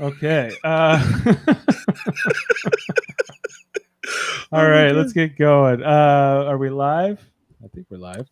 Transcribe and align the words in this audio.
Okay. 0.00 0.56
Uh, 0.62 1.02
all 4.52 4.60
Oh, 4.60 4.68
right, 4.68 4.92
let's 4.92 5.12
get 5.12 5.36
going. 5.36 5.82
Uh, 5.82 6.44
are 6.46 6.56
we 6.58 6.70
live? 6.70 7.20
I 7.64 7.68
think 7.68 7.86
we're 7.90 7.98
live. 7.98 8.28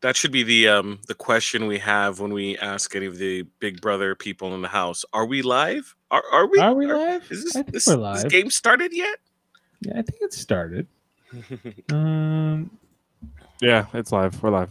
That 0.00 0.16
should 0.16 0.32
be 0.32 0.42
the 0.42 0.68
um 0.68 0.98
the 1.08 1.14
question 1.14 1.66
we 1.66 1.78
have 1.78 2.20
when 2.20 2.32
we 2.32 2.58
ask 2.58 2.94
any 2.94 3.06
of 3.06 3.16
the 3.18 3.42
Big 3.58 3.80
Brother 3.80 4.14
people 4.14 4.54
in 4.54 4.60
the 4.62 4.68
house. 4.68 5.04
Are 5.12 5.24
we 5.24 5.40
live? 5.42 5.94
Are 6.10 6.22
are 6.32 6.46
we? 6.46 6.58
Are 6.58 6.74
we 6.74 6.86
live? 6.86 7.30
Is 7.30 7.44
this 7.44 7.56
I 7.56 7.62
think 7.62 7.72
this, 7.72 7.86
we're 7.86 8.12
this 8.14 8.24
game 8.24 8.50
started 8.50 8.92
yet? 8.92 9.18
Yeah, 9.80 9.92
I 9.98 10.02
think 10.02 10.20
it 10.22 10.32
started. 10.32 10.86
Um, 11.92 12.70
Yeah, 13.60 13.86
it's 13.94 14.12
live. 14.12 14.42
We're 14.42 14.50
live. 14.50 14.70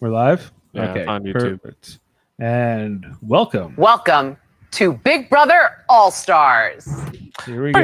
we're 0.00 0.10
live. 0.10 0.52
Yeah, 0.72 0.90
okay, 0.90 1.06
on 1.06 1.22
YouTube. 1.24 1.62
perfect. 1.62 1.98
And 2.38 3.06
welcome. 3.22 3.74
Welcome 3.76 4.36
to 4.72 4.94
Big 4.94 5.28
Brother 5.30 5.84
All 5.88 6.10
Stars. 6.10 6.88
Here 7.44 7.62
we 7.64 7.72
go. 7.72 7.80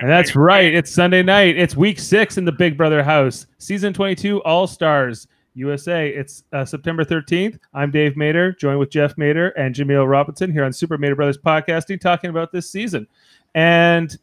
And 0.00 0.10
that's 0.10 0.34
right. 0.36 0.74
It's 0.74 0.92
Sunday 0.92 1.22
night. 1.22 1.56
It's 1.56 1.76
week 1.76 1.98
six 1.98 2.36
in 2.36 2.44
the 2.44 2.52
Big 2.52 2.76
Brother 2.76 3.02
house, 3.02 3.46
season 3.58 3.92
22, 3.92 4.42
All 4.42 4.66
Stars 4.66 5.28
USA. 5.54 6.08
It's 6.08 6.44
uh, 6.52 6.64
September 6.64 7.04
13th. 7.04 7.58
I'm 7.74 7.90
Dave 7.90 8.16
Mater, 8.16 8.52
joined 8.52 8.78
with 8.78 8.90
Jeff 8.90 9.16
Mater 9.16 9.48
and 9.50 9.74
Jameel 9.74 10.08
Robinson 10.08 10.52
here 10.52 10.64
on 10.64 10.72
Super 10.72 10.98
Mater 10.98 11.16
Brothers 11.16 11.38
Podcasting, 11.38 12.00
talking 12.00 12.30
about 12.30 12.52
this 12.52 12.70
season. 12.70 13.06
And 13.54 14.16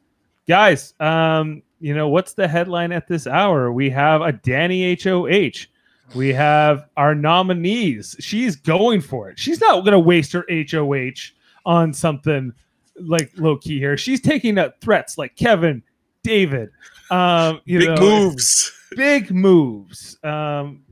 guys, 0.47 0.93
um, 0.99 1.61
you 1.79 1.93
know, 1.93 2.09
what's 2.09 2.33
the 2.33 2.47
headline 2.47 2.91
at 2.91 3.07
this 3.07 3.27
hour? 3.27 3.71
We 3.71 3.89
have 3.91 4.21
a 4.21 4.33
Danny 4.33 4.97
HOH. 5.01 5.67
We 6.13 6.33
have 6.33 6.87
our 6.95 7.15
nominees. 7.15 8.15
She's 8.19 8.55
going 8.55 9.01
for 9.01 9.29
it. 9.29 9.39
She's 9.39 9.59
not 9.59 9.79
going 9.81 9.93
to 9.93 9.99
waste 9.99 10.31
her 10.33 10.45
HOH 10.49 11.31
on 11.65 11.93
something 11.93 12.53
like 12.99 13.31
low 13.37 13.57
key 13.57 13.79
here. 13.79 13.97
She's 13.97 14.21
taking 14.21 14.57
up 14.57 14.79
threats 14.81 15.17
like 15.17 15.35
Kevin, 15.35 15.81
David, 16.23 16.69
um, 17.09 17.59
you 17.65 17.79
Big 17.79 17.89
know, 17.89 17.95
moves. 17.97 18.71
big 18.95 19.31
moves. 19.31 20.17
Um, 20.23 20.83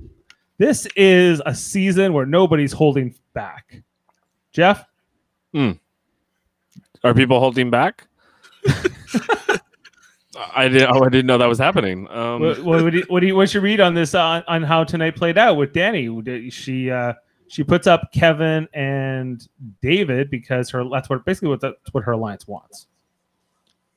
this 0.58 0.88
is 0.96 1.42
a 1.46 1.54
season 1.56 2.14
where 2.14 2.26
nobody's 2.26 2.72
holding 2.74 3.16
back. 3.34 3.82
Jeff, 4.52 4.86
Are 7.04 7.14
people 7.14 7.40
holding 7.40 7.70
back? 7.70 8.08
I 10.36 10.68
didn't. 10.68 10.96
Oh, 10.96 11.04
I 11.04 11.10
didn't 11.10 11.28
know 11.28 11.38
that 11.38 11.48
was 11.48 11.60
happening. 11.60 12.08
Um, 12.10 12.42
what, 12.42 12.60
what, 12.64 12.92
do 12.92 12.98
you, 12.98 13.06
what 13.08 13.20
do 13.20 13.28
you 13.28 13.36
what's 13.36 13.54
your 13.54 13.62
read 13.62 13.80
on 13.80 13.94
this 13.94 14.16
on, 14.16 14.44
on 14.48 14.64
how 14.64 14.84
tonight 14.84 15.16
played 15.16 15.38
out 15.38 15.58
with 15.58 15.74
Danny? 15.74 16.10
Did 16.22 16.52
She 16.52 16.90
uh, 16.90 17.14
she 17.48 17.64
puts 17.64 17.86
up 17.86 18.12
Kevin 18.14 18.68
and 18.74 19.48
David 19.82 20.32
because 20.32 20.70
her 20.72 20.88
that's 20.92 21.10
what 21.10 21.24
basically 21.26 21.50
what 21.50 21.62
that's 21.62 21.76
what 21.92 22.04
her 22.04 22.14
alliance 22.14 22.48
wants. 22.48 22.88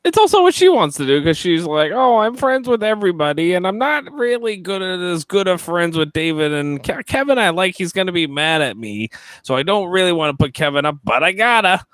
it's 0.04 0.18
also 0.18 0.42
what 0.42 0.54
she 0.54 0.68
wants 0.68 0.96
to 0.98 1.06
do 1.06 1.20
because 1.20 1.38
she's 1.38 1.64
like, 1.64 1.90
"Oh, 1.92 2.18
I'm 2.18 2.36
friends 2.36 2.68
with 2.68 2.82
everybody, 2.82 3.54
and 3.54 3.66
I'm 3.66 3.78
not 3.78 4.12
really 4.12 4.56
good 4.56 4.82
at 4.82 5.00
as 5.00 5.24
good 5.24 5.48
of 5.48 5.60
friends 5.60 5.96
with 5.96 6.12
David 6.12 6.52
and 6.52 6.82
Ke- 6.82 7.06
Kevin. 7.06 7.38
I 7.38 7.50
like 7.50 7.76
he's 7.76 7.92
gonna 7.92 8.12
be 8.12 8.26
mad 8.26 8.60
at 8.60 8.76
me, 8.76 9.08
so 9.42 9.56
I 9.56 9.62
don't 9.62 9.88
really 9.88 10.12
want 10.12 10.38
to 10.38 10.44
put 10.44 10.54
Kevin 10.54 10.84
up, 10.84 10.98
but 11.02 11.22
I 11.22 11.32
gotta." 11.32 11.84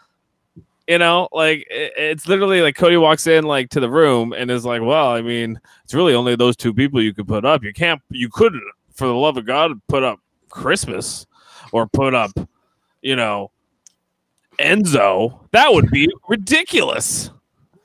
You 0.89 0.99
know, 0.99 1.29
like 1.33 1.67
it- 1.71 1.93
it's 1.97 2.27
literally 2.27 2.61
like 2.61 2.75
Cody 2.77 2.97
walks 2.97 3.27
in 3.27 3.45
like 3.45 3.71
to 3.71 3.81
the 3.81 3.89
room 3.91 4.33
and 4.33 4.51
is 4.51 4.65
like, 4.65 4.83
"Well, 4.83 5.09
I 5.09 5.23
mean, 5.23 5.61
it's 5.85 5.95
really 5.95 6.15
only 6.15 6.35
those 6.37 6.57
two 6.57 6.75
people 6.75 7.01
you 7.01 7.15
could 7.15 7.29
put 7.29 7.45
up. 7.45 7.63
You 7.63 7.73
can't, 7.73 8.01
you 8.11 8.29
couldn't, 8.29 8.65
for 8.93 9.07
the 9.07 9.15
love 9.15 9.37
of 9.37 9.47
God, 9.47 9.73
put 9.89 10.03
up 10.03 10.19
Christmas 10.51 11.25
or 11.73 11.87
put 11.87 12.15
up, 12.15 12.33
you 13.01 13.15
know, 13.17 13.51
Enzo. 14.59 15.39
That 15.53 15.73
would 15.73 15.91
be 15.91 16.09
ridiculous." 16.29 17.31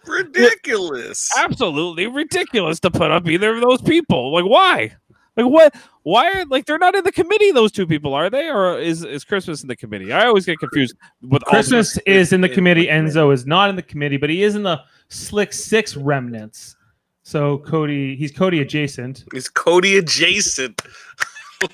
Ridiculous. 0.06 1.30
absolutely 1.38 2.08
ridiculous 2.08 2.80
to 2.80 2.90
put 2.90 3.12
up 3.12 3.28
either 3.28 3.56
of 3.56 3.62
those 3.62 3.82
people. 3.82 4.32
Like, 4.34 4.46
why? 4.46 4.96
Like, 5.36 5.48
what? 5.48 5.76
Why 6.08 6.32
are 6.32 6.46
like 6.46 6.66
they're 6.66 6.78
not 6.78 6.96
in 6.96 7.04
the 7.04 7.12
committee? 7.12 7.52
Those 7.52 7.74
two 7.74 7.86
people 7.86 8.14
are 8.14 8.30
they, 8.30 8.48
or 8.50 8.80
is 8.80 9.04
is 9.04 9.26
Christmas 9.26 9.62
in 9.62 9.68
the 9.68 9.76
committee? 9.76 10.14
I 10.14 10.26
always 10.26 10.46
get 10.46 10.58
confused 10.58 10.96
with 11.22 11.44
all 11.44 11.50
Christmas 11.50 11.96
the- 11.96 12.10
is 12.10 12.32
in 12.32 12.40
the 12.40 12.48
in 12.48 12.54
committee. 12.54 12.86
the 12.86 12.88
committee. 12.88 13.12
Enzo 13.12 13.34
is 13.34 13.46
not 13.46 13.70
in 13.70 13.76
the 13.76 13.82
committee, 13.82 14.16
but 14.16 14.30
he 14.30 14.42
is 14.44 14.56
in 14.56 14.64
the 14.64 14.80
Slick 15.10 15.52
Six 15.52 15.98
remnants. 15.98 16.78
So 17.24 17.58
Cody, 17.58 18.16
he's 18.16 18.32
Cody 18.32 18.62
adjacent. 18.62 19.26
He's 19.34 19.50
Cody 19.50 19.98
adjacent. 19.98 20.82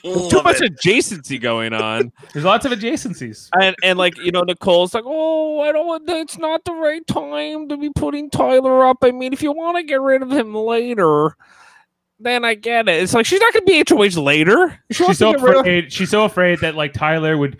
Too 0.03 0.41
much 0.43 0.61
it. 0.61 0.73
adjacency 0.77 1.39
going 1.39 1.73
on, 1.73 2.11
There's 2.33 2.45
lots 2.45 2.65
of 2.65 2.71
adjacencies. 2.71 3.49
and 3.61 3.75
and 3.83 3.99
like 3.99 4.17
you 4.17 4.31
know, 4.31 4.41
Nicole's 4.41 4.95
like, 4.95 5.03
oh, 5.05 5.59
I 5.59 5.71
don't 5.71 5.85
want. 5.85 6.09
It's 6.09 6.39
not 6.39 6.65
the 6.65 6.73
right 6.73 7.05
time 7.05 7.69
to 7.69 7.77
be 7.77 7.91
putting 7.91 8.31
Tyler 8.31 8.83
up. 8.83 8.97
I 9.03 9.11
mean, 9.11 9.31
if 9.31 9.43
you 9.43 9.51
want 9.51 9.77
to 9.77 9.83
get 9.83 10.01
rid 10.01 10.23
of 10.23 10.31
him 10.31 10.55
later. 10.55 11.35
Then 12.19 12.45
I 12.45 12.53
get 12.53 12.87
it. 12.87 13.01
It's 13.01 13.13
like 13.13 13.25
she's 13.25 13.39
not 13.39 13.53
going 13.53 13.65
to 13.65 13.83
be 13.83 13.83
HOH 13.87 14.21
later. 14.21 14.79
She 14.91 15.05
She's 15.05 15.17
so 15.17 15.33
to 15.33 15.39
get 15.39 15.57
afraid. 15.57 15.91
She's 15.93 16.09
so 16.09 16.25
afraid 16.25 16.59
that 16.59 16.75
like 16.75 16.93
Tyler 16.93 17.37
would 17.37 17.57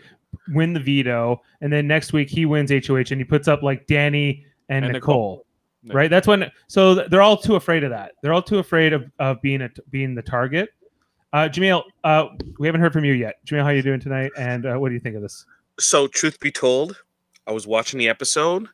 win 0.50 0.74
the 0.74 0.80
veto, 0.80 1.42
and 1.62 1.72
then 1.72 1.88
next 1.88 2.14
week 2.14 2.30
he 2.30 2.46
wins 2.46 2.72
HOH, 2.72 3.12
and 3.12 3.20
he 3.20 3.24
puts 3.24 3.48
up 3.48 3.64
like 3.64 3.88
Danny 3.88 4.46
and, 4.70 4.86
And 4.86 4.94
Nicole. 4.94 5.46
Nicole. 5.84 5.96
Right. 5.98 6.10
That's 6.10 6.28
when. 6.28 6.50
So 6.68 6.96
they're 6.96 7.22
all 7.22 7.38
too 7.38 7.56
afraid 7.56 7.84
of 7.84 7.90
that. 7.90 8.14
They're 8.22 8.34
all 8.34 8.42
too 8.42 8.60
afraid 8.60 8.94
of, 8.94 9.12
of 9.20 9.42
being 9.42 9.62
a, 9.62 9.70
being 9.90 10.16
the 10.16 10.22
target. 10.22 10.70
Uh, 11.34 11.50
Jameel, 11.50 11.84
uh, 12.04 12.28
we 12.60 12.68
haven't 12.68 12.82
heard 12.82 12.94
from 12.94 13.04
you 13.04 13.14
yet. 13.14 13.36
Jameel, 13.46 13.64
how 13.64 13.70
are 13.70 13.76
you 13.76 13.82
doing 13.82 14.00
tonight? 14.00 14.32
And 14.38 14.66
uh, 14.66 14.76
what 14.76 14.90
do 14.90 14.94
you 14.94 15.02
think 15.02 15.16
of 15.16 15.24
this? 15.24 15.46
So, 15.80 16.08
truth 16.08 16.40
be 16.40 16.52
told, 16.52 17.04
I 17.48 17.52
was 17.52 17.66
watching 17.66 17.98
the 17.98 18.08
episode, 18.08 18.68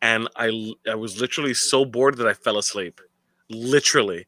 and 0.00 0.28
I 0.36 0.72
I 0.88 0.94
was 0.94 1.20
literally 1.20 1.54
so 1.54 1.84
bored 1.84 2.16
that 2.18 2.28
I 2.28 2.32
fell 2.32 2.56
asleep. 2.56 3.00
Literally, 3.50 4.26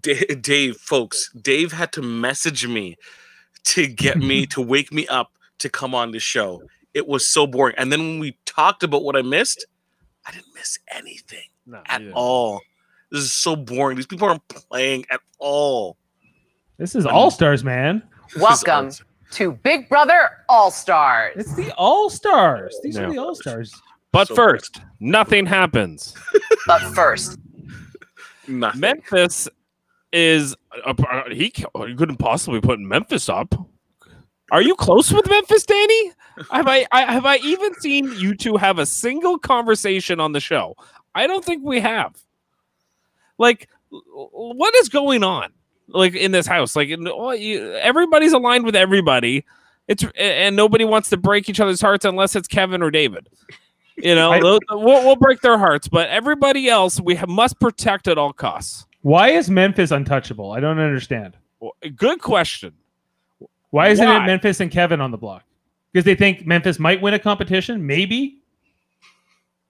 Da- 0.00 0.34
Dave, 0.40 0.76
folks, 0.76 1.30
Dave 1.40 1.72
had 1.72 1.92
to 1.92 2.02
message 2.02 2.66
me 2.66 2.96
to 3.64 3.86
get 3.86 4.18
me 4.18 4.46
to 4.54 4.60
wake 4.60 4.92
me 4.92 5.06
up 5.08 5.32
to 5.58 5.68
come 5.68 5.94
on 5.94 6.10
the 6.10 6.18
show. 6.18 6.62
It 6.94 7.06
was 7.06 7.28
so 7.28 7.46
boring. 7.46 7.74
And 7.78 7.92
then 7.92 8.00
when 8.00 8.18
we 8.18 8.36
talked 8.46 8.82
about 8.82 9.02
what 9.04 9.16
I 9.16 9.22
missed, 9.22 9.66
I 10.26 10.32
didn't 10.32 10.54
miss 10.54 10.78
anything 10.92 11.44
No, 11.66 11.82
at 11.86 12.02
yeah. 12.02 12.10
all. 12.14 12.60
This 13.12 13.22
is 13.22 13.32
so 13.32 13.54
boring. 13.54 13.96
These 13.96 14.06
people 14.06 14.28
aren't 14.28 14.46
playing 14.48 15.04
at 15.10 15.20
all. 15.38 15.96
This 16.78 16.94
is 16.94 17.06
All 17.06 17.30
Stars, 17.30 17.62
man. 17.64 18.02
Welcome 18.38 18.90
to 19.32 19.52
Big 19.52 19.88
Brother 19.88 20.30
All 20.48 20.70
Stars. 20.70 21.34
It's 21.36 21.54
the 21.54 21.70
All 21.72 22.10
Stars. 22.10 22.76
These 22.82 22.98
are 22.98 23.10
the 23.10 23.18
All 23.18 23.34
Stars. 23.34 23.72
But 24.10 24.28
So- 24.28 24.34
first, 24.34 24.80
nothing 24.98 25.46
happens. 25.46 26.14
But 26.66 26.80
first, 26.94 27.38
Nothing. 28.48 28.80
Memphis 28.80 29.48
is 30.16 30.56
uh, 30.86 30.94
uh, 31.10 31.30
he 31.30 31.50
ca- 31.50 31.68
couldn't 31.96 32.16
possibly 32.16 32.60
put 32.60 32.80
Memphis 32.80 33.28
up. 33.28 33.54
Are 34.50 34.62
you 34.62 34.74
close 34.74 35.12
with 35.12 35.28
Memphis, 35.28 35.64
Danny? 35.64 36.12
Have 36.50 36.68
I, 36.68 36.86
I 36.92 37.12
have 37.12 37.26
I 37.26 37.36
even 37.38 37.74
seen 37.80 38.12
you 38.16 38.34
two 38.34 38.56
have 38.56 38.78
a 38.78 38.86
single 38.86 39.38
conversation 39.38 40.20
on 40.20 40.32
the 40.32 40.40
show? 40.40 40.74
I 41.14 41.26
don't 41.26 41.44
think 41.44 41.64
we 41.64 41.80
have. 41.80 42.16
Like, 43.38 43.68
what 43.90 44.74
is 44.76 44.88
going 44.88 45.22
on? 45.24 45.52
Like 45.88 46.14
in 46.14 46.32
this 46.32 46.46
house, 46.46 46.74
like 46.74 46.88
in, 46.88 47.06
oh, 47.06 47.30
you, 47.32 47.72
everybody's 47.74 48.32
aligned 48.32 48.64
with 48.64 48.74
everybody. 48.76 49.44
It's 49.88 50.04
and 50.18 50.56
nobody 50.56 50.84
wants 50.84 51.10
to 51.10 51.16
break 51.16 51.48
each 51.48 51.60
other's 51.60 51.80
hearts 51.80 52.04
unless 52.04 52.34
it's 52.34 52.48
Kevin 52.48 52.82
or 52.82 52.90
David. 52.90 53.28
You 53.96 54.14
know, 54.14 54.32
I- 54.32 54.40
we'll, 54.40 54.58
we'll 54.70 55.16
break 55.16 55.40
their 55.42 55.58
hearts, 55.58 55.88
but 55.88 56.08
everybody 56.08 56.68
else 56.68 57.00
we 57.00 57.14
have, 57.16 57.28
must 57.28 57.60
protect 57.60 58.08
at 58.08 58.18
all 58.18 58.32
costs. 58.32 58.86
Why 59.06 59.28
is 59.28 59.48
Memphis 59.48 59.92
untouchable? 59.92 60.50
I 60.50 60.58
don't 60.58 60.80
understand. 60.80 61.36
Well, 61.60 61.76
Good 61.94 62.20
question. 62.20 62.72
Why 63.70 63.90
isn't 63.90 64.04
Why? 64.04 64.24
it 64.24 64.26
Memphis 64.26 64.58
and 64.58 64.68
Kevin 64.68 65.00
on 65.00 65.12
the 65.12 65.16
block? 65.16 65.44
Because 65.92 66.04
they 66.04 66.16
think 66.16 66.44
Memphis 66.44 66.80
might 66.80 67.00
win 67.00 67.14
a 67.14 67.18
competition, 67.20 67.86
maybe. 67.86 68.40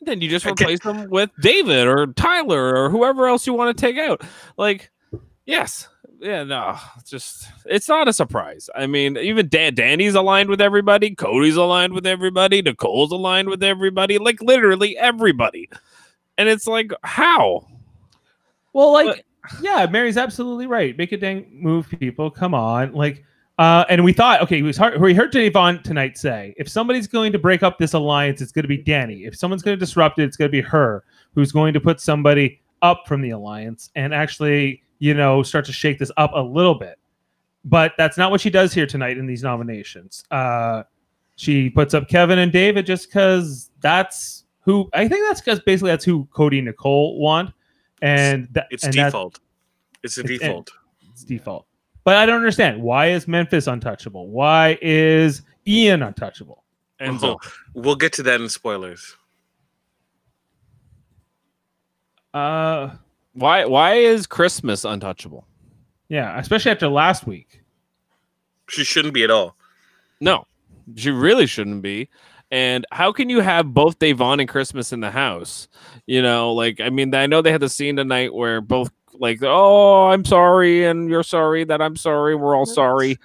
Then 0.01 0.23
you 0.23 0.31
just 0.31 0.47
Okay. 0.47 0.65
replace 0.65 0.81
them 0.81 1.11
with 1.11 1.29
David 1.43 1.87
or 1.87 2.07
Tyler 2.15 2.75
or 2.77 2.89
whoever 2.89 3.27
else 3.27 3.47
you 3.47 3.53
want 3.53 3.77
to 3.77 3.79
take 3.79 3.99
out. 3.99 4.23
Like, 4.57 4.91
yes, 5.45 5.87
yeah, 6.19 6.43
no, 6.43 6.79
it's 6.99 7.11
just 7.11 7.47
it's 7.67 7.91
not 7.91 8.09
a 8.09 8.15
surprise. 8.15 8.71
I 8.75 8.87
mean, 8.87 9.19
even 9.19 9.49
Dan- 9.51 9.75
Danny's 9.75 10.15
aligned 10.15 10.49
with 10.49 10.63
everybody, 10.63 11.15
Cody's 11.15 11.57
aligned 11.57 11.93
with 11.93 12.07
everybody, 12.07 12.63
Nicole's 12.63 13.13
aligned 13.13 13.51
with 13.51 13.63
everybody, 13.63 14.17
like 14.17 14.41
literally 14.41 14.97
everybody. 14.97 15.69
And 16.39 16.49
it's 16.49 16.67
like, 16.67 16.91
how? 17.03 17.67
Well, 18.73 18.93
like, 18.95 19.25
yeah, 19.61 19.87
Mary's 19.91 20.17
absolutely 20.17 20.67
right. 20.67 20.97
Make 20.97 21.13
a 21.13 21.17
dang 21.17 21.47
move, 21.51 21.89
people. 22.01 22.31
Come 22.31 22.55
on, 22.55 22.93
like, 22.93 23.25
uh, 23.59 23.85
and 23.89 24.05
we 24.05 24.13
thought, 24.13 24.43
okay, 24.43 24.63
we 24.63 24.73
heard, 24.73 25.01
we 25.01 25.15
heard 25.15 25.33
Javon 25.33 25.83
tonight 25.83 26.19
say, 26.19 26.55
if 26.59 26.69
somebody's 26.69 27.07
going 27.07 27.33
to 27.33 27.39
break 27.39 27.63
up 27.63 27.79
this 27.79 27.95
alliance, 27.95 28.41
it's 28.41 28.53
going 28.53 28.65
to 28.65 28.69
be 28.69 28.77
Danny. 28.77 29.25
If 29.25 29.37
someone's 29.37 29.63
going 29.63 29.77
to 29.77 29.81
disrupt 29.81 30.19
it, 30.19 30.25
it's 30.25 30.37
going 30.37 30.49
to 30.49 30.53
be 30.53 30.61
her 30.61 31.05
who's 31.35 31.53
going 31.53 31.73
to 31.73 31.81
put 31.81 32.01
somebody 32.01 32.61
up 32.83 33.05
from 33.07 33.23
the 33.23 33.31
alliance 33.31 33.91
and 33.95 34.13
actually, 34.13 34.83
you 34.99 35.15
know, 35.15 35.43
start 35.43 35.65
to 35.65 35.73
shake 35.73 35.99
this 35.99 36.11
up 36.17 36.33
a 36.35 36.41
little 36.41 36.75
bit. 36.75 36.99
but 37.67 37.93
that's 37.99 38.17
not 38.17 38.31
what 38.31 38.41
she 38.41 38.49
does 38.49 38.73
here 38.73 38.87
tonight 38.87 39.19
in 39.19 39.27
these 39.27 39.43
nominations. 39.43 40.25
Uh, 40.31 40.85
she 41.35 41.69
puts 41.69 41.93
up 41.93 42.09
Kevin 42.09 42.39
and 42.39 42.53
David 42.53 42.87
just 42.87 43.09
because 43.09 43.71
that's 43.81 44.45
who 44.61 44.89
I 44.95 45.07
think 45.09 45.27
that's 45.29 45.41
because 45.41 45.61
basically 45.61 45.91
that's 45.91 46.05
who 46.05 46.27
Cody 46.33 46.61
Nicole 46.61 47.19
want, 47.19 47.51
and 48.03 48.49
that 48.53 48.67
It's 48.71 48.85
and 48.85 48.93
default. 48.93 49.41
It's 50.03 50.19
a 50.19 50.21
It's- 50.23 50.39
default. 50.39 50.71
it's 51.13 51.25
default. 51.25 51.67
But 52.05 52.17
I 52.17 52.27
don't 52.27 52.37
understand 52.37 52.83
why 52.83 53.09
is 53.11 53.27
Memphis 53.27 53.67
untouchable? 53.67 54.29
Why 54.29 54.79
is 54.81 55.43
Ian 55.67 56.03
untouchable? 56.03 56.63
Enzo. 57.01 57.39
We'll 57.75 57.97
get 57.97 58.13
to 58.15 58.23
that 58.25 58.41
in 58.41 58.49
spoilers. 58.49 59.17
Uh, 62.35 62.91
Why 63.33 63.65
why 63.65 63.95
is 63.95 64.27
Christmas 64.27 64.85
untouchable? 64.85 65.47
yeah, 66.09 66.39
especially 66.39 66.71
after 66.71 66.89
last 66.89 67.27
week. 67.27 67.63
She 68.69 68.85
shouldn't 68.85 69.15
be 69.15 69.23
at 69.25 69.31
all. 69.31 69.57
No, 70.21 70.47
she 70.97 71.11
really 71.11 71.47
shouldn't 71.47 71.83
be. 71.83 72.09
And 72.51 72.87
how 72.93 73.13
can 73.13 73.29
you 73.29 73.41
have 73.41 73.75
both 73.75 73.99
Davon 73.99 74.41
and 74.41 74.49
Christmas 74.49 74.93
in 74.93 75.01
the 75.01 75.11
house? 75.11 75.69
You 76.07 76.23
know, 76.23 76.53
like 76.53 76.81
I 76.81 76.91
mean, 76.91 77.15
I 77.15 77.27
know 77.27 77.43
they 77.43 77.53
had 77.53 77.61
the 77.61 77.69
scene 77.69 77.97
tonight 77.97 78.33
where 78.33 78.61
both 78.61 78.91
like, 79.15 79.41
oh, 79.43 80.09
I'm 80.09 80.25
sorry, 80.25 80.85
and 80.85 81.09
you're 81.09 81.23
sorry 81.23 81.65
that 81.65 81.83
I'm 81.83 81.97
sorry. 81.97 82.37
We're 82.37 82.55
all 82.55 82.67
sorry. 82.67 83.19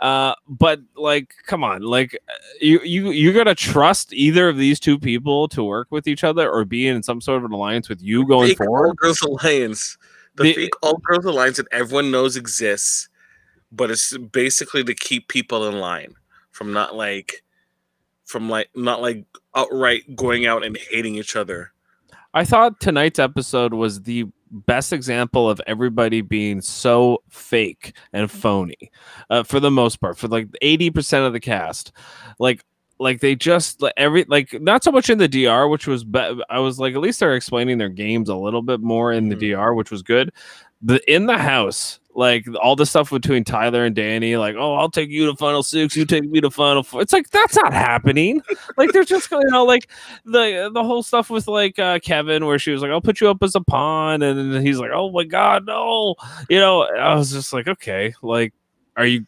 Uh, 0.00 0.34
but 0.48 0.80
like, 0.96 1.32
come 1.46 1.62
on, 1.62 1.82
like 1.82 2.18
you 2.60 2.80
you 2.82 3.10
you're 3.10 3.32
gonna 3.32 3.54
trust 3.54 4.12
either 4.12 4.48
of 4.48 4.56
these 4.56 4.80
two 4.80 4.98
people 4.98 5.48
to 5.48 5.62
work 5.62 5.88
with 5.90 6.08
each 6.08 6.24
other 6.24 6.50
or 6.50 6.64
be 6.64 6.86
in 6.88 7.02
some 7.02 7.20
sort 7.20 7.38
of 7.38 7.44
an 7.44 7.52
alliance 7.52 7.88
with 7.88 8.02
you 8.02 8.26
going 8.26 8.48
fake 8.48 8.58
forward? 8.58 8.88
all 8.88 8.94
girls 8.94 9.20
alliance. 9.22 9.98
The, 10.36 10.44
The- 10.44 10.54
fake 10.54 10.72
all 10.82 10.98
girls 10.98 11.24
alliance 11.24 11.58
that 11.58 11.66
everyone 11.72 12.10
knows 12.10 12.36
exists, 12.36 13.08
but 13.70 13.90
it's 13.90 14.16
basically 14.18 14.82
to 14.84 14.94
keep 14.94 15.28
people 15.28 15.68
in 15.68 15.78
line 15.78 16.14
from 16.50 16.72
not 16.72 16.96
like 16.96 17.44
from 18.32 18.48
like 18.50 18.70
not 18.74 19.00
like 19.02 19.24
outright 19.54 20.16
going 20.16 20.46
out 20.46 20.64
and 20.64 20.76
hating 20.90 21.14
each 21.16 21.36
other. 21.36 21.70
I 22.34 22.44
thought 22.46 22.80
tonight's 22.80 23.18
episode 23.18 23.74
was 23.74 24.00
the 24.02 24.24
best 24.50 24.92
example 24.92 25.48
of 25.48 25.60
everybody 25.66 26.22
being 26.22 26.60
so 26.62 27.22
fake 27.28 27.94
and 28.12 28.30
phony 28.30 28.90
uh, 29.30 29.42
for 29.42 29.60
the 29.60 29.70
most 29.70 29.98
part 30.00 30.18
for 30.18 30.28
like 30.28 30.46
80% 30.62 31.26
of 31.26 31.32
the 31.32 31.40
cast 31.40 31.90
like 32.38 32.62
like 32.98 33.20
they 33.20 33.34
just 33.34 33.80
like 33.80 33.94
every 33.96 34.24
like 34.28 34.52
not 34.60 34.84
so 34.84 34.92
much 34.92 35.08
in 35.08 35.16
the 35.16 35.26
DR 35.28 35.68
which 35.68 35.86
was 35.86 36.04
be- 36.04 36.42
I 36.50 36.58
was 36.58 36.78
like 36.78 36.94
at 36.94 37.00
least 37.00 37.20
they're 37.20 37.34
explaining 37.34 37.78
their 37.78 37.88
games 37.88 38.28
a 38.28 38.36
little 38.36 38.60
bit 38.60 38.80
more 38.80 39.10
in 39.10 39.30
the 39.30 39.36
Mhm. 39.36 39.52
DR 39.56 39.74
which 39.74 39.90
was 39.90 40.02
good 40.02 40.32
the 40.82 41.00
in 41.12 41.24
the 41.26 41.38
house 41.38 41.98
like 42.14 42.44
all 42.62 42.76
the 42.76 42.84
stuff 42.86 43.10
between 43.10 43.42
Tyler 43.44 43.84
and 43.84 43.94
Danny 43.96 44.36
like 44.36 44.54
oh 44.58 44.74
I'll 44.74 44.90
take 44.90 45.08
you 45.10 45.26
to 45.30 45.36
final 45.36 45.62
6 45.62 45.96
you 45.96 46.04
take 46.04 46.24
me 46.24 46.40
to 46.42 46.50
final 46.50 46.82
4 46.82 47.00
it's 47.02 47.12
like 47.12 47.30
that's 47.30 47.56
not 47.56 47.72
happening 47.72 48.42
like 48.76 48.92
they're 48.92 49.04
just 49.04 49.30
you 49.30 49.40
know 49.48 49.64
like 49.64 49.88
the 50.26 50.70
the 50.72 50.84
whole 50.84 51.02
stuff 51.02 51.30
with 51.30 51.48
like 51.48 51.78
uh, 51.78 51.98
Kevin, 52.00 52.44
where 52.46 52.58
she 52.58 52.70
was 52.70 52.82
like, 52.82 52.90
"I'll 52.90 53.00
put 53.00 53.20
you 53.20 53.28
up 53.30 53.42
as 53.42 53.54
a 53.54 53.60
pawn," 53.60 54.22
and 54.22 54.52
then 54.54 54.64
he's 54.64 54.78
like, 54.78 54.90
"Oh 54.92 55.10
my 55.10 55.24
god, 55.24 55.66
no!" 55.66 56.14
You 56.50 56.58
know, 56.60 56.82
I 56.82 57.14
was 57.14 57.30
just 57.32 57.52
like, 57.52 57.66
"Okay, 57.68 58.14
like, 58.22 58.52
are 58.96 59.06
you?" 59.06 59.26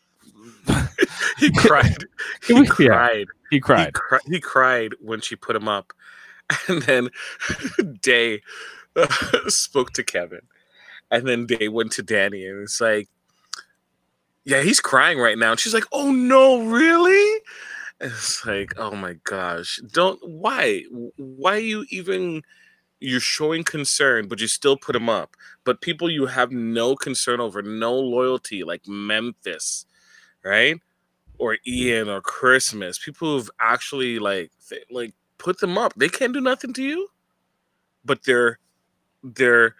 He 1.38 1.50
cried. 1.50 2.04
He 2.46 2.54
Yeah. 2.54 2.64
cried. 2.66 3.26
He 3.50 3.56
He, 3.56 3.60
cried. 3.60 3.94
cri- 3.94 4.18
he 4.26 4.40
cried 4.40 4.94
when 5.00 5.20
she 5.20 5.36
put 5.36 5.56
him 5.56 5.68
up, 5.68 5.92
and 6.68 6.82
then 6.82 7.08
Day 8.00 8.42
spoke 9.48 9.92
to 9.92 10.02
Kevin, 10.02 10.42
and 11.10 11.26
then 11.26 11.46
they 11.46 11.68
went 11.68 11.92
to 11.92 12.02
Danny, 12.02 12.46
and 12.46 12.62
it's 12.62 12.80
like, 12.80 13.08
"Yeah, 14.44 14.62
he's 14.62 14.80
crying 14.80 15.18
right 15.18 15.38
now." 15.38 15.52
And 15.52 15.60
she's 15.60 15.74
like, 15.74 15.84
"Oh 15.92 16.12
no, 16.12 16.62
really?" 16.66 17.40
And 18.00 18.12
It's 18.12 18.44
like, 18.46 18.74
"Oh 18.78 18.94
my 18.96 19.14
gosh, 19.24 19.80
don't 19.92 20.20
why 20.28 20.84
why 21.16 21.56
you 21.58 21.86
even." 21.90 22.42
You're 23.00 23.20
showing 23.20 23.64
concern, 23.64 24.28
but 24.28 24.40
you 24.40 24.48
still 24.48 24.76
put 24.76 24.96
him 24.96 25.08
up. 25.08 25.36
But 25.64 25.82
people 25.82 26.10
you 26.10 26.26
have 26.26 26.52
no 26.52 26.96
concern 26.96 27.40
over, 27.40 27.62
no 27.62 27.94
loyalty, 27.94 28.64
like 28.64 28.88
Memphis, 28.88 29.86
right? 30.44 30.80
or 31.38 31.58
Ian 31.66 32.08
or 32.08 32.20
Christmas, 32.22 32.98
people 32.98 33.28
who've 33.38 33.50
actually 33.60 34.18
like 34.20 34.52
like 34.90 35.14
put 35.38 35.60
them 35.60 35.78
up. 35.78 35.94
They 35.96 36.08
can't 36.08 36.32
do 36.34 36.40
nothing 36.40 36.72
to 36.74 36.82
you, 36.82 37.08
but 38.04 38.24
they're 38.24 38.58
they're 39.22 39.76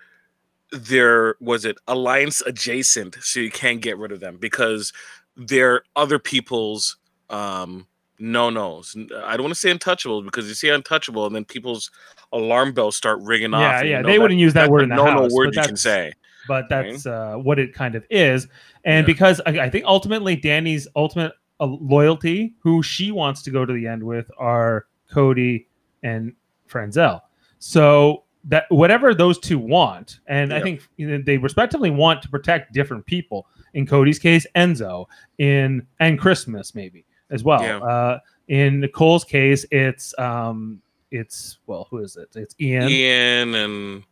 they're 0.74 1.36
was 1.40 1.64
it 1.64 1.76
alliance 1.86 2.40
adjacent, 2.42 3.16
so 3.20 3.40
you 3.40 3.50
can't 3.50 3.80
get 3.80 3.98
rid 3.98 4.12
of 4.12 4.20
them 4.20 4.36
because 4.38 4.92
they're 5.36 5.82
other 5.96 6.18
people's 6.18 6.96
um 7.30 7.86
no 8.18 8.48
nos. 8.50 8.94
I 8.96 9.36
don't 9.36 9.44
want 9.44 9.54
to 9.54 9.60
say 9.60 9.72
untouchables 9.72 10.24
because 10.24 10.46
you 10.46 10.54
say 10.54 10.68
untouchable 10.68 11.26
and 11.26 11.34
then 11.34 11.44
people's 11.44 11.90
alarm 12.32 12.72
bells 12.72 12.96
start 12.96 13.18
ringing 13.22 13.54
off. 13.54 13.60
Yeah, 13.60 13.82
yeah, 13.82 14.02
they 14.02 14.18
wouldn't 14.18 14.38
use 14.38 14.54
that 14.54 14.70
word 14.70 14.84
in 14.84 14.88
the 14.88 14.94
no 14.96 15.04
house, 15.04 15.30
no 15.30 15.34
word 15.34 15.54
you 15.54 15.62
can 15.62 15.76
say. 15.76 16.12
but 16.46 16.64
Right. 16.70 16.92
that's 16.92 17.06
uh, 17.06 17.34
what 17.34 17.58
it 17.58 17.72
kind 17.74 17.94
of 17.94 18.04
is. 18.10 18.46
And 18.84 19.04
Yeah. 19.04 19.14
because 19.14 19.40
I, 19.46 19.60
I 19.60 19.70
think 19.70 19.84
ultimately 19.86 20.36
Danny's 20.36 20.86
ultimate 20.94 21.32
uh, 21.60 21.66
loyalty, 21.66 22.54
who 22.60 22.82
she 22.82 23.10
wants 23.10 23.42
to 23.42 23.50
go 23.50 23.64
to 23.64 23.72
the 23.72 23.86
end 23.86 24.02
with, 24.02 24.30
are 24.38 24.86
Cody 25.10 25.66
and 26.02 26.34
Franzel. 26.66 27.22
So 27.58 28.23
that 28.46 28.64
whatever 28.68 29.14
those 29.14 29.38
two 29.38 29.58
want, 29.58 30.20
and 30.26 30.52
I 30.52 30.60
think 30.60 30.82
you 30.96 31.08
know, 31.08 31.22
they 31.24 31.38
respectively 31.38 31.90
want 31.90 32.22
to 32.22 32.28
protect 32.28 32.72
different 32.72 33.06
people. 33.06 33.46
In 33.72 33.86
Cody's 33.86 34.18
case, 34.18 34.46
Enzo. 34.54 35.06
In 35.38 35.86
and 36.00 36.18
Christmas 36.18 36.74
maybe 36.74 37.04
as 37.30 37.42
well. 37.42 37.62
Yeah. 37.62 37.78
Uh, 37.78 38.18
in 38.48 38.80
Nicole's 38.80 39.24
case, 39.24 39.64
it's 39.70 40.16
um, 40.18 40.80
it's 41.10 41.58
well, 41.66 41.86
who 41.90 41.98
is 41.98 42.16
it? 42.16 42.28
It's 42.34 42.54
Ian. 42.60 42.88
Ian 42.88 43.54
and 43.54 44.04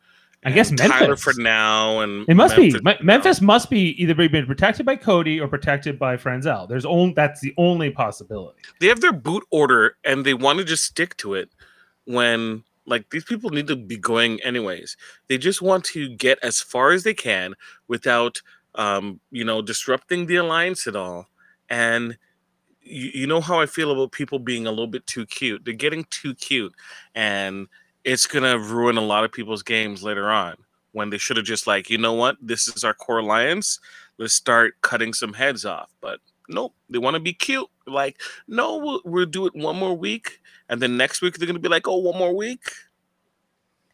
I 0.45 0.51
guess 0.51 0.71
and 0.71 0.79
Tyler 0.79 1.09
Memphis. 1.09 1.23
for 1.23 1.35
now, 1.41 2.01
and 2.01 2.29
It 2.29 2.35
must 2.35 2.57
be 2.57 2.71
for 2.73 2.79
Me- 2.83 2.95
now. 2.95 3.05
Memphis 3.05 3.41
must 3.41 3.71
be 3.71 3.91
either 4.03 4.15
being 4.15 4.47
protected 4.47 4.85
by 4.85 4.97
Cody 4.97 5.41
or 5.41 5.47
protected 5.47 5.99
by 5.99 6.17
Franzel. 6.17 6.67
There's 6.67 6.85
only 6.85 7.13
that's 7.15 7.41
the 7.41 7.55
only 7.59 7.91
possibility. 7.91 8.59
they 8.81 8.89
have 8.89 9.01
their 9.01 9.13
boot 9.13 9.45
order 9.51 9.97
and 10.05 10.25
they 10.25 10.35
want 10.35 10.59
to 10.59 10.65
just 10.65 10.85
stick 10.85 11.17
to 11.19 11.35
it 11.35 11.51
when 12.07 12.65
like 12.87 13.11
these 13.11 13.25
people 13.25 13.51
need 13.51 13.67
to 13.69 13.77
be 13.77 13.97
going 13.97 14.41
anyways. 14.43 14.97
They 15.29 15.39
just 15.39 15.63
want 15.63 15.85
to 15.87 16.09
get 16.09 16.39
as 16.43 16.61
far 16.61 16.93
as 16.93 17.05
they 17.05 17.15
can 17.15 17.55
without 17.89 18.43
um 18.75 19.21
you 19.31 19.45
know 19.45 19.61
disrupting 19.63 20.27
the 20.27 20.37
alliance 20.37 20.87
at 20.87 20.97
all. 20.97 21.27
And 21.69 22.17
you, 22.83 23.11
you 23.15 23.27
know 23.27 23.41
how 23.41 23.61
i 23.61 23.67
feel 23.67 23.93
about 23.93 24.11
people 24.13 24.39
being 24.39 24.67
a 24.67 24.71
little 24.71 24.87
bit 24.87 25.07
too 25.07 25.27
cute. 25.27 25.65
They're 25.65 25.75
getting 25.75 26.05
too 26.11 26.35
cute 26.35 26.75
and 27.15 27.69
it's 28.05 28.27
gonna 28.27 28.59
ruin 28.59 28.97
a 28.97 29.03
lot 29.03 29.25
of 29.25 29.33
people's 29.33 29.63
games 29.63 30.03
later 30.03 30.29
on 30.31 30.57
when 30.93 31.11
they 31.11 31.19
should 31.19 31.37
have 31.37 31.47
just 31.47 31.67
like 31.67 31.89
you 31.91 31.99
know 31.99 32.15
what? 32.15 32.37
This 32.41 32.69
is 32.69 32.85
our 32.85 32.95
core 32.95 33.19
alliance. 33.19 33.79
Let's 34.19 34.35
start 34.35 34.75
cutting 34.83 35.13
some 35.13 35.33
heads 35.33 35.65
off. 35.65 35.91
But 36.01 36.21
nope 36.49 36.75
they 36.91 36.99
want 36.99 37.15
to 37.15 37.21
be 37.21 37.33
cute. 37.33 37.69
Like 37.87 38.21
no 38.49 38.79
we'll, 38.79 39.01
we'll 39.05 39.27
do 39.27 39.47
it 39.47 39.55
one 39.55 39.77
more 39.77 39.97
week 39.97 40.41
and 40.73 40.81
then 40.83 40.97
next 40.97 41.23
week 41.23 41.39
they're 41.39 41.47
gonna 41.47 41.59
be 41.61 41.69
like 41.69 41.87
oh 41.87 41.99
one 41.99 42.19
more 42.19 42.35
week 42.35 42.61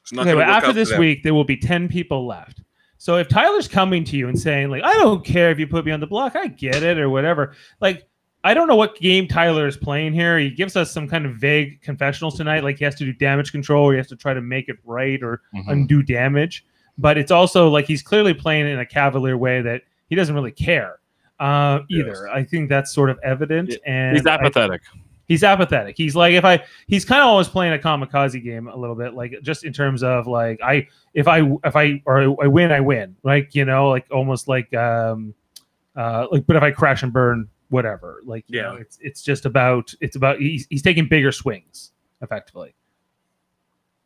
it's 0.02 0.12
not 0.14 0.26
Okay, 0.26 0.32
but 0.34 0.44
after 0.48 0.72
this 0.72 0.96
week, 0.96 1.22
there 1.22 1.34
will 1.34 1.44
be 1.44 1.58
ten 1.58 1.86
people 1.86 2.26
left. 2.26 2.62
So 2.96 3.16
if 3.18 3.28
Tyler's 3.28 3.68
coming 3.68 4.04
to 4.04 4.16
you 4.16 4.28
and 4.28 4.40
saying 4.40 4.70
like, 4.70 4.82
"I 4.82 4.94
don't 4.94 5.22
care 5.22 5.50
if 5.50 5.58
you 5.58 5.66
put 5.66 5.84
me 5.84 5.92
on 5.92 6.00
the 6.00 6.06
block, 6.06 6.34
I 6.34 6.46
get 6.46 6.82
it" 6.82 6.98
or 6.98 7.10
whatever, 7.10 7.54
like. 7.80 8.04
I 8.44 8.54
don't 8.54 8.68
know 8.68 8.76
what 8.76 8.94
game 9.00 9.26
Tyler 9.26 9.66
is 9.66 9.76
playing 9.76 10.12
here. 10.14 10.38
He 10.38 10.48
gives 10.48 10.76
us 10.76 10.92
some 10.92 11.08
kind 11.08 11.26
of 11.26 11.34
vague 11.34 11.82
confessionals 11.82 12.36
tonight, 12.36 12.62
like 12.62 12.78
he 12.78 12.84
has 12.84 12.94
to 12.94 13.04
do 13.04 13.12
damage 13.12 13.50
control, 13.50 13.86
or 13.88 13.92
he 13.92 13.96
has 13.98 14.06
to 14.06 14.16
try 14.16 14.32
to 14.32 14.40
make 14.40 14.68
it 14.68 14.76
right 14.84 15.20
or 15.24 15.42
Mhm. 15.52 15.64
undo 15.72 16.04
damage. 16.04 16.64
But 16.96 17.18
it's 17.18 17.32
also 17.32 17.68
like 17.68 17.86
he's 17.86 18.00
clearly 18.00 18.32
playing 18.32 18.68
in 18.68 18.78
a 18.78 18.86
cavalier 18.86 19.36
way 19.36 19.60
that 19.62 19.82
he 20.08 20.14
doesn't 20.14 20.34
really 20.36 20.52
care 20.52 21.00
uh, 21.40 21.80
either. 21.90 22.28
I 22.30 22.44
think 22.44 22.68
that's 22.68 22.92
sort 22.94 23.10
of 23.10 23.18
evident. 23.24 23.74
And 23.84 24.16
He's 24.16 24.24
I- 24.24 24.36
apathetic. 24.36 24.82
He's 25.28 25.44
apathetic. 25.44 25.96
He's 25.96 26.16
like 26.16 26.32
if 26.34 26.44
I 26.44 26.64
he's 26.88 27.04
kind 27.04 27.20
of 27.20 27.28
always 27.28 27.46
playing 27.48 27.74
a 27.74 27.78
kamikaze 27.78 28.42
game 28.42 28.66
a 28.68 28.76
little 28.76 28.96
bit, 28.96 29.14
like 29.14 29.34
just 29.42 29.64
in 29.64 29.72
terms 29.72 30.02
of 30.02 30.26
like 30.26 30.60
I 30.62 30.88
if 31.14 31.28
I 31.28 31.42
if 31.64 31.76
I 31.76 32.02
or 32.06 32.42
I 32.42 32.46
win, 32.48 32.72
I 32.72 32.80
win. 32.80 33.14
Like 33.22 33.54
you 33.54 33.64
know, 33.64 33.88
like 33.90 34.06
almost 34.10 34.48
like 34.48 34.72
um 34.74 35.34
uh 35.96 36.26
like 36.32 36.46
but 36.46 36.56
if 36.56 36.62
I 36.62 36.70
crash 36.70 37.02
and 37.02 37.12
burn, 37.12 37.48
whatever. 37.68 38.20
Like 38.24 38.44
you 38.48 38.62
know, 38.62 38.74
Yeah. 38.74 38.80
it's 38.80 38.98
it's 39.00 39.22
just 39.22 39.44
about 39.46 39.92
it's 40.00 40.16
about 40.16 40.40
he's 40.40 40.66
he's 40.70 40.82
taking 40.82 41.06
bigger 41.08 41.30
swings 41.32 41.92
effectively. 42.22 42.74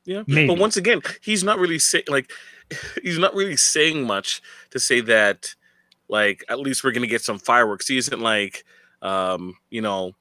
Yeah, 0.05 0.25
Maybe. 0.27 0.49
but 0.49 0.59
once 0.59 0.77
again, 0.77 1.01
he's 1.23 1.45
not 1.45 1.59
really 1.61 1.79
saying 1.79 2.05
like 2.09 2.31
he's 3.03 3.19
not 3.19 3.35
really 3.35 3.57
saying 3.57 4.05
much 4.05 4.43
to 4.71 4.81
say 4.81 5.01
that 5.03 5.55
like 6.09 6.45
at 6.49 6.59
least 6.59 6.83
we're 6.83 6.91
gonna 6.93 7.07
get 7.07 7.23
some 7.23 7.39
fireworks. 7.39 7.87
He 7.87 7.97
isn't 7.99 8.21
like 8.21 8.65
um, 9.01 9.55
you 9.71 9.81
know, 9.81 10.13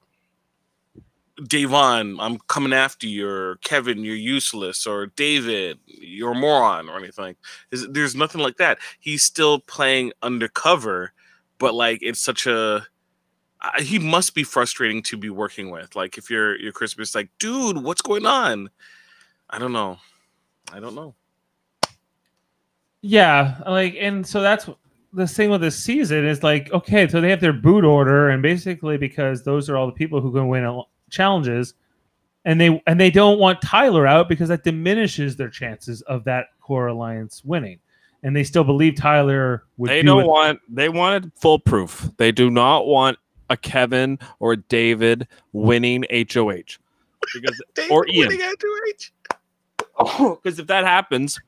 Davon, 1.44 2.18
I'm 2.20 2.38
coming 2.48 2.72
after 2.72 3.06
you, 3.06 3.28
or 3.28 3.56
Kevin, 3.62 4.04
you're 4.04 4.14
useless, 4.14 4.86
or 4.86 5.06
David, 5.06 5.78
you're 5.86 6.32
a 6.32 6.34
moron, 6.34 6.88
or 6.88 6.98
anything. 6.98 7.36
There's, 7.70 7.88
there's 7.88 8.14
nothing 8.14 8.40
like 8.40 8.56
that. 8.58 8.78
He's 9.00 9.22
still 9.22 9.60
playing 9.60 10.12
undercover, 10.22 11.12
but 11.58 11.74
like 11.74 12.00
it's 12.02 12.20
such 12.20 12.46
a 12.46 12.86
he 13.78 13.98
must 13.98 14.34
be 14.34 14.42
frustrating 14.42 15.02
to 15.04 15.16
be 15.16 15.30
working 15.30 15.70
with. 15.70 15.94
Like 15.96 16.18
if 16.18 16.30
you're 16.30 16.58
you're 16.58 16.72
Christmas, 16.72 17.14
like 17.14 17.30
dude, 17.38 17.82
what's 17.82 18.02
going 18.02 18.26
on? 18.26 18.68
I 19.48 19.58
don't 19.58 19.72
know. 19.72 19.98
I 20.72 20.80
don't 20.80 20.94
know. 20.94 21.14
Yeah, 23.02 23.60
like, 23.66 23.96
and 23.98 24.24
so 24.26 24.40
that's 24.40 24.68
the 25.12 25.26
thing 25.26 25.50
with 25.50 25.60
this 25.60 25.76
season 25.76 26.24
is 26.24 26.42
like, 26.42 26.72
okay, 26.72 27.08
so 27.08 27.20
they 27.20 27.30
have 27.30 27.40
their 27.40 27.52
boot 27.52 27.84
order, 27.84 28.30
and 28.30 28.42
basically 28.42 28.96
because 28.96 29.42
those 29.44 29.68
are 29.68 29.76
all 29.76 29.86
the 29.86 29.92
people 29.92 30.20
who 30.20 30.32
can 30.32 30.48
win 30.48 30.64
a- 30.64 30.82
challenges, 31.12 31.74
and 32.44 32.60
they 32.60 32.82
and 32.88 32.98
they 33.00 33.10
don't 33.10 33.38
want 33.38 33.62
Tyler 33.62 34.06
out 34.06 34.28
because 34.28 34.48
that 34.48 34.64
diminishes 34.64 35.36
their 35.36 35.48
chances 35.50 36.02
of 36.02 36.24
that 36.24 36.46
core 36.60 36.88
alliance 36.88 37.42
winning, 37.44 37.78
and 38.24 38.34
they 38.34 38.42
still 38.42 38.64
believe 38.64 38.96
Tyler 38.96 39.62
would. 39.76 39.90
They 39.90 40.02
do 40.02 40.06
don't 40.08 40.22
it- 40.22 40.26
want. 40.26 40.60
They 40.68 40.88
wanted 40.88 41.30
full 41.40 41.60
proof. 41.60 42.10
They 42.16 42.32
do 42.32 42.50
not 42.50 42.86
want 42.86 43.18
a 43.50 43.56
Kevin 43.56 44.18
or 44.40 44.52
a 44.54 44.56
David 44.56 45.28
winning 45.52 46.04
HOH. 46.10 46.78
Because 47.34 47.62
Dave 47.74 47.90
Or 47.90 48.06
Ian. 48.08 48.28
winning 48.28 48.40
H. 48.88 49.12
because 49.98 50.58
if 50.58 50.66
that 50.68 50.84
happens, 50.84 51.38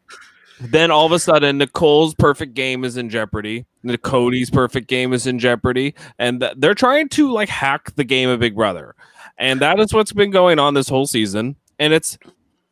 then 0.61 0.91
all 0.91 1.07
of 1.07 1.13
a 1.13 1.19
sudden 1.19 1.59
Nicole's 1.59 2.15
perfect 2.15 2.55
game 2.55 2.85
is 2.85 2.97
in 2.97 3.09
jeopardy. 3.11 3.65
The 3.83 3.99
Cody's 3.99 4.51
perfect 4.51 4.87
game 4.89 5.13
is 5.13 5.27
in 5.27 5.39
jeopardy, 5.39 5.95
and 6.19 6.41
th- 6.41 6.53
they're 6.57 6.75
trying 6.75 7.09
to 7.11 7.31
like 7.33 7.49
hack 7.49 7.95
the 7.97 8.05
game 8.05 8.29
of 8.29 8.39
Big 8.41 8.55
Brother, 8.55 8.95
and 9.39 9.61
that 9.61 9.81
is 9.81 9.93
what's 9.93 10.13
been 10.13 10.31
going 10.31 10.59
on 10.59 10.75
this 10.75 10.89
whole 10.89 11.07
season. 11.07 11.57
And 11.79 11.93
it's 11.93 12.19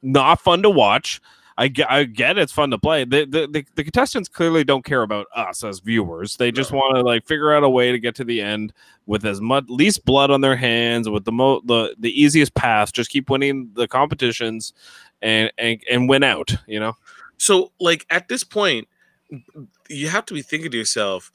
not 0.03 0.41
fun 0.41 0.63
to 0.63 0.71
watch. 0.71 1.21
I 1.59 1.69
get, 1.69 1.91
I 1.91 2.05
get 2.05 2.39
it's 2.39 2.53
fun 2.53 2.71
to 2.71 2.79
play. 2.79 3.05
The, 3.05 3.27
the, 3.27 3.47
the, 3.47 3.67
the 3.75 3.85
contestants 3.85 4.29
clearly 4.29 4.65
don't 4.65 4.85
care 4.85 5.03
about 5.03 5.27
us 5.37 5.63
as 5.63 5.81
viewers. 5.81 6.37
They 6.37 6.51
just 6.51 6.73
want 6.73 6.97
to 6.97 7.03
like 7.03 7.27
figure 7.27 7.53
out 7.53 7.63
a 7.63 7.69
way 7.69 7.93
to 7.93 7.99
get 7.99 8.15
to 8.17 8.25
the 8.25 8.41
end 8.41 8.73
with 9.07 9.27
as 9.27 9.41
much 9.41 9.65
least 9.69 10.05
blood 10.05 10.31
on 10.31 10.41
their 10.41 10.57
hands, 10.57 11.11
with 11.11 11.25
the 11.25 11.33
mo 11.33 11.61
the 11.67 11.95
the 11.99 12.11
easiest 12.21 12.55
path. 12.55 12.93
Just 12.93 13.11
keep 13.11 13.29
winning 13.29 13.71
the 13.75 13.87
competitions 13.87 14.73
and 15.21 15.53
and 15.59 15.83
and 15.91 16.09
win 16.09 16.23
out. 16.23 16.57
You 16.67 16.81
know, 16.81 16.95
So, 17.37 17.73
like 17.81 18.07
at 18.09 18.29
this 18.29 18.45
point, 18.45 18.89
you 19.91 20.09
have 20.09 20.25
to 20.27 20.35
be 20.35 20.43
thinking 20.43 20.71
to 20.71 20.79
yourself, 20.79 21.31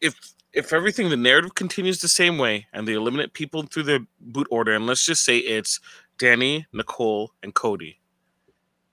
if 0.00 0.14
if 0.52 0.72
everything 0.72 1.08
the 1.10 1.16
narrative 1.16 1.54
continues 1.54 2.00
the 2.00 2.08
same 2.08 2.38
way 2.38 2.66
and 2.72 2.86
they 2.86 2.94
eliminate 2.94 3.32
people 3.34 3.62
through 3.62 3.84
their 3.84 4.00
boot 4.20 4.46
order, 4.50 4.72
and 4.72 4.86
let's 4.86 5.04
just 5.04 5.24
say 5.24 5.38
it's 5.38 5.80
Danny, 6.18 6.66
Nicole, 6.72 7.32
and 7.42 7.54
Cody, 7.54 8.00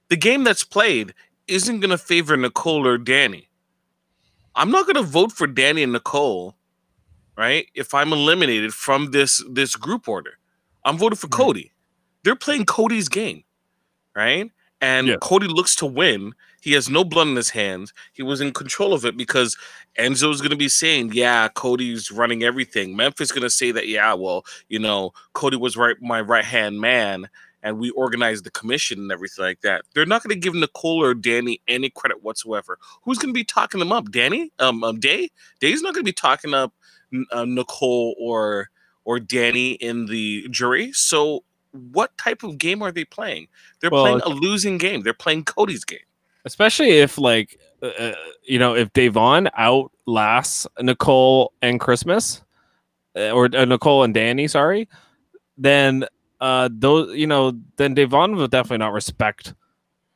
the 0.09 0.17
game 0.17 0.43
that's 0.43 0.63
played 0.63 1.13
isn't 1.47 1.79
going 1.79 1.89
to 1.89 1.97
favor 1.97 2.37
Nicole 2.37 2.85
or 2.87 2.97
Danny. 2.97 3.49
I'm 4.55 4.71
not 4.71 4.85
going 4.85 4.95
to 4.95 5.03
vote 5.03 5.31
for 5.31 5.47
Danny 5.47 5.83
and 5.83 5.93
Nicole, 5.93 6.55
right? 7.37 7.67
If 7.75 7.93
I'm 7.93 8.11
eliminated 8.11 8.73
from 8.73 9.11
this 9.11 9.43
this 9.49 9.75
group 9.75 10.07
order, 10.07 10.37
I'm 10.83 10.97
voting 10.97 11.17
for 11.17 11.27
Right. 11.27 11.37
Cody. 11.37 11.71
They're 12.23 12.35
playing 12.35 12.65
Cody's 12.65 13.07
game, 13.07 13.43
right? 14.15 14.51
And 14.81 15.07
Yeah. 15.07 15.17
Cody 15.21 15.47
looks 15.47 15.75
to 15.77 15.85
win. 15.85 16.33
He 16.67 16.73
has 16.73 16.89
no 16.89 17.05
blood 17.05 17.29
in 17.29 17.37
his 17.37 17.51
hands. 17.51 17.93
He 18.11 18.23
was 18.23 18.41
in 18.41 18.51
control 18.51 18.93
of 18.93 19.05
it 19.05 19.15
because 19.15 19.55
Enzo's 19.97 20.41
going 20.41 20.51
to 20.51 20.57
be 20.57 20.67
saying, 20.67 21.11
"Yeah, 21.13 21.47
Cody's 21.47 22.11
running 22.11 22.43
everything." 22.43 22.93
Memphis 22.93 23.29
is 23.29 23.31
going 23.31 23.43
to 23.43 23.49
say 23.49 23.71
that, 23.71 23.87
"Yeah, 23.87 24.13
well, 24.15 24.43
you 24.67 24.77
know, 24.77 25.13
Cody 25.31 25.55
was 25.55 25.77
right 25.77 25.95
my 26.01 26.19
right 26.19 26.43
hand 26.43 26.81
man." 26.81 27.29
And 27.63 27.79
we 27.79 27.91
organized 27.91 28.43
the 28.43 28.51
commission 28.51 28.99
and 28.99 29.13
everything 29.13 29.45
like 29.45 29.61
that. 29.61 29.83
They're 29.93 30.05
not 30.05 30.23
going 30.23 30.35
to 30.35 30.39
give 30.41 30.55
Nicole 30.55 31.01
or 31.01 31.13
Danny 31.13 31.61
any 31.69 31.89
credit 31.89 32.21
whatsoever. 32.21 32.77
Who's 33.03 33.17
going 33.17 33.33
to 33.33 33.37
be 33.37 33.45
talking 33.45 33.79
them 33.79 33.93
up? 33.93 34.11
Danny? 34.11 34.51
Um, 34.59 34.83
um 34.83 34.99
Day? 34.99 35.29
Day's 35.61 35.81
not 35.81 35.93
going 35.93 36.03
to 36.03 36.09
be 36.09 36.13
talking 36.13 36.53
up 36.53 36.73
uh, 37.31 37.45
Nicole 37.45 38.13
or 38.19 38.71
or 39.05 39.21
Danny 39.21 39.71
in 39.71 40.07
the 40.07 40.49
jury. 40.49 40.91
So, 40.91 41.45
what 41.71 42.17
type 42.17 42.43
of 42.43 42.57
game 42.57 42.81
are 42.81 42.91
they 42.91 43.05
playing? 43.05 43.47
They're 43.79 43.89
Well, 43.89 44.03
playing 44.03 44.21
a 44.25 44.29
losing 44.29 44.77
game. 44.77 45.03
They're 45.03 45.13
playing 45.13 45.45
Cody's 45.45 45.85
game. 45.85 45.99
Especially 46.45 46.91
if 46.91 47.17
like 47.17 47.59
uh, 47.81 47.87
uh, 47.87 48.13
you 48.43 48.59
know 48.59 48.75
if 48.75 48.91
Davon 48.93 49.49
outlasts 49.55 50.67
Nicole 50.79 51.53
and 51.61 51.79
Christmas, 51.79 52.43
uh, 53.15 53.31
or 53.31 53.49
uh, 53.55 53.65
Nicole 53.65 54.03
and 54.03 54.13
Danny, 54.13 54.47
sorry, 54.47 54.87
then 55.57 56.05
uh 56.39 56.69
those 56.71 57.15
you 57.15 57.25
know 57.25 57.51
then 57.77 57.95
Davon 57.95 58.35
will 58.35 58.47
definitely 58.47 58.77
not 58.77 58.93
respect 58.93 59.55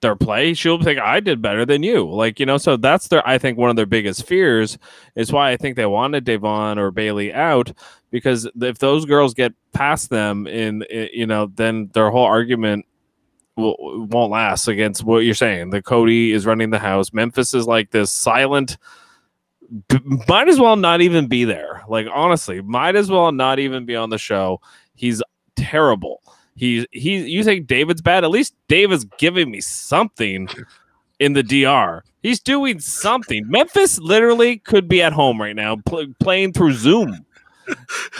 their 0.02 0.16
play. 0.16 0.54
She'll 0.54 0.82
think 0.82 1.00
I 1.00 1.20
did 1.20 1.42
better 1.42 1.66
than 1.66 1.84
you, 1.84 2.10
like 2.10 2.40
you 2.40 2.46
know. 2.46 2.58
So 2.58 2.76
that's 2.78 3.08
their 3.08 3.28
I 3.28 3.38
think 3.38 3.58
one 3.58 3.70
of 3.70 3.76
their 3.76 3.86
biggest 3.86 4.26
fears 4.26 4.78
is 5.16 5.32
why 5.32 5.52
I 5.52 5.58
think 5.58 5.76
they 5.76 5.86
wanted 5.86 6.24
Davon 6.24 6.78
or 6.78 6.92
Bailey 6.92 7.34
out 7.34 7.72
because 8.10 8.50
if 8.60 8.80
those 8.80 9.06
girls 9.06 9.34
get 9.34 9.54
past 9.74 10.10
them 10.10 10.48
in, 10.48 10.84
you 10.92 11.26
know 11.26 11.52
then 11.56 11.90
their 11.94 12.10
whole 12.10 12.26
argument 12.26 12.86
will, 13.56 13.76
won't 14.10 14.32
last 14.32 14.68
against 14.68 15.04
what 15.04 15.20
you're 15.20 15.34
saying. 15.34 15.70
The 15.70 15.82
Cody 15.82 16.32
is 16.32 16.46
running 16.46 16.70
the 16.70 16.80
house. 16.80 17.14
Memphis 17.14 17.54
is 17.54 17.68
like 17.68 17.92
this 17.92 18.12
silent. 18.12 18.78
Might 20.28 20.50
as 20.50 20.60
well 20.60 20.76
not 20.76 21.02
even 21.02 21.28
be 21.28 21.46
there. 21.46 21.84
Like 21.88 22.08
honestly, 22.14 22.62
might 22.62 22.96
as 22.96 23.10
well 23.10 23.32
not 23.32 23.60
even 23.60 23.86
be 23.86 23.96
on 23.96 24.10
the 24.10 24.18
show. 24.18 24.60
He's 24.96 25.22
terrible. 25.56 26.22
He's 26.56 26.86
he. 26.92 27.26
You 27.26 27.44
think 27.44 27.68
David's 27.68 28.02
bad? 28.02 28.24
At 28.24 28.32
least 28.32 28.54
David's 28.68 29.06
giving 29.18 29.50
me 29.50 29.62
something 29.62 30.50
in 31.20 31.34
the 31.34 31.44
DR. 31.44 32.04
He's 32.22 32.40
doing 32.40 32.80
something. 32.80 33.50
Memphis 33.50 34.00
literally 34.00 34.58
could 34.58 34.88
be 34.88 35.02
at 35.02 35.14
home 35.14 35.40
right 35.42 35.56
now 35.56 35.78
pl- 35.86 36.14
playing 36.20 36.54
through 36.54 36.74
Zoom. 36.74 37.26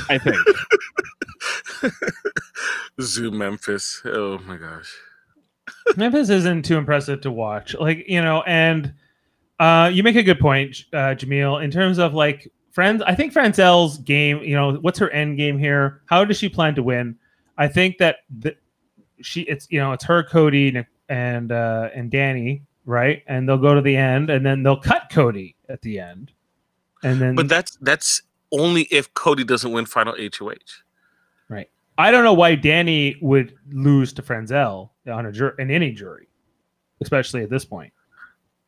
I 0.10 0.18
think. 0.18 0.38
Zoom 3.02 3.38
Memphis. 3.38 4.02
Oh 4.06 4.40
my 4.40 4.58
gosh. 4.58 4.94
Memphis 5.96 6.30
isn't 6.30 6.64
too 6.64 6.78
impressive 6.78 7.22
to 7.22 7.32
watch. 7.32 7.76
Like, 7.76 8.06
you 8.08 8.22
know, 8.22 8.44
and 8.44 8.94
uh, 9.60 9.90
you 9.94 10.04
make 10.04 10.16
a 10.16 10.24
good 10.24 10.40
point, 10.40 10.86
uh, 10.94 11.16
Jameel, 11.16 11.64
in 11.64 11.72
terms 11.72 12.00
of 12.00 12.14
like 12.14 12.52
friends. 12.72 13.02
I 13.06 13.16
think 13.16 13.34
Franzel's 13.34 13.98
game, 14.00 14.40
you 14.40 14.56
know, 14.56 14.74
what's 14.76 15.00
her 15.00 15.10
end 15.12 15.38
game 15.38 15.60
here? 15.60 16.02
How 16.06 16.26
does 16.26 16.38
she 16.38 16.50
plan 16.50 16.76
to 16.76 16.84
win? 16.84 17.18
I 17.58 17.68
think 17.68 17.98
that 18.00 18.18
the, 18.30 18.56
she, 19.22 19.42
it's, 19.42 19.68
you 19.70 19.80
know, 19.80 19.92
it's 19.92 20.04
her, 20.06 20.24
Cody, 20.24 20.84
and, 21.10 21.52
uh, 21.52 21.90
and 21.94 22.10
Danny, 22.10 22.64
right? 22.86 23.24
And 23.28 23.48
they'll 23.48 23.58
go 23.58 23.76
to 23.76 23.82
the 23.82 23.96
end 23.96 24.30
and 24.30 24.46
then 24.46 24.64
they'll 24.64 24.80
cut 24.80 25.10
Cody 25.12 25.56
at 25.70 25.82
the 25.82 26.00
end. 26.00 26.32
And 27.04 27.20
then, 27.20 27.36
But 27.36 27.50
that's 27.50 27.78
that's 27.82 28.22
only 28.52 28.84
if 28.84 29.14
Cody 29.14 29.44
doesn't 29.44 29.72
win 29.72 29.86
final 29.86 30.16
HOH. 30.16 30.84
I 32.02 32.12
don't 32.12 32.24
know 32.24 32.34
why 32.34 32.56
Danny 32.56 33.16
would 33.22 33.56
lose 33.72 34.12
to 34.14 34.22
Franzel 34.22 34.92
on 35.12 35.26
a 35.26 35.32
jury, 35.32 35.54
in 35.60 35.72
any 35.72 35.92
jury, 35.92 36.28
especially 37.02 37.44
at 37.44 37.50
this 37.50 37.66
point. 37.66 37.94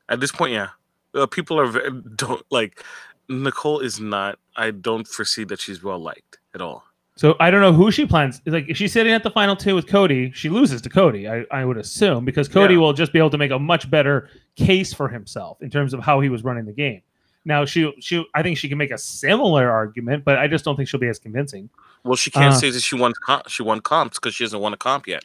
At 0.09 0.19
this 0.19 0.31
point, 0.31 0.53
yeah, 0.53 0.69
uh, 1.15 1.25
people 1.27 1.59
are 1.59 1.67
ve- 1.67 1.89
don't 2.15 2.45
like 2.51 2.83
Nicole 3.29 3.79
is 3.79 3.99
not. 3.99 4.39
I 4.55 4.71
don't 4.71 5.07
foresee 5.07 5.43
that 5.45 5.59
she's 5.59 5.81
well 5.83 5.99
liked 5.99 6.37
at 6.53 6.61
all. 6.61 6.83
So 7.15 7.35
I 7.39 7.51
don't 7.51 7.61
know 7.61 7.73
who 7.73 7.91
she 7.91 8.05
plans. 8.07 8.41
Like, 8.45 8.65
if 8.67 8.75
she's 8.77 8.91
sitting 8.91 9.13
at 9.13 9.21
the 9.23 9.29
final 9.29 9.55
two 9.55 9.75
with 9.75 9.87
Cody, 9.87 10.31
she 10.31 10.49
loses 10.49 10.81
to 10.81 10.89
Cody. 10.89 11.29
I, 11.29 11.45
I 11.51 11.63
would 11.63 11.77
assume 11.77 12.25
because 12.25 12.47
Cody 12.47 12.73
Yeah. 12.73 12.79
will 12.79 12.93
just 12.93 13.13
be 13.13 13.19
able 13.19 13.29
to 13.29 13.37
make 13.37 13.51
a 13.51 13.59
much 13.59 13.89
better 13.89 14.29
case 14.55 14.93
for 14.93 15.07
himself 15.07 15.61
in 15.61 15.69
terms 15.69 15.93
of 15.93 15.99
how 16.01 16.19
he 16.21 16.29
was 16.29 16.43
running 16.43 16.65
the 16.65 16.73
game. 16.73 17.01
Now 17.45 17.65
she 17.65 17.93
she 17.99 18.25
I 18.33 18.41
think 18.41 18.57
she 18.57 18.67
can 18.69 18.77
make 18.77 18.91
a 18.91 18.97
similar 18.97 19.69
argument, 19.69 20.23
but 20.25 20.37
I 20.39 20.47
just 20.47 20.65
don't 20.65 20.75
think 20.75 20.89
she'll 20.89 20.99
be 20.99 21.07
as 21.07 21.19
convincing. 21.19 21.69
Well, 22.03 22.15
she 22.15 22.31
can't 22.31 22.53
Uh. 22.53 22.57
say 22.57 22.69
that 22.69 22.81
she 22.81 22.95
won. 22.95 23.13
Com- 23.25 23.43
she 23.47 23.63
won 23.63 23.79
comps 23.81 24.19
because 24.19 24.35
she 24.35 24.43
hasn't 24.43 24.61
won 24.61 24.73
a 24.73 24.77
comp 24.77 25.07
yet. 25.07 25.23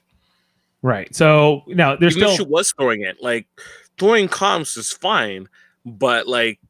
Right. 0.82 1.14
So 1.14 1.62
now 1.66 1.96
there's 1.96 2.16
Even 2.16 2.28
still 2.28 2.46
she 2.46 2.50
was 2.50 2.72
throwing 2.72 3.02
it, 3.02 3.20
like 3.20 3.46
throwing 3.98 4.28
comps 4.28 4.76
is 4.76 4.92
fine, 4.92 5.48
but 5.84 6.28
like 6.28 6.60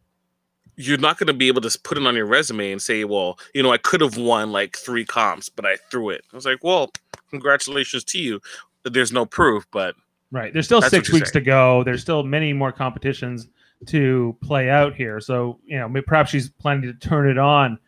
you're 0.77 0.97
not 0.97 1.19
going 1.19 1.27
to 1.27 1.35
be 1.35 1.49
able 1.49 1.61
to 1.61 1.79
put 1.83 1.99
it 1.99 2.07
on 2.07 2.15
your 2.15 2.25
resume 2.25 2.71
and 2.71 2.81
say, 2.81 3.05
well, 3.05 3.39
you 3.53 3.63
know, 3.63 3.73
I 3.73 3.79
could 3.79 4.01
have 4.01 4.17
won 4.17 4.53
like 4.53 4.77
three 4.79 5.05
comps, 5.05 5.49
but 5.49 5.67
I 5.67 5.77
threw 5.91 6.11
it. 6.11 6.23
I 6.33 6.37
was 6.37 6.47
like, 6.47 6.63
well, 6.63 6.93
congratulations 7.31 8.05
to 8.05 8.19
you. 8.19 8.41
There's 8.85 9.13
no 9.13 9.27
proof, 9.27 9.67
but 9.73 9.95
Right. 10.31 10.53
There's 10.53 10.67
still 10.67 10.83
six 10.83 11.11
weeks 11.11 11.31
to 11.33 11.41
go. 11.41 11.83
There's 11.85 12.03
still 12.03 12.23
many 12.23 12.53
more 12.53 12.71
competitions 12.71 13.49
to 13.87 14.37
play 14.43 14.69
out 14.69 14.95
here. 14.95 15.21
So, 15.21 15.59
you 15.65 15.79
know, 15.79 16.03
perhaps 16.07 16.31
she's 16.31 16.51
planning 16.51 16.83
to 16.83 16.93
turn 16.95 17.29
it 17.31 17.39
on. 17.39 17.79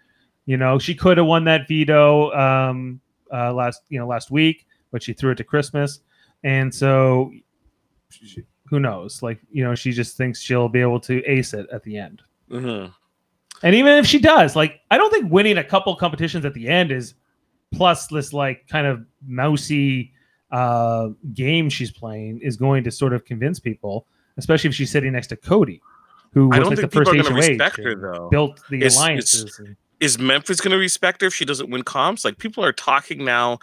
You 0.47 0.57
know, 0.57 0.79
she 0.79 0.95
could 0.95 1.17
have 1.19 1.27
won 1.27 1.45
that 1.45 1.69
veto 1.69 2.33
um, 2.33 3.01
uh, 3.33 3.53
last, 3.53 3.83
you 3.89 3.99
know, 3.99 4.07
last 4.07 4.31
week, 4.31 4.67
but 4.91 5.03
she 5.03 5.13
threw 5.13 5.31
it 5.33 5.37
to 5.37 5.45
Christmas. 5.45 6.01
And 6.43 6.75
so 6.75 7.31
she- 8.11 8.45
who 8.69 8.79
knows? 8.81 9.23
Like, 9.23 9.41
you 9.51 9.65
know, 9.65 9.75
she 9.75 9.91
just 9.93 10.17
thinks 10.17 10.41
she'll 10.41 10.69
be 10.69 10.81
able 10.81 11.01
to 11.01 11.23
ace 11.25 11.55
it 11.55 11.67
at 11.73 11.83
the 11.83 11.97
end. 11.99 12.23
mhm. 12.51 12.93
And 13.63 13.75
even 13.75 13.93
if 13.99 14.07
she 14.07 14.19
does, 14.19 14.57
like, 14.57 14.81
I 14.91 14.97
don't 14.97 15.11
think 15.13 15.31
winning 15.31 15.59
a 15.59 15.65
couple 15.65 15.95
competitions 15.95 16.45
at 16.47 16.55
the 16.55 16.67
end 16.67 16.91
is 16.91 17.15
plus 17.73 18.07
this 18.07 18.33
like 18.33 18.67
kind 18.69 18.87
of 18.87 19.05
mousy 19.27 20.13
uh, 20.51 21.11
game 21.35 21.69
she's 21.69 21.93
playing 21.93 22.41
is 22.43 22.57
going 22.57 22.83
to 22.85 22.91
sort 22.91 23.13
of 23.13 23.25
convince 23.25 23.61
people, 23.61 24.07
especially 24.39 24.69
if 24.69 24.75
she's 24.75 24.91
sitting 24.91 25.13
next 25.13 25.27
to 25.29 25.37
Cody. 25.37 25.81
who 26.33 26.45
I 26.53 26.59
was 26.59 26.69
don't 26.69 26.69
like 26.71 26.79
think 26.79 26.91
the 26.93 27.01
people 27.01 27.13
first 27.13 27.29
are 27.29 27.31
going 27.31 27.43
to 27.43 27.49
HOH 27.49 27.65
respect 27.65 27.77
her 27.85 27.95
though. 27.97 28.29
built 28.31 28.61
the 28.71 28.77
It's- 28.79 28.93
it's- 28.95 28.97
alliances. 28.97 29.59
and- 29.59 29.77
is 30.01 30.19
Memphis 30.19 30.61
going 30.61 30.73
to 30.73 30.79
respect 30.79 31.21
her 31.21 31.29
if 31.29 31.35
she 31.35 31.45
doesn't 31.45 31.71
win 31.71 31.83
comps? 31.83 32.25
Like 32.25 32.39
people 32.39 32.65
are 32.65 32.73
talking 32.73 33.23
now, 33.23 33.59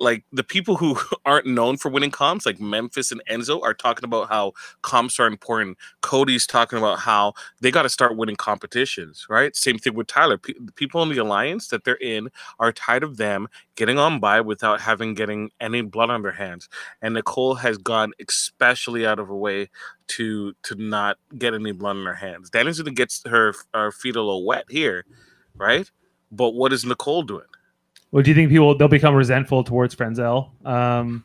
like 0.00 0.24
the 0.32 0.42
people 0.42 0.76
who 0.76 0.98
aren't 1.26 1.46
known 1.46 1.76
for 1.76 1.90
winning 1.90 2.10
comps, 2.10 2.46
like 2.46 2.58
Memphis 2.58 3.12
and 3.12 3.20
Enzo, 3.30 3.62
are 3.62 3.74
talking 3.74 4.04
about 4.04 4.30
how 4.30 4.52
comps 4.80 5.20
are 5.20 5.26
important. 5.26 5.76
Cody's 6.00 6.46
talking 6.46 6.78
about 6.78 6.98
how 6.98 7.34
they 7.60 7.70
got 7.70 7.82
to 7.82 7.90
start 7.90 8.16
winning 8.16 8.36
competitions, 8.36 9.26
right? 9.28 9.54
Same 9.54 9.78
thing 9.78 9.94
with 9.94 10.06
Tyler. 10.06 10.40
The 10.42 10.72
people 10.72 11.02
in 11.02 11.10
the 11.10 11.18
alliance 11.18 11.68
that 11.68 11.84
they're 11.84 11.96
in 11.96 12.30
are 12.58 12.72
tired 12.72 13.04
of 13.04 13.18
them 13.18 13.48
getting 13.76 13.98
on 13.98 14.18
by 14.18 14.40
without 14.40 14.80
having 14.80 15.12
getting 15.12 15.50
any 15.60 15.82
blood 15.82 16.08
on 16.08 16.22
their 16.22 16.32
hands. 16.32 16.70
And 17.02 17.12
Nicole 17.12 17.56
has 17.56 17.76
gone 17.76 18.12
especially 18.18 19.06
out 19.06 19.18
of 19.18 19.28
her 19.28 19.36
way 19.36 19.68
to 20.08 20.54
to 20.62 20.74
not 20.74 21.18
get 21.36 21.52
any 21.52 21.72
blood 21.72 21.96
on 21.96 22.06
her 22.06 22.14
hands. 22.14 22.48
Danny's 22.48 22.80
gonna 22.80 22.92
get 22.92 23.12
her 23.26 23.52
her 23.74 23.92
feet 23.92 24.16
a 24.16 24.22
little 24.22 24.46
wet 24.46 24.64
here 24.70 25.04
right? 25.56 25.90
But 26.30 26.54
what 26.54 26.72
is 26.72 26.84
Nicole 26.84 27.22
doing? 27.22 27.46
Well, 28.10 28.22
do 28.22 28.30
you 28.30 28.34
think 28.34 28.50
people 28.50 28.76
they'll 28.76 28.88
become 28.88 29.14
resentful 29.14 29.64
towards 29.64 29.94
Franzel? 29.94 30.52
Um, 30.64 31.24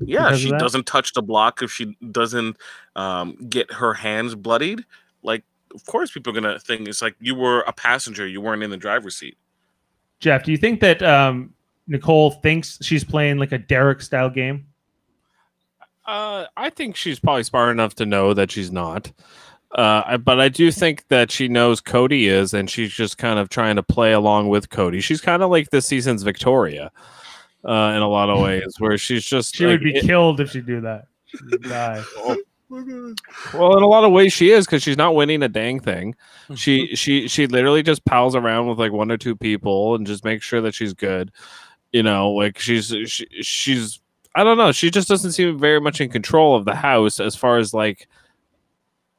Yeah, 0.00 0.34
she 0.36 0.50
doesn't 0.50 0.86
touch 0.86 1.12
the 1.12 1.22
block 1.22 1.62
if 1.62 1.70
she 1.70 1.96
doesn't 2.10 2.56
um, 2.96 3.36
get 3.48 3.72
her 3.72 3.94
hands 3.94 4.34
bloodied. 4.34 4.84
Like, 5.22 5.44
of 5.74 5.84
course, 5.86 6.10
people 6.10 6.36
are 6.36 6.40
gonna 6.40 6.58
think 6.58 6.88
it's 6.88 7.02
like 7.02 7.14
you 7.20 7.34
were 7.34 7.60
a 7.60 7.72
passenger, 7.72 8.26
you 8.26 8.40
weren't 8.40 8.62
in 8.62 8.70
the 8.70 8.76
driver's 8.76 9.16
seat. 9.16 9.36
Jeff, 10.20 10.44
do 10.44 10.52
you 10.52 10.58
think 10.58 10.80
that 10.80 11.02
um, 11.02 11.52
Nicole 11.86 12.30
thinks 12.30 12.78
she's 12.82 13.04
playing 13.04 13.38
like 13.38 13.52
a 13.52 13.58
Derrick 13.58 14.00
style 14.00 14.30
game? 14.30 14.66
Uh, 16.06 16.46
I 16.56 16.70
think 16.70 16.96
she's 16.96 17.18
probably 17.18 17.44
smart 17.44 17.70
enough 17.70 17.94
to 17.96 18.06
know 18.06 18.34
that 18.34 18.50
she's 18.50 18.70
not. 18.70 19.10
Uh, 19.74 20.16
but 20.18 20.40
I 20.40 20.48
do 20.48 20.70
think 20.70 21.06
that 21.08 21.30
she 21.32 21.48
knows 21.48 21.80
Cody 21.80 22.28
is, 22.28 22.54
and 22.54 22.70
she's 22.70 22.92
just 22.92 23.18
kind 23.18 23.38
of 23.40 23.48
trying 23.48 23.74
to 23.76 23.82
play 23.82 24.12
along 24.12 24.48
with 24.48 24.70
Cody. 24.70 25.00
She's 25.00 25.20
kind 25.20 25.42
of 25.42 25.50
like 25.50 25.70
this 25.70 25.86
season's 25.86 26.22
Victoria, 26.22 26.92
uh, 27.64 27.92
in 27.96 28.02
a 28.02 28.08
lot 28.08 28.30
of 28.30 28.40
ways, 28.42 28.76
where 28.78 28.96
she's 28.96 29.24
just 29.24 29.56
She 29.56 29.66
like, 29.66 29.72
would 29.72 29.82
be 29.84 29.96
it- 29.96 30.04
killed 30.04 30.40
if 30.40 30.50
she 30.50 30.60
do 30.60 30.80
that. 30.82 31.06
She 31.26 31.38
die. 31.68 32.02
well, 32.70 33.76
in 33.76 33.82
a 33.82 33.86
lot 33.86 34.04
of 34.04 34.12
ways, 34.12 34.32
she 34.32 34.50
is 34.50 34.66
because 34.66 34.82
she's 34.82 34.96
not 34.96 35.14
winning 35.14 35.42
a 35.42 35.48
dang 35.48 35.80
thing. 35.80 36.14
Mm-hmm. 36.44 36.54
She 36.54 36.94
she 36.94 37.28
she 37.28 37.46
literally 37.46 37.82
just 37.82 38.04
pals 38.04 38.34
around 38.36 38.68
with 38.68 38.78
like 38.78 38.92
one 38.92 39.10
or 39.10 39.16
two 39.16 39.36
people 39.36 39.94
and 39.94 40.06
just 40.06 40.24
makes 40.24 40.44
sure 40.44 40.60
that 40.60 40.74
she's 40.74 40.92
good. 40.94 41.30
You 41.92 42.02
know, 42.02 42.30
like 42.30 42.58
she's 42.58 42.94
she, 43.06 43.26
she's 43.42 44.00
I 44.36 44.44
don't 44.44 44.58
know. 44.58 44.72
She 44.72 44.90
just 44.90 45.08
doesn't 45.08 45.32
seem 45.32 45.58
very 45.58 45.80
much 45.80 46.00
in 46.00 46.10
control 46.10 46.56
of 46.56 46.64
the 46.64 46.74
house 46.74 47.20
as 47.20 47.36
far 47.36 47.58
as 47.58 47.74
like 47.74 48.08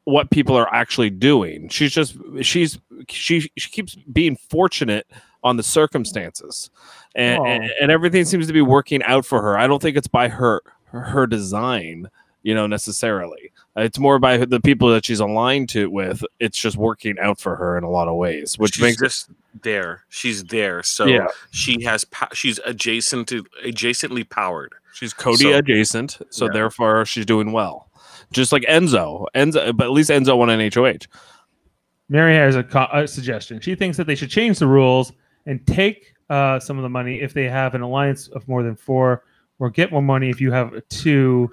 what 0.05 0.31
people 0.31 0.55
are 0.55 0.73
actually 0.73 1.09
doing. 1.09 1.67
She's 1.69 1.91
just 1.93 2.15
she's 2.41 2.79
she 3.09 3.51
she 3.57 3.69
keeps 3.69 3.95
being 3.95 4.37
fortunate 4.49 5.05
on 5.43 5.57
the 5.57 5.63
circumstances, 5.63 6.69
and, 7.15 7.39
Oh. 7.39 7.45
and 7.45 7.63
and 7.81 7.91
everything 7.91 8.25
seems 8.25 8.47
to 8.47 8.53
be 8.53 8.61
working 8.61 9.03
out 9.03 9.25
for 9.25 9.41
her. 9.41 9.57
I 9.57 9.67
don't 9.67 9.81
think 9.81 9.97
it's 9.97 10.07
by 10.07 10.27
her 10.29 10.61
her 10.91 11.27
design, 11.27 12.09
you 12.43 12.53
know, 12.55 12.67
necessarily. 12.67 13.51
It's 13.75 13.99
more 13.99 14.17
by 14.19 14.37
the 14.37 14.61
people 14.61 14.89
that 14.93 15.03
she's 15.05 15.19
aligned 15.19 15.67
to 15.69 15.89
with. 15.89 16.23
It's 16.39 16.57
just 16.57 16.77
working 16.77 17.17
out 17.19 17.39
for 17.39 17.55
her 17.57 17.77
in 17.77 17.83
a 17.83 17.89
lot 17.89 18.07
of 18.07 18.15
ways, 18.15 18.57
which 18.57 18.75
She's 18.75 18.81
makes 18.81 18.97
just 19.01 19.29
there. 19.63 20.03
She's 20.09 20.43
there, 20.45 20.81
so 20.83 21.05
Yeah. 21.05 21.27
she 21.51 21.83
has. 21.83 22.05
Po- 22.05 22.27
she's 22.33 22.59
adjacent 22.65 23.27
to 23.29 23.43
adjacently 23.65 24.29
powered. 24.29 24.73
She's 24.93 25.13
Cody 25.13 25.43
So- 25.51 25.57
adjacent, 25.57 26.17
so 26.29 26.45
Yeah. 26.45 26.51
therefore 26.53 27.05
she's 27.05 27.25
doing 27.25 27.51
well. 27.51 27.89
Just 28.35 28.51
like 28.51 28.63
Enzo, 28.63 29.25
Enzo, 29.35 29.75
but 29.75 29.85
at 29.85 29.91
least 29.91 30.09
Enzo 30.09 30.37
won 30.37 30.49
an 30.49 30.71
HOH. 30.73 31.07
Mary 32.09 32.35
has 32.35 32.55
a, 32.55 32.63
co- 32.63 32.87
a 32.93 33.07
suggestion. 33.07 33.59
She 33.59 33.75
thinks 33.75 33.97
that 33.97 34.05
they 34.07 34.15
should 34.15 34.29
change 34.29 34.59
the 34.59 34.67
rules 34.67 35.11
and 35.45 35.65
take 35.65 36.13
uh, 36.29 36.59
some 36.59 36.77
of 36.77 36.83
the 36.83 36.89
money 36.89 37.21
if 37.21 37.33
they 37.33 37.45
have 37.49 37.73
an 37.75 37.81
alliance 37.81 38.27
of 38.29 38.47
more 38.47 38.61
than 38.63 38.75
four, 38.75 39.23
or 39.59 39.69
get 39.69 39.91
more 39.91 40.01
money 40.01 40.29
if 40.29 40.41
you 40.41 40.51
have 40.51 40.73
a 40.73 40.81
two, 40.81 41.49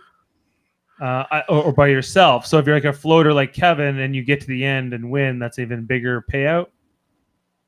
uh, 1.01 1.25
I- 1.31 1.45
or, 1.49 1.65
or 1.65 1.73
by 1.73 1.87
yourself. 1.89 2.47
So 2.47 2.59
if 2.59 2.67
you're 2.67 2.75
like 2.77 2.85
a 2.85 2.93
floater 2.93 3.33
like 3.33 3.53
Kevin 3.53 3.99
and 4.01 4.15
you 4.15 4.23
get 4.25 4.41
to 4.43 4.47
the 4.47 4.65
end 4.65 4.93
and 4.93 5.11
win, 5.11 5.39
that's 5.39 5.59
even 5.59 5.85
bigger 5.85 6.25
payout. 6.33 6.67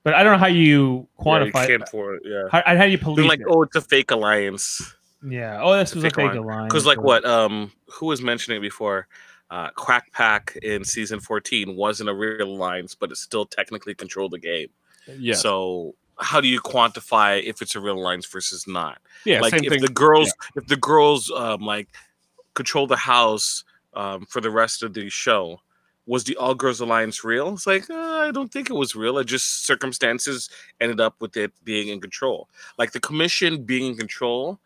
But 0.02 0.14
I 0.14 0.22
don't 0.22 0.32
know 0.32 0.38
how 0.38 0.46
you 0.48 1.08
Yeah, 1.24 1.44
you 1.44 1.52
quantify. 1.52 1.66
can't 1.66 1.88
for 1.88 2.16
it. 2.16 2.22
Yeah. 2.26 2.42
how, 2.50 2.62
how 2.66 2.84
do 2.84 2.90
you 2.90 2.96
They're 2.98 3.04
police 3.04 3.28
like, 3.28 3.40
it? 3.40 3.46
oh, 3.48 3.62
it's 3.62 3.76
a 3.76 3.80
fake 3.80 4.10
alliance. 4.10 4.94
Yeah. 5.26 5.60
Oh, 5.62 5.72
this 5.76 5.92
it's 5.92 5.92
a 5.92 5.96
was 5.96 6.04
a 6.04 6.06
fake 6.08 6.16
fake 6.16 6.24
alliance. 6.24 6.44
alliance. 6.44 6.72
Because 6.72 6.86
like 6.86 7.00
what? 7.00 7.24
Um, 7.24 7.72
who 7.88 8.06
was 8.06 8.22
mentioning 8.22 8.58
it 8.58 8.62
before? 8.62 9.08
Uh, 9.50 9.70
Quack 9.70 10.10
Pack 10.12 10.56
in 10.62 10.84
season 10.84 11.20
fourteen 11.20 11.76
wasn't 11.76 12.08
a 12.08 12.14
real 12.14 12.48
alliance, 12.48 12.94
but 12.94 13.10
it 13.12 13.16
still 13.16 13.46
technically 13.46 13.94
controlled 13.94 14.32
the 14.32 14.38
game. 14.38 14.68
Yeah. 15.18 15.34
So 15.34 15.94
how 16.18 16.40
do 16.40 16.48
you 16.48 16.60
quantify 16.60 17.42
if 17.42 17.60
it's 17.60 17.74
a 17.74 17.80
real 17.80 17.98
alliance 17.98 18.26
versus 18.26 18.66
not? 18.66 18.98
yeah, 19.24 19.40
like 19.40 19.50
same 19.50 19.64
if 19.64 19.70
thing. 19.70 19.82
the 19.82 19.88
girls, 19.88 20.32
if 20.56 20.66
the 20.66 20.76
girls 20.76 21.30
um 21.30 21.60
like 21.60 21.88
control 22.54 22.86
the 22.86 22.96
house 22.96 23.64
um 23.94 24.26
for 24.26 24.40
the 24.40 24.50
rest 24.50 24.82
of 24.82 24.94
the 24.94 25.08
show, 25.10 25.60
was 26.06 26.24
the 26.24 26.36
All 26.36 26.54
Girls 26.54 26.80
Alliance 26.80 27.24
real? 27.24 27.54
It's 27.54 27.66
like 27.66 27.88
uh, 27.88 27.94
I 27.94 28.30
don't 28.30 28.52
think 28.52 28.70
it 28.70 28.74
was 28.74 28.94
real. 28.94 29.18
It 29.18 29.26
just 29.26 29.66
circumstances 29.66 30.50
ended 30.80 31.00
up 31.00 31.16
with 31.20 31.36
it 31.36 31.52
being 31.64 31.88
in 31.88 32.00
control. 32.00 32.48
Like 32.78 32.92
the 32.92 33.00
commission 33.00 33.64
being 33.64 33.86
in 33.86 33.96
control 33.96 34.60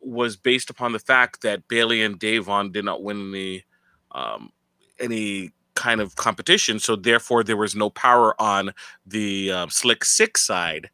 was 0.00 0.36
based 0.36 0.70
upon 0.70 0.92
the 0.92 0.98
fact 0.98 1.42
that 1.42 1.68
Bailey 1.68 2.02
and 2.02 2.18
Davon 2.18 2.72
did 2.72 2.84
not 2.84 3.02
win 3.02 3.30
any 3.34 3.64
um, 4.12 4.50
any 4.98 5.52
kind 5.74 6.00
of 6.00 6.16
competition, 6.16 6.78
so 6.78 6.96
therefore 6.96 7.42
there 7.44 7.56
was 7.56 7.74
no 7.74 7.90
power 7.90 8.40
on 8.40 8.72
the 9.06 9.50
um, 9.52 9.70
Slick 9.70 10.04
Six 10.04 10.44
side, 10.46 10.90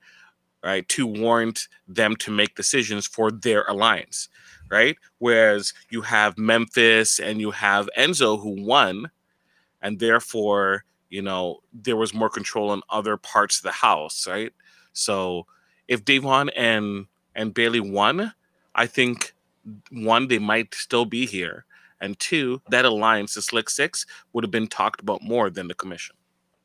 right, 0.62 0.88
to 0.90 1.06
warrant 1.06 1.68
them 1.88 2.16
to 2.16 2.30
make 2.30 2.54
decisions 2.54 3.06
for 3.06 3.30
their 3.30 3.64
alliance, 3.64 4.28
right? 4.70 4.96
Whereas 5.18 5.72
you 5.90 6.02
have 6.02 6.38
Memphis 6.38 7.18
and 7.18 7.40
you 7.40 7.50
have 7.52 7.88
Enzo 7.98 8.40
who 8.40 8.62
won, 8.64 9.10
and 9.82 9.98
therefore 9.98 10.84
you 11.08 11.22
know 11.22 11.60
there 11.72 11.96
was 11.96 12.14
more 12.14 12.30
control 12.30 12.72
in 12.72 12.82
other 12.90 13.16
parts 13.16 13.58
of 13.58 13.62
the 13.62 13.72
house, 13.72 14.26
right? 14.26 14.52
So 14.92 15.46
if 15.88 16.04
Davon 16.04 16.50
and 16.50 17.06
and 17.34 17.54
Bailey 17.54 17.80
won, 17.80 18.32
I 18.76 18.86
think 18.86 19.34
one 19.90 20.28
they 20.28 20.38
might 20.38 20.74
still 20.74 21.04
be 21.04 21.26
here, 21.26 21.64
and 22.00 22.16
two 22.20 22.60
that 22.70 22.84
alliance, 22.84 23.34
the 23.34 23.42
Slick 23.42 23.68
Six, 23.68 24.06
would 24.32 24.44
have 24.44 24.50
been 24.52 24.68
talked 24.68 25.00
about 25.00 25.22
more 25.22 25.50
than 25.50 25.66
the 25.66 25.74
commission. 25.74 26.14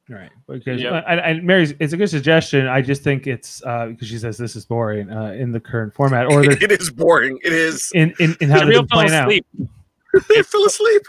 Right. 0.09 0.29
Because 0.47 0.81
Yep. 0.81 1.05
and, 1.07 1.19
and 1.21 1.43
Mary's 1.43 1.73
it's 1.79 1.93
a 1.93 1.97
good 1.97 2.09
suggestion. 2.09 2.67
I 2.67 2.81
just 2.81 3.01
think 3.01 3.27
it's 3.27 3.63
uh, 3.65 3.87
because 3.87 4.09
she 4.09 4.17
says 4.17 4.37
this 4.37 4.55
is 4.57 4.65
boring 4.65 5.09
uh, 5.09 5.31
in 5.31 5.51
the 5.53 5.59
current 5.59 5.93
format, 5.93 6.25
or 6.27 6.41
there's 6.45 6.61
it 6.61 6.71
is 6.71 6.89
boring. 6.91 7.39
It 7.43 7.53
is. 7.53 7.91
in, 7.95 8.13
in, 8.19 8.35
in 8.41 8.49
how 8.49 8.59
they've 8.59 8.67
Real 8.67 8.81
been 8.81 8.89
playing 8.89 9.11
out. 9.11 9.27
asleep. 9.29 9.45
I 10.37 10.41
fell 10.43 10.65
asleep. 10.65 11.01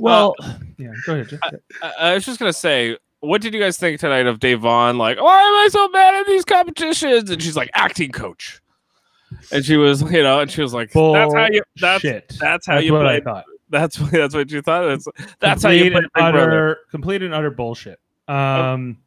Well, 0.00 0.34
yeah, 0.76 0.90
go 1.06 1.14
ahead. 1.20 1.38
I, 1.80 1.92
I 2.00 2.14
was 2.14 2.24
just 2.24 2.40
gonna 2.40 2.52
say, 2.52 2.98
what 3.20 3.40
did 3.40 3.54
you 3.54 3.60
guys 3.60 3.78
think 3.78 4.00
tonight 4.00 4.26
of 4.26 4.40
Davon? 4.40 4.98
Like, 4.98 5.20
why 5.20 5.40
am 5.40 5.54
I 5.54 5.68
so 5.70 5.88
bad 5.90 6.16
at 6.16 6.26
these 6.26 6.44
competitions? 6.44 7.30
And 7.30 7.40
she's 7.40 7.56
like, 7.56 7.70
acting 7.74 8.10
coach. 8.10 8.60
And 9.52 9.64
she 9.64 9.76
was, 9.76 10.02
you 10.02 10.22
know, 10.22 10.40
and 10.40 10.50
she 10.50 10.62
was 10.62 10.72
like, 10.74 10.90
"That's 10.92 11.34
how 11.34 11.46
you. 11.50 11.62
That's 11.80 12.02
Bullshit. 12.02 12.32
that's 12.40 12.66
how 12.66 12.74
That's 12.74 12.86
you 12.86 12.92
what 12.92 13.02
play. 13.02 13.16
I 13.16 13.20
thought. 13.20 13.44
That's 13.70 13.96
that's 14.10 14.34
what 14.34 14.50
you 14.50 14.62
thought. 14.62 14.84
It's, 14.90 15.06
that's 15.40 15.62
how 15.62 15.70
you 15.70 15.90
Complete 15.90 15.92
play 15.92 16.02
and 16.02 16.10
Big 16.14 16.22
utter, 16.40 16.46
Brother. 16.46 16.78
complete 16.90 17.22
and 17.22 17.34
utter 17.34 17.50
bullshit. 17.50 17.98
Um, 18.28 18.98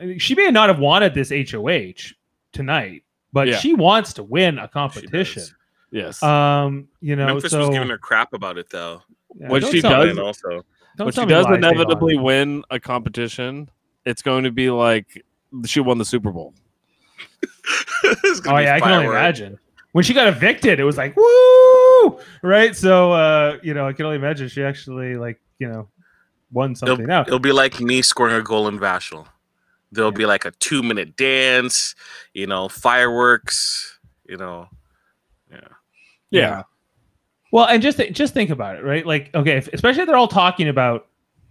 I 0.00 0.16
she 0.18 0.34
may 0.34 0.50
not 0.50 0.68
have 0.68 0.78
wanted 0.78 1.14
this 1.14 1.30
HOH 1.30 2.14
tonight, 2.52 3.02
but 3.32 3.48
Yeah. 3.48 3.56
she 3.58 3.74
wants 3.74 4.12
to 4.14 4.22
win 4.22 4.58
a 4.58 4.68
competition. 4.68 5.44
Yes. 5.90 6.22
Um, 6.22 6.88
you 7.00 7.14
know, 7.16 7.26
Memphis 7.26 7.52
so 7.52 7.60
was 7.60 7.68
giving 7.70 7.88
her 7.88 7.98
crap 7.98 8.32
about 8.32 8.58
it 8.58 8.68
though. 8.70 9.02
yeah, 9.38 9.48
When 9.48 9.60
don't 9.62 9.70
she 9.72 9.80
tell 9.80 10.00
me- 10.04 10.08
does- 10.10 10.18
also, 10.18 10.64
don't 10.96 11.06
when 11.06 11.12
she 11.12 11.24
does 11.26 11.46
inevitably 11.46 12.16
win 12.18 12.62
a 12.70 12.78
competition, 12.80 13.68
it's 14.04 14.22
going 14.22 14.44
to 14.44 14.50
be 14.52 14.70
like 14.70 15.24
she 15.66 15.80
won 15.80 15.98
the 15.98 16.04
Super 16.04 16.30
Bowl. 16.32 16.52
It's 18.04 18.40
gonna 18.40 18.56
Oh 18.56 18.60
yeah, 18.60 18.74
I 18.74 18.80
can 18.80 18.92
only 18.92 19.06
imagine. 19.06 19.58
When 19.92 20.04
she 20.04 20.12
got 20.12 20.26
evicted, 20.26 20.80
it 20.80 20.84
was 20.84 20.96
like 20.96 21.16
woo, 21.16 22.18
right? 22.42 22.74
So 22.74 23.12
uh, 23.12 23.58
you 23.62 23.74
know, 23.74 23.86
I 23.86 23.92
can 23.92 24.06
only 24.06 24.16
imagine 24.16 24.48
she 24.48 24.62
actually 24.62 25.16
like 25.16 25.40
you 25.58 25.68
know 25.68 25.88
won 26.52 26.74
something 26.74 27.04
It'll, 27.04 27.12
out. 27.12 27.28
it'll 27.28 27.38
be 27.38 27.52
like 27.52 27.80
me 27.80 28.02
scoring 28.02 28.34
a 28.34 28.42
goal 28.42 28.68
in 28.68 28.78
Vashel. 28.78 29.28
There'll 29.92 30.12
be 30.12 30.26
like 30.26 30.44
a 30.44 30.50
two 30.52 30.82
minute 30.82 31.16
dance, 31.16 31.94
you 32.32 32.46
know, 32.46 32.68
fireworks, 32.68 33.98
you 34.28 34.36
know. 34.36 34.68
Yeah. 35.50 35.68
Yeah. 36.30 36.62
Well, 37.52 37.66
and 37.66 37.80
just 37.80 37.98
just 38.10 38.34
think 38.34 38.50
about 38.50 38.76
it, 38.76 38.82
right? 38.82 39.06
Like, 39.06 39.30
okay, 39.34 39.58
if, 39.58 39.68
especially 39.72 40.02
if 40.02 40.08
they're 40.08 40.16
all 40.16 40.26
talking 40.26 40.68
about, 40.68 41.06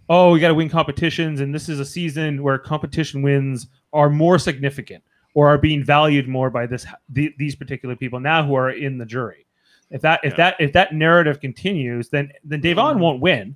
oh, 0.09 0.31
we 0.31 0.41
got 0.41 0.49
to 0.49 0.53
win 0.53 0.67
competitions, 0.67 1.39
and 1.39 1.55
this 1.55 1.69
is 1.69 1.79
a 1.79 1.85
season 1.85 2.43
where 2.43 2.57
competition 2.57 3.21
wins 3.21 3.67
are 3.93 4.09
more 4.09 4.37
significant 4.37 5.01
or 5.33 5.47
are 5.47 5.57
being 5.57 5.83
valued 5.83 6.27
more 6.27 6.49
by 6.49 6.65
this 6.65 6.85
the, 7.09 7.33
these 7.37 7.55
particular 7.55 7.95
people 7.95 8.19
now 8.19 8.45
who 8.45 8.53
are 8.55 8.71
in 8.71 8.97
the 8.97 9.05
jury. 9.05 9.45
If 9.89 10.01
that 10.01 10.19
if 10.23 10.33
Yeah. 10.33 10.37
that 10.37 10.55
if 10.59 10.73
that 10.73 10.93
narrative 10.93 11.39
continues, 11.39 12.09
then 12.09 12.31
then 12.43 12.61
Davon 12.61 12.99
won't 12.99 13.19
win. 13.21 13.55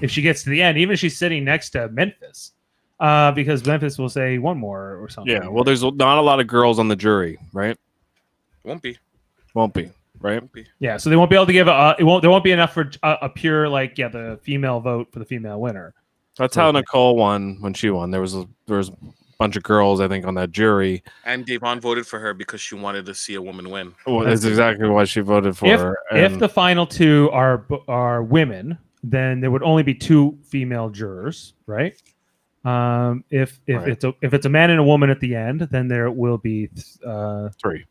if 0.00 0.10
she 0.10 0.22
gets 0.22 0.42
to 0.44 0.50
the 0.50 0.62
end, 0.62 0.78
even 0.78 0.92
if 0.94 1.00
she's 1.00 1.18
sitting 1.18 1.42
next 1.44 1.70
to 1.70 1.88
Memphis, 1.88 2.52
uh, 3.00 3.32
because 3.32 3.64
Memphis 3.66 3.98
will 3.98 4.08
say 4.08 4.38
one 4.38 4.56
more 4.56 4.96
or 5.02 5.08
something. 5.08 5.32
Yeah. 5.34 5.48
Well, 5.48 5.64
there's 5.64 5.82
not 5.82 6.18
a 6.18 6.20
lot 6.20 6.38
of 6.38 6.46
girls 6.46 6.78
on 6.78 6.86
the 6.86 6.94
jury, 6.94 7.36
right? 7.52 7.76
Won't 8.64 8.80
be. 8.82 8.96
Won't 9.54 9.74
be, 9.74 9.90
right? 10.20 10.40
Won't 10.40 10.52
be. 10.52 10.66
yeah, 10.78 10.96
so 10.98 11.10
they 11.10 11.16
won't 11.16 11.30
be 11.30 11.36
able 11.36 11.46
to 11.46 11.52
give 11.52 11.66
a. 11.68 11.96
It 11.98 12.04
won't. 12.04 12.22
There 12.22 12.30
won't 12.30 12.44
be 12.44 12.52
enough 12.52 12.72
for 12.74 12.90
a, 13.02 13.16
a 13.22 13.28
pure 13.28 13.68
like 13.68 13.98
yeah 13.98 14.08
the 14.08 14.38
female 14.42 14.78
vote 14.78 15.08
for 15.12 15.18
the 15.18 15.24
female 15.24 15.60
winner. 15.60 15.94
That's 16.36 16.54
how 16.54 16.70
Nicole 16.70 17.16
won 17.16 17.56
when 17.60 17.74
she 17.74 17.90
won. 17.90 18.12
There 18.12 18.20
was 18.20 18.36
a, 18.36 18.46
there 18.66 18.76
was 18.76 18.90
a 18.90 18.92
bunch 19.38 19.56
of 19.56 19.62
girls, 19.62 20.00
I 20.00 20.08
think, 20.08 20.26
on 20.26 20.34
that 20.34 20.50
jury. 20.50 21.02
And 21.24 21.46
Devon 21.46 21.80
voted 21.80 22.06
for 22.06 22.18
her 22.18 22.34
because 22.34 22.60
she 22.60 22.74
wanted 22.74 23.06
to 23.06 23.14
see 23.14 23.34
a 23.34 23.42
woman 23.42 23.70
win. 23.70 23.94
Well, 24.06 24.20
that's 24.20 24.44
exactly 24.44 24.88
why 24.88 25.04
she 25.04 25.20
voted 25.20 25.56
for. 25.56 25.66
If 25.66 25.80
her. 25.80 25.96
if 26.12 26.38
the 26.38 26.48
final 26.48 26.86
two 26.86 27.30
are 27.32 27.64
are 27.86 28.22
women, 28.22 28.76
then 29.02 29.40
there 29.40 29.50
would 29.50 29.62
only 29.62 29.82
be 29.82 29.94
two 29.94 30.38
female 30.44 30.90
jurors, 30.90 31.54
right? 31.66 31.94
Um, 32.64 33.24
if 33.30 33.60
if 33.66 33.76
Right. 33.78 33.88
it's 33.90 34.04
a 34.04 34.12
if 34.20 34.34
it's 34.34 34.44
a 34.44 34.48
man 34.50 34.70
and 34.70 34.80
a 34.80 34.84
woman 34.84 35.10
at 35.10 35.20
the 35.20 35.34
end, 35.34 35.60
then 35.70 35.88
there 35.88 36.10
will 36.10 36.38
be 36.38 36.68
uh, 37.06 37.48
three, 37.62 37.84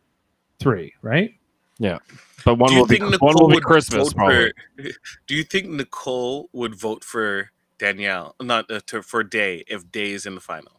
three, 0.59 0.93
right? 1.01 1.33
Yeah, 1.79 1.99
but 2.43 2.55
one 2.55 2.75
will 2.75 2.85
be 2.85 2.97
think 2.97 3.21
one 3.21 3.35
will 3.35 3.47
be 3.49 3.61
Christmas 3.61 4.09
vote 4.09 4.15
probably. 4.15 4.51
for? 4.77 4.83
Do 5.27 5.35
you 5.35 5.43
think 5.43 5.69
Nicole 5.69 6.49
would 6.51 6.75
vote 6.75 7.03
for 7.03 7.51
Danielle, 7.79 8.35
not 8.41 8.69
uh, 8.69 8.81
to, 8.87 9.01
for 9.01 9.23
Day 9.23 9.63
if 9.67 9.89
Day 9.91 10.11
is 10.11 10.25
in 10.25 10.35
the 10.35 10.41
finals? 10.41 10.76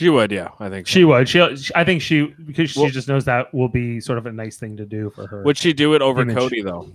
She 0.00 0.08
would, 0.08 0.32
yeah, 0.32 0.48
I 0.58 0.70
think. 0.70 0.86
so. 0.86 0.92
She 0.92 1.04
would. 1.04 1.28
She, 1.28 1.40
I 1.74 1.84
think 1.84 2.00
she 2.00 2.28
because 2.46 2.70
she 2.70 2.80
Well- 2.80 2.88
just 2.88 3.06
knows 3.06 3.26
that 3.26 3.52
will 3.52 3.68
be 3.68 4.00
sort 4.00 4.16
of 4.16 4.24
a 4.24 4.32
nice 4.32 4.56
thing 4.56 4.74
to 4.78 4.86
do 4.86 5.10
for 5.14 5.26
her. 5.26 5.42
Would 5.42 5.58
she 5.58 5.74
do 5.74 5.92
it 5.92 6.00
over 6.00 6.22
Image. 6.22 6.36
Cody 6.38 6.62
though? 6.62 6.90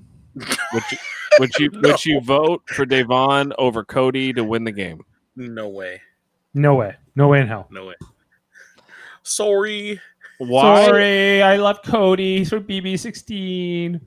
Would 0.73 0.83
she, 0.89 0.97
would 1.39 1.53
she 1.55 1.69
would 1.83 1.99
she 1.99 2.19
vote 2.21 2.63
for 2.67 2.83
Devon 2.83 3.53
over 3.59 3.83
Cody 3.83 4.33
to 4.33 4.43
win 4.43 4.63
the 4.63 4.71
game? 4.71 5.05
No 5.35 5.69
way. 5.69 6.01
no 6.55 6.73
way, 6.73 6.95
no 7.15 7.27
way 7.27 7.41
in 7.41 7.47
hell. 7.47 7.67
No 7.69 7.85
way. 7.85 7.93
Sorry. 9.21 10.01
Why? 10.39 10.85
Sorry, 10.87 11.41
I 11.43 11.57
love 11.57 11.81
Cody. 11.85 12.39
He's 12.39 12.49
from 12.49 12.63
BB 12.63 12.97
sixteen. 12.99 14.01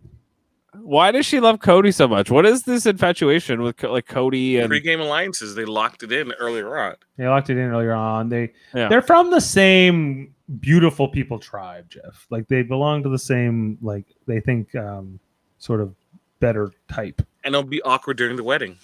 Why 0.83 1.11
does 1.11 1.27
she 1.27 1.41
love 1.41 1.61
Cody 1.61 1.91
so 1.93 2.07
much? 2.09 2.31
What 2.31 2.47
is 2.47 2.62
this 2.62 2.87
infatuation 2.87 3.62
with 3.62 3.83
like 3.83 4.07
Cody 4.07 4.59
and 4.59 4.69
Pre-game 4.69 5.01
alliances. 5.01 5.55
They 5.55 5.64
locked 5.64 6.03
it 6.03 6.12
in 6.12 6.33
earlier 6.33 6.77
on. 6.79 6.97
They 7.17 7.27
locked 7.27 7.51
it 7.51 7.57
in 7.59 7.64
earlier 7.71 7.93
on. 7.93 8.29
They 8.29 8.53
Yeah. 8.75 8.88
they're 8.88 9.03
from 9.03 9.31
the 9.31 9.41
same 9.41 10.35
beautiful 10.61 11.09
people 11.09 11.38
tribe, 11.38 11.88
Jeff. 11.91 12.27
Like 12.31 12.49
they 12.49 12.62
belong 12.62 13.03
to 13.03 13.09
the 13.09 13.19
same 13.19 13.79
like 13.83 14.05
they 14.27 14.41
think 14.41 14.75
um 14.75 15.21
sort 15.59 15.81
of 15.81 15.95
better 16.41 16.71
type. 16.91 17.21
And 17.45 17.55
it'll 17.55 17.69
be 17.69 17.83
awkward 17.83 18.17
during 18.17 18.37
the 18.37 18.45
wedding. 18.45 18.77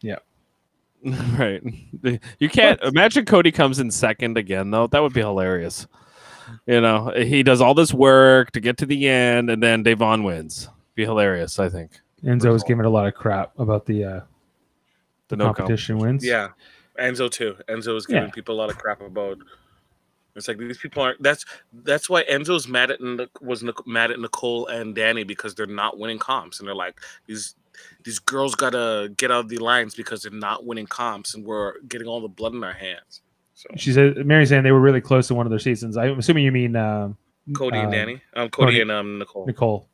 Yeah. 0.00 0.18
Right? 1.38 1.62
You 2.40 2.48
can't 2.48 2.80
imagine 2.82 3.24
Cody 3.24 3.52
comes 3.52 3.78
in 3.78 3.90
second 3.92 4.36
again 4.36 4.70
though. 4.72 4.88
That 4.88 5.00
would 5.02 5.12
be 5.12 5.20
hilarious. 5.20 5.86
You 6.66 6.80
know, 6.80 7.12
he 7.16 7.42
does 7.42 7.60
all 7.60 7.74
this 7.74 7.92
work 7.94 8.50
to 8.52 8.60
get 8.60 8.78
to 8.78 8.86
the 8.86 9.06
end, 9.08 9.50
and 9.50 9.62
then 9.62 9.82
Devon 9.82 10.24
wins. 10.24 10.68
Be 10.98 11.04
hilarious, 11.04 11.60
I 11.60 11.68
think. 11.68 11.92
Enzo 12.24 12.50
was 12.52 12.64
giving 12.64 12.84
a 12.84 12.90
lot 12.90 13.06
of 13.06 13.14
crap 13.14 13.52
about 13.56 13.86
the 13.86 14.04
uh 14.04 14.20
The 15.28 15.36
no 15.36 15.44
comp. 15.44 15.58
competition 15.58 15.98
wins. 15.98 16.26
Yeah. 16.26 16.48
Enzo 16.98 17.30
too. 17.30 17.54
Enzo 17.68 17.96
is 17.96 18.04
giving 18.04 18.24
Yeah. 18.24 18.30
people 18.30 18.56
a 18.56 18.58
lot 18.58 18.68
of 18.68 18.78
crap 18.78 19.00
about. 19.00 19.38
It's 20.34 20.48
like 20.48 20.58
these 20.58 20.78
people 20.78 21.00
aren't. 21.04 21.22
That's 21.22 21.44
that's 21.84 22.10
why 22.10 22.24
Enzo's 22.24 22.66
mad 22.66 22.90
at 22.90 23.00
Nic- 23.00 23.40
was 23.40 23.62
mad 23.86 24.10
at 24.10 24.18
Nicole 24.18 24.66
and 24.66 24.92
Danny 24.92 25.22
because 25.22 25.54
they're 25.54 25.66
not 25.66 25.98
winning 26.00 26.18
comps, 26.18 26.58
and 26.58 26.66
they're 26.66 26.74
like 26.74 27.00
these 27.28 27.54
these 28.02 28.18
girls 28.18 28.56
gotta 28.56 29.12
get 29.16 29.30
out 29.30 29.44
of 29.44 29.48
the 29.48 29.58
lines 29.58 29.94
because 29.94 30.22
they're 30.22 30.32
not 30.32 30.66
winning 30.66 30.88
comps, 30.88 31.32
and 31.36 31.44
we're 31.44 31.74
getting 31.82 32.08
all 32.08 32.20
the 32.20 32.26
blood 32.26 32.54
in 32.54 32.64
our 32.64 32.72
hands. 32.72 33.22
So 33.54 33.68
She 33.76 33.92
said 33.92 34.26
Mary's 34.26 34.48
saying 34.48 34.64
they 34.64 34.72
were 34.72 34.80
really 34.80 35.00
close 35.00 35.30
in 35.30 35.36
one 35.36 35.46
of 35.46 35.50
their 35.50 35.60
seasons. 35.60 35.96
I'm 35.96 36.18
assuming 36.18 36.42
you 36.44 36.50
mean 36.50 36.74
um 36.74 37.16
Cody 37.54 37.78
and 37.78 37.86
uh, 37.88 37.90
Danny, 37.92 38.20
um, 38.34 38.48
Cody, 38.50 38.72
Cody- 38.72 38.80
and 38.80 38.90
um 38.90 39.18
Nicole. 39.20 39.46
Nicole. 39.46 39.88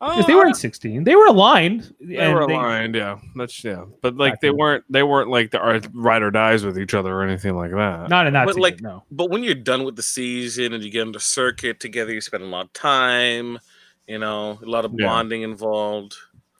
Yeah. 0.00 0.08
Because 0.10 0.24
oh, 0.24 0.26
they 0.28 0.34
were 0.34 0.46
in 0.46 0.54
16. 0.54 1.02
They 1.04 1.16
were 1.16 1.26
aligned. 1.26 1.92
They 2.00 2.16
and 2.18 2.32
were 2.34 2.46
they- 2.46 2.54
aligned, 2.54 2.94
yeah. 2.94 3.18
That's 3.34 3.64
yeah, 3.64 3.84
but 4.00 4.16
like 4.16 4.34
Back 4.34 4.40
they 4.42 4.50
weren't. 4.50 4.84
They 4.88 5.02
weren't 5.02 5.28
like 5.28 5.50
the 5.50 5.58
ride 5.92 6.22
or 6.22 6.30
dies 6.30 6.64
with 6.64 6.78
each 6.78 6.94
other 6.94 7.12
or 7.12 7.22
anything 7.24 7.56
like 7.56 7.72
that. 7.72 8.08
Not 8.08 8.26
in 8.28 8.32
that 8.34 8.44
But, 8.46 8.52
season, 8.54 8.62
like- 8.62 8.80
no. 8.80 9.02
But 9.10 9.30
when 9.30 9.42
you're 9.42 9.54
done 9.56 9.82
with 9.84 9.96
the 9.96 10.02
season 10.04 10.72
and 10.72 10.84
you 10.84 10.90
get 10.90 11.02
on 11.02 11.12
the 11.12 11.18
circuit 11.20 11.80
together, 11.80 12.12
you 12.12 12.20
spend 12.20 12.44
a 12.44 12.46
lot 12.46 12.66
of 12.66 12.72
time. 12.74 13.58
You 14.06 14.18
know, 14.18 14.58
a 14.62 14.66
lot 14.66 14.84
of 14.84 14.94
Yeah. 14.96 15.06
bonding 15.06 15.42
involved. 15.42 16.14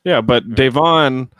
Yeah, 0.04 0.20
but 0.20 0.54
Devon 0.54 1.30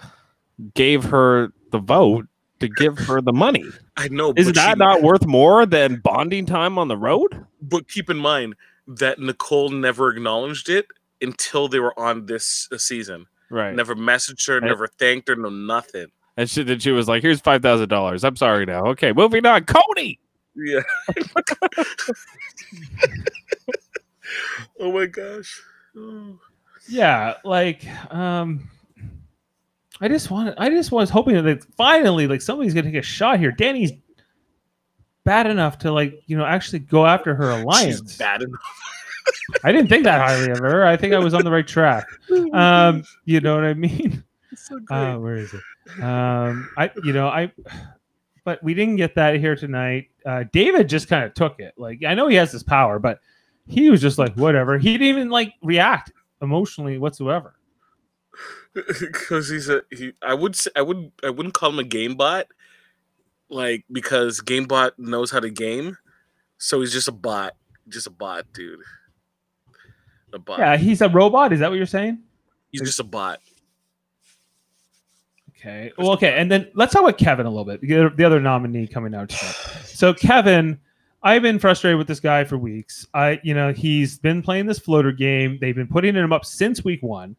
gave 0.75 1.05
her 1.05 1.53
the 1.73 1.79
vote 1.79 2.27
to 2.61 2.69
give 2.69 2.97
her 2.99 3.21
the 3.21 3.33
money. 3.33 3.65
I 3.97 4.09
know. 4.09 4.33
Is 4.37 4.47
but 4.47 4.55
that 4.55 4.73
she- 4.75 4.79
not 4.79 5.03
worth 5.03 5.27
more 5.27 5.67
than 5.67 5.97
bonding 5.97 6.47
time 6.47 6.79
on 6.79 6.87
the 6.89 6.97
road? 6.97 7.45
But 7.61 7.89
keep 7.89 8.09
in 8.09 8.19
mind 8.19 8.55
that 8.87 9.19
Nicole 9.19 9.69
never 9.69 10.11
acknowledged 10.11 10.69
it 10.69 10.87
until 11.21 11.69
they 11.69 11.81
were 11.81 11.99
on 11.99 12.27
this 12.27 12.69
uh, 12.73 12.79
season. 12.79 13.27
Right. 13.51 13.75
Never 13.75 13.95
messaged 13.95 14.47
her, 14.49 14.61
never 14.61 14.87
thanked 14.87 15.29
her, 15.29 15.37
no 15.37 15.49
nothing. 15.49 16.09
And 16.37 16.49
she, 16.49 16.63
then 16.63 16.79
she 16.79 16.93
was 16.93 17.09
like, 17.09 17.23
"Here's 17.23 17.41
five 17.41 17.63
thousand 17.63 17.89
dollars. 17.89 18.23
I'm 18.23 18.37
sorry 18.37 18.65
now. 18.65 18.85
Okay, 18.87 19.13
moving 19.13 19.45
on. 19.45 19.65
Cody. 19.65 20.21
Yeah. 20.55 20.81
oh 24.81 24.93
my 24.93 25.07
gosh. 25.07 25.63
Oh. 25.97 26.39
Yeah, 26.91 27.35
like 27.45 27.85
um 28.11 28.71
I 30.01 30.09
just 30.09 30.31
wanted 30.31 30.55
I 30.57 30.71
just 30.71 30.91
was 30.91 31.11
hoping 31.11 31.35
that 31.35 31.45
like, 31.45 31.63
finally 31.77 32.27
like 32.27 32.41
somebody's 32.41 32.73
gonna 32.73 32.91
take 32.91 32.99
a 32.99 33.03
shot 33.03 33.39
here. 33.39 33.53
Danny's 33.53 33.93
bad 35.25 35.47
enough 35.47 35.77
to 35.81 35.93
like, 35.93 36.23
you 36.27 36.39
know, 36.39 36.47
actually 36.47 36.79
go 36.79 37.05
after 37.05 37.35
her 37.35 37.51
alliance. 37.51 38.01
She's 38.01 38.17
bad 38.17 38.41
enough. 38.41 38.61
I 39.65 39.73
didn't 39.73 39.89
think 39.89 40.05
that 40.05 40.21
highly 40.21 40.51
of 40.51 40.59
her. 40.59 40.87
I 40.87 40.97
think 40.97 41.15
I 41.15 41.19
was 41.19 41.35
on 41.35 41.45
the 41.45 41.51
right 41.51 41.67
track. 41.67 42.07
Um, 42.53 43.05
you 43.25 43.41
know 43.41 43.55
what 43.55 43.65
I 43.65 43.75
mean? 43.75 44.25
so. 44.55 44.79
Uh, 44.91 45.17
where 45.17 45.37
is 45.37 45.53
it? 45.53 46.03
Um, 46.03 46.69
I, 46.77 46.91
you 47.03 47.13
know, 47.13 47.29
I, 47.29 47.53
but 48.45 48.63
we 48.63 48.75
didn't 48.75 48.97
get 48.97 49.15
that 49.15 49.37
here 49.37 49.57
tonight. 49.57 50.11
Uh, 50.25 50.45
David 50.53 50.89
just 50.89 51.09
kind 51.09 51.25
of 51.25 51.35
took 51.35 51.61
it. 51.61 51.75
Like, 51.77 52.05
I 52.05 52.15
know 52.15 52.29
he 52.29 52.37
has 52.37 52.53
this 52.53 52.63
power, 52.63 52.99
but 52.99 53.21
he 53.67 53.91
was 53.91 54.01
just 54.01 54.19
like, 54.19 54.35
whatever. 54.35 54.79
He 54.79 54.93
didn't 54.93 55.07
even 55.07 55.31
like 55.31 55.55
react 55.63 56.13
emotionally 56.43 56.99
whatsoever. 56.99 57.55
because 59.01 59.49
he's 59.49 59.69
a 59.69 59.83
he 59.91 60.13
i 60.23 60.35
would 60.35 60.55
say 60.55 60.71
i 60.77 60.83
would 60.83 61.11
i 61.25 61.31
wouldn't 61.31 61.55
call 61.55 61.71
him 61.71 61.79
a 61.79 61.85
game 61.85 62.15
bot 62.15 62.47
like 63.49 63.85
because 63.91 64.41
gamebot 64.41 64.93
knows 64.99 65.31
how 65.31 65.41
to 65.41 65.51
game 65.51 65.97
so 66.59 66.81
he's 66.81 66.93
just 66.93 67.09
a 67.09 67.13
bot 67.13 67.55
just 67.89 68.07
a 68.07 68.11
bot 68.11 68.45
dude 68.53 68.81
a 70.33 70.39
bot 70.39 70.59
Yeah, 70.59 70.77
he's 70.77 71.01
a 71.01 71.09
robot. 71.09 71.53
Is 71.53 71.61
that 71.61 71.71
what 71.71 71.77
you're 71.77 71.87
saying? 71.87 72.19
he's 72.71 72.83
just 72.83 73.01
a 73.01 73.05
bot 73.05 73.41
Okay. 75.59 75.93
Well, 75.99 76.13
okay. 76.13 76.39
And 76.39 76.51
then 76.51 76.71
let's 76.75 76.93
talk 76.93 77.03
about 77.03 77.19
Kevin 77.19 77.47
a 77.47 77.51
little 77.51 77.65
bit. 77.65 77.81
The 77.81 78.25
other, 78.25 78.41
nominee 78.41 78.87
coming 78.87 79.15
out 79.15 79.31
tonight. 79.31 79.57
So 79.85 80.15
Kevin, 80.15 80.79
I've 81.23 81.43
been 81.43 81.59
frustrated 81.59 81.99
with 81.99 82.07
this 82.07 82.21
guy 82.21 82.45
for 82.45 82.57
weeks. 82.57 83.07
I, 83.13 83.41
you 83.43 83.55
know, 83.55 83.73
he's 83.73 84.19
been 84.19 84.41
playing 84.41 84.67
this 84.67 84.79
floater 84.79 85.11
game. 85.11 85.59
They've 85.61 85.75
been 85.75 85.89
putting 85.89 86.15
him 86.15 86.33
up 86.33 86.45
since 86.45 86.85
week 86.85 87.03
one. 87.03 87.35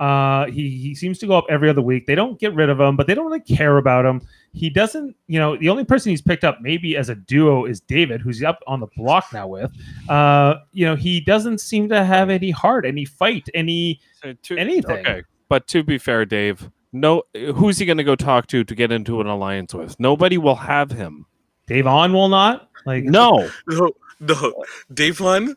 Uh, 0.00 0.46
he 0.46 0.68
he 0.70 0.94
seems 0.94 1.18
to 1.18 1.26
go 1.26 1.36
up 1.38 1.44
every 1.48 1.70
other 1.70 1.80
week. 1.82 2.06
They 2.06 2.14
don't 2.14 2.38
get 2.38 2.54
rid 2.54 2.68
of 2.68 2.80
him, 2.80 2.96
but 2.96 3.06
they 3.06 3.14
don't 3.14 3.26
really 3.26 3.40
care 3.40 3.78
about 3.78 4.04
him. 4.04 4.22
He 4.52 4.70
doesn't, 4.70 5.16
you 5.26 5.38
know, 5.38 5.56
the 5.56 5.68
only 5.68 5.84
person 5.84 6.10
he's 6.10 6.22
picked 6.22 6.44
up 6.44 6.58
maybe 6.60 6.96
as 6.96 7.08
a 7.08 7.14
duo 7.14 7.64
is 7.64 7.80
David, 7.80 8.20
who's 8.20 8.42
up 8.42 8.60
on 8.66 8.80
the 8.80 8.86
block 8.96 9.26
now 9.32 9.46
with. 9.48 9.70
Uh, 10.08 10.56
you 10.72 10.84
know, 10.86 10.94
he 10.96 11.20
doesn't 11.20 11.58
seem 11.60 11.88
to 11.88 12.04
have 12.04 12.30
any 12.30 12.50
heart, 12.50 12.84
any 12.86 13.04
fight, 13.04 13.48
any 13.54 14.00
So 14.22 14.32
to- 14.42 14.56
anything. 14.58 14.98
Okay, 15.06 15.22
but 15.48 15.66
to 15.68 15.82
be 15.82 15.98
fair, 15.98 16.24
Dave, 16.24 16.70
no, 16.92 17.22
who's 17.54 17.78
he 17.78 17.86
going 17.86 17.98
to 17.98 18.04
go 18.04 18.14
talk 18.16 18.46
to 18.48 18.62
to 18.64 18.74
get 18.74 18.92
into 18.92 19.20
an 19.20 19.26
alliance 19.26 19.74
with? 19.74 19.98
Nobody 19.98 20.38
will 20.38 20.54
have 20.56 20.90
him. 20.92 21.26
Davon 21.66 22.12
will 22.12 22.28
not. 22.28 22.68
Like 22.86 23.04
No, 23.04 23.48
no 23.68 23.90
no 24.20 24.64
davon 24.92 25.56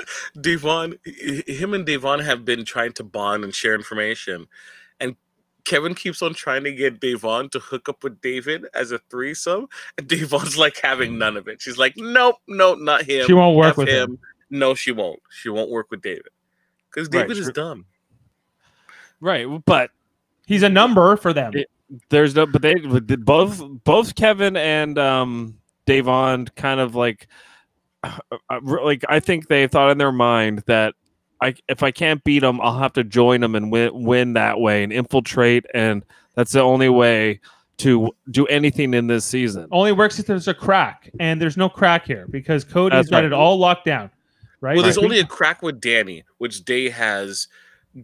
devon 0.40 0.96
him 1.04 1.74
and 1.74 1.86
devon 1.86 2.20
have 2.20 2.44
been 2.44 2.64
trying 2.64 2.92
to 2.92 3.04
bond 3.04 3.44
and 3.44 3.54
share 3.54 3.74
information 3.74 4.46
and 5.00 5.16
Kevin 5.64 5.94
keeps 5.96 6.22
on 6.22 6.32
trying 6.32 6.62
to 6.62 6.72
get 6.72 7.00
Devon 7.00 7.48
to 7.50 7.58
hook 7.58 7.88
up 7.88 8.04
with 8.04 8.20
David 8.20 8.66
as 8.72 8.92
a 8.92 9.00
threesome, 9.10 9.66
and 9.98 10.06
Devon's 10.08 10.56
like 10.56 10.78
having 10.80 11.18
none 11.18 11.36
of 11.36 11.48
it. 11.48 11.60
She's 11.60 11.76
like, 11.76 11.94
"Nope, 11.96 12.36
nope, 12.46 12.78
not 12.80 13.02
him. 13.02 13.26
She 13.26 13.32
won't 13.32 13.56
work 13.56 13.70
F 13.70 13.76
with 13.78 13.88
him. 13.88 14.16
No, 14.48 14.76
she 14.76 14.92
won't. 14.92 15.18
She 15.28 15.48
won't 15.48 15.68
work 15.68 15.90
with 15.90 16.02
David 16.02 16.28
because 16.88 17.08
Right, 17.08 17.22
David 17.22 17.38
is 17.38 17.46
sure. 17.46 17.52
dumb. 17.52 17.84
right, 19.20 19.44
but 19.64 19.90
He's 20.46 20.62
a 20.62 20.68
number 20.68 21.16
for 21.16 21.32
them. 21.32 21.52
It- 21.54 21.70
there's 22.08 22.34
no. 22.34 22.46
But 22.46 22.62
they 22.62 22.74
both 22.74 23.62
both 23.84 24.14
Kevin 24.16 24.56
and 24.56 24.98
um 24.98 25.58
Davon 25.86 26.46
kind 26.56 26.80
of 26.80 26.94
like 26.96 27.28
Uh, 28.48 28.60
like 28.62 29.04
I 29.08 29.18
think 29.18 29.48
they 29.48 29.66
thought 29.66 29.90
in 29.90 29.98
their 29.98 30.12
mind 30.12 30.62
that 30.66 30.94
I 31.40 31.54
if 31.68 31.82
I 31.82 31.90
can't 31.90 32.22
beat 32.22 32.40
them, 32.40 32.60
I'll 32.60 32.78
have 32.78 32.92
to 32.94 33.02
join 33.02 33.40
them 33.40 33.54
and 33.56 33.72
win 33.72 33.90
win 33.92 34.32
that 34.34 34.60
way 34.60 34.84
and 34.84 34.92
infiltrate 34.92 35.66
and 35.74 36.04
That's 36.34 36.52
the 36.52 36.60
only 36.60 36.88
way 36.88 37.40
to 37.78 38.10
do 38.30 38.46
anything 38.46 38.94
in 38.94 39.06
this 39.06 39.24
season. 39.24 39.66
Only 39.72 39.92
works 39.92 40.18
if 40.18 40.26
there's 40.26 40.48
a 40.48 40.54
crack, 40.54 41.10
and 41.18 41.40
there's 41.40 41.56
no 41.56 41.68
crack 41.68 42.06
here 42.06 42.26
because 42.30 42.62
Cody's 42.64 42.96
That's 42.96 43.10
got 43.10 43.16
right. 43.18 43.24
it 43.24 43.32
all 43.32 43.58
locked 43.58 43.84
down. 43.86 44.10
Right? 44.60 44.74
Well, 44.76 44.82
there's 44.82 44.96
Like, 44.96 45.04
only 45.04 45.20
a 45.20 45.26
crack 45.26 45.62
with 45.62 45.80
Danny, 45.80 46.24
which 46.38 46.64
Day 46.64 46.88
has 46.90 47.48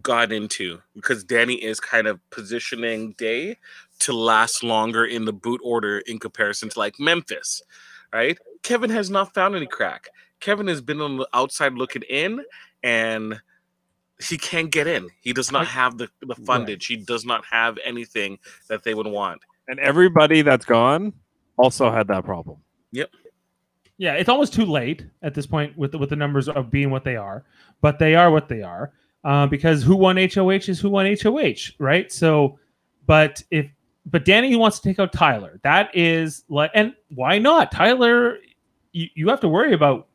got 0.01 0.31
into 0.31 0.81
because 0.95 1.23
Danny 1.23 1.55
is 1.55 1.79
kind 1.79 2.07
of 2.07 2.19
positioning 2.31 3.13
Day 3.13 3.57
to 3.99 4.13
last 4.13 4.63
longer 4.63 5.05
in 5.05 5.25
the 5.25 5.33
boot 5.33 5.61
order 5.63 5.99
in 5.99 6.19
comparison 6.19 6.69
to 6.69 6.79
like 6.79 6.99
Memphis, 6.99 7.61
right? 8.11 8.37
Kevin 8.63 8.89
has 8.89 9.09
not 9.09 9.33
found 9.33 9.55
any 9.55 9.67
crack. 9.67 10.07
Kevin 10.39 10.67
has 10.67 10.81
been 10.81 11.01
on 11.01 11.17
the 11.17 11.27
outside 11.33 11.73
looking 11.73 12.03
in, 12.03 12.43
and 12.81 13.39
he 14.21 14.37
can't 14.37 14.71
get 14.71 14.87
in. 14.87 15.09
He 15.21 15.33
does 15.33 15.51
not 15.51 15.67
have 15.67 15.97
the 15.97 16.09
the 16.21 16.35
fundage. 16.35 16.85
He 16.85 16.97
does 16.97 17.25
not 17.25 17.45
have 17.45 17.77
anything 17.83 18.39
that 18.67 18.83
they 18.83 18.93
would 18.93 19.07
want. 19.07 19.41
And 19.67 19.79
everybody 19.79 20.41
that's 20.41 20.65
gone 20.65 21.13
also 21.57 21.91
had 21.91 22.07
that 22.07 22.25
problem. 22.25 22.57
Yep. 22.91 23.09
Yeah, 23.97 24.13
it's 24.13 24.29
almost 24.29 24.53
too 24.53 24.65
late 24.65 25.05
at 25.21 25.33
this 25.33 25.45
point 25.45 25.77
with 25.77 25.91
the, 25.91 25.97
with 25.97 26.09
the 26.09 26.15
numbers 26.15 26.49
of 26.49 26.71
being 26.71 26.89
what 26.89 27.03
they 27.03 27.15
are, 27.15 27.45
but 27.81 27.99
they 27.99 28.15
are 28.15 28.31
what 28.31 28.49
they 28.49 28.61
are 28.61 28.91
uh, 29.23 29.47
because 29.47 29.83
who 29.83 29.95
won 29.95 30.17
HOH 30.17 30.67
is 30.67 30.79
who 30.79 30.89
won 30.89 31.05
HOH, 31.21 31.71
right? 31.79 32.11
So, 32.11 32.59
but 33.05 33.41
if 33.51 33.67
but 34.05 34.25
Danny 34.25 34.55
wants 34.55 34.79
to 34.79 34.89
take 34.89 34.99
out 34.99 35.13
Tyler, 35.13 35.59
that 35.63 35.89
is 35.93 36.43
like, 36.49 36.71
and 36.73 36.93
why 37.15 37.39
not? 37.39 37.71
Tyler, 37.71 38.37
you, 38.93 39.07
you 39.15 39.29
have 39.29 39.41
to 39.41 39.49
worry 39.49 39.73
about 39.73 40.07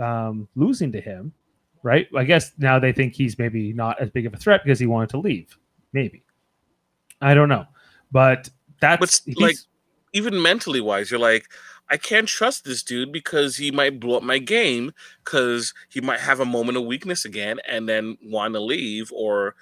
um, 0.00 0.48
losing 0.54 0.92
to 0.92 1.00
him, 1.00 1.32
right? 1.82 2.06
I 2.16 2.24
guess 2.24 2.52
now 2.58 2.78
they 2.78 2.92
think 2.92 3.14
he's 3.14 3.38
maybe 3.38 3.72
not 3.72 4.00
as 4.00 4.10
big 4.10 4.26
of 4.26 4.34
a 4.34 4.36
threat 4.36 4.62
because 4.64 4.78
he 4.78 4.86
wanted 4.86 5.08
to 5.10 5.18
leave, 5.18 5.58
maybe. 5.92 6.22
I 7.20 7.34
don't 7.34 7.48
know, 7.48 7.66
but 8.12 8.48
that's 8.80 9.20
But 9.20 9.40
like 9.40 9.56
even 10.12 10.40
mentally 10.40 10.80
wise, 10.80 11.10
you're 11.10 11.18
like, 11.18 11.48
I 11.88 11.96
can't 11.96 12.28
trust 12.28 12.64
this 12.64 12.82
dude 12.82 13.12
because 13.12 13.56
he 13.56 13.70
might 13.70 14.00
blow 14.00 14.16
up 14.16 14.22
my 14.22 14.38
game 14.38 14.92
because 15.24 15.72
he 15.88 16.00
might 16.00 16.20
have 16.20 16.40
a 16.40 16.44
moment 16.44 16.76
of 16.76 16.84
weakness 16.84 17.24
again 17.24 17.58
and 17.66 17.88
then 17.88 18.18
want 18.22 18.54
to 18.54 18.60
leave 18.60 19.10
or 19.14 19.54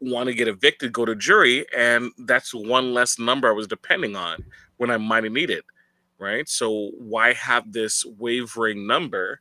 want 0.00 0.28
to 0.28 0.34
get 0.34 0.48
evicted, 0.48 0.92
go 0.92 1.04
to 1.04 1.14
jury, 1.14 1.66
and 1.76 2.10
that's 2.18 2.52
one 2.54 2.94
less 2.94 3.18
number 3.18 3.48
I 3.48 3.52
was 3.52 3.68
depending 3.68 4.16
on 4.16 4.44
when 4.78 4.90
I 4.90 4.96
might 4.96 5.24
have 5.24 5.32
needed. 5.32 5.62
Right. 6.22 6.48
So 6.48 6.92
why 6.98 7.32
have 7.32 7.72
this 7.72 8.04
wavering 8.04 8.86
number 8.86 9.40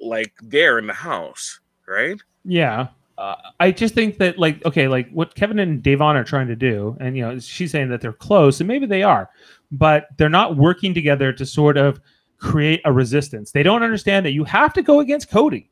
like 0.00 0.32
there 0.42 0.78
in 0.78 0.86
the 0.86 0.94
house? 0.94 1.60
Right. 1.86 2.18
Yeah. 2.46 2.88
Uh, 3.18 3.36
I 3.60 3.72
just 3.72 3.94
think 3.94 4.16
that 4.16 4.38
like 4.38 4.64
okay, 4.64 4.88
like 4.88 5.10
what 5.10 5.34
Kevin 5.34 5.58
and 5.58 5.82
Davon 5.82 6.16
are 6.16 6.24
trying 6.24 6.48
to 6.48 6.56
do, 6.56 6.96
and 6.98 7.14
you 7.14 7.22
know, 7.22 7.38
she's 7.38 7.70
saying 7.70 7.90
that 7.90 8.00
they're 8.00 8.14
close, 8.14 8.58
and 8.60 8.66
maybe 8.66 8.86
they 8.86 9.02
are, 9.02 9.28
but 9.70 10.06
they're 10.16 10.30
not 10.30 10.56
working 10.56 10.94
together 10.94 11.30
to 11.34 11.44
sort 11.44 11.76
of 11.76 12.00
create 12.38 12.80
a 12.86 12.92
resistance. 12.92 13.52
They 13.52 13.62
don't 13.62 13.82
understand 13.82 14.24
that 14.24 14.32
you 14.32 14.44
have 14.44 14.72
to 14.72 14.82
go 14.82 15.00
against 15.00 15.30
Cody. 15.30 15.70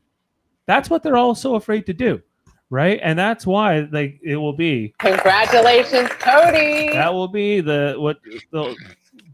That's 0.67 0.91
what 0.91 1.03
they're 1.03 1.17
all 1.17 1.35
so 1.35 1.55
afraid 1.55 1.87
to 1.87 1.95
do, 1.95 2.21
right? 2.69 3.01
And 3.03 3.19
that's 3.19 3.47
why 3.47 3.89
like 3.91 4.21
it 4.23 4.37
will 4.37 4.53
be 4.53 4.95
Congratulations, 4.99 6.11
Cody. 6.11 6.91
that 6.93 7.13
will 7.13 7.29
be 7.29 7.63
the 7.63 7.95
what 7.97 8.19
the, 8.53 8.77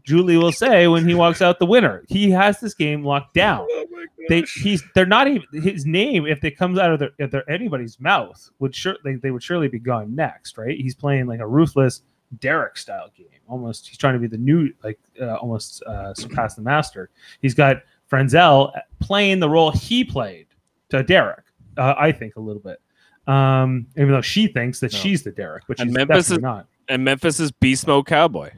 Julie 0.07 0.37
will 0.37 0.53
say 0.53 0.87
when 0.87 1.05
he 1.07 1.13
walks 1.13 1.41
out 1.41 1.59
the 1.59 1.65
winner. 1.65 2.03
He 2.07 2.31
has 2.31 2.59
this 2.61 2.73
game 2.73 3.03
locked 3.03 3.33
down. 3.33 3.67
Oh 3.69 3.83
they 4.29 4.41
he's 4.61 4.81
they're 4.95 5.05
not 5.05 5.27
even 5.27 5.43
his 5.61 5.85
name 5.85 6.25
if 6.25 6.43
it 6.43 6.57
comes 6.57 6.79
out 6.79 6.91
of 6.91 6.99
their, 6.99 7.09
if 7.17 7.29
their 7.31 7.49
anybody's 7.49 7.99
mouth 7.99 8.49
would 8.59 8.73
sure 8.75 8.95
they, 9.03 9.15
they 9.15 9.31
would 9.31 9.43
surely 9.43 9.67
be 9.67 9.79
gone 9.79 10.15
next 10.15 10.57
right? 10.57 10.77
He's 10.77 10.95
playing 10.95 11.27
like 11.27 11.39
a 11.41 11.47
ruthless 11.47 12.01
Derrick 12.39 12.77
style 12.77 13.09
game. 13.17 13.27
Almost 13.47 13.87
he's 13.87 13.97
trying 13.97 14.13
to 14.15 14.19
be 14.19 14.27
the 14.27 14.37
new 14.37 14.71
like 14.83 14.99
uh, 15.21 15.35
almost 15.35 15.81
uh, 15.83 16.13
surpass 16.13 16.55
the 16.55 16.61
master. 16.61 17.09
He's 17.41 17.53
got 17.53 17.77
Franzel 18.07 18.73
playing 18.99 19.39
the 19.39 19.49
role 19.49 19.71
he 19.71 20.03
played 20.03 20.47
to 20.89 21.03
Derrick 21.03 21.43
uh, 21.77 21.93
i 21.97 22.11
think 22.13 22.37
a 22.37 22.39
little 22.39 22.61
bit. 22.61 22.79
Um 23.27 23.87
even 23.97 24.11
though 24.11 24.21
she 24.21 24.47
thinks 24.47 24.79
that 24.79 24.93
No. 24.93 24.99
she's 24.99 25.23
the 25.23 25.31
Derrick 25.31 25.63
but 25.67 25.79
And 25.79 25.89
she's 25.89 25.95
Memphis 25.95 26.27
definitely 26.29 26.35
is- 26.37 26.43
not. 26.43 26.67
And 26.89 27.03
Memphis 27.03 27.39
is 27.41 27.51
Beast 27.51 27.85
Mode 27.87 28.05
Cowboy. 28.07 28.51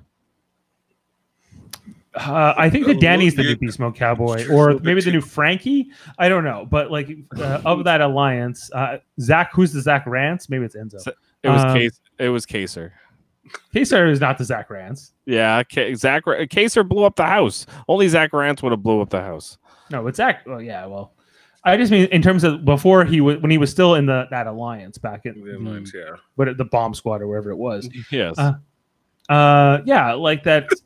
Uh, 2.20 2.54
I 2.58 2.70
think 2.70 2.86
that 2.88 3.00
Danny's 3.00 3.36
the 3.36 3.44
new 3.44 3.56
Beast 3.56 3.80
Mode 3.80 3.96
Cowboy, 3.96 4.46
or 4.52 4.78
maybe 4.80 5.00
the 5.02 5.12
new 5.12 5.22
Frankie. 5.22 5.90
I 6.18 6.28
don't 6.30 6.44
know, 6.44 6.68
but 6.70 6.92
like 6.92 7.10
uh, 7.38 7.62
of 7.66 7.86
that 7.86 8.02
alliance, 8.02 8.70
uh, 8.74 8.98
Zach, 9.22 9.52
who's 9.54 9.72
the 9.72 9.82
Zach 9.82 10.06
Rance? 10.06 10.50
Maybe 10.50 10.66
it's 10.66 10.76
Enzo. 10.76 11.06
It 11.44 11.50
was 11.50 11.64
Um, 11.64 11.74
Case. 11.76 12.02
It 12.18 12.30
was 12.30 12.46
Kaysar. 12.46 12.92
Kaysar 13.74 14.12
is 14.12 14.20
not 14.20 14.38
the 14.38 14.44
Zach 14.44 14.70
Rance. 14.70 15.14
Yeah, 15.26 15.64
K- 15.64 15.96
Zach 15.96 16.28
Ra- 16.28 16.36
Kaysar 16.40 16.88
blew 16.88 17.04
up 17.04 17.16
the 17.16 17.26
house. 17.26 17.66
Only 17.88 18.08
Zach 18.08 18.34
Rance 18.34 18.62
would 18.62 18.72
have 18.74 18.84
blew 18.84 19.02
up 19.02 19.10
the 19.10 19.22
house. 19.22 19.58
No, 19.90 20.06
it's 20.08 20.18
Zach. 20.18 20.46
Well, 20.46 20.62
yeah, 20.62 20.86
well, 20.86 21.14
I 21.64 21.78
just 21.78 21.92
mean 21.92 22.06
in 22.12 22.22
terms 22.22 22.44
of 22.44 22.64
before 22.66 23.06
he 23.06 23.22
was 23.22 23.38
when 23.42 23.50
he 23.52 23.58
was 23.58 23.72
still 23.72 23.96
in 23.96 24.06
the 24.06 24.28
that 24.32 24.46
alliance 24.48 24.98
back 24.98 25.26
in 25.26 25.42
The 25.44 25.58
alliance, 25.58 25.92
yeah. 25.96 26.12
what 26.36 26.56
the 26.58 26.66
bomb 26.66 26.94
squad 26.94 27.22
or 27.22 27.28
wherever 27.28 27.50
it 27.50 27.58
was. 27.58 27.90
Yes. 28.12 28.36
Uh, 28.38 28.54
Uh, 29.30 29.80
yeah, 29.86 30.14
like 30.14 30.44
that. 30.44 30.68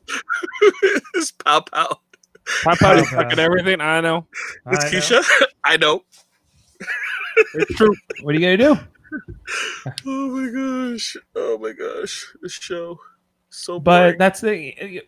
It's 1.14 1.30
pow 1.32 1.60
pow. 1.60 2.00
Pop 2.62 2.82
out 2.82 2.98
is 2.98 3.08
fucking 3.08 3.38
everything. 3.38 3.80
I 3.80 4.00
know. 4.00 4.26
It's 4.70 4.84
I 4.84 4.88
know. 4.88 4.98
Keisha. 5.20 5.24
I 5.64 5.76
know. 5.78 6.04
It's 7.54 7.74
true. 7.76 7.94
What 8.22 8.34
are 8.34 8.38
you 8.38 8.56
gonna 8.58 8.74
do? 8.74 8.80
Oh 10.06 10.28
my 10.30 10.50
gosh. 10.90 11.16
Oh 11.36 11.58
my 11.58 11.72
gosh. 11.72 12.26
This 12.42 12.52
show. 12.52 12.98
So 13.50 13.78
bad. 13.78 14.12
but 14.12 14.18
that's 14.18 14.40
the 14.40 15.02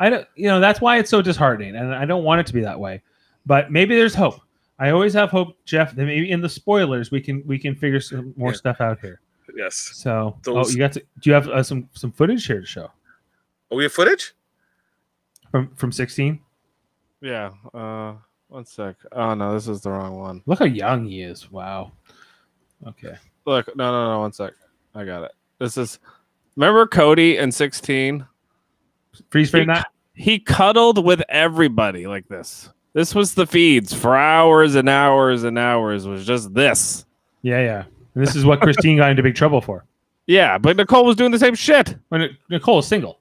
i 0.00 0.08
don't 0.08 0.26
you 0.36 0.46
know 0.48 0.58
that's 0.60 0.80
why 0.80 0.96
it's 0.98 1.10
so 1.10 1.20
disheartening 1.20 1.74
and 1.76 1.94
i 1.94 2.04
don't 2.06 2.24
want 2.24 2.40
it 2.40 2.46
to 2.46 2.52
be 2.54 2.60
that 2.62 2.78
way 2.80 3.02
but 3.44 3.70
maybe 3.70 3.94
there's 3.96 4.14
hope 4.14 4.40
i 4.78 4.90
always 4.90 5.12
have 5.12 5.28
hope 5.28 5.56
jeff 5.66 5.94
that 5.94 6.04
maybe 6.06 6.30
in 6.30 6.40
the 6.40 6.48
spoilers 6.48 7.10
we 7.10 7.20
can 7.20 7.42
we 7.46 7.58
can 7.58 7.74
figure 7.74 8.00
some 8.00 8.32
more 8.36 8.50
Yeah. 8.52 8.56
stuff 8.56 8.80
out 8.80 9.00
here 9.00 9.20
yes. 9.56 9.74
so 9.94 10.36
oh 10.46 10.68
you 10.68 10.76
got 10.78 10.92
to 10.92 11.00
do 11.20 11.30
you 11.30 11.32
have 11.32 11.48
uh, 11.48 11.62
some 11.62 11.88
some 11.92 12.12
footage 12.12 12.46
here 12.46 12.60
to 12.60 12.66
show 12.66 12.90
Oh, 13.70 13.76
we 13.76 13.82
have 13.84 13.92
footage? 13.92 14.34
from 15.50 15.68
from 15.74 15.92
16 15.92 16.40
Yeah. 17.20 17.50
Uh, 17.74 18.14
one 18.48 18.64
sec. 18.64 18.96
Oh 19.12 19.34
no, 19.34 19.52
this 19.52 19.68
is 19.68 19.82
the 19.82 19.90
wrong 19.90 20.16
one. 20.18 20.42
look 20.46 20.58
how 20.60 20.64
young 20.64 21.04
he 21.06 21.22
is 21.22 21.50
wow 21.50 21.92
okay 22.86 23.14
Look, 23.46 23.74
no, 23.76 23.90
no, 23.90 24.10
no. 24.12 24.20
One 24.20 24.32
sec. 24.32 24.52
I 24.94 25.06
got 25.06 25.22
it. 25.24 25.32
This 25.58 25.78
is. 25.78 25.98
Remember 26.56 26.86
Cody 26.86 27.38
in 27.38 27.50
sixteen? 27.50 28.26
freeze 29.30 29.50
frame 29.50 29.68
that 29.68 29.86
He 30.12 30.38
cuddled 30.38 31.02
with 31.02 31.22
everybody 31.30 32.06
like 32.06 32.28
this. 32.28 32.68
This 32.92 33.14
was 33.14 33.32
the 33.32 33.46
feeds 33.46 33.94
for 33.94 34.14
hours 34.16 34.74
and 34.74 34.86
hours 34.88 35.44
and 35.44 35.58
hours. 35.58 36.06
Was 36.06 36.26
just 36.26 36.52
this. 36.52 37.06
yeah 37.40 37.60
yeah 37.62 37.84
and 38.14 38.22
this 38.26 38.34
is 38.36 38.44
what 38.44 38.60
christine 38.60 38.96
got 38.96 39.10
into 39.10 39.22
big 39.22 39.34
trouble 39.34 39.60
for 39.60 39.84
Yeah, 40.26 40.58
but 40.58 40.76
Nicole 40.76 41.04
was 41.04 41.16
doing 41.16 41.30
the 41.30 41.38
same 41.38 41.54
shit. 41.54 41.96
when 42.08 42.36
nicole 42.50 42.76
was 42.76 42.86
single 42.86 43.20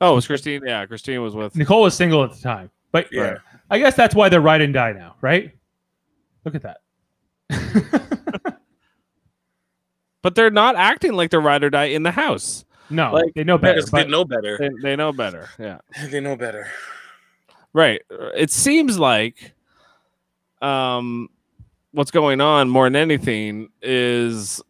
Oh, 0.00 0.12
it 0.12 0.14
was 0.16 0.26
Christine? 0.26 0.62
Yeah, 0.66 0.84
Christine 0.86 1.22
was 1.22 1.34
with. 1.34 1.54
nicole 1.56 1.82
was 1.82 1.94
single 1.94 2.24
at 2.24 2.32
the 2.32 2.40
time 2.40 2.70
but 2.90 3.06
Yeah. 3.12 3.36
I 3.70 3.78
guess 3.78 3.94
that's 3.94 4.14
why 4.14 4.28
they're 4.28 4.40
ride 4.42 4.60
and 4.60 4.74
die 4.74 4.92
now, 4.92 5.14
right? 5.22 5.50
Look 6.44 6.54
at 6.54 6.62
that. 6.62 6.80
But 10.22 10.36
they're 10.36 10.50
not 10.50 10.76
acting 10.76 11.14
like 11.14 11.30
they're 11.30 11.40
ride 11.40 11.64
or 11.64 11.70
die 11.70 11.86
in 11.86 12.04
the 12.04 12.10
house. 12.12 12.64
no, 12.90 13.12
Like, 13.12 13.34
they 13.34 13.42
know 13.44 13.58
better. 13.58 13.82
They 13.82 14.04
know 14.06 14.24
better. 14.24 14.56
They, 14.56 14.70
they 14.82 14.96
know 14.96 15.12
better. 15.12 15.48
Yeah. 15.58 15.78
They 16.10 16.20
know 16.20 16.36
better. 16.36 16.68
Right. 17.72 18.02
It 18.36 18.50
seems 18.50 18.98
like 18.98 19.52
um 20.60 21.28
what's 21.92 22.10
going 22.10 22.40
on 22.40 22.68
more 22.68 22.86
than 22.86 22.96
anything 22.96 23.68
is 23.82 24.60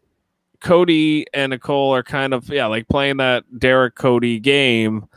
Cody 0.60 1.26
and 1.34 1.50
Nicole 1.50 1.94
are 1.94 2.02
kind 2.02 2.32
of 2.34 2.48
yeah, 2.48 2.66
like 2.66 2.88
playing 2.88 3.16
that 3.18 3.44
Derrick 3.58 3.94
Cody 3.94 4.38
game. 4.38 5.08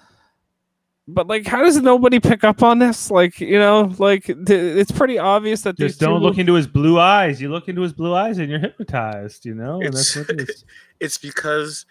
But 1.07 1.27
like 1.27 1.45
how 1.45 1.61
does 1.61 1.79
nobody 1.81 2.19
pick 2.19 2.43
up 2.43 2.63
on 2.63 2.79
this? 2.79 3.11
Like, 3.11 3.39
you 3.39 3.59
know, 3.59 3.93
like 3.99 4.25
th- 4.25 4.49
it's 4.49 4.91
pretty 4.91 5.19
obvious 5.19 5.61
that 5.61 5.77
these 5.77 5.91
just 5.91 5.99
don't 6.01 6.21
look 6.21 6.39
into 6.39 6.53
his 6.55 6.65
blue 6.65 6.99
eyes. 6.99 7.39
You 7.39 7.49
look 7.49 7.67
into 7.69 7.81
his 7.81 7.93
blue 7.93 8.15
eyes 8.15 8.39
and 8.39 8.49
you're 8.49 8.59
hypnotized, 8.59 9.45
you 9.45 9.53
know? 9.53 9.75
And 9.81 9.93
that's 9.93 10.15
It's- 10.15 10.27
what 10.29 10.41
it 10.41 10.49
is. 10.49 10.65
It's 11.01 11.17
because 11.19 11.85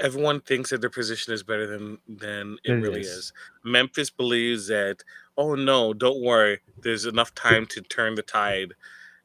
everyone 0.00 0.40
thinks 0.40 0.70
that 0.70 0.80
their 0.80 0.90
position 0.90 1.32
is 1.32 1.42
better 1.42 1.66
than 1.66 1.96
than 2.08 2.58
it 2.64 2.72
It 2.72 2.74
really 2.74 3.00
is. 3.00 3.06
is. 3.06 3.32
Memphis 3.64 4.10
believes 4.10 4.66
that, 4.66 5.02
oh 5.38 5.54
no, 5.54 5.94
don't 5.94 6.20
worry, 6.20 6.58
there's 6.82 7.06
enough 7.06 7.34
time 7.34 7.64
to 7.66 7.80
turn 7.82 8.16
the 8.16 8.22
tide. 8.22 8.74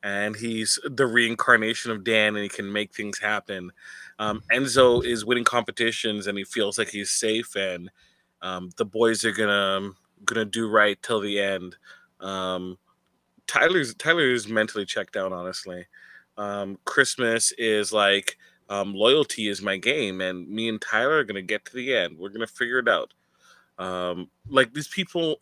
And 0.03 0.35
he's 0.35 0.77
the 0.83 1.07
reincarnation 1.07 1.91
of 1.91 2.03
Dan 2.03 2.35
and 2.35 2.43
he 2.43 2.49
can 2.49 2.71
make 2.71 2.93
things 2.93 3.19
happen. 3.19 3.71
Um, 4.19 4.43
Enzo 4.51 5.03
is 5.05 5.25
winning 5.25 5.45
competitions 5.45 6.27
and 6.27 6.37
he 6.37 6.43
feels 6.43 6.77
like 6.77 6.89
he's 6.89 7.11
safe 7.11 7.55
and 7.55 7.89
um, 8.41 8.69
the 8.77 8.85
boys 8.85 9.25
are 9.25 9.31
gonna 9.31 9.91
gonna 10.25 10.45
do 10.45 10.69
right 10.69 11.01
till 11.01 11.21
the 11.21 11.39
end. 11.39 11.77
Um, 12.19 12.77
Tyler's 13.47 13.93
Tyler 13.95 14.31
is 14.31 14.47
mentally 14.47 14.85
checked 14.85 15.15
out, 15.17 15.31
honestly. 15.33 15.87
Um, 16.37 16.77
Christmas 16.85 17.53
is 17.57 17.93
like 17.93 18.37
Um, 18.69 18.93
loyalty 18.95 19.49
is 19.49 19.61
my 19.61 19.77
game, 19.77 20.21
and 20.21 20.47
me 20.49 20.69
and 20.69 20.81
Tyler 20.81 21.19
are 21.19 21.23
gonna 21.25 21.41
get 21.41 21.65
to 21.65 21.73
the 21.75 21.93
end. 21.95 22.17
We're 22.17 22.29
gonna 22.29 22.47
figure 22.47 22.79
it 22.79 22.87
out. 22.87 23.13
Um, 23.77 24.29
like 24.47 24.73
these 24.73 24.87
people, 24.87 25.41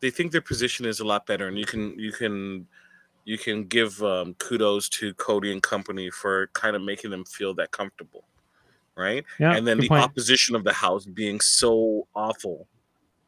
they 0.00 0.10
think 0.10 0.32
their 0.32 0.40
position 0.40 0.86
is 0.86 1.00
a 1.00 1.04
lot 1.04 1.26
better, 1.26 1.48
and 1.48 1.58
you 1.58 1.66
can 1.66 1.98
you 1.98 2.12
can 2.12 2.66
you 3.26 3.36
can 3.36 3.64
give 3.64 4.00
um, 4.02 4.34
kudos 4.34 4.88
to 4.88 5.12
Cody 5.14 5.52
and 5.52 5.62
company 5.62 6.10
for 6.10 6.46
kind 6.54 6.76
of 6.76 6.82
making 6.82 7.10
them 7.10 7.24
feel 7.24 7.52
that 7.54 7.72
comfortable, 7.72 8.24
right? 8.96 9.24
Yeah, 9.40 9.54
and 9.54 9.66
then 9.66 9.80
the 9.80 9.88
point. 9.88 10.04
opposition 10.04 10.54
of 10.54 10.62
the 10.62 10.72
house 10.72 11.04
being 11.04 11.40
so 11.40 12.06
awful, 12.14 12.68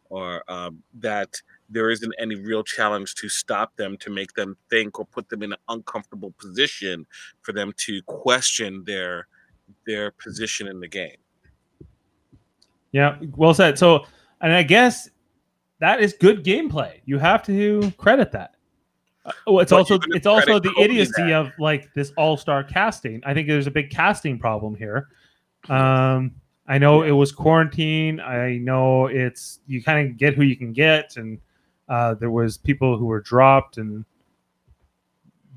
or 0.08 0.44
um, 0.48 0.82
that 1.00 1.42
there 1.68 1.90
isn't 1.90 2.14
any 2.18 2.36
real 2.36 2.62
challenge 2.62 3.16
to 3.16 3.28
stop 3.28 3.76
them 3.76 3.96
to 3.98 4.08
make 4.08 4.32
them 4.34 4.56
think 4.70 5.00
or 5.00 5.04
put 5.04 5.28
them 5.28 5.42
in 5.42 5.52
an 5.52 5.58
uncomfortable 5.68 6.32
position 6.38 7.04
for 7.42 7.52
them 7.52 7.74
to 7.78 8.00
question 8.02 8.84
their 8.86 9.26
their 9.84 10.12
position 10.12 10.68
in 10.68 10.78
the 10.78 10.88
game. 10.88 11.16
Yeah, 12.92 13.18
well 13.36 13.52
said. 13.52 13.78
So, 13.78 14.06
and 14.40 14.52
I 14.52 14.62
guess 14.62 15.10
that 15.80 16.00
is 16.00 16.12
good 16.12 16.44
gameplay. 16.44 17.00
You 17.04 17.18
have 17.18 17.42
to 17.46 17.92
credit 17.98 18.30
that. 18.30 18.54
Well, 19.46 19.60
it's 19.60 19.70
But 19.70 19.78
also 19.78 19.98
it's 20.08 20.26
also 20.26 20.58
the 20.58 20.74
idiocy 20.80 21.32
of 21.32 21.50
like 21.58 21.92
this 21.94 22.12
all 22.16 22.36
star 22.36 22.62
casting. 22.64 23.22
I 23.24 23.34
think 23.34 23.48
there's 23.48 23.66
a 23.66 23.70
big 23.70 23.90
casting 23.90 24.38
problem 24.38 24.74
here. 24.74 25.08
Um, 25.68 26.34
I 26.66 26.78
know 26.78 27.02
it 27.02 27.12
was 27.12 27.32
quarantine. 27.32 28.20
I 28.20 28.58
know 28.58 29.06
it's 29.06 29.60
you 29.66 29.82
kind 29.82 30.08
of 30.08 30.16
get 30.16 30.34
who 30.34 30.42
you 30.42 30.56
can 30.56 30.72
get, 30.72 31.16
and 31.16 31.38
uh, 31.88 32.14
there 32.14 32.30
was 32.30 32.58
people 32.58 32.98
who 32.98 33.06
were 33.06 33.20
dropped 33.20 33.78
and 33.78 34.04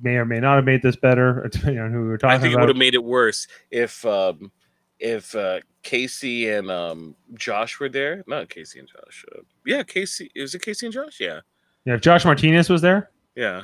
may 0.02 0.16
or 0.16 0.26
may 0.26 0.40
not 0.40 0.56
have 0.56 0.66
made 0.66 0.82
this 0.82 0.96
better. 0.96 1.50
You 1.66 1.74
know 1.74 1.90
who 1.90 2.02
we 2.02 2.08
were 2.08 2.18
talking 2.18 2.38
I 2.38 2.40
think 2.40 2.54
it 2.54 2.60
would 2.60 2.70
have 2.70 2.78
made 2.78 2.96
it 2.96 3.04
worse 3.04 3.48
if 3.70 4.06
um, 4.06 4.52
if 5.00 5.36
uh, 5.36 5.60
Casey 5.84 6.50
and 6.50 6.72
um, 6.72 7.16
Josh 7.34 7.80
were 7.80 7.90
there. 7.90 8.24
Not 8.28 8.50
Casey 8.50 8.80
and 8.80 8.88
Josh. 8.88 9.26
Uh, 9.36 9.42
yeah, 9.66 9.84
Casey. 9.84 10.32
Is 10.34 10.56
it 10.56 10.62
Casey 10.62 10.86
and 10.86 10.94
Josh? 10.94 11.20
Yeah, 11.20 11.42
yeah, 11.86 11.96
if 11.96 12.02
Josh 12.02 12.24
Martinez 12.24 12.70
was 12.70 12.82
there. 12.82 13.12
Yeah. 13.42 13.64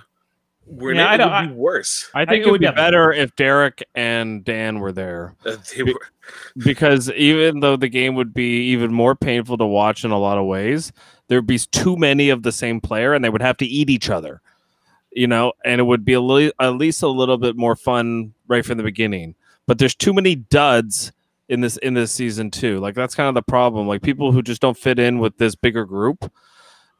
We're 0.65 0.95
Yeah, 0.95 1.13
it 1.13 1.17
don't- 1.17 1.31
would 1.31 1.55
be 1.55 1.61
worse. 1.61 2.09
I 2.13 2.21
think 2.25 2.29
think 2.29 2.39
it 2.39 2.41
it 2.41 2.45
would 2.47 2.51
would 2.53 2.59
be 2.61 2.65
definitely- 2.65 2.85
better 2.87 3.13
if 3.13 3.35
Derrick 3.37 3.83
and 3.95 4.43
Dan 4.43 4.79
were 4.79 4.91
there 4.91 5.35
Uh, 5.45 5.55
they 5.75 5.83
Be- 5.83 5.93
were, 5.93 6.07
because 6.57 7.09
even 7.11 7.61
though 7.61 7.77
the 7.77 7.87
game 7.87 8.15
would 8.15 8.33
be 8.33 8.63
even 8.71 8.91
more 8.93 9.15
painful 9.15 9.57
to 9.59 9.65
watch 9.65 10.03
in 10.03 10.11
a 10.11 10.19
lot 10.19 10.37
of 10.37 10.45
ways, 10.45 10.91
there'd 11.29 11.47
be 11.47 11.57
too 11.59 11.95
many 11.95 12.29
of 12.29 12.43
the 12.43 12.51
same 12.51 12.81
player 12.81 13.13
and 13.13 13.23
they 13.23 13.29
would 13.29 13.41
have 13.41 13.55
to 13.57 13.65
eat 13.65 13.89
each 13.89 14.09
other, 14.09 14.41
you 15.11 15.27
know, 15.27 15.53
and 15.63 15.79
it 15.79 15.85
would 15.85 16.03
be 16.03 16.13
a 16.13 16.21
li- 16.21 16.51
at 16.59 16.69
least 16.75 17.01
a 17.01 17.07
little 17.07 17.37
bit 17.37 17.55
more 17.55 17.75
fun 17.77 18.33
right 18.47 18.65
from 18.65 18.77
the 18.77 18.83
beginning. 18.83 19.35
But 19.67 19.77
there's 19.79 19.95
too 19.95 20.13
many 20.13 20.35
duds 20.35 21.13
in 21.49 21.61
this 21.61 21.77
in 21.77 21.93
this 21.93 22.11
season 22.11 22.51
too. 22.51 22.79
Like 22.79 22.93
that's 22.95 23.15
kind 23.15 23.29
of 23.29 23.35
the 23.35 23.41
problem. 23.41 23.87
Like 23.87 24.01
people 24.01 24.33
who 24.33 24.41
just 24.41 24.61
don't 24.61 24.77
fit 24.77 24.99
in 24.99 25.19
with 25.19 25.37
this 25.37 25.55
bigger 25.55 25.85
group. 25.85 26.29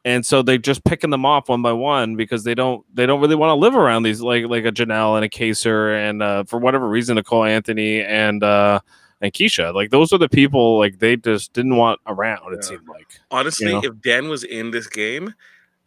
And 0.04 0.24
so 0.24 0.42
they're 0.42 0.58
just 0.58 0.84
picking 0.84 1.10
them 1.10 1.26
off 1.26 1.48
one 1.48 1.60
by 1.60 1.72
one 1.72 2.16
because 2.16 2.44
they 2.44 2.54
don't 2.54 2.84
they 2.94 3.04
don't 3.04 3.20
really 3.20 3.34
want 3.34 3.50
to 3.50 3.54
live 3.54 3.74
around 3.74 4.04
these 4.04 4.20
like 4.20 4.44
like 4.46 4.64
a 4.64 4.72
Janelle 4.72 5.16
and 5.16 5.24
a 5.24 5.28
Kaysar 5.28 6.08
and 6.08 6.22
uh, 6.22 6.44
for 6.44 6.58
whatever 6.58 6.88
reason 6.88 7.16
Nicole 7.16 7.44
Anthony 7.44 8.00
and 8.02 8.42
uh, 8.42 8.80
and 9.20 9.32
Keesha 9.32 9.74
like 9.74 9.90
those 9.90 10.12
are 10.12 10.18
the 10.18 10.28
people 10.28 10.78
like 10.78 11.00
they 11.00 11.16
just 11.16 11.52
didn't 11.52 11.76
want 11.76 12.00
around. 12.06 12.52
It 12.54 12.60
Yeah. 12.62 12.68
seemed 12.68 12.88
like 12.88 13.08
honestly, 13.30 13.72
know? 13.72 13.80
if 13.84 14.00
Dan 14.00 14.28
was 14.28 14.44
in 14.44 14.70
this 14.70 14.86
game, 14.86 15.34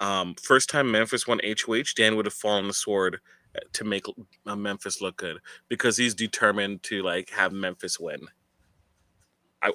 um, 0.01 0.35
first 0.41 0.69
time 0.69 0.91
Memphis 0.91 1.25
won 1.25 1.39
HOH, 1.43 1.93
Dan 1.95 2.15
would 2.17 2.25
have 2.25 2.33
fallen 2.33 2.67
the 2.67 2.73
sword 2.73 3.19
uh, 3.55 3.59
to 3.73 3.83
make 3.85 4.05
uh, 4.45 4.55
Memphis 4.55 5.01
look 5.01 5.15
good 5.17 5.37
because 5.69 5.95
he's 5.97 6.13
determined 6.13 6.83
to 6.83 7.01
like 7.01 7.29
have 7.29 7.53
Memphis 7.53 7.99
win. 7.99 8.19
I, 9.61 9.69
I- 9.69 9.71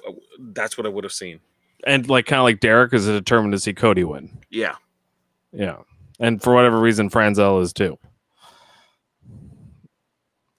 that's 0.51 0.77
what 0.77 0.85
I 0.85 0.89
would 0.89 1.03
have 1.03 1.13
seen. 1.13 1.39
And 1.85 2.09
like 2.09 2.25
kind 2.25 2.39
of 2.39 2.43
like 2.43 2.59
Derrick 2.59 2.93
is 2.93 3.05
determined 3.05 3.53
to 3.53 3.59
see 3.59 3.73
Cody 3.73 4.03
win. 4.03 4.35
Yeah. 4.49 4.75
Yeah, 5.53 5.77
and 6.19 6.41
for 6.41 6.53
whatever 6.53 6.79
reason 6.79 7.09
Franzel 7.09 7.59
is 7.61 7.73
too. 7.73 7.97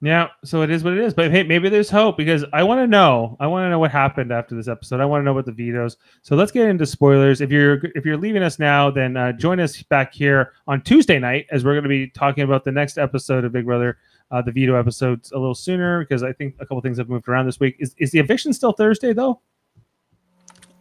Yeah, 0.01 0.27
so 0.45 0.61
it 0.61 0.69
is 0.69 0.83
what 0.83 0.93
it 0.93 0.99
is. 0.99 1.13
But 1.13 1.29
hey, 1.29 1.43
maybe 1.43 1.67
there's 1.67 1.89
hope 1.89 2.15
because 2.15 2.45
I 2.53 2.63
want 2.63 2.79
to 2.79 2.87
know. 2.87 3.35
I 3.41 3.47
want 3.47 3.65
to 3.65 3.69
know 3.69 3.79
what 3.79 3.91
happened 3.91 4.31
after 4.31 4.55
this 4.55 4.69
episode. 4.69 5.01
I 5.01 5.05
want 5.05 5.21
to 5.21 5.25
know 5.25 5.31
about 5.31 5.45
the 5.45 5.51
vetoes. 5.51 5.97
So 6.21 6.37
let's 6.37 6.53
get 6.53 6.67
into 6.67 6.85
spoilers. 6.85 7.41
If 7.41 7.51
you're 7.51 7.81
if 7.95 8.05
you're 8.05 8.17
leaving 8.17 8.41
us 8.41 8.59
now, 8.59 8.89
then 8.89 9.17
uh, 9.17 9.33
join 9.33 9.59
us 9.59 9.83
back 9.83 10.13
here 10.13 10.53
on 10.67 10.81
Tuesday 10.81 11.19
night 11.19 11.47
as 11.51 11.65
we're 11.65 11.73
going 11.73 11.83
to 11.83 11.89
be 11.89 12.07
talking 12.07 12.43
about 12.43 12.63
the 12.63 12.71
next 12.71 12.97
episode 12.97 13.43
of 13.43 13.51
Big 13.51 13.65
Brother, 13.65 13.97
uh, 14.31 14.41
the 14.41 14.53
veto 14.53 14.75
episodes 14.75 15.33
a 15.33 15.37
little 15.37 15.55
sooner 15.55 15.99
because 15.99 16.23
I 16.23 16.31
think 16.31 16.55
a 16.59 16.65
couple 16.65 16.81
things 16.81 16.97
have 16.97 17.09
moved 17.09 17.27
around 17.27 17.45
this 17.45 17.59
week. 17.59 17.75
Is 17.79 17.93
is 17.97 18.11
the 18.11 18.19
eviction 18.19 18.53
still 18.53 18.71
Thursday 18.71 19.11
though? 19.11 19.41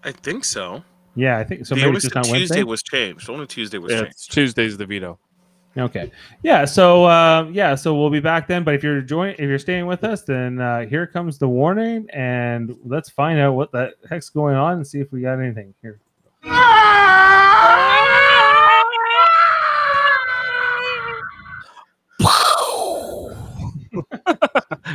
I 0.04 0.12
think 0.12 0.44
so. 0.44 0.82
Yeah, 1.14 1.38
I 1.38 1.44
think 1.44 1.66
so. 1.66 1.74
the 1.74 1.80
Maybe 1.80 1.88
only 1.88 1.96
it's 1.96 2.04
just 2.04 2.14
thing 2.14 2.20
not 2.20 2.24
Tuesday 2.26 2.56
Wednesday. 2.56 2.62
was 2.64 2.82
changed. 2.82 3.28
Only 3.30 3.46
Tuesday 3.46 3.78
was 3.78 3.90
Yeah, 3.92 3.98
changed. 4.02 4.12
it's 4.12 4.26
Tuesday's 4.26 4.76
the 4.76 4.86
veto. 4.86 5.18
Okay. 5.76 6.10
Yeah. 6.42 6.64
So 6.64 7.04
uh, 7.04 7.48
yeah. 7.52 7.74
So 7.74 7.94
we'll 7.94 8.10
be 8.10 8.20
back 8.20 8.48
then. 8.48 8.64
But 8.64 8.74
if 8.74 8.82
you're 8.82 9.00
join, 9.00 9.30
if 9.30 9.40
you're 9.40 9.58
staying 9.58 9.86
with 9.86 10.02
us, 10.04 10.22
then 10.22 10.60
uh, 10.60 10.86
here 10.86 11.06
comes 11.06 11.38
the 11.38 11.48
warning, 11.48 12.08
and 12.12 12.74
let's 12.84 13.10
find 13.10 13.38
out 13.38 13.54
what 13.54 13.70
the 13.72 13.92
heck's 14.08 14.30
going 14.30 14.56
on 14.56 14.74
and 14.74 14.86
see 14.86 14.98
if 15.00 15.12
we 15.12 15.20
got 15.20 15.38
anything 15.40 15.74
here. 15.82 16.00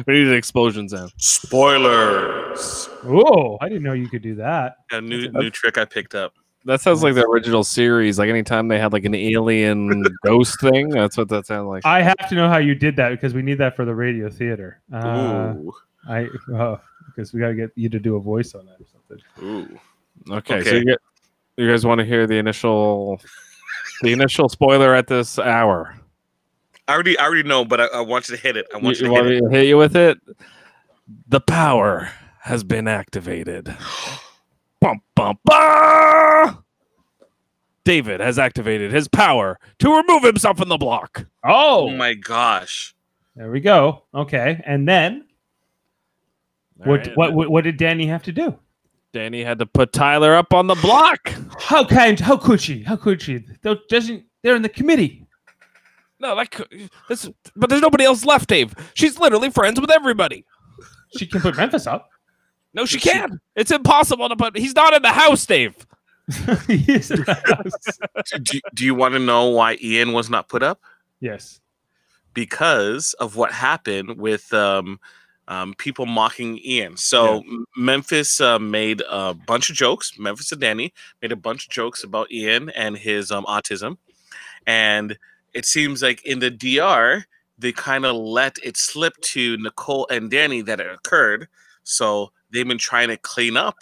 We 0.07 0.13
need 0.13 0.27
an 0.27 0.33
explosion 0.33 0.89
sound. 0.89 1.11
Spoilers. 1.17 2.89
Oh, 3.05 3.57
I 3.61 3.69
didn't 3.69 3.83
know 3.83 3.93
you 3.93 4.09
could 4.09 4.21
do 4.21 4.35
that. 4.35 4.77
A 4.91 5.01
new 5.01 5.29
new 5.29 5.49
trick 5.49 5.77
I 5.77 5.85
picked 5.85 6.15
up. 6.15 6.33
That 6.65 6.81
sounds 6.81 7.03
like 7.03 7.15
the 7.15 7.25
original 7.25 7.63
series. 7.63 8.17
Like 8.17 8.29
anytime 8.29 8.69
they 8.69 8.79
had 8.79 8.93
like 8.93 9.05
an 9.05 9.15
alien 9.15 10.03
ghost 10.25 10.59
thing, 10.61 10.89
that's 10.89 11.17
what 11.17 11.29
that 11.29 11.45
sounded 11.45 11.69
like. 11.69 11.85
I 11.85 12.01
have 12.01 12.29
to 12.29 12.35
know 12.35 12.47
how 12.47 12.57
you 12.57 12.73
did 12.73 12.95
that 12.95 13.09
because 13.09 13.33
we 13.33 13.41
need 13.41 13.57
that 13.57 13.75
for 13.75 13.85
the 13.85 13.93
radio 13.93 14.29
theater. 14.29 14.81
Uh, 14.91 15.53
Ooh. 15.57 15.73
I 16.07 16.27
oh, 16.53 16.79
because 17.07 17.33
we 17.33 17.39
got 17.39 17.49
to 17.49 17.55
get 17.55 17.71
you 17.75 17.89
to 17.89 17.99
do 17.99 18.15
a 18.15 18.19
voice 18.19 18.55
on 18.55 18.65
that 18.65 18.77
or 18.79 18.87
something. 18.91 19.19
Ooh. 19.43 19.79
Okay, 20.35 20.63
so 20.63 20.75
you, 20.75 20.85
get, 20.85 20.99
you 21.57 21.69
guys 21.69 21.85
want 21.85 21.99
to 21.99 22.05
hear 22.05 22.27
the 22.27 22.35
initial, 22.35 23.19
the 24.01 24.13
initial 24.13 24.47
spoiler 24.47 24.93
at 24.95 25.07
this 25.07 25.37
hour? 25.39 25.95
I 26.87 26.93
already 26.93 27.17
I 27.17 27.25
already 27.25 27.43
know, 27.47 27.63
but 27.65 27.79
I, 27.81 27.85
I 27.85 28.01
want 28.01 28.29
you 28.29 28.35
to 28.35 28.41
hit 28.41 28.57
it. 28.57 28.67
I 28.73 28.77
want 28.77 28.99
you, 28.99 29.03
you 29.03 29.07
to 29.07 29.11
want 29.13 29.25
hit 29.27 29.31
me 29.31 29.37
it. 29.47 29.49
to 29.51 29.57
hit 29.57 29.67
you 29.67 29.77
with 29.77 29.95
it? 29.95 30.17
The 31.27 31.39
power 31.41 32.09
has 32.41 32.63
been 32.63 32.87
activated. 32.87 33.73
bum, 34.81 35.01
bum, 35.15 35.37
bum! 35.45 36.63
David 37.85 38.19
has 38.21 38.39
activated 38.39 38.91
his 38.91 39.07
power 39.07 39.59
to 39.79 39.95
remove 39.95 40.23
himself 40.23 40.57
from 40.57 40.69
the 40.69 40.77
block. 40.77 41.25
Oh 41.43 41.87
Oh, 41.87 41.89
my 41.89 42.13
gosh. 42.13 42.95
there 43.35 43.51
we 43.51 43.59
go. 43.59 44.03
Okay, 44.13 44.61
and 44.65 44.87
then 44.87 45.25
what, 46.77 47.01
Alright, 47.01 47.17
what 47.17 47.33
what 47.33 47.49
what 47.49 47.63
did 47.63 47.77
Danny 47.77 48.05
have 48.07 48.23
to 48.23 48.31
do? 48.31 48.57
Danny 49.13 49.43
had 49.43 49.59
to 49.59 49.65
put 49.65 49.93
Tyler 49.93 50.33
up 50.35 50.53
on 50.53 50.67
the 50.67 50.75
block. 50.75 51.33
How 51.59 51.85
kind? 51.85 52.19
How 52.19 52.35
could 52.35 52.59
she? 52.59 52.81
How 52.83 52.95
could 52.95 53.21
she? 53.21 53.45
Doesn't 53.61 54.23
they're 54.41 54.55
in 54.55 54.61
the 54.63 54.69
committee. 54.69 55.22
No, 56.23 56.35
that 56.37 56.49
could, 56.51 56.89
this, 57.09 57.29
but 57.55 57.69
there's 57.69 57.81
nobody 57.81 58.05
else 58.05 58.23
left, 58.25 58.47
Dave. 58.49 58.73
She's 58.95 59.19
literally 59.19 59.49
friends 59.51 59.79
with 59.79 59.91
everybody. 59.91 60.45
She 61.17 61.27
can 61.27 61.41
put 61.41 61.55
Memphis 61.57 61.85
up. 61.85 62.09
No, 62.73 62.85
she 62.85 62.97
She- 62.97 63.09
can't. 63.09 63.33
It's 63.55 63.69
impossible 63.71 64.29
to 64.29 64.35
put. 64.35 64.57
He's 64.57 64.73
not 64.73 64.93
in 64.93 65.01
the 65.01 65.09
house, 65.11 65.45
Dave. 65.45 65.75
He 66.67 66.91
is 66.93 67.11
in 67.11 67.23
the 67.23 67.33
house. 67.35 68.39
do, 68.41 68.59
do 68.73 68.85
you 68.85 68.95
want 68.95 69.13
to 69.15 69.19
know 69.19 69.49
why 69.49 69.77
Ian 69.83 70.13
was 70.13 70.29
not 70.29 70.47
put 70.49 70.63
up? 70.63 70.79
yes. 71.19 71.59
because 72.33 73.13
of 73.19 73.35
what 73.35 73.51
happened 73.51 74.17
with 74.17 74.51
um, 74.53 74.99
um, 75.49 75.73
people 75.77 76.05
mocking 76.05 76.57
Ian. 76.65 76.95
So 76.97 77.39
M- 77.41 77.65
Memphis 77.77 78.39
uh, 78.41 78.57
made 78.59 79.03
a 79.09 79.33
bunch 79.33 79.69
of 79.69 79.75
jokes. 79.75 80.17
Memphis 80.17 80.51
and 80.53 80.61
Danny 80.61 80.93
made 81.21 81.31
a 81.33 81.35
bunch 81.35 81.65
of 81.65 81.71
jokes 81.71 82.03
about 82.03 82.31
Ian 82.31 82.69
and 82.69 82.97
his 82.97 83.29
um, 83.31 83.43
autism, 83.45 83.97
and 84.65 85.17
it 85.53 85.65
seems 85.65 86.01
like 86.01 86.25
in 86.25 86.39
the 86.39 86.51
DR 86.51 87.25
they 87.57 87.71
kind 87.71 88.05
of 88.05 88.15
let 88.15 88.57
it 88.63 88.77
slip 88.77 89.15
to 89.21 89.57
Nicole 89.57 90.07
and 90.09 90.29
Danny 90.29 90.61
that 90.61 90.79
it 90.79 90.91
occurred. 90.91 91.47
So 91.83 92.31
they've 92.51 92.67
been 92.67 92.77
trying 92.77 93.09
to 93.09 93.17
clean 93.17 93.57
up, 93.57 93.79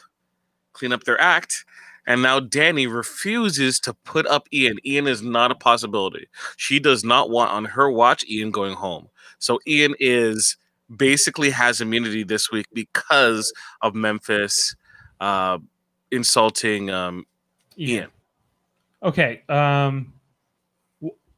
clean 0.74 0.94
up 0.94 1.04
their 1.04 1.20
act. 1.20 1.66
And 2.08 2.22
now 2.22 2.40
Danny 2.40 2.88
refuses 2.88 3.80
to 3.82 3.94
put 3.94 4.26
up 4.28 4.48
Ian. 4.52 4.78
Ian 4.86 5.08
is 5.08 5.22
not 5.22 5.52
a 5.52 5.56
possibility. 5.56 6.28
She 6.58 6.80
does 6.80 7.04
not 7.04 7.30
want 7.30 7.52
on 7.52 7.66
her 7.66 7.90
watch 7.90 8.26
Ian 8.28 8.52
going 8.52 8.76
home. 8.76 9.08
So 9.40 9.60
Ian 9.68 9.96
is 10.00 10.58
basically 10.96 11.52
has 11.52 11.80
immunity 11.80 12.24
this 12.24 12.52
week 12.52 12.66
because 12.74 13.54
of 13.82 13.96
Memphis 13.96 14.76
uh, 15.20 15.60
insulting 16.12 16.90
um, 16.90 17.26
Ian. 17.78 18.10
Okay. 19.04 19.44
Um, 19.48 20.14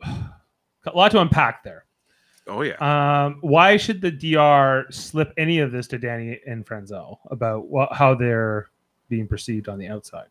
a 0.85 0.95
lot 0.95 1.11
to 1.11 1.19
unpack 1.19 1.63
there. 1.63 1.85
Oh 2.47 2.61
yeah. 2.61 2.75
Um, 3.25 3.37
why 3.41 3.77
should 3.77 4.01
the 4.01 4.11
DR 4.11 4.85
slip 4.91 5.33
any 5.37 5.59
of 5.59 5.71
this 5.71 5.87
to 5.87 5.97
Danny 5.97 6.39
and 6.45 6.65
Franzel 6.65 7.21
about 7.29 7.67
what, 7.67 7.93
how 7.93 8.15
they're 8.15 8.69
being 9.09 9.27
perceived 9.27 9.69
on 9.69 9.79
the 9.79 9.87
outside? 9.87 10.27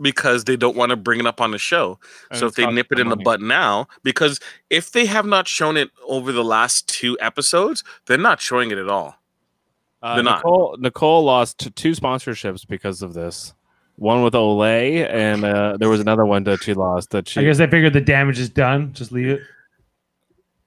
because 0.00 0.44
they 0.44 0.56
don't 0.56 0.76
want 0.76 0.90
to 0.90 0.96
bring 0.96 1.20
it 1.20 1.26
up 1.26 1.40
on 1.40 1.50
the 1.50 1.58
show. 1.58 1.98
And 2.30 2.38
so 2.38 2.46
if 2.46 2.54
they 2.54 2.66
nip 2.70 2.86
it 2.90 2.96
them 2.96 3.06
in 3.06 3.10
the 3.10 3.22
butt 3.22 3.40
now, 3.40 3.86
because 4.02 4.40
if 4.70 4.92
they 4.92 5.06
have 5.06 5.26
not 5.26 5.46
shown 5.46 5.76
it 5.76 5.90
over 6.06 6.32
the 6.32 6.44
last 6.44 6.88
two 6.88 7.18
episodes, 7.20 7.84
they're 8.06 8.18
not 8.18 8.40
showing 8.40 8.70
it 8.70 8.78
at 8.78 8.88
all. 8.88 9.16
Uh, 10.02 10.14
They're 10.14 10.24
not. 10.24 10.38
Nicole, 10.38 10.76
Nicole 10.78 11.24
lost 11.24 11.76
two 11.76 11.92
sponsorships 11.92 12.66
because 12.66 13.02
of 13.02 13.12
this. 13.12 13.52
One 14.00 14.22
with 14.22 14.32
Olay, 14.32 15.06
and 15.12 15.44
uh, 15.44 15.76
there 15.78 15.90
was 15.90 16.00
another 16.00 16.24
one 16.24 16.44
that 16.44 16.62
she 16.62 16.72
lost. 16.72 17.10
That 17.10 17.28
she 17.28 17.40
I 17.40 17.44
guess 17.44 17.58
they 17.58 17.66
figured 17.66 17.92
the 17.92 18.00
damage 18.00 18.38
is 18.38 18.48
done. 18.48 18.94
Just 18.94 19.12
leave 19.12 19.28
it. 19.28 19.42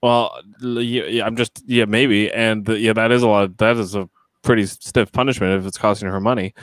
Well, 0.04 0.40
yeah, 0.62 1.06
yeah, 1.06 1.26
I'm 1.26 1.36
just 1.36 1.64
yeah, 1.66 1.86
maybe, 1.86 2.32
and 2.32 2.64
the, 2.64 2.78
yeah, 2.78 2.94
that 2.94 3.12
is 3.12 3.24
a 3.24 3.28
lot. 3.28 3.58
That 3.58 3.78
is 3.78 3.96
a 3.96 4.08
pretty 4.44 4.68
stiff 4.68 5.12
punishment 5.12 5.60
if 5.60 5.66
it's 5.66 5.80
costing 5.80 6.10
her 6.10 6.20
money. 6.20 6.54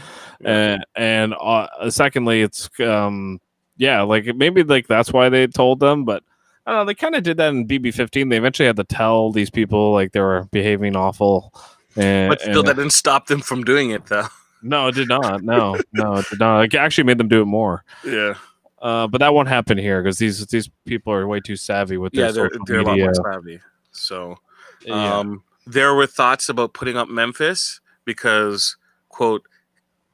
And 0.45 0.87
and 0.95 1.35
uh, 1.41 1.91
secondly, 1.91 2.43
it's 2.43 2.71
um 2.79 3.41
yeah, 3.77 4.03
like 4.03 4.27
maybe 4.37 4.63
like 4.63 4.87
that's 4.87 5.13
why 5.13 5.29
they 5.29 5.49
told 5.49 5.81
them, 5.81 6.05
but 6.05 6.23
I 6.67 6.71
don't 6.71 6.81
know. 6.83 6.85
They 6.85 6.95
kind 6.95 7.17
of 7.17 7.25
did 7.25 7.39
that 7.39 7.49
in 7.49 7.67
BB15. 7.67 8.31
They 8.31 8.37
eventually 8.37 8.67
had 8.69 8.77
to 8.77 8.85
tell 8.85 9.33
these 9.33 9.51
people 9.51 9.93
like 9.93 10.13
they 10.13 10.21
were 10.21 10.47
behaving 10.53 10.95
awful. 10.95 11.53
And, 11.97 12.29
But 12.29 12.43
still, 12.43 12.61
and- 12.61 12.69
that 12.69 12.77
didn't 12.77 12.93
stop 12.93 13.27
them 13.27 13.41
from 13.41 13.65
doing 13.65 13.91
it, 13.91 14.07
though. 14.07 14.27
No, 14.63 14.89
it 14.89 14.95
did 14.95 15.09
not. 15.09 15.43
No, 15.43 15.79
no, 15.93 16.17
it 16.17 16.27
did 16.31 16.39
not. 16.39 16.61
It 16.63 16.75
actually 16.75 17.05
made 17.05 17.19
them 17.19 17.29
do 17.29 17.43
it 17.43 17.47
more. 17.47 17.85
Yeah, 18.05 18.35
Uh, 18.81 19.07
but 19.07 19.19
that 19.19 19.35
won't 19.35 19.49
happen 19.49 19.77
here 19.79 20.03
because 20.03 20.19
these 20.19 20.47
these 20.47 20.71
people 20.87 21.13
are 21.13 21.27
way 21.27 21.41
too 21.41 21.57
savvy 21.57 21.97
with 21.97 22.13
their 22.13 22.27
yeah, 22.27 22.31
they're 22.33 22.51
social 22.51 22.65
they're 22.67 22.81
a 22.81 22.85
lot 22.85 22.99
more 22.99 23.15
savvy. 23.15 23.61
So, 23.93 24.39
Yeah. 24.85 25.19
um, 25.19 25.43
there 25.67 25.95
were 25.95 26.07
thoughts 26.07 26.49
about 26.49 26.73
putting 26.75 26.97
up 26.97 27.09
Memphis 27.09 27.81
because, 28.05 28.77
quote, 29.09 29.47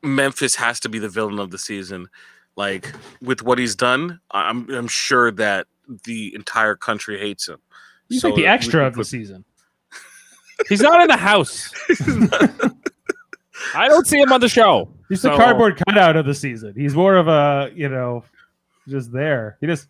Memphis 0.02 0.54
has 0.56 0.80
to 0.80 0.88
be 0.88 0.98
the 0.98 1.08
villain 1.08 1.38
of 1.38 1.50
the 1.50 1.58
season. 1.58 2.08
Like 2.56 2.92
with 3.20 3.42
what 3.42 3.58
he's 3.58 3.74
done, 3.76 4.20
I'm 4.30 4.68
I'm 4.70 4.88
sure 4.88 5.30
that 5.32 5.66
the 6.04 6.34
entire 6.34 6.74
country 6.74 7.18
hates 7.18 7.48
him. 7.48 7.58
He's 8.08 8.20
So 8.22 8.28
like 8.28 8.36
the 8.36 8.42
that 8.42 8.48
we 8.48 8.54
extra 8.54 8.80
can 8.80 8.86
of 8.88 8.94
the 8.94 9.04
season. 9.04 9.44
He's 10.68 10.80
not 10.80 11.02
in 11.02 11.08
the 11.08 11.16
house. 11.18 11.70
I 13.74 13.88
don't 13.88 14.06
see 14.06 14.18
him 14.20 14.32
on 14.32 14.40
the 14.40 14.48
show. 14.48 14.88
He's 15.08 15.22
the 15.22 15.30
So- 15.30 15.36
cardboard 15.36 15.76
cutout 15.86 16.16
of 16.16 16.26
the 16.26 16.34
season. 16.34 16.74
He's 16.76 16.94
more 16.94 17.16
of 17.16 17.28
a 17.28 17.70
you 17.74 17.88
know, 17.88 18.24
just 18.88 19.12
there. 19.12 19.56
He 19.60 19.66
just 19.66 19.88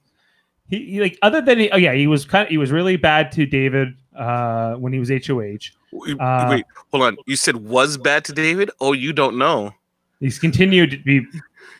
he, 0.69 0.85
he 0.93 1.01
like 1.01 1.19
other 1.23 1.41
than 1.41 1.59
he, 1.59 1.71
oh 1.71 1.77
yeah, 1.77 1.93
he 1.95 2.07
was 2.07 2.25
kind 2.25 2.45
of 2.45 2.49
he 2.51 2.59
was 2.59 2.71
really 2.73 2.97
bad 2.97 3.33
to 3.33 3.47
David 3.47 3.95
uh 4.17 4.75
when 4.75 4.93
he 4.93 4.99
was 4.99 5.09
HOH. 5.11 5.73
Wait, 5.93 6.21
Uh, 6.21 6.47
wait, 6.51 6.64
hold 6.91 7.05
on. 7.05 7.17
You 7.27 7.37
said 7.37 7.57
was 7.57 7.97
bad 7.99 8.25
to 8.27 8.33
David? 8.33 8.71
Oh, 8.81 8.93
you 8.93 9.12
don't 9.12 9.39
know. 9.39 9.75
He's 10.21 10.39
continued 10.39 10.91
to 10.93 10.99
be 10.99 11.27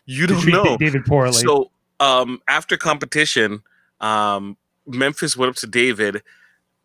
You 0.07 0.27
to 0.27 0.33
don't 0.35 0.43
treat 0.43 0.53
know. 0.55 0.77
David 0.77 1.05
poorly. 1.05 1.33
So, 1.33 1.71
um, 2.01 2.41
after 2.49 2.77
competition, 2.77 3.63
um, 4.01 4.57
Memphis 4.87 5.37
went 5.37 5.51
up 5.51 5.57
to 5.57 5.67
David, 5.67 6.23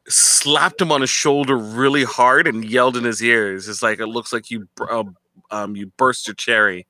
slapped 0.08 0.82
him 0.82 0.92
on 0.92 1.02
his 1.02 1.10
shoulder 1.10 1.58
really 1.58 2.04
hard, 2.04 2.48
and 2.48 2.66
yelled 2.66 2.98
in 2.98 3.04
his 3.04 3.22
ears. 3.22 3.68
It's 3.68 3.84
like 3.84 4.00
it 4.00 4.08
looks 4.08 4.34
like 4.34 4.50
you, 4.52 4.68
uh, 4.80 5.04
um, 5.52 5.76
you 5.76 5.88
burst 5.98 6.28
your 6.28 6.36
cherry, 6.36 6.88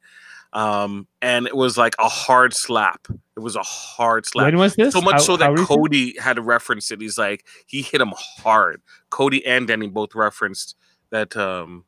um, 0.53 1.07
and 1.21 1.47
it 1.47 1.55
was 1.55 1.77
like 1.77 1.95
a 1.99 2.07
hard 2.07 2.53
slap. 2.53 3.07
It 3.35 3.39
was 3.39 3.55
a 3.55 3.63
hard 3.63 4.25
slap. 4.25 4.45
when 4.45 4.57
was 4.57 4.75
this? 4.75 4.93
So 4.93 5.01
much 5.01 5.13
How- 5.13 5.19
so 5.19 5.37
that? 5.37 5.55
Cody 5.57 6.17
had 6.19 6.35
to 6.35 6.41
reference 6.41 6.91
it. 6.91 7.01
He's 7.01 7.17
like, 7.17 7.45
he 7.65 7.81
hit 7.81 8.01
him 8.01 8.13
hard. 8.15 8.81
Cody 9.09 9.45
and 9.45 9.67
Danny 9.67 9.87
both 9.87 10.15
referenced 10.15 10.75
that 11.09 11.35
um 11.35 11.85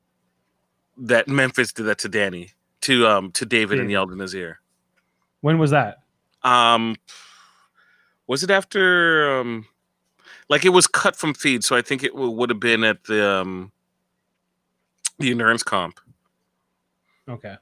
that 0.97 1.27
Memphis 1.27 1.73
did 1.73 1.83
that 1.83 1.99
to 1.99 2.09
Danny, 2.09 2.51
to 2.81 3.07
um 3.07 3.31
to 3.33 3.45
David 3.45 3.79
and 3.79 3.89
yelled 3.91 4.11
in 4.11 4.19
his 4.19 4.33
ear. 4.35 4.59
When 5.41 5.57
was 5.57 5.71
that? 5.71 5.99
Um 6.43 6.95
was 8.27 8.43
it 8.43 8.49
after 8.51 9.39
um 9.39 9.65
like 10.53 10.65
it 10.65 10.69
was 10.69 10.85
cut 10.85 11.15
from 11.15 11.33
feed, 11.33 11.63
so 11.63 11.75
I 11.75 11.81
think 11.81 12.03
it 12.03 12.11
w- 12.11 12.29
would 12.29 12.49
have 12.51 12.59
been 12.59 12.83
at 12.83 13.03
the 13.05 13.27
um 13.27 13.71
the 15.17 15.31
endurance 15.31 15.63
comp. 15.63 15.99
Okay. 17.27 17.55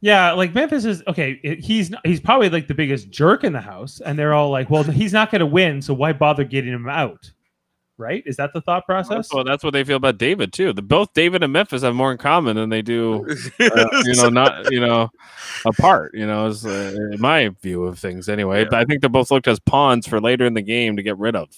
Yeah, 0.00 0.32
like 0.32 0.54
Memphis 0.54 0.84
is 0.86 1.02
okay. 1.06 1.38
it- 1.44 1.60
he's 1.60 1.92
he's 2.04 2.18
probably 2.18 2.48
like 2.48 2.66
the 2.66 2.74
biggest 2.74 3.10
jerk 3.10 3.44
in 3.44 3.52
the 3.52 3.60
house, 3.60 4.00
and 4.00 4.18
they're 4.18 4.32
all 4.34 4.50
like, 4.50 4.70
"Well, 4.70 4.82
he's 4.84 5.12
not 5.12 5.30
going 5.30 5.40
to 5.40 5.46
win, 5.46 5.82
so 5.82 5.92
why 5.94 6.12
bother 6.12 6.44
getting 6.44 6.72
him 6.72 6.88
out?" 6.88 7.30
Right? 7.98 8.22
Is 8.26 8.36
that 8.36 8.52
the 8.52 8.60
thought 8.62 8.84
process? 8.86 9.28
Well, 9.32 9.44
that's 9.44 9.62
what 9.62 9.74
they 9.74 9.84
feel 9.84 9.98
about 9.98 10.18
David 10.18 10.52
too. 10.52 10.72
The, 10.72 10.82
both 10.82 11.12
David 11.12 11.44
and 11.44 11.52
Memphis 11.52 11.82
have 11.82 11.94
more 11.94 12.10
in 12.10 12.18
common 12.18 12.56
than 12.56 12.68
they 12.70 12.82
do, 12.82 13.24
uh, 13.60 13.86
you 14.04 14.14
know, 14.16 14.28
not 14.28 14.72
you 14.72 14.80
know, 14.80 15.08
apart. 15.66 16.12
You 16.14 16.26
know, 16.26 16.46
is 16.46 16.66
uh, 16.66 16.96
in 17.12 17.20
my 17.20 17.50
view 17.62 17.84
of 17.84 17.98
things 17.98 18.28
anyway. 18.28 18.60
Yeah. 18.62 18.68
But 18.70 18.78
I 18.80 18.84
think 18.86 19.02
they're 19.02 19.10
both 19.10 19.30
looked 19.30 19.46
as 19.46 19.60
pawns 19.60 20.06
for 20.08 20.20
later 20.20 20.46
in 20.46 20.54
the 20.54 20.62
game 20.62 20.96
to 20.96 21.02
get 21.02 21.16
rid 21.18 21.36
of. 21.36 21.48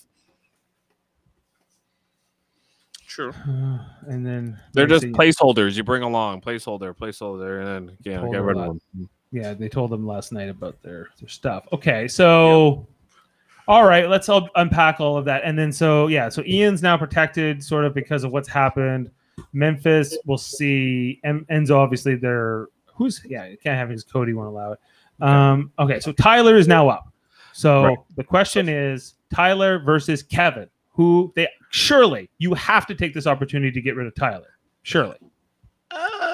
True. 3.15 3.33
and 4.09 4.27
then 4.27 4.59
They're 4.73 4.89
just 4.89 5.05
placeholders. 5.07 5.77
You 5.77 5.85
bring 5.85 6.03
along 6.03 6.41
placeholder, 6.41 6.93
placeholder, 6.97 7.61
and 7.61 7.89
then 7.89 7.97
yeah, 8.03 8.21
get 8.29 8.43
rid 8.43 8.57
of 8.57 8.81
them. 8.93 9.09
Yeah, 9.31 9.55
they 9.55 9.69
told 9.69 9.91
them 9.91 10.05
last 10.05 10.33
night 10.33 10.49
about 10.49 10.83
their 10.83 11.11
their 11.21 11.29
stuff. 11.29 11.69
Okay, 11.73 12.09
so 12.09 12.89
all 13.69 13.85
right, 13.85 14.09
let's 14.09 14.29
all 14.29 14.49
unpack 14.57 14.99
all 15.01 15.17
of 15.17 15.25
that, 15.27 15.43
and 15.45 15.57
then 15.57 15.71
so 15.71 16.09
yeah, 16.09 16.29
so 16.29 16.43
Ian's 16.45 16.83
now 16.83 16.97
protected 16.97 17.63
sort 17.63 17.85
of 17.85 17.95
because 17.95 18.25
of 18.25 18.33
what's 18.33 18.49
happened. 18.49 19.13
Memphis, 19.53 20.19
we'll 20.27 20.37
see. 20.37 21.21
En- 21.23 21.47
Enzo, 21.53 21.77
obviously, 21.77 22.17
they're 22.17 22.67
who's 22.87 23.21
yeah, 23.29 23.47
you 23.47 23.57
can't 23.57 23.77
have 23.77 23.91
his 23.91 24.03
Cody 24.03 24.35
won't 24.35 24.49
allow 24.49 24.73
it. 24.73 24.79
Um, 25.21 25.71
okay, 25.79 26.01
so 26.01 26.11
Tyler 26.11 26.57
is 26.57 26.67
now 26.67 26.89
up. 26.89 27.13
So 27.53 27.85
Right. 27.85 27.99
the 28.17 28.25
question 28.25 28.69
is 28.69 29.15
Tyler 29.33 29.79
versus 29.79 30.25
Kevin. 30.25 30.69
Who 30.95 31.33
they 31.37 31.49
surely 31.71 32.31
you 32.39 32.55
have 32.55 32.87
to 32.87 32.95
take 32.95 33.15
this 33.15 33.27
opportunity 33.27 33.73
to 33.73 33.81
get 33.81 33.97
rid 33.97 34.07
of 34.07 34.15
Tyler. 34.15 34.57
Surely. 34.83 35.17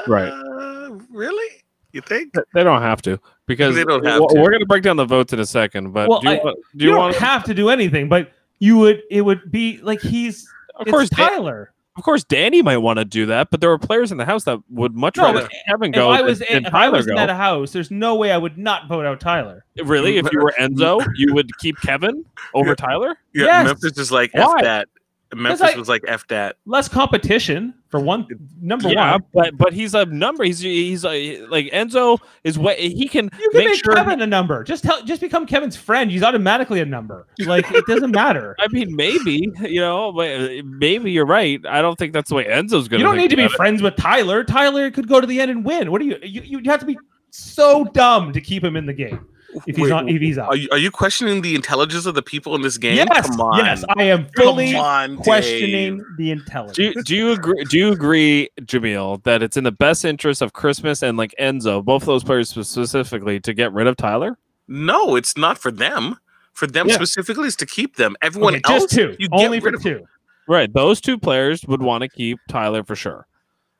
Right. 0.06 0.28
Uh, 0.28 0.90
Really? 1.10 1.62
You 1.92 2.00
think? 2.02 2.34
They 2.54 2.62
don't 2.64 2.82
have 2.82 3.00
to 3.02 3.18
because 3.46 3.74
They 3.74 3.84
don't 3.84 4.04
have 4.04 4.20
w- 4.20 4.28
to. 4.36 4.40
We're 4.40 4.50
going 4.50 4.60
to 4.60 4.66
break 4.66 4.82
down 4.82 4.96
the 4.96 5.04
votes 5.04 5.32
in 5.32 5.40
a 5.40 5.46
second. 5.46 5.92
But 5.92 6.08
Well, 6.08 6.20
do 6.20 6.28
you, 6.28 6.34
I- 6.34 6.40
wa- 6.44 6.52
do 6.52 6.58
You, 6.84 6.84
you, 6.84 6.86
don't 6.90 6.98
want? 6.98 7.16
have 7.16 7.44
to 7.44 7.54
do 7.54 7.68
anything, 7.68 8.08
but 8.08 8.32
you 8.58 8.76
would 8.78 9.02
it 9.10 9.22
would 9.22 9.50
be 9.50 9.78
like 9.82 10.00
he's 10.00 10.48
Of 10.76 10.86
course, 10.88 11.08
Dan- 11.10 11.28
Tyler. 11.30 11.72
Of 11.96 12.04
course, 12.04 12.24
Danny 12.24 12.62
might 12.62 12.78
want 12.78 12.98
to 12.98 13.04
do 13.04 13.26
that, 13.26 13.50
but 13.50 13.60
there 13.60 13.70
are 13.70 13.78
players 13.78 14.10
in 14.12 14.18
the 14.18 14.24
house 14.24 14.44
that 14.44 14.58
would 14.70 14.94
much 14.94 15.16
No, 15.16 15.24
rather 15.24 15.40
but 15.42 15.52
Kevin 15.68 15.90
If 15.90 15.94
go 15.96 16.10
I 16.10 16.22
was 16.22 16.38
than, 16.38 16.48
in, 16.48 16.54
than 16.62 16.66
if 16.66 16.74
I 16.74 16.88
was 16.88 17.06
in 17.06 17.14
go. 17.14 17.26
that 17.26 17.30
house, 17.36 17.72
there's 17.72 17.90
no 17.90 18.14
way 18.14 18.30
I 18.32 18.38
would 18.38 18.56
not 18.56 18.88
vote 18.88 19.04
out 19.04 19.20
Tyler. 19.20 19.64
Really, 19.82 20.16
if 20.18 20.26
you 20.32 20.40
were 20.40 20.54
Enzo, 20.58 21.04
you 21.16 21.34
would 21.34 21.50
keep 21.58 21.76
Kevin 21.80 22.24
over 22.54 22.70
Yeah. 22.70 22.74
Tyler. 22.76 23.18
Yeah, 23.34 23.44
Yes. 23.44 23.66
Memphis 23.66 23.98
is 23.98 24.12
like 24.12 24.30
Why? 24.34 24.54
F 24.58 24.62
that. 24.62 24.88
Memphis 25.34 25.60
I- 25.74 25.78
was 25.78 25.88
like 25.88 26.02
F 26.08 26.26
that. 26.28 26.56
Less 26.66 26.88
competition 26.88 27.74
for 27.88 28.00
one. 28.00 28.26
Number 28.60 28.88
yeah, 28.88 29.12
one, 29.12 29.24
but 29.32 29.56
but 29.56 29.72
he's 29.72 29.94
a 29.94 30.04
number. 30.06 30.44
He's 30.44 30.60
he's 30.60 31.04
a, 31.04 31.44
like 31.46 31.66
Enzo 31.66 32.18
is 32.44 32.58
what 32.58 32.78
he 32.78 33.06
can, 33.08 33.30
you 33.38 33.50
can 33.50 33.58
make 33.60 33.68
make, 33.68 33.84
sure. 33.84 33.94
Kevin 33.94 34.20
a 34.22 34.26
number. 34.26 34.64
Just 34.64 34.84
tell, 34.84 35.02
just 35.04 35.20
become 35.20 35.46
Kevin's 35.46 35.76
friend. 35.76 36.10
He's 36.10 36.22
automatically 36.22 36.80
a 36.80 36.84
number. 36.84 37.26
Like 37.38 37.70
it 37.70 37.86
doesn't 37.86 38.10
matter. 38.10 38.56
I 38.60 38.66
mean, 38.68 38.94
maybe 38.94 39.48
you 39.62 39.80
know, 39.80 40.18
uh, 40.18 40.62
maybe 40.64 41.12
you're 41.12 41.26
right. 41.26 41.60
I 41.68 41.80
don't 41.80 41.96
think 41.96 42.12
that's 42.12 42.28
the 42.28 42.34
way 42.34 42.44
Enzo's 42.44 42.88
going. 42.88 42.90
To 42.90 42.96
You 42.98 43.04
don't 43.04 43.16
need 43.16 43.30
to 43.30 43.36
be 43.36 43.44
it. 43.44 43.52
friends 43.52 43.82
with 43.82 43.96
Tyler. 43.96 44.42
Tyler 44.42 44.90
could 44.90 45.08
go 45.08 45.20
to 45.20 45.26
the 45.26 45.40
end 45.40 45.50
and 45.50 45.64
win. 45.64 45.90
What 45.92 46.00
do 46.00 46.06
you? 46.06 46.18
You 46.22 46.42
you 46.42 46.70
have 46.70 46.80
to 46.80 46.86
be 46.86 46.98
so 47.30 47.84
dumb 47.84 48.32
to 48.32 48.40
keep 48.40 48.64
him 48.64 48.76
in 48.76 48.86
the 48.86 48.92
game 48.92 49.26
if 49.66 49.76
he's 49.76 49.78
Wait, 49.78 49.92
on. 49.92 50.08
If 50.08 50.20
he's 50.20 50.38
out. 50.38 50.48
Are 50.48 50.56
you, 50.56 50.68
are 50.72 50.78
you 50.78 50.90
questioning 50.90 51.42
the 51.42 51.54
intelligence 51.54 52.06
of 52.06 52.14
the 52.14 52.22
people 52.22 52.54
in 52.54 52.62
this 52.62 52.78
game? 52.78 52.96
Yes, 52.96 53.28
Come 53.28 53.40
on. 53.40 53.58
yes, 53.64 53.84
I 53.96 54.04
am 54.04 54.26
fully 54.36 54.72
Come 54.72 54.80
on, 54.84 55.10
Dave. 55.16 55.24
questioning 55.24 56.04
the 56.18 56.30
intelligence. 56.30 56.76
Do 56.76 56.82
you, 56.84 57.02
do 57.02 57.16
you 57.16 57.32
agree? 57.32 57.64
Do 57.64 57.78
you 57.78 57.92
agree, 57.92 58.48
Jamil, 58.62 59.22
that 59.24 59.42
it's 59.42 59.56
in 59.56 59.64
the 59.64 59.72
best 59.72 60.04
interest 60.04 60.42
of 60.42 60.52
Christmas 60.52 61.02
and 61.02 61.16
like 61.18 61.34
Enzo, 61.40 61.84
both 61.84 62.04
those 62.04 62.22
players 62.24 62.50
specifically, 62.50 63.40
to 63.40 63.52
get 63.54 63.72
rid 63.72 63.86
of 63.86 63.96
Tyler? 63.96 64.38
No, 64.68 65.16
it's 65.16 65.36
not 65.36 65.58
for 65.58 65.70
them. 65.70 66.16
For 66.52 66.66
them 66.66 66.88
Yeah. 66.88 66.94
specifically, 66.96 67.46
is 67.46 67.56
to 67.56 67.66
keep 67.66 67.96
them. 67.96 68.16
Everyone 68.22 68.54
Okay, 68.56 68.62
else, 68.72 68.82
just 68.84 68.94
two, 68.94 69.16
you 69.18 69.28
only 69.32 69.58
get 69.58 69.62
for 69.62 69.66
rid 69.66 69.74
of 69.76 69.82
two. 69.82 70.06
Right, 70.48 70.72
those 70.72 71.00
two 71.00 71.16
players 71.18 71.64
would 71.66 71.80
want 71.82 72.02
to 72.02 72.08
keep 72.08 72.38
Tyler 72.48 72.82
for 72.84 72.96
sure. 72.96 73.26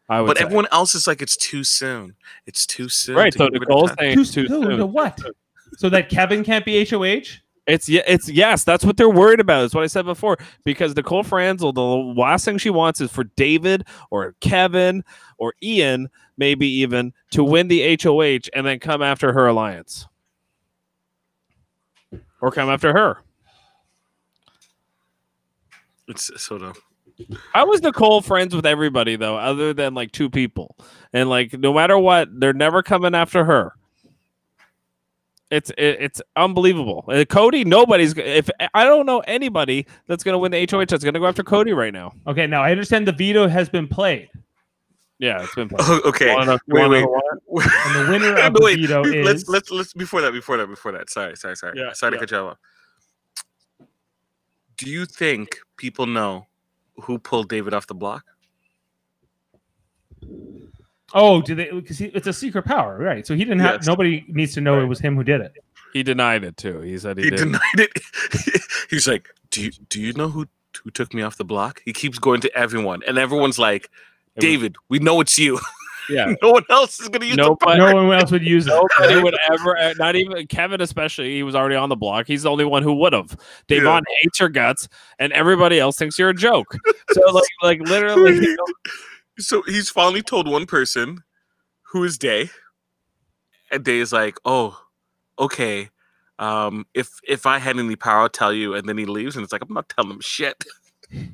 I 0.09 0.21
would. 0.21 0.27
But 0.29 0.39
say. 0.39 0.45
everyone 0.45 0.67
else 0.73 0.95
is 0.95 1.07
like, 1.07 1.21
it's 1.23 1.37
too 1.37 1.63
soon. 1.63 2.15
It's 2.47 2.67
too 2.67 2.89
soon. 2.89 3.17
right. 3.17 3.33
to 3.33 3.39
So 3.39 3.45
get 3.47 3.53
rid 3.53 3.63
of 3.63 3.69
Nicole's 3.69 3.91
saying 3.99 4.17
Too 4.17 4.25
too 4.25 4.47
soon 4.49 4.63
to 4.71 4.77
soon. 4.79 4.93
what? 4.93 5.21
So 5.77 5.89
that 5.91 6.09
Kevin 6.09 6.45
can't 6.45 6.65
be 6.65 6.85
HOH? 6.85 7.41
It's 7.67 7.89
yeah, 7.89 8.03
it's 8.07 8.29
yes, 8.29 8.65
that's 8.65 8.85
what 8.85 8.97
they're 8.97 9.09
worried 9.09 9.39
about. 9.39 9.65
Is 9.65 9.75
what 9.75 9.85
I 9.85 9.87
said 9.87 10.05
before. 10.05 10.39
Because 10.65 10.97
Nicole 10.97 11.23
Franzel, 11.23 11.73
the 11.73 11.81
last 11.83 12.45
thing 12.45 12.59
she 12.59 12.71
wants 12.71 13.01
is 13.01 13.11
for 13.13 13.25
David 13.25 13.87
or 14.11 14.35
Kevin 14.41 15.05
or 15.39 15.55
Ian, 15.63 16.09
maybe 16.37 16.67
even, 16.67 17.13
to 17.31 17.45
win 17.45 17.69
the 17.69 17.97
HOH 18.03 18.49
and 18.55 18.67
then 18.67 18.81
come 18.81 19.03
after 19.03 19.33
her 19.33 19.47
alliance, 19.47 20.07
or 22.41 22.51
come 22.51 22.69
after 22.69 22.93
her. 22.93 23.19
It's 26.09 26.31
so 26.43 26.59
dumb. 26.59 26.75
I 27.55 27.65
was 27.65 27.83
Nicole 27.83 28.21
friends 28.23 28.57
with 28.57 28.67
everybody 28.67 29.15
though, 29.15 29.37
other 29.37 29.73
than 29.73 29.95
like 29.95 30.11
two 30.11 30.29
people? 30.29 30.77
And 31.13 31.29
like, 31.29 31.53
no 31.53 31.73
matter 31.73 31.99
what, 31.99 32.29
they're 32.33 32.53
never 32.53 32.83
coming 32.83 33.15
after 33.15 33.45
her. 33.45 33.75
It's 35.51 35.71
it, 35.71 35.97
it's 36.01 36.23
unbelievable. 36.37 37.05
Uh, 37.09 37.25
Cody, 37.25 37.65
nobody's. 37.65 38.17
If 38.17 38.49
I 38.73 38.85
don't 38.85 39.05
know 39.05 39.19
anybody 39.21 39.85
that's 40.07 40.23
gonna 40.23 40.39
win 40.39 40.53
the 40.53 40.67
HOH, 40.71 40.85
that's 40.87 41.03
gonna 41.05 41.19
go 41.19 41.27
after 41.27 41.43
Cody 41.43 41.73
right 41.73 41.93
now. 41.93 42.13
Okay, 42.27 42.47
now 42.47 42.63
I 42.63 42.71
understand 42.71 43.09
the 43.09 43.13
veto 43.13 43.49
has 43.49 43.69
been 43.69 43.89
played, 43.89 44.31
Yeah, 45.19 45.43
it's 45.43 45.55
been. 45.57 45.69
played. 45.69 45.81
Oh, 45.83 46.01
okay. 46.07 46.33
Wanna 46.35 46.61
Wait, 46.69 46.81
wanna 46.81 46.89
wait. 46.91 47.01
know 47.03 47.19
what? 47.47 47.67
and 47.87 47.95
the 48.07 48.13
winner 48.13 48.37
of 48.39 48.55
the 48.55 48.61
wait, 48.63 48.81
veto 48.81 49.03
let's 49.03 49.43
is. 49.43 49.49
let's 49.49 49.71
let's 49.73 49.93
before 49.93 50.21
that 50.21 50.33
before 50.33 50.57
that 50.57 50.69
before 50.69 50.93
that. 50.93 51.11
Sorry, 51.11 51.37
sorry, 51.37 51.57
sorry. 51.57 51.77
Yeah, 51.79 51.93
sorry 51.95 52.15
yeah. 52.15 52.21
to 52.21 52.27
cut 52.27 52.31
you 52.31 52.39
off. 52.47 52.59
Do 54.77 54.89
you 54.89 55.05
think 55.05 55.59
people 55.77 56.07
know 56.07 56.47
who 57.03 57.19
pulled 57.19 57.49
David 57.49 57.75
off 57.75 57.87
the 57.89 57.95
block? 57.95 58.25
Oh, 61.15 61.41
do 61.43 61.55
they? 61.55 61.71
Because 61.71 62.01
it's 62.01 62.27
a 62.27 62.33
secret 62.33 62.65
power, 62.65 62.99
right? 62.99 63.27
So 63.27 63.35
he 63.35 63.45
didn't 63.45 63.61
have. 63.61 63.77
Yes. 63.77 63.87
Nobody 63.87 64.25
needs 64.29 64.55
to 64.55 64.61
know 64.61 64.81
it 64.81 64.87
was 64.87 65.01
him 65.01 65.17
who 65.17 65.25
did 65.25 65.41
it. 65.41 65.53
He 65.93 66.03
denied 66.03 66.45
it 66.45 66.57
too. 66.57 66.81
He 66.81 66.97
said 66.99 67.19
he, 67.19 67.25
He 67.25 67.31
did. 67.31 67.39
denied 67.39 67.61
it. 67.79 67.93
He's 68.91 69.09
like, 69.09 69.29
"Do 69.51 69.63
you 69.63 69.71
do 69.89 70.01
you 70.01 70.13
know 70.13 70.29
who 70.29 70.47
who 70.85 70.91
took 70.91 71.13
me 71.13 71.23
off 71.23 71.37
the 71.37 71.45
block?" 71.45 71.83
He 71.85 71.93
keeps 71.93 72.19
going 72.19 72.41
to 72.43 72.57
everyone, 72.57 73.03
and 73.09 73.19
everyone's 73.19 73.59
like, 73.59 73.91
"David, 74.39 74.77
we 74.89 74.99
know 75.01 75.21
it's 75.21 75.39
you. 75.39 75.59
Yeah. 76.09 76.35
no 76.43 76.51
one 76.51 76.65
else 76.71 76.99
is 76.99 77.09
gonna 77.09 77.27
use 77.27 77.37
the 77.37 77.43
Nobody, 77.43 77.79
No 77.79 77.95
one 78.07 78.19
else 78.19 78.33
would 78.33 78.43
use 78.45 78.67
it. 78.67 78.71
nobody 78.71 79.23
would 79.23 79.37
ever, 79.53 79.77
uh, 79.79 79.95
not 79.97 80.17
even 80.17 80.45
Kevin, 80.49 80.81
especially. 80.81 81.31
He 81.37 81.45
was 81.45 81.55
already 81.55 81.77
on 81.77 81.89
the 81.89 81.95
block. 81.95 82.27
He's 82.27 82.43
the 82.43 82.51
only 82.51 82.65
one 82.65 82.83
who 82.83 82.95
would 82.95 83.13
have. 83.13 83.37
Davon 83.69 84.03
hates 84.21 84.41
your 84.41 84.49
guts, 84.49 84.89
and 85.21 85.33
everybody 85.33 85.79
else 85.79 85.97
thinks 85.99 86.19
you're 86.19 86.31
a 86.31 86.35
joke. 86.35 86.75
So, 87.13 87.21
like, 87.31 87.45
like 87.63 87.81
literally, 87.83 88.35
you 88.45 88.57
know, 88.57 88.65
So 89.41 89.63
he's 89.63 89.91
finally 89.91 90.23
told 90.23 90.49
one 90.49 90.67
person, 90.67 91.25
who 91.93 92.05
is 92.05 92.19
Day, 92.19 92.51
and 93.71 93.85
Day 93.85 93.99
is 93.99 94.13
like, 94.13 94.39
"Oh, 94.45 94.81
okay. 95.39 95.91
Um, 96.39 96.87
if 96.95 97.11
if 97.29 97.47
I 97.47 97.59
had 97.59 97.79
any 97.79 97.97
power, 97.97 98.21
I'll 98.23 98.29
tell 98.29 98.53
you." 98.53 98.75
And 98.75 98.89
then 98.89 98.97
he 98.99 99.07
leaves, 99.07 99.37
and 99.37 99.43
it's 99.45 99.53
like, 99.53 99.63
"I'm 99.63 99.75
not 99.75 99.89
telling 99.89 100.11
him 100.13 100.21
shit." 100.21 100.65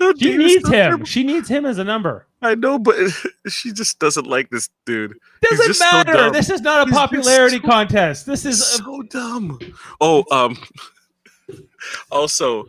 Oh, 0.00 0.12
She 0.18 0.36
needs 0.36 0.64
him. 0.66 0.70
terrible. 0.72 1.04
She 1.06 1.22
needs 1.22 1.48
him 1.48 1.64
as 1.64 1.78
a 1.78 1.84
number. 1.84 2.26
I 2.42 2.54
know, 2.54 2.78
but 2.78 2.96
she 3.48 3.72
just 3.72 3.98
doesn't 3.98 4.26
like 4.26 4.50
this 4.50 4.68
dude. 4.84 5.14
Doesn't 5.40 5.66
just 5.68 5.78
so 5.78 5.90
matter. 5.90 6.30
this 6.30 6.50
is 6.50 6.60
not 6.60 6.82
a 6.82 6.90
He's 6.90 6.94
popularity 6.98 7.56
so- 7.60 7.68
contest. 7.68 8.26
This 8.26 8.44
is 8.44 8.60
a, 8.60 8.64
so 8.82 9.02
dumb. 9.02 9.58
Oh, 10.00 10.24
um. 10.30 10.58
Also, 12.10 12.64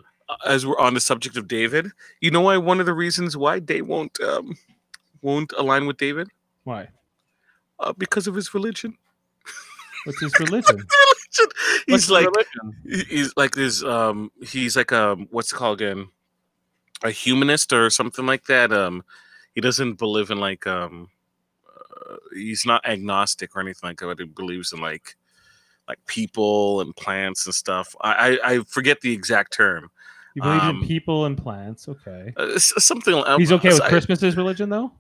as 0.46 0.66
we're 0.66 0.80
on 0.80 0.94
the 0.94 1.00
subject 1.00 1.38
of 1.38 1.48
David, 1.48 1.92
you 2.22 2.32
know 2.32 2.42
why 2.42 2.58
one 2.58 2.80
of 2.80 2.86
the 2.86 2.94
reasons 2.94 3.38
why 3.38 3.60
they 3.60 3.82
won't 3.82 4.20
um 4.22 4.56
won't 5.22 5.54
align 5.58 5.86
with 5.86 5.98
David 5.98 6.30
why? 6.64 6.90
uh, 7.80 7.94
because 7.98 8.28
of 8.28 8.36
his 8.36 8.54
religion. 8.54 8.98
What's 10.06 10.22
his 10.22 10.40
religion? 10.40 10.78
he's 11.88 11.94
what's 11.94 12.10
like 12.10 12.28
religion? 12.28 13.06
he's 13.10 13.34
like 13.36 13.56
this 13.56 13.84
um 13.84 14.32
he's 14.42 14.76
like 14.78 14.92
um 14.92 15.28
what's 15.32 15.52
it 15.52 15.56
called 15.56 15.82
again 15.82 16.08
a 17.04 17.12
humanist 17.12 17.74
or 17.74 17.90
something 17.90 18.26
like 18.26 18.46
that 18.46 18.72
um 18.72 19.04
he 19.54 19.62
doesn't 19.62 19.96
believe 19.96 20.32
in 20.32 20.40
like 20.40 20.66
um 20.66 21.10
uh, 21.68 22.16
he's 22.34 22.66
not 22.66 22.86
agnostic 22.88 23.56
or 23.56 23.62
anything 23.62 23.90
like 23.90 24.00
that 24.00 24.06
but 24.06 24.20
he 24.20 24.26
believes 24.26 24.72
in 24.72 24.80
like 24.80 25.18
like 25.90 26.00
people 26.06 26.80
and 26.82 26.96
plants 26.96 27.46
and 27.46 27.56
stuff 27.56 27.96
i 28.02 28.38
i, 28.44 28.54
I 28.54 28.60
forget 28.64 29.02
the 29.02 29.12
exact 29.12 29.54
term 29.54 29.92
He 30.36 30.42
believes 30.42 30.64
Um, 30.64 30.82
in 30.82 30.88
people 30.88 31.26
and 31.26 31.36
plants. 31.38 31.88
Okay. 31.88 32.32
uh, 32.38 32.60
something 32.60 33.16
um, 33.26 33.40
He's 33.40 33.52
okay 33.54 33.70
with 33.70 33.82
I- 33.82 33.90
Christmas's 33.90 34.38
religion 34.38 34.70
though. 34.70 34.92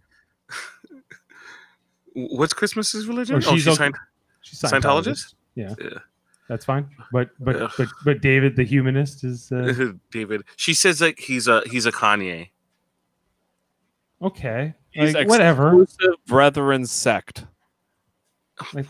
what's 2.13 2.53
christmas's 2.53 3.07
religion 3.07 3.35
Or 3.35 3.37
oh 3.39 3.41
she's 3.41 3.63
she's 3.63 3.67
okay- 3.79 3.89
Scient- 3.89 3.95
She's 4.41 4.61
Scientologist? 4.61 5.33
Yeah, 5.55 5.73
Yeah. 5.81 5.89
that's 6.47 6.63
fine. 6.65 6.87
But 7.11 7.31
but 7.39 7.61
Ugh. 7.61 7.71
but 7.77 7.87
but 8.05 8.21
David 8.21 8.55
the 8.55 8.63
humanist 8.63 9.23
is 9.23 9.51
uh, 9.51 9.91
david 10.11 10.43
she 10.55 10.73
says 10.73 11.01
like 11.01 11.19
he's 11.19 11.47
a 11.47 11.61
he's 11.69 11.85
a 11.85 11.91
kanye 11.91 12.49
okay. 14.21 14.73
He's 14.91 15.13
Like, 15.13 15.27
whatever. 15.27 15.85
Brethren 16.25 16.85
sect. 16.85 17.45
Like, 18.73 18.85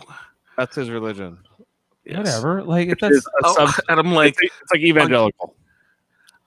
That's 0.55 0.75
his 0.75 0.91
religion. 0.91 1.39
Yes. 2.05 2.17
Whatever. 2.19 2.61
Like 2.63 2.89
if 2.89 3.01
Which 3.01 3.11
is 3.11 3.23
that's 3.41 3.57
Oh, 3.57 3.65
sub- 3.65 3.83
and 3.89 3.99
i'm 3.99 4.11
like 4.13 4.35
it's, 4.39 4.53
it's 4.61 4.71
like 4.71 4.81
evangelical. 4.81 5.55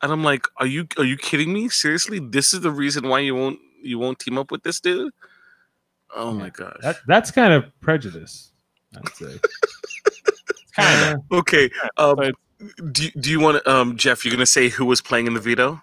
And 0.03 0.12
I'm 0.12 0.22
like, 0.22 0.46
are 0.59 0.66
you 0.66 0.86
are 0.96 1.05
you 1.05 1.16
kidding 1.16 1.53
me? 1.53 1.68
Seriously, 1.68 2.18
this 2.20 2.53
is 2.55 2.61
the 2.61 2.70
reason 2.70 3.09
why 3.09 3.20
you 3.20 3.34
won't 3.34 3.59
you 3.82 3.99
won't 3.99 4.18
team 4.18 4.38
up 4.38 4.51
with 4.51 4.62
this 4.62 4.80
dude? 4.80 5.12
Oh 6.14 6.32
my 6.32 6.51
gosh. 6.51 6.76
that, 6.82 6.96
that's 7.07 7.30
kind 7.30 7.53
of 7.53 7.64
prejudice. 7.80 8.53
I'd 8.96 9.09
say. 9.14 9.38
Kinda. 10.76 11.22
Uh, 11.32 11.36
okay. 11.36 11.70
Um, 11.96 12.16
but- 12.16 12.34
do 12.92 13.05
you- 13.05 13.11
do 13.20 13.30
you 13.30 13.38
want 13.40 13.64
um 13.68 13.96
Jeff? 13.96 14.24
You're 14.24 14.32
gonna 14.34 14.46
say 14.46 14.68
who 14.68 14.84
was 14.84 15.01
playing 15.01 15.26
in 15.26 15.34
the 15.34 15.40
veto? 15.40 15.80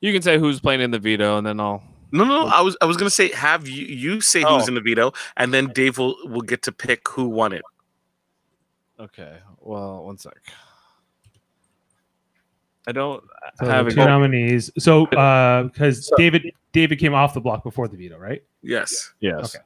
You 0.00 0.12
can 0.12 0.22
say 0.22 0.38
who's 0.38 0.60
playing 0.60 0.80
in 0.80 0.90
the 0.90 0.98
veto, 0.98 1.36
and 1.38 1.46
then 1.46 1.60
I'll. 1.60 1.82
No, 2.12 2.24
no, 2.24 2.44
no. 2.44 2.46
I 2.46 2.60
was 2.62 2.76
I 2.80 2.84
was 2.84 2.96
gonna 2.96 3.10
say 3.10 3.30
have 3.32 3.68
you 3.68 3.84
you 3.86 4.20
say 4.20 4.40
who's 4.42 4.64
Oh. 4.64 4.66
in 4.68 4.74
the 4.74 4.80
veto, 4.80 5.12
and 5.36 5.52
then 5.54 5.68
Dave 5.74 5.98
will 5.98 6.16
will 6.24 6.40
get 6.42 6.62
to 6.62 6.72
pick 6.72 7.08
who 7.08 7.28
won 7.28 7.52
it. 7.52 7.62
Okay. 8.98 9.38
Well, 9.60 10.04
one 10.04 10.18
sec. 10.18 10.34
I 12.86 12.92
don't 12.92 13.24
so 13.58 13.66
have 13.66 13.86
the 13.86 13.92
it. 13.92 13.94
two 13.94 14.04
nominees. 14.04 14.70
So 14.78 15.06
because 15.06 16.06
So- 16.06 16.16
David 16.16 16.50
David 16.72 16.98
came 16.98 17.14
off 17.14 17.34
the 17.34 17.40
block 17.40 17.62
before 17.62 17.88
the 17.88 17.96
veto, 17.96 18.18
right? 18.18 18.42
Yes. 18.62 19.12
Yes. 19.20 19.54
Okay. 19.54 19.64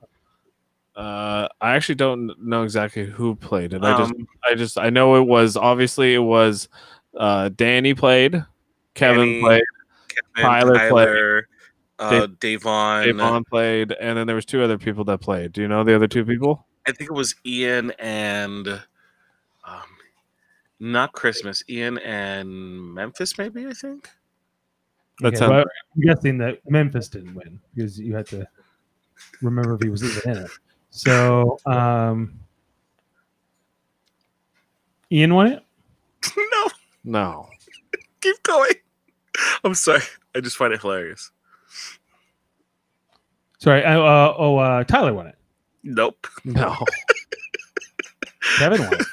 Uh, 0.94 1.48
I 1.60 1.76
actually 1.76 1.94
don't 1.94 2.34
know 2.42 2.64
exactly 2.64 3.06
who 3.06 3.36
played 3.36 3.72
it. 3.72 3.84
I 3.84 3.96
just, 3.96 4.12
Um, 4.12 4.28
I 4.44 4.54
just, 4.56 4.78
I 4.78 4.90
know 4.90 5.14
it 5.14 5.26
was 5.26 5.56
obviously 5.56 6.14
it 6.14 6.18
was, 6.18 6.68
uh, 7.16 7.50
Danny 7.50 7.94
played, 7.94 8.44
Kevin 8.94 9.28
Danny, 9.28 9.40
played, 9.40 9.62
Kevin, 10.08 10.50
Tyler 10.50 10.74
Tyler, 10.74 11.48
uh, 12.00 12.26
Davon. 12.40 13.06
Davon 13.06 13.44
played, 13.44 13.92
and 13.92 14.18
then 14.18 14.26
there 14.26 14.34
was 14.34 14.44
two 14.44 14.60
other 14.60 14.76
people 14.76 15.04
that 15.04 15.20
played. 15.20 15.52
Do 15.52 15.62
you 15.62 15.68
know 15.68 15.84
the 15.84 15.94
other 15.94 16.08
two 16.08 16.24
people? 16.24 16.66
I 16.86 16.90
think 16.92 17.10
it 17.10 17.14
was 17.14 17.36
Ian 17.46 17.92
and 18.00 18.82
not 20.81 21.12
Christmas. 21.12 21.62
Ian 21.68 21.99
and 21.99 22.95
Memphis, 22.95 23.37
maybe. 23.39 23.66
I 23.66 23.72
think. 23.72 24.09
That 25.20 25.29
Okay, 25.29 25.37
sounds 25.37 25.51
well, 25.51 25.64
I'm 25.97 26.01
guessing 26.03 26.39
that 26.39 26.61
Memphis 26.68 27.09
didn't 27.09 27.35
win 27.35 27.59
because 27.74 27.99
you 27.99 28.14
had 28.14 28.26
to 28.29 28.47
remember 29.43 29.74
if 29.74 29.83
he 29.83 29.89
was 29.89 30.05
even 30.05 30.31
in 30.37 30.45
it. 30.45 30.51
So 30.91 31.59
um 31.66 32.39
Ian 35.11 35.35
won 35.35 35.49
it? 35.49 35.64
no, 36.37 36.68
no. 37.05 37.49
keep 38.20 38.41
going. 38.43 38.74
I'm 39.64 39.74
sorry. 39.74 40.03
I 40.35 40.41
just 40.41 40.57
find 40.57 40.72
it 40.72 40.81
hilarious. 40.81 41.31
Sorry, 43.59 43.85
uh, 43.85 44.01
uh, 44.01 44.35
oh 44.39 44.57
uh, 44.59 44.85
Tyler 44.85 45.14
won 45.14 45.26
it. 45.26 45.35
Nope. 45.83 46.29
No. 46.45 46.76
Kevin 48.59 48.83
won 48.83 48.95
it. 48.95 49.07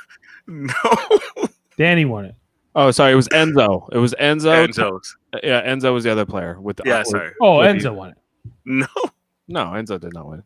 No. 0.48 1.48
Danny 1.78 2.06
won 2.06 2.26
it. 2.26 2.36
Oh, 2.76 2.92
sorry. 2.92 3.14
It 3.14 3.16
was 3.16 3.28
Enzo. 3.30 3.88
It 3.94 3.98
was 3.98 4.14
Enzo. 4.20 4.68
Enzo's. 4.68 5.16
Yeah, 5.44 5.66
Enzo 5.66 5.94
was 5.94 6.04
the 6.04 6.12
other 6.12 6.26
player. 6.26 6.60
With 6.60 6.80
Yeah, 6.86 7.00
with- 7.00 7.08
sorry. 7.08 7.32
Oh, 7.42 7.58
Enzo 7.60 7.84
you. 7.84 7.94
won 7.94 8.10
it. 8.12 8.18
No. 8.66 8.88
No, 9.48 9.66
Enzo 9.68 10.00
did 10.00 10.14
not 10.14 10.28
win. 10.28 10.44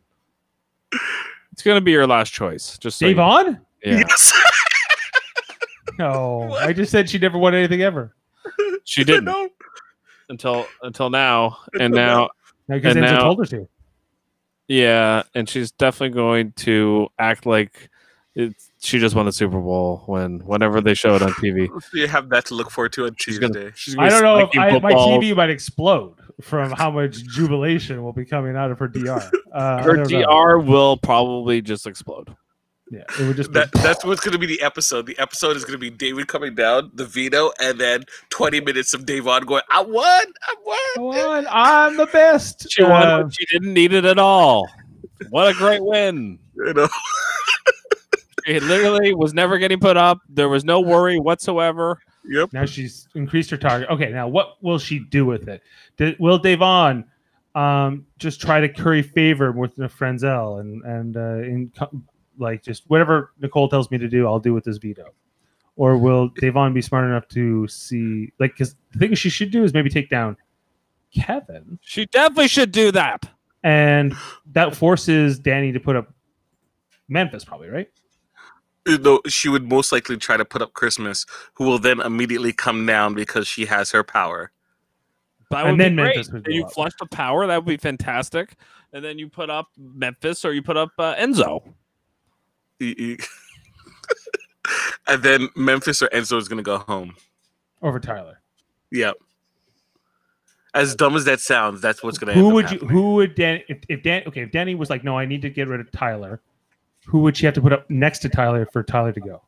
It's 1.51 1.61
gonna 1.63 1.81
be 1.81 1.91
your 1.91 2.05
last 2.07 2.31
choice. 2.31 2.77
Just 2.77 2.99
so 2.99 3.05
you- 3.07 3.13
Dave 3.13 3.19
on? 3.19 3.59
Yeah, 3.83 4.03
Yes. 4.07 4.33
No, 5.97 6.47
What? 6.49 6.63
I 6.63 6.71
just 6.73 6.91
said 6.91 7.09
she 7.09 7.17
never 7.17 7.37
won 7.37 7.53
anything 7.53 7.81
ever. 7.81 8.15
she 8.85 9.03
didn't 9.03 9.25
no. 9.25 9.49
until 10.29 10.65
until 10.83 11.09
now, 11.09 11.57
and 11.73 11.81
Until 11.93 11.97
now 12.05 12.29
Because 12.69 12.95
And 12.95 13.05
Enzo 13.05 13.11
now- 13.11 13.19
told 13.21 13.39
her 13.39 13.45
to. 13.47 13.67
Yeah, 14.67 15.23
and 15.33 15.49
she's 15.49 15.71
definitely 15.71 16.13
going 16.13 16.51
to 16.57 17.07
act 17.17 17.45
like 17.47 17.89
it's, 18.39 18.71
she 18.79 18.99
just 18.99 19.15
won 19.15 19.25
the 19.25 19.31
Super 19.31 19.59
Bowl 19.59 20.03
when 20.05 20.39
whenever 20.39 20.81
they 20.81 20.93
show 20.93 21.15
it 21.15 21.21
on 21.21 21.31
TV. 21.33 21.67
So 21.81 21.97
you 21.97 22.07
have 22.07 22.29
that 22.29 22.45
to 22.45 22.55
look 22.55 22.71
forward 22.71 22.93
to 22.93 23.05
on 23.05 23.15
She's 23.17 23.37
Tuesday. 23.39 23.47
gonna, 23.61 23.71
she's 23.75 23.95
gonna 23.95 24.07
I 24.07 24.09
don't 24.09 24.23
know 24.23 24.37
if 24.39 24.49
I, 24.57 24.79
my. 24.79 24.93
TV 24.93 25.35
might 25.35 25.49
explode 25.49 26.15
from 26.41 26.71
how 26.71 26.89
much 26.89 27.15
jubilation 27.25 28.03
will 28.03 28.13
be 28.13 28.25
coming 28.25 28.55
out 28.55 28.71
of 28.71 28.79
her 28.79 28.87
DR. 28.87 29.29
Uh, 29.53 29.83
Her 29.83 29.95
don't 29.97 30.11
know. 30.11 30.21
DR 30.21 30.59
will 30.59 30.97
probably 30.97 31.61
just 31.61 31.85
explode. 31.85 32.33
Yeah, 32.91 33.03
it 33.19 33.27
would 33.27 33.35
just 33.35 33.51
That, 33.53 33.71
that's 33.71 34.03
what's 34.03 34.21
going 34.21 34.31
to 34.31 34.39
be 34.39 34.47
the 34.47 34.61
episode. 34.63 35.05
The 35.05 35.17
episode 35.19 35.55
is 35.57 35.63
going 35.63 35.73
to 35.73 35.79
be 35.79 35.91
David 35.91 36.27
coming 36.27 36.55
down, 36.55 36.89
the 36.95 37.05
veto, 37.05 37.51
and 37.59 37.79
then 37.79 38.03
20 38.29 38.61
minutes 38.61 38.93
of 38.95 39.05
Davon 39.05 39.43
going, 39.45 39.61
I 39.69 39.81
won, 39.81 40.03
I 40.03 40.55
won. 40.63 40.77
Come 40.95 41.29
on, 41.29 41.47
I'm 41.51 41.97
the 41.97 42.07
best. 42.07 42.71
She 42.71 42.81
won. 42.81 43.07
Uh, 43.07 43.17
when 43.19 43.29
she 43.29 43.45
didn't 43.45 43.73
need 43.73 43.93
it 43.93 44.05
at 44.05 44.17
all. 44.17 44.67
What 45.29 45.49
a 45.49 45.53
great 45.57 45.83
win! 45.83 46.39
You 46.55 46.73
know? 46.73 46.89
It 48.49 48.63
literally 48.63 49.13
was 49.13 49.33
never 49.33 49.57
getting 49.57 49.79
put 49.79 49.95
up. 49.97 50.19
There 50.27 50.49
was 50.49 50.63
no 50.65 50.81
worry 50.81 51.19
whatsoever. 51.19 51.99
Yep. 52.25 52.53
Now 52.53 52.65
she's 52.65 53.07
increased 53.15 53.49
her 53.51 53.57
target. 53.57 53.89
Okay, 53.89 54.09
now 54.11 54.27
what 54.27 54.61
will 54.61 54.79
she 54.79 54.99
do 54.99 55.25
with 55.25 55.47
it? 55.47 55.61
Did, 55.97 56.17
will 56.19 56.37
Devon 56.37 57.05
um, 57.55 58.05
just 58.17 58.41
try 58.41 58.59
to 58.59 58.67
curry 58.69 59.01
favor 59.01 59.51
with 59.51 59.75
the 59.75 59.87
Franzel 59.89 60.57
and 60.57 60.83
and 60.83 61.17
uh, 61.17 61.37
in 61.39 61.71
like 62.37 62.63
just 62.63 62.83
whatever 62.89 63.31
Nicole 63.41 63.69
tells 63.69 63.89
me 63.91 63.97
to 63.97 64.07
do, 64.07 64.27
I'll 64.27 64.39
do 64.39 64.53
with 64.53 64.63
this 64.63 64.77
veto? 64.77 65.13
Or 65.75 65.97
will 65.97 66.29
Devon 66.39 66.73
be 66.73 66.81
smart 66.81 67.05
enough 67.05 67.27
to 67.29 67.67
see 67.67 68.31
like 68.39 68.51
because 68.53 68.75
the 68.91 68.99
thing 68.99 69.13
she 69.15 69.29
should 69.29 69.51
do 69.51 69.63
is 69.63 69.73
maybe 69.73 69.89
take 69.89 70.09
down 70.09 70.35
Kevin, 71.13 71.79
She 71.81 72.05
definitely 72.05 72.47
should 72.49 72.71
do 72.71 72.91
that. 72.91 73.25
and 73.63 74.13
that 74.53 74.75
forces 74.75 75.39
Danny 75.39 75.71
to 75.71 75.79
put 75.79 75.95
up 75.95 76.13
Memphis, 77.07 77.43
probably 77.43 77.69
right. 77.69 77.89
Though 78.97 79.21
she 79.27 79.49
would 79.49 79.67
most 79.69 79.91
likely 79.91 80.17
try 80.17 80.37
to 80.37 80.45
put 80.45 80.61
up 80.61 80.73
Christmas, 80.73 81.25
who 81.53 81.65
will 81.65 81.79
then 81.79 81.99
immediately 81.99 82.53
come 82.53 82.85
down 82.85 83.13
because 83.13 83.47
she 83.47 83.65
has 83.65 83.91
her 83.91 84.03
power. 84.03 84.51
That 85.51 85.65
And 85.65 85.79
then 85.79 85.95
be 85.95 86.03
great. 86.03 86.15
Memphis 86.15 86.31
would 86.31 86.45
And 86.45 86.55
you 86.55 86.65
up. 86.65 86.73
flush 86.73 86.91
the 86.99 87.07
power. 87.07 87.47
That 87.47 87.57
would 87.57 87.69
be 87.69 87.77
fantastic. 87.77 88.55
And 88.93 89.03
then 89.03 89.17
you 89.19 89.27
put 89.29 89.49
up 89.49 89.67
Memphis 89.77 90.45
or 90.45 90.53
you 90.53 90.61
put 90.61 90.77
up 90.77 90.91
uh, 90.97 91.15
Enzo. 91.15 91.61
And 95.07 95.23
then 95.23 95.49
Memphis 95.55 96.01
or 96.01 96.07
Enzo 96.09 96.37
is 96.37 96.47
going 96.47 96.57
to 96.57 96.63
go 96.63 96.77
home. 96.77 97.15
Over 97.81 97.99
Tyler. 97.99 98.41
Yep. 98.91 99.15
As 100.75 100.95
dumb 100.95 101.15
as 101.15 101.25
that 101.25 101.39
sounds, 101.39 101.81
that's 101.81 102.03
what's 102.03 102.19
going 102.19 102.27
to. 102.27 102.33
Happen. 102.33 102.47
Who 102.47 102.53
would 102.53 102.69
you 102.69 102.77
who 102.79 103.15
would 103.15 103.33
Dan 103.33 103.61
if, 103.67 103.79
if 103.89 104.03
Dan 104.03 104.21
okay 104.27 104.41
if 104.41 104.51
Danny 104.51 104.75
was 104.75 104.91
like 104.91 105.03
no 105.03 105.17
I 105.17 105.25
need 105.25 105.41
to 105.41 105.49
get 105.49 105.67
rid 105.67 105.79
of 105.79 105.91
Tyler 105.91 106.41
who 107.09 107.21
would 107.21 107.35
she 107.35 107.45
have 107.45 107.55
to 107.55 107.61
put 107.61 107.73
up 107.73 107.89
next 107.89 108.19
to 108.19 108.29
Tyler 108.29 108.65
for 108.71 108.83
Tyler 108.83 109.11
to 109.11 109.19
go 109.19 109.41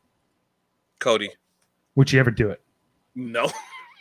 Cody. 0.99 1.29
would 1.95 2.09
she 2.09 2.17
ever 2.19 2.31
do 2.31 2.49
it 2.49 2.61
No, 3.15 3.51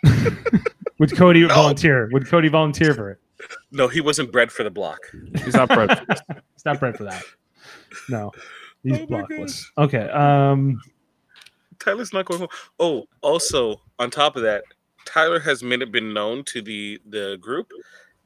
would 0.98 1.14
Cody 1.16 1.40
No. 1.42 1.48
volunteer 1.48 2.08
would 2.12 2.26
Cody 2.26 2.48
volunteer 2.48 2.94
for 2.94 3.10
it 3.10 3.18
no, 3.72 3.88
he 3.88 4.02
wasn't 4.02 4.30
bred 4.32 4.52
for 4.52 4.64
the 4.64 4.70
block. 4.70 4.98
He's 5.44 5.54
not 5.54 5.68
bred. 5.70 5.90
it's 6.10 6.64
not 6.66 6.78
bred 6.80 6.96
for 6.96 7.04
that 7.04 7.22
no 8.08 8.30
he's 8.82 8.98
Oh 8.98 9.06
my 9.08 9.22
blockless 9.22 9.64
okay 9.78 10.08
um 10.10 10.80
Tyler's 11.78 12.12
not 12.12 12.26
going 12.26 12.40
home. 12.40 12.48
Oh, 12.78 13.04
also 13.22 13.80
on 13.98 14.10
top 14.10 14.36
of 14.36 14.42
that, 14.42 14.64
Tyler 15.06 15.40
has 15.40 15.62
made 15.62 15.80
it 15.80 15.90
been 15.90 16.12
known 16.12 16.44
to 16.44 16.60
the 16.60 17.00
the 17.08 17.38
group 17.40 17.70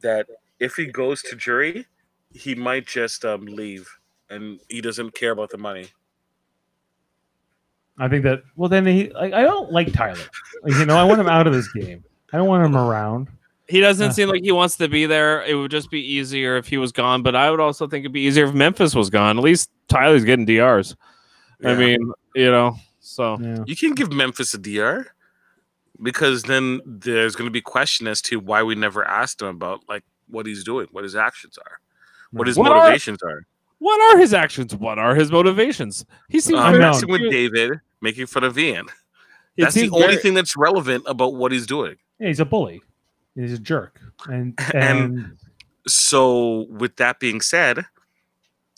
that 0.02 0.26
if 0.58 0.74
he 0.74 0.86
goes 0.86 1.22
to 1.22 1.36
jury, 1.36 1.86
he 2.32 2.56
might 2.56 2.84
just 2.84 3.24
um, 3.24 3.44
leave, 3.46 3.88
and 4.34 4.60
he 4.68 4.80
doesn't 4.80 5.14
care 5.14 5.30
about 5.32 5.50
the 5.50 5.58
money. 5.58 5.86
I 7.98 8.08
think 8.08 8.24
that 8.24 8.42
well 8.56 8.68
then 8.68 8.86
he 8.86 9.10
like 9.10 9.32
I 9.32 9.42
don't 9.42 9.70
like 9.70 9.92
Tyler 9.92 10.18
like, 10.62 10.74
you 10.74 10.84
know 10.86 10.96
I 10.96 11.04
want 11.04 11.20
him 11.20 11.28
out 11.28 11.46
of 11.46 11.52
this 11.52 11.70
game 11.72 12.02
I 12.32 12.38
don't 12.38 12.48
want 12.48 12.64
him 12.66 12.76
around 12.76 13.28
He 13.68 13.80
doesn't 13.80 14.08
Uh. 14.08 14.12
seem 14.12 14.28
like 14.28 14.42
he 14.42 14.50
wants 14.52 14.76
to 14.78 14.88
be 14.88 15.06
there. 15.06 15.42
It 15.44 15.54
would 15.54 15.70
just 15.70 15.90
be 15.90 16.00
easier 16.00 16.56
if 16.56 16.66
he 16.66 16.76
was 16.76 16.90
gone. 16.92 17.22
But 17.22 17.34
I 17.36 17.50
would 17.50 17.60
also 17.60 17.86
think 17.86 18.02
it'd 18.02 18.12
be 18.12 18.20
easier 18.22 18.46
if 18.46 18.52
Memphis 18.54 18.94
was 18.94 19.08
gone. 19.10 19.38
At 19.38 19.44
least 19.44 19.70
Tyler's 19.88 20.24
getting 20.24 20.44
DRs. 20.44 20.96
I 21.64 21.74
mean, 21.74 22.12
you 22.34 22.50
know, 22.50 22.76
so 23.00 23.38
yeah 23.40 23.62
you 23.66 23.76
can 23.76 23.94
give 23.94 24.12
Memphis 24.12 24.52
a 24.54 24.58
DR 24.58 25.06
because 26.02 26.42
then 26.42 26.80
there's 26.84 27.36
going 27.36 27.46
to 27.46 27.52
be 27.52 27.60
question 27.62 28.06
as 28.08 28.20
to 28.22 28.38
why 28.40 28.62
we 28.64 28.74
never 28.74 29.02
asked 29.06 29.40
him 29.40 29.48
about 29.48 29.80
like 29.88 30.02
what 30.28 30.44
he's 30.46 30.64
doing, 30.64 30.88
what 30.90 31.04
his 31.04 31.14
actions 31.14 31.56
are, 31.58 31.78
what 32.32 32.46
his 32.48 32.58
What 32.58 32.72
are- 32.72 32.80
motivations 32.80 33.22
are. 33.22 33.46
What 33.84 34.00
are 34.14 34.18
his 34.18 34.32
actions? 34.32 34.74
What 34.74 34.98
are 34.98 35.14
his 35.14 35.30
motivations? 35.30 36.04
He 36.28 36.40
seems 36.40 36.58
very- 36.60 36.78
messing 36.78 37.10
with 37.10 37.30
David, 37.30 37.80
making 38.00 38.26
fun 38.26 38.44
of 38.44 38.58
Ian. 38.58 38.86
That's 39.58 39.74
the 39.74 39.90
only 39.90 40.06
very- 40.06 40.16
thing 40.16 40.34
that's 40.34 40.56
relevant 40.56 41.04
about 41.06 41.34
what 41.34 41.52
he's 41.52 41.66
doing. 41.66 41.96
Yeah, 42.18 42.28
he's 42.28 42.40
a 42.40 42.44
bully 42.44 42.80
he's 43.34 43.52
a 43.52 43.58
jerk 43.58 44.00
and 44.26 44.54
And- 44.74 45.18
and 45.18 45.36
so 45.88 46.66
with 46.70 46.96
that 46.96 47.18
being 47.18 47.40
said 47.40 47.84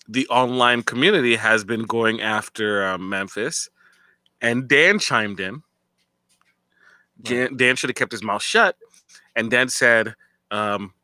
the 0.08 0.26
online 0.28 0.82
community 0.82 1.36
has 1.36 1.62
been 1.64 1.82
going 1.82 2.20
after 2.22 2.84
um, 2.86 3.08
memphis 3.10 3.68
and 4.40 4.66
dan 4.68 4.98
chimed 4.98 5.40
in 5.40 5.62
dan, 7.22 7.56
dan 7.56 7.76
should 7.76 7.90
have 7.90 7.96
kept 7.96 8.12
his 8.12 8.22
mouth 8.22 8.42
shut 8.42 8.76
and 9.34 9.50
dan 9.50 9.68
said 9.68 10.14
um, 10.50 10.94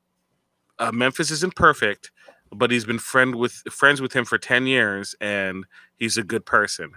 uh, 0.78 0.92
memphis 0.92 1.30
isn't 1.30 1.54
perfect 1.54 2.10
but 2.52 2.70
he's 2.70 2.84
been 2.84 2.98
friend 2.98 3.34
with 3.34 3.62
friends 3.70 4.00
with 4.00 4.12
him 4.12 4.24
for 4.24 4.38
10 4.38 4.66
years 4.66 5.14
and 5.20 5.64
he's 5.96 6.16
a 6.16 6.22
good 6.22 6.44
person 6.44 6.92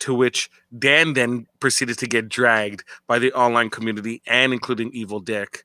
to 0.00 0.14
which 0.14 0.50
dan 0.78 1.14
then 1.14 1.46
proceeded 1.60 1.98
to 1.98 2.06
get 2.06 2.28
dragged 2.28 2.84
by 3.06 3.18
the 3.18 3.32
online 3.32 3.70
community 3.70 4.22
and 4.26 4.52
including 4.52 4.92
Evel 4.92 5.24
Dick 5.24 5.64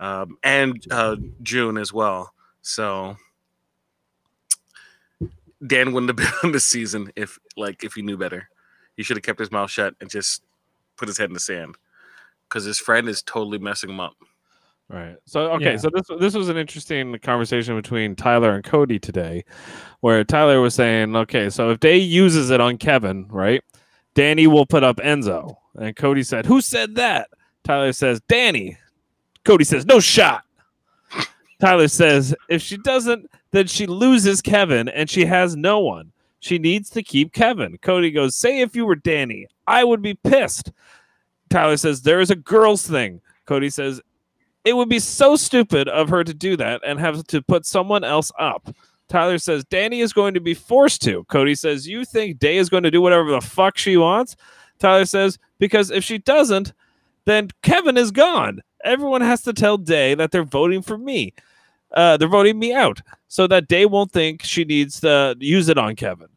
um, 0.00 0.36
and 0.42 0.84
uh, 0.90 1.16
june 1.42 1.76
as 1.76 1.92
well 1.92 2.32
so 2.62 3.16
Dan 5.64 5.92
wouldn't 5.92 6.08
have 6.08 6.16
been 6.42 6.48
on 6.48 6.52
the 6.52 6.60
season 6.60 7.12
if 7.16 7.38
like 7.56 7.84
if 7.84 7.94
he 7.94 8.02
knew 8.02 8.16
better. 8.16 8.48
He 8.96 9.02
should 9.02 9.16
have 9.16 9.24
kept 9.24 9.40
his 9.40 9.52
mouth 9.52 9.70
shut 9.70 9.94
and 10.00 10.10
just 10.10 10.42
put 10.96 11.08
his 11.08 11.18
head 11.18 11.30
in 11.30 11.34
the 11.34 11.40
sand. 11.40 11.76
Because 12.48 12.64
his 12.64 12.78
friend 12.78 13.08
is 13.08 13.22
totally 13.22 13.58
messing 13.58 13.90
him 13.90 14.00
up. 14.00 14.14
Right. 14.92 15.14
So 15.24 15.52
okay, 15.52 15.72
Yeah. 15.72 15.76
so 15.76 15.88
this 15.94 16.06
this 16.18 16.34
was 16.34 16.48
an 16.48 16.56
interesting 16.56 17.16
conversation 17.20 17.76
between 17.76 18.16
Tyler 18.16 18.56
and 18.56 18.64
Cody 18.64 18.98
today, 18.98 19.44
where 20.00 20.24
Tyler 20.24 20.60
was 20.60 20.74
saying, 20.74 21.14
okay, 21.14 21.48
so 21.48 21.70
if 21.70 21.78
Day 21.78 21.98
uses 21.98 22.50
it 22.50 22.60
on 22.60 22.76
Kevin, 22.76 23.26
right, 23.28 23.62
Danny 24.14 24.48
will 24.48 24.66
put 24.66 24.82
up 24.82 24.96
Enzo, 24.96 25.54
and 25.76 25.94
Cody 25.94 26.24
said, 26.24 26.44
"Who 26.46 26.60
said 26.60 26.96
that?" 26.96 27.28
Tyler 27.62 27.92
says, 27.92 28.20
"Danny." 28.28 28.76
Cody 29.44 29.62
says, 29.62 29.86
"No 29.86 30.00
shot." 30.00 30.42
Tyler 31.60 31.86
says, 31.86 32.34
"If 32.48 32.60
she 32.60 32.76
doesn't, 32.76 33.30
then 33.52 33.68
she 33.68 33.86
loses 33.86 34.42
Kevin, 34.42 34.88
and 34.88 35.08
she 35.08 35.24
has 35.24 35.54
no 35.54 35.78
one. 35.78 36.10
She 36.40 36.58
needs 36.58 36.90
to 36.90 37.02
keep 37.04 37.32
Kevin." 37.32 37.78
Cody 37.78 38.10
goes, 38.10 38.34
"Say 38.34 38.60
if 38.60 38.74
you 38.74 38.86
were 38.86 38.96
Danny, 38.96 39.46
I 39.68 39.84
would 39.84 40.02
be 40.02 40.14
pissed." 40.14 40.72
Tyler 41.48 41.76
says, 41.76 42.02
"There 42.02 42.20
is 42.20 42.30
a 42.32 42.36
girls 42.36 42.84
thing." 42.88 43.20
Cody 43.46 43.70
says, 43.70 44.00
it 44.64 44.74
would 44.74 44.88
be 44.88 44.98
so 44.98 45.36
stupid 45.36 45.88
of 45.88 46.08
her 46.08 46.24
to 46.24 46.34
do 46.34 46.56
that 46.56 46.82
and 46.84 46.98
have 46.98 47.24
to 47.28 47.42
put 47.42 47.64
someone 47.64 48.04
else 48.04 48.30
up. 48.38 48.74
Tyler 49.08 49.38
says 49.38 49.64
Danny 49.64 50.00
is 50.00 50.12
going 50.12 50.34
to 50.34 50.40
be 50.40 50.54
forced 50.54 51.02
to. 51.02 51.24
Cody 51.24 51.54
says 51.54 51.88
you 51.88 52.04
think 52.04 52.38
Day 52.38 52.58
is 52.58 52.68
going 52.68 52.84
to 52.84 52.90
do 52.90 53.00
whatever 53.00 53.30
the 53.30 53.40
fuck 53.40 53.76
she 53.76 53.96
wants. 53.96 54.36
Tyler 54.78 55.04
says 55.04 55.38
because 55.58 55.90
if 55.90 56.04
she 56.04 56.18
doesn't, 56.18 56.72
then 57.24 57.48
Kevin 57.62 57.96
is 57.96 58.10
gone. 58.10 58.60
Everyone 58.84 59.20
has 59.20 59.42
to 59.42 59.52
tell 59.52 59.76
Day 59.76 60.14
that 60.14 60.30
they're 60.30 60.44
voting 60.44 60.80
for 60.80 60.96
me. 60.96 61.34
Uh, 61.92 62.16
they're 62.16 62.28
voting 62.28 62.58
me 62.58 62.72
out 62.72 63.00
so 63.28 63.46
that 63.48 63.68
Day 63.68 63.84
won't 63.84 64.12
think 64.12 64.42
she 64.44 64.64
needs 64.64 65.00
to 65.00 65.36
use 65.40 65.68
it 65.68 65.76
on 65.76 65.96
Kevin. 65.96 66.28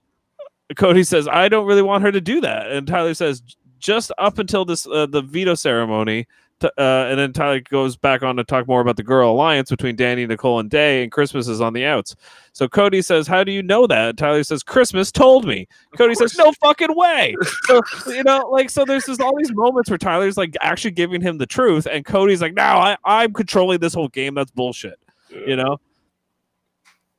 Cody 0.75 1.03
says 1.03 1.27
I 1.27 1.49
don't 1.49 1.67
really 1.67 1.81
want 1.83 2.03
her 2.03 2.11
to 2.11 2.21
do 2.21 2.41
that, 2.41 2.71
and 2.71 2.87
Tyler 2.87 3.13
says 3.13 3.43
just 3.77 4.11
up 4.17 4.39
until 4.39 4.65
this 4.65 4.87
uh, 4.87 5.05
the 5.05 5.21
veto 5.21 5.53
ceremony, 5.53 6.25
uh, 6.63 7.07
and 7.09 7.19
then 7.19 7.33
Tyler 7.33 7.59
goes 7.59 7.95
back 7.95 8.23
on 8.23 8.35
to 8.37 8.43
talk 8.43 8.67
more 8.67 8.81
about 8.81 8.97
the 8.97 9.03
girl 9.03 9.31
alliance 9.31 9.69
between 9.69 9.95
Danny, 9.95 10.25
Nicole, 10.25 10.59
and 10.59 10.69
Day, 10.69 11.03
and 11.03 11.11
Christmas 11.11 11.47
is 11.47 11.61
on 11.61 11.73
the 11.73 11.85
outs. 11.85 12.15
So 12.53 12.67
Cody 12.67 13.01
says, 13.01 13.27
"How 13.27 13.43
do 13.43 13.51
you 13.51 13.63
know 13.63 13.87
that?" 13.87 14.17
Tyler 14.17 14.43
says, 14.43 14.63
"Christmas 14.63 15.11
told 15.11 15.45
me." 15.47 15.67
Cody 15.97 16.15
says, 16.15 16.37
"No 16.37 16.51
fucking 16.61 16.95
way!" 16.95 17.35
so 17.65 17.81
you 18.07 18.23
know, 18.23 18.47
like, 18.51 18.69
so 18.69 18.85
there's 18.85 19.05
just 19.05 19.21
all 19.21 19.35
these 19.37 19.53
moments 19.53 19.89
where 19.89 19.97
Tyler's 19.97 20.37
like 20.37 20.55
actually 20.61 20.91
giving 20.91 21.21
him 21.21 21.37
the 21.37 21.45
truth, 21.45 21.87
and 21.89 22.05
Cody's 22.05 22.41
like, 22.41 22.53
"No, 22.53 22.63
I, 22.63 22.97
I'm 23.05 23.33
controlling 23.33 23.79
this 23.79 23.93
whole 23.93 24.09
game. 24.09 24.35
That's 24.35 24.51
bullshit." 24.51 24.99
You 25.29 25.55
know, 25.55 25.79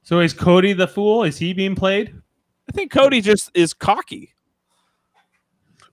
so 0.03 0.21
is 0.21 0.33
Cody 0.33 0.73
the 0.73 0.87
fool 0.87 1.25
is 1.25 1.37
he 1.37 1.53
being 1.53 1.75
played 1.75 2.15
I 2.69 2.73
think 2.73 2.91
Cody 2.91 3.21
just 3.21 3.51
is 3.55 3.75
cocky. 3.75 4.35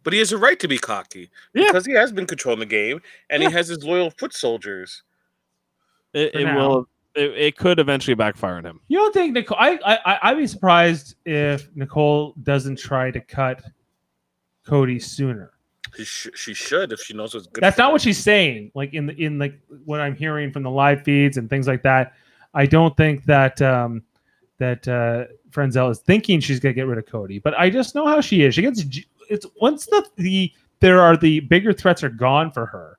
But 0.03 0.13
he 0.13 0.19
has 0.19 0.31
a 0.31 0.37
right 0.37 0.59
to 0.59 0.67
be 0.67 0.77
cocky 0.77 1.29
Yeah. 1.53 1.67
because 1.67 1.85
he 1.85 1.93
has 1.93 2.11
been 2.11 2.25
controlling 2.25 2.59
the 2.59 2.65
game 2.65 3.01
and 3.29 3.43
Yeah. 3.43 3.49
he 3.49 3.55
has 3.55 3.67
his 3.67 3.83
loyal 3.83 4.09
foot 4.11 4.33
soldiers. 4.33 5.03
It, 6.13 6.35
it 6.35 6.55
will. 6.55 6.87
It, 7.13 7.31
it 7.37 7.57
could 7.57 7.77
eventually 7.79 8.15
backfire 8.15 8.55
on 8.55 8.65
him. 8.65 8.79
You 8.87 8.97
don't 8.99 9.13
think 9.13 9.33
Nicole? 9.33 9.57
I, 9.59 9.77
I 9.85 9.99
I- 10.13 10.19
I'd 10.23 10.37
be 10.37 10.47
surprised 10.47 11.15
if 11.25 11.67
Nicole 11.75 12.33
doesn't 12.43 12.79
try 12.79 13.11
to 13.11 13.19
cut 13.19 13.61
Cody 14.65 14.99
sooner. 14.99 15.51
She, 15.97 16.05
sh- 16.05 16.27
she 16.35 16.53
should 16.53 16.93
if 16.93 17.01
she 17.01 17.13
knows 17.13 17.33
what's 17.33 17.47
good. 17.47 17.61
That's 17.61 17.75
for 17.75 17.81
not 17.81 17.87
her. 17.87 17.91
what 17.93 18.01
she's 18.01 18.17
saying. 18.17 18.71
Like 18.75 18.93
in 18.93 19.07
the 19.07 19.13
in 19.21 19.39
like 19.39 19.59
what 19.83 19.99
I'm 19.99 20.15
hearing 20.15 20.51
from 20.51 20.63
the 20.63 20.69
live 20.69 21.03
feeds 21.03 21.35
and 21.37 21.49
things 21.49 21.67
like 21.67 21.83
that. 21.83 22.13
I 22.53 22.65
don't 22.65 22.95
think 22.95 23.25
that 23.25 23.61
um 23.61 24.03
that 24.57 24.87
uh 24.87 25.25
Franzel 25.51 25.89
is 25.89 25.99
thinking 25.99 26.39
she's 26.39 26.59
gonna 26.61 26.73
get 26.73 26.87
rid 26.87 26.97
of 26.97 27.05
Cody, 27.07 27.39
but 27.39 27.53
I 27.59 27.69
just 27.69 27.93
know 27.93 28.07
how 28.07 28.21
she 28.21 28.43
is. 28.43 28.55
She 28.55 28.61
gets 28.61 28.83
j- 28.85 29.05
it's 29.31 29.45
once 29.59 29.85
the 29.87 30.05
the 30.17 30.51
there 30.79 31.01
are 31.01 31.15
the 31.17 31.39
bigger 31.41 31.73
threats 31.73 32.03
are 32.03 32.09
gone 32.09 32.51
for 32.51 32.65
her. 32.67 32.97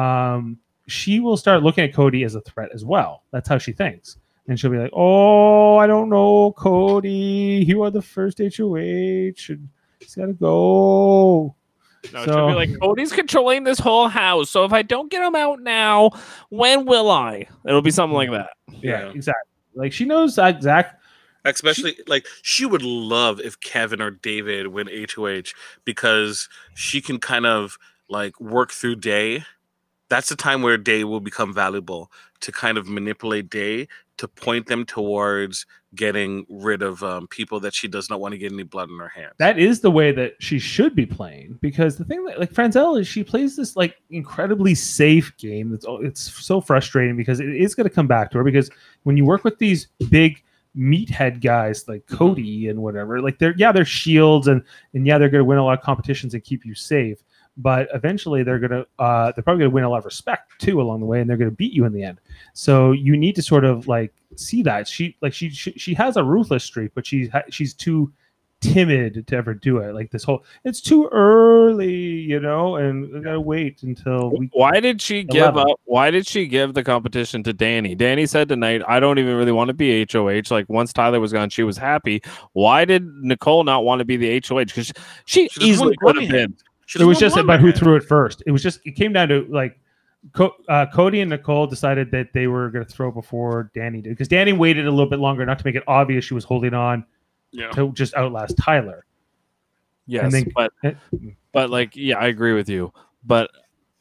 Um, 0.00 0.58
she 0.88 1.20
will 1.20 1.36
start 1.36 1.62
looking 1.62 1.84
at 1.84 1.92
Cody 1.94 2.22
as 2.24 2.34
a 2.34 2.40
threat 2.42 2.70
as 2.72 2.84
well. 2.84 3.22
That's 3.32 3.48
how 3.48 3.58
she 3.58 3.72
thinks. 3.72 4.18
And 4.48 4.58
she'll 4.58 4.70
be 4.70 4.78
like, 4.78 4.92
"Oh, 4.94 5.76
I 5.76 5.86
don't 5.88 6.08
know, 6.08 6.52
Cody. 6.52 7.64
You 7.66 7.82
are 7.82 7.90
the 7.90 8.02
first 8.02 8.38
HOH. 8.38 8.76
and 8.76 9.68
He's 10.00 10.14
got 10.14 10.26
to 10.26 10.32
go." 10.34 11.54
No, 12.12 12.20
it 12.22 12.24
should 12.26 12.46
be 12.46 12.54
like 12.54 12.80
Cody's 12.80 13.12
controlling 13.12 13.64
this 13.64 13.80
whole 13.80 14.06
house. 14.06 14.48
So 14.50 14.64
if 14.64 14.72
I 14.72 14.82
don't 14.82 15.10
get 15.10 15.22
him 15.26 15.34
out 15.34 15.60
now, 15.60 16.10
when 16.50 16.86
will 16.86 17.10
I? 17.10 17.48
It'll 17.66 17.82
be 17.82 17.90
something 17.90 18.14
like 18.14 18.30
that. 18.30 18.50
Yeah, 18.70 19.06
Yeah. 19.06 19.10
exactly. 19.10 19.50
Like 19.74 19.92
she 19.92 20.04
knows 20.04 20.36
that 20.36 20.60
Zach. 21.46 21.54
Especially 21.54 21.96
like 22.06 22.26
she 22.42 22.66
would 22.66 22.82
love 22.82 23.40
if 23.40 23.60
Kevin 23.60 24.00
or 24.00 24.10
David 24.10 24.68
win 24.68 24.88
HOH 24.88 25.52
because 25.84 26.48
she 26.74 27.00
can 27.00 27.18
kind 27.18 27.46
of 27.46 27.78
like 28.08 28.40
work 28.40 28.72
through 28.72 28.96
Day. 28.96 29.44
That's 30.08 30.28
the 30.28 30.36
time 30.36 30.62
where 30.62 30.76
Day 30.76 31.04
will 31.04 31.20
become 31.20 31.52
valuable 31.52 32.12
to 32.40 32.52
kind 32.52 32.78
of 32.78 32.88
manipulate 32.88 33.50
Day 33.50 33.88
to 34.18 34.28
point 34.28 34.66
them 34.66 34.84
towards 34.84 35.66
getting 35.94 36.46
rid 36.48 36.82
of 36.82 37.02
um, 37.02 37.26
people 37.28 37.58
that 37.60 37.74
she 37.74 37.88
does 37.88 38.08
not 38.08 38.20
want 38.20 38.32
to 38.32 38.38
get 38.38 38.52
any 38.52 38.62
blood 38.62 38.88
in 38.88 38.98
her 38.98 39.08
hands. 39.08 39.32
That 39.38 39.58
is 39.58 39.80
the 39.80 39.90
way 39.90 40.12
that 40.12 40.34
she 40.38 40.58
should 40.58 40.94
be 40.94 41.06
playing 41.06 41.58
because 41.60 41.96
the 41.96 42.04
thing 42.04 42.24
that 42.26 42.38
like 42.38 42.52
Franzel 42.52 42.96
is 42.96 43.08
she 43.08 43.24
plays 43.24 43.56
this 43.56 43.76
like 43.76 43.96
incredibly 44.10 44.74
safe 44.74 45.36
game. 45.38 45.74
It's 45.74 45.86
it's 45.88 46.20
so 46.44 46.60
frustrating 46.60 47.16
because 47.16 47.40
it 47.40 47.48
is 47.48 47.74
going 47.74 47.88
to 47.88 47.94
come 47.94 48.06
back 48.06 48.30
to 48.30 48.38
her 48.38 48.44
because 48.44 48.70
when 49.04 49.16
you 49.16 49.24
work 49.24 49.44
with 49.44 49.58
these 49.58 49.88
big 50.10 50.42
meathead 50.76 51.42
guys 51.42 51.86
like 51.88 52.06
Cody 52.06 52.68
and 52.68 52.82
whatever, 52.82 53.20
like 53.20 53.38
they're 53.38 53.54
yeah 53.56 53.72
they're 53.72 53.84
shields 53.84 54.46
and 54.48 54.62
and 54.94 55.06
yeah 55.06 55.18
they're 55.18 55.28
going 55.28 55.40
to 55.40 55.44
win 55.44 55.58
a 55.58 55.64
lot 55.64 55.78
of 55.78 55.84
competitions 55.84 56.34
and 56.34 56.42
keep 56.44 56.64
you 56.64 56.74
safe. 56.74 57.22
But 57.58 57.88
eventually, 57.94 58.42
they're 58.42 58.58
gonna 58.58 58.84
uh, 58.98 59.32
they're 59.32 59.42
probably 59.42 59.64
gonna 59.64 59.74
win 59.74 59.84
a 59.84 59.88
lot 59.88 59.98
of 59.98 60.04
respect 60.04 60.52
too 60.58 60.80
along 60.80 61.00
the 61.00 61.06
way, 61.06 61.20
and 61.20 61.30
they're 61.30 61.38
gonna 61.38 61.50
beat 61.50 61.72
you 61.72 61.86
in 61.86 61.92
the 61.92 62.02
end. 62.02 62.20
So 62.52 62.92
you 62.92 63.16
need 63.16 63.34
to 63.36 63.42
sort 63.42 63.64
of 63.64 63.88
like 63.88 64.12
see 64.36 64.62
that 64.64 64.86
she 64.86 65.16
like 65.22 65.32
she 65.32 65.48
she, 65.48 65.72
she 65.72 65.94
has 65.94 66.18
a 66.18 66.24
ruthless 66.24 66.64
streak, 66.64 66.92
but 66.94 67.06
she's 67.06 67.30
ha- 67.30 67.44
she's 67.48 67.72
too 67.72 68.12
timid 68.60 69.26
to 69.26 69.36
ever 69.36 69.54
do 69.54 69.78
it. 69.78 69.94
Like 69.94 70.10
this 70.10 70.24
whole 70.24 70.44
it's 70.64 70.80
too 70.80 71.08
early, 71.12 71.94
you 71.94 72.40
know, 72.40 72.76
and 72.76 73.12
we 73.12 73.20
gotta 73.20 73.40
wait 73.40 73.82
until 73.82 74.30
we. 74.30 74.50
Why 74.52 74.80
did 74.80 75.00
she 75.00 75.24
give 75.24 75.56
up? 75.56 75.80
Why 75.84 76.10
did 76.10 76.26
she 76.26 76.46
give 76.46 76.74
the 76.74 76.82
competition 76.82 77.42
to 77.44 77.52
Danny? 77.52 77.94
Danny 77.94 78.26
said 78.26 78.48
tonight, 78.48 78.82
I 78.86 79.00
don't 79.00 79.18
even 79.18 79.36
really 79.36 79.52
want 79.52 79.68
to 79.68 79.74
be 79.74 80.06
HOH. 80.10 80.42
Like 80.50 80.68
once 80.68 80.92
Tyler 80.92 81.20
was 81.20 81.32
gone, 81.32 81.50
she 81.50 81.62
was 81.62 81.76
happy. 81.76 82.22
Why 82.52 82.84
did 82.84 83.06
Nicole 83.22 83.64
not 83.64 83.84
want 83.84 84.00
to 84.00 84.04
be 84.04 84.16
the 84.16 84.42
HOH? 84.46 84.64
Because 84.64 84.92
she, 85.24 85.48
She 85.48 85.60
easily 85.60 85.96
want 86.02 86.16
could 86.16 86.22
have 86.22 86.32
been. 86.32 86.56
She 86.86 87.00
It 87.00 87.04
was 87.04 87.18
just 87.18 87.36
want 87.36 87.46
about 87.46 87.60
who 87.60 87.66
blood 87.66 87.74
in 87.74 87.78
her 87.78 87.84
threw 87.84 87.96
it 87.96 88.04
first. 88.04 88.42
It 88.46 88.52
was 88.52 88.62
just 88.62 88.80
it 88.84 88.92
came 88.92 89.12
down 89.12 89.28
to 89.28 89.46
like. 89.48 89.78
Co- 90.32 90.56
uh, 90.68 90.86
Cody 90.92 91.20
and 91.20 91.30
Nicole 91.30 91.68
decided 91.68 92.10
that 92.10 92.32
they 92.32 92.48
were 92.48 92.68
going 92.70 92.84
to 92.84 92.90
throw 92.90 93.12
before 93.12 93.70
Danny 93.76 94.00
did 94.00 94.10
because 94.10 94.26
Danny 94.26 94.52
waited 94.52 94.84
a 94.84 94.90
little 94.90 95.08
bit 95.08 95.20
longer, 95.20 95.46
not 95.46 95.56
to 95.60 95.64
make 95.64 95.76
it 95.76 95.84
obvious 95.86 96.24
she 96.24 96.34
was 96.34 96.42
holding 96.42 96.74
on 96.74 97.04
Yeah. 97.56 97.70
to 97.70 97.92
just 97.92 98.14
outlast 98.14 98.56
Tyler. 98.58 99.04
Yes, 100.06 100.32
then- 100.32 100.52
but 100.54 100.72
but 101.52 101.70
like 101.70 101.96
yeah, 101.96 102.18
I 102.18 102.26
agree 102.26 102.52
with 102.52 102.68
you. 102.68 102.92
But 103.24 103.50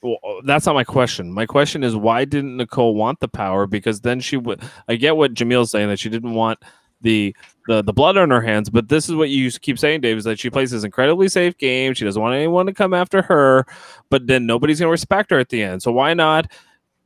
well, 0.01 0.17
that's 0.43 0.65
not 0.67 0.75
my 0.75 0.83
question. 0.83 1.31
My 1.31 1.45
question 1.47 1.83
is 1.83 1.95
why 1.95 2.25
didn't 2.25 2.57
Nicole 2.57 2.93
want 2.93 3.19
the 3.19 3.27
power? 3.27 3.65
Because 3.65 4.01
then 4.01 4.19
she 4.19 4.37
would. 4.37 4.61
I 4.87 4.95
get 4.97 5.17
what 5.17 5.33
Jamil's 5.33 5.71
saying 5.71 5.89
that 5.89 5.99
she 5.99 6.09
didn't 6.09 6.33
want 6.33 6.59
the 7.01 7.35
the 7.67 7.81
the 7.81 7.93
blood 7.93 8.17
on 8.17 8.29
her 8.29 8.41
hands, 8.41 8.69
but 8.69 8.87
this 8.89 9.09
is 9.09 9.15
what 9.15 9.29
you 9.29 9.49
keep 9.51 9.79
saying, 9.79 10.01
Dave, 10.01 10.17
is 10.17 10.23
that 10.25 10.37
she 10.39 10.49
plays 10.51 10.69
this 10.71 10.83
incredibly 10.83 11.27
safe 11.27 11.57
game. 11.57 11.93
She 11.95 12.05
doesn't 12.05 12.21
want 12.21 12.35
anyone 12.35 12.67
to 12.67 12.73
come 12.73 12.93
after 12.93 13.23
her, 13.23 13.65
but 14.09 14.27
then 14.27 14.45
nobody's 14.45 14.79
gonna 14.79 14.91
respect 14.91 15.31
her 15.31 15.39
at 15.39 15.49
the 15.49 15.63
end. 15.63 15.81
So 15.81 15.91
why 15.91 16.13
not? 16.13 16.51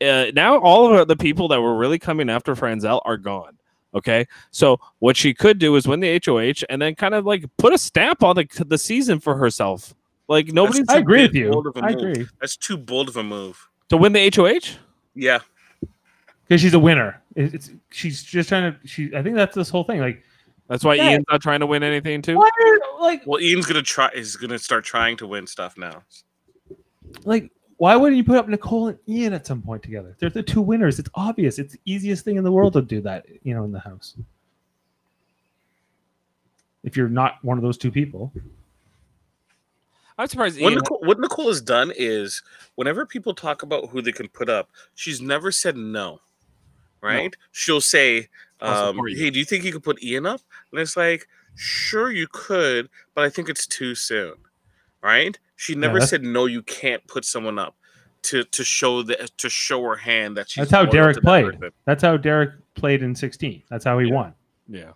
Uh, 0.02 0.26
now 0.34 0.58
all 0.60 0.98
of 0.98 1.08
the 1.08 1.16
people 1.16 1.48
that 1.50 1.62
were 1.62 1.78
really 1.78 2.00
coming 2.00 2.30
after 2.30 2.56
Franzel 2.56 3.02
are 3.06 3.18
gone. 3.18 3.58
Okay, 3.96 4.28
so 4.52 4.80
what 5.00 5.18
she 5.18 5.34
could 5.34 5.58
do 5.58 5.76
is 5.76 5.88
win 5.88 6.00
the 6.00 6.22
HOH 6.24 6.64
and 6.70 6.80
then 6.82 6.94
kind 6.96 7.16
of 7.16 7.26
like 7.26 7.46
put 7.58 7.74
a 7.74 7.78
stamp 7.78 8.22
on 8.24 8.36
the 8.36 8.48
the 8.68 8.78
season 8.78 9.20
for 9.20 9.36
herself. 9.36 9.96
Like 10.28 10.50
nobody's 10.54 10.88
I 10.90 10.98
agree 10.98 11.24
with 11.24 11.34
you. 11.34 11.50
bold 11.50 11.66
of 11.68 11.76
a 11.78 11.80
I 11.84 11.96
move. 11.96 12.02
agree 12.12 12.28
That's 12.40 12.56
too 12.56 12.78
bold 12.78 13.10
of 13.10 13.18
a 13.18 13.24
move. 13.24 13.68
to 13.90 13.98
win 13.98 14.14
the 14.14 14.32
HOH. 14.36 14.78
Yeah. 15.16 15.40
because 16.48 16.62
she's 16.62 16.76
a 16.76 16.80
winner. 16.80 17.20
It- 17.36 17.56
It's 17.56 17.72
she's 17.90 18.22
just 18.22 18.50
trying 18.50 18.72
to. 18.74 18.88
She 18.88 19.16
I 19.16 19.24
think 19.24 19.36
that's 19.36 19.56
this 19.56 19.70
whole 19.70 19.84
thing. 19.86 20.00
Like 20.00 20.24
That's 20.68 20.84
why 20.84 20.94
Yeah. 20.94 21.10
Ian's 21.10 21.26
not 21.32 21.42
trying 21.42 21.62
to 21.62 21.66
win 21.66 21.82
anything 21.82 22.22
too. 22.22 22.38
why 22.38 22.48
are- 22.64 23.02
like 23.02 23.24
Well, 23.26 23.42
Ian's 23.42 23.66
gonna 23.66 23.82
try. 23.82 24.10
Is 24.14 24.36
gonna 24.36 24.60
start 24.60 24.84
trying 24.86 25.18
to 25.18 25.26
win 25.26 25.48
stuff 25.48 25.78
now. 25.80 26.04
like 27.26 27.52
why 27.80 27.96
wouldn't 27.96 28.18
you 28.18 28.26
put 28.26 28.36
up 28.36 28.50
Nicole 28.50 28.90
and 28.90 29.00
Ian 29.08 29.34
at 29.34 29.48
some 29.48 29.62
point 29.62 29.82
together? 29.82 30.14
They're 30.20 30.30
the 30.30 30.44
two 30.44 30.62
winners. 30.62 31.00
It's 31.00 31.10
obvious. 31.16 31.58
It's 31.58 31.74
the 31.74 31.80
easiest 31.86 32.26
thing 32.26 32.36
in 32.36 32.44
the 32.44 32.52
world 32.52 32.74
to 32.74 32.82
do 32.82 33.00
that. 33.02 33.26
You 33.44 33.56
know, 33.56 33.64
in 33.64 33.72
the 33.72 33.80
house. 33.80 34.16
If 36.84 36.98
you're 36.98 37.08
not 37.08 37.38
one 37.42 37.58
of 37.58 37.64
those 37.64 37.78
two 37.78 37.90
people, 37.90 38.34
I'm 40.18 40.28
surprised 40.28 40.60
What 40.60 40.72
Ian. 40.72 40.80
Nicole, 40.80 41.00
what 41.04 41.22
Nicole 41.22 41.48
has 41.48 41.62
done 41.62 41.94
is, 41.96 42.44
whenever 42.76 43.06
people 43.06 43.34
talk 43.34 43.64
about 43.64 43.90
who 43.90 44.02
they 44.02 44.12
can 44.12 44.28
put 44.28 44.50
up, 44.50 44.70
she's 44.94 45.22
never 45.22 45.50
said 45.50 45.78
no. 45.78 46.20
Right? 47.02 47.34
She'll 47.54 47.80
say, 47.80 48.28
um, 48.60 49.00
"Hey, 49.08 49.30
do 49.30 49.40
you 49.40 49.46
think 49.46 49.64
you 49.64 49.72
could 49.72 49.84
put 49.84 50.04
Ian 50.04 50.26
up?" 50.26 50.42
And 50.74 50.82
it's 50.82 50.98
like, 50.98 51.30
"Sure, 51.56 52.12
you 52.12 52.28
could, 52.30 52.90
but 53.16 53.24
I 53.24 53.30
think 53.30 53.48
it's 53.48 53.66
too 53.66 53.96
soon." 53.96 54.34
Right? 55.02 55.40
She 55.60 55.76
never 55.76 55.96
that's- 55.96 56.10
said 56.10 56.24
no. 56.24 56.46
You 56.46 56.62
can't 56.64 57.06
put 57.08 57.26
someone 57.26 57.60
up 57.60 57.76
to 58.24 58.44
to 58.46 58.64
show 58.64 59.04
that 59.04 59.38
to 59.38 59.50
show 59.50 59.82
her 59.84 59.96
hand 59.98 60.38
that 60.38 60.50
she's. 60.50 60.62
that's 60.62 60.72
how 60.72 60.86
Derrick 60.86 61.16
to 61.16 61.20
that 61.22 61.26
played. 61.26 61.46
person. 61.60 61.72
That's 61.86 62.02
how 62.02 62.16
Derrick 62.18 62.52
played 62.76 63.04
in 63.04 63.14
16. 63.14 63.64
That's 63.70 63.84
how 63.84 64.00
he 64.00 64.08
Yeah. 64.08 64.14
won. 64.16 64.34
Yeah. 64.70 64.92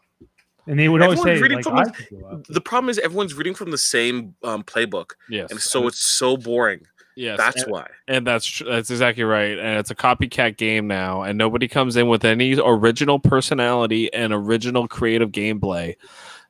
And 0.67 0.79
they 0.79 0.87
would 0.87 1.01
always 1.01 1.19
Everyone's 1.19 1.65
say, 1.65 1.73
like, 1.73 1.85
from 1.85 1.85
the- 1.85 1.91
could 1.91 2.21
go 2.21 2.27
up. 2.27 2.47
The 2.47 2.61
problem 2.61 2.89
is 2.89 2.97
everyone's 2.99 3.33
reading 3.33 3.53
from 3.53 3.71
the 3.71 3.77
same 3.77 4.35
um, 4.43 4.63
playbook, 4.63 5.11
Yes. 5.29 5.51
and 5.51 5.59
so 5.59 5.87
it's 5.87 5.99
so 5.99 6.37
boring. 6.37 6.81
yes. 7.17 7.37
That's 7.37 7.63
and, 7.63 7.71
why. 7.71 7.87
and 8.07 8.25
that's 8.25 8.45
tr- 8.45 8.63
that's 8.63 8.89
exactly 8.89 9.25
right. 9.25 9.59
And 9.59 9.77
it's 9.79 9.91
a 9.91 9.95
copycat 9.95 10.55
game 10.55 10.87
now, 10.87 11.23
and 11.23 11.37
nobody 11.37 11.67
comes 11.67 11.97
in 11.97 12.07
with 12.07 12.23
any 12.23 12.57
original 12.57 13.19
personality 13.19 14.13
and 14.13 14.31
original 14.31 14.87
creative 14.87 15.31
gameplay. 15.31 15.95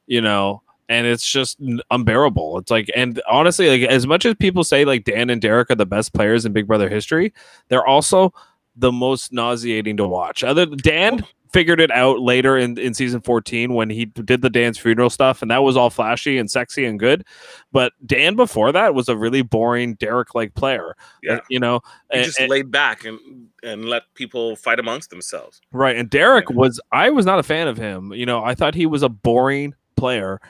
You 0.05 0.21
know. 0.21 0.61
And 0.89 1.07
it's 1.07 1.25
just 1.29 1.59
unbearable. 1.91 2.57
It's 2.59 2.69
like, 2.71 2.89
and 2.95 3.21
honestly, 3.29 3.69
like 3.69 3.89
as 3.89 4.05
much 4.05 4.25
as 4.25 4.35
people 4.35 4.63
say 4.63 4.83
like 4.85 5.05
Dan 5.05 5.29
and 5.29 5.41
Derrick 5.41 5.71
are 5.71 5.75
the 5.75 5.85
best 5.85 6.13
players 6.13 6.45
in 6.45 6.53
Big 6.53 6.67
Brother 6.67 6.89
history, 6.89 7.33
they're 7.69 7.85
also 7.85 8.33
the 8.75 8.91
most 8.91 9.31
nauseating 9.31 9.97
to 9.97 10.07
watch. 10.07 10.43
Other 10.43 10.65
Dan 10.65 11.25
figured 11.53 11.79
it 11.79 11.91
out 11.91 12.19
later 12.19 12.57
in, 12.57 12.77
in 12.79 12.95
season 12.95 13.21
14 13.21 13.73
when 13.75 13.87
he 13.87 14.05
did 14.05 14.41
the 14.41 14.49
Dan's 14.49 14.79
funeral 14.79 15.11
stuff, 15.11 15.43
and 15.43 15.51
that 15.51 15.61
was 15.61 15.77
all 15.77 15.91
flashy 15.91 16.39
and 16.39 16.49
sexy 16.49 16.83
and 16.83 16.99
good. 16.99 17.23
But 17.71 17.93
Dan 18.05 18.35
before 18.35 18.71
that 18.71 18.95
was 18.95 19.07
a 19.07 19.15
really 19.15 19.43
boring 19.43 19.93
Derrick 19.93 20.33
like 20.33 20.55
player. 20.55 20.95
Uh, 20.99 21.03
yeah. 21.21 21.39
You 21.49 21.59
know, 21.59 21.81
He 22.11 22.17
and- 22.17 22.25
just 22.25 22.39
and- 22.39 22.49
laid 22.49 22.71
back 22.71 23.05
and 23.05 23.19
and 23.63 23.85
let 23.85 24.03
people 24.15 24.55
fight 24.57 24.79
amongst 24.79 25.11
themselves. 25.11 25.61
Right. 25.71 25.95
And 25.95 26.09
Derrick 26.09 26.49
Yeah. 26.49 26.55
was 26.57 26.81
I 26.91 27.11
was 27.11 27.25
not 27.25 27.39
a 27.39 27.43
fan 27.43 27.67
of 27.69 27.77
him. 27.77 28.11
You 28.11 28.25
know, 28.25 28.43
I 28.43 28.55
thought 28.55 28.73
he 28.75 28.85
was 28.87 29.03
a 29.03 29.09
boring 29.09 29.75
player. 29.95 30.41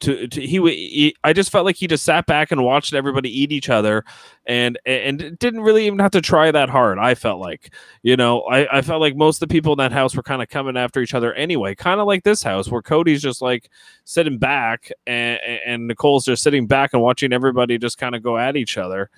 To, 0.00 0.26
to 0.26 0.40
he, 0.40 0.58
he 0.58 1.16
I 1.24 1.34
just 1.34 1.52
felt 1.52 1.66
like 1.66 1.76
he 1.76 1.86
just 1.86 2.04
sat 2.04 2.24
back 2.24 2.50
and 2.50 2.64
watched 2.64 2.94
everybody 2.94 3.28
eat 3.28 3.52
each 3.52 3.68
other 3.68 4.02
and 4.46 4.78
and 4.86 5.38
didn't 5.38 5.60
really 5.60 5.86
even 5.86 5.98
have 5.98 6.12
to 6.12 6.22
try 6.22 6.50
that 6.50 6.70
hard. 6.70 6.98
I 6.98 7.14
felt 7.14 7.38
like, 7.38 7.74
you 8.02 8.16
know, 8.16 8.42
I, 8.42 8.78
I 8.78 8.82
felt 8.82 9.02
like 9.02 9.14
most 9.14 9.36
of 9.42 9.48
the 9.48 9.52
people 9.52 9.72
in 9.72 9.78
that 9.78 9.92
house 9.92 10.16
were 10.16 10.22
kind 10.22 10.42
of 10.42 10.48
coming 10.48 10.76
after 10.76 11.00
each 11.02 11.12
other 11.12 11.34
anyway, 11.34 11.74
kind 11.74 12.00
of 12.00 12.06
like 12.06 12.24
this 12.24 12.42
house 12.42 12.70
where 12.70 12.80
Cody's 12.80 13.20
just 13.20 13.42
like 13.42 13.68
sitting 14.04 14.38
back 14.38 14.90
and, 15.06 15.38
and 15.66 15.86
Nicole's 15.86 16.24
just 16.24 16.42
sitting 16.42 16.66
back 16.66 16.94
and 16.94 17.02
watching 17.02 17.32
everybody 17.32 17.76
just 17.76 17.98
kind 17.98 18.14
of 18.14 18.22
go 18.22 18.38
at 18.38 18.56
each 18.56 18.78
other. 18.78 19.10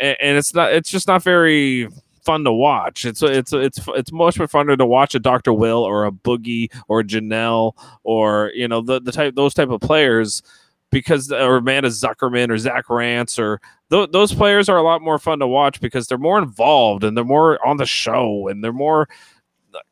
And, 0.00 0.16
and 0.20 0.38
it's 0.38 0.52
not 0.52 0.72
it's 0.72 0.90
just 0.90 1.06
not 1.06 1.22
very 1.22 1.88
fun 2.24 2.44
to 2.44 2.52
watch. 2.52 3.04
It's 3.04 3.22
it's 3.22 3.52
it's 3.52 3.80
it's 3.88 4.12
much 4.12 4.38
more 4.38 4.48
funner 4.48 4.76
to 4.76 4.86
watch 4.86 5.14
a 5.14 5.18
Doctor 5.18 5.52
Will 5.52 5.82
or 5.82 6.04
a 6.06 6.10
Boogie 6.12 6.68
or 6.88 7.02
Janelle 7.02 7.72
or 8.04 8.50
you 8.54 8.68
know 8.68 8.80
the 8.80 9.00
the 9.00 9.12
type 9.12 9.34
those 9.34 9.54
type 9.54 9.70
of 9.70 9.80
players 9.80 10.42
because 10.90 11.30
or 11.30 11.56
Amanda 11.58 11.88
Zuckerman 11.88 12.50
or 12.50 12.58
Zach 12.58 12.88
Rance 12.88 13.38
or 13.38 13.60
th- 13.90 14.10
those 14.12 14.32
players 14.34 14.68
are 14.68 14.78
a 14.78 14.82
lot 14.82 15.02
more 15.02 15.18
fun 15.18 15.38
to 15.40 15.46
watch 15.46 15.80
because 15.80 16.06
they're 16.06 16.16
more 16.18 16.38
involved 16.38 17.04
and 17.04 17.16
they're 17.16 17.24
more 17.24 17.64
on 17.66 17.76
the 17.76 17.86
show 17.86 18.48
and 18.48 18.64
they're 18.64 18.72
more 18.72 19.06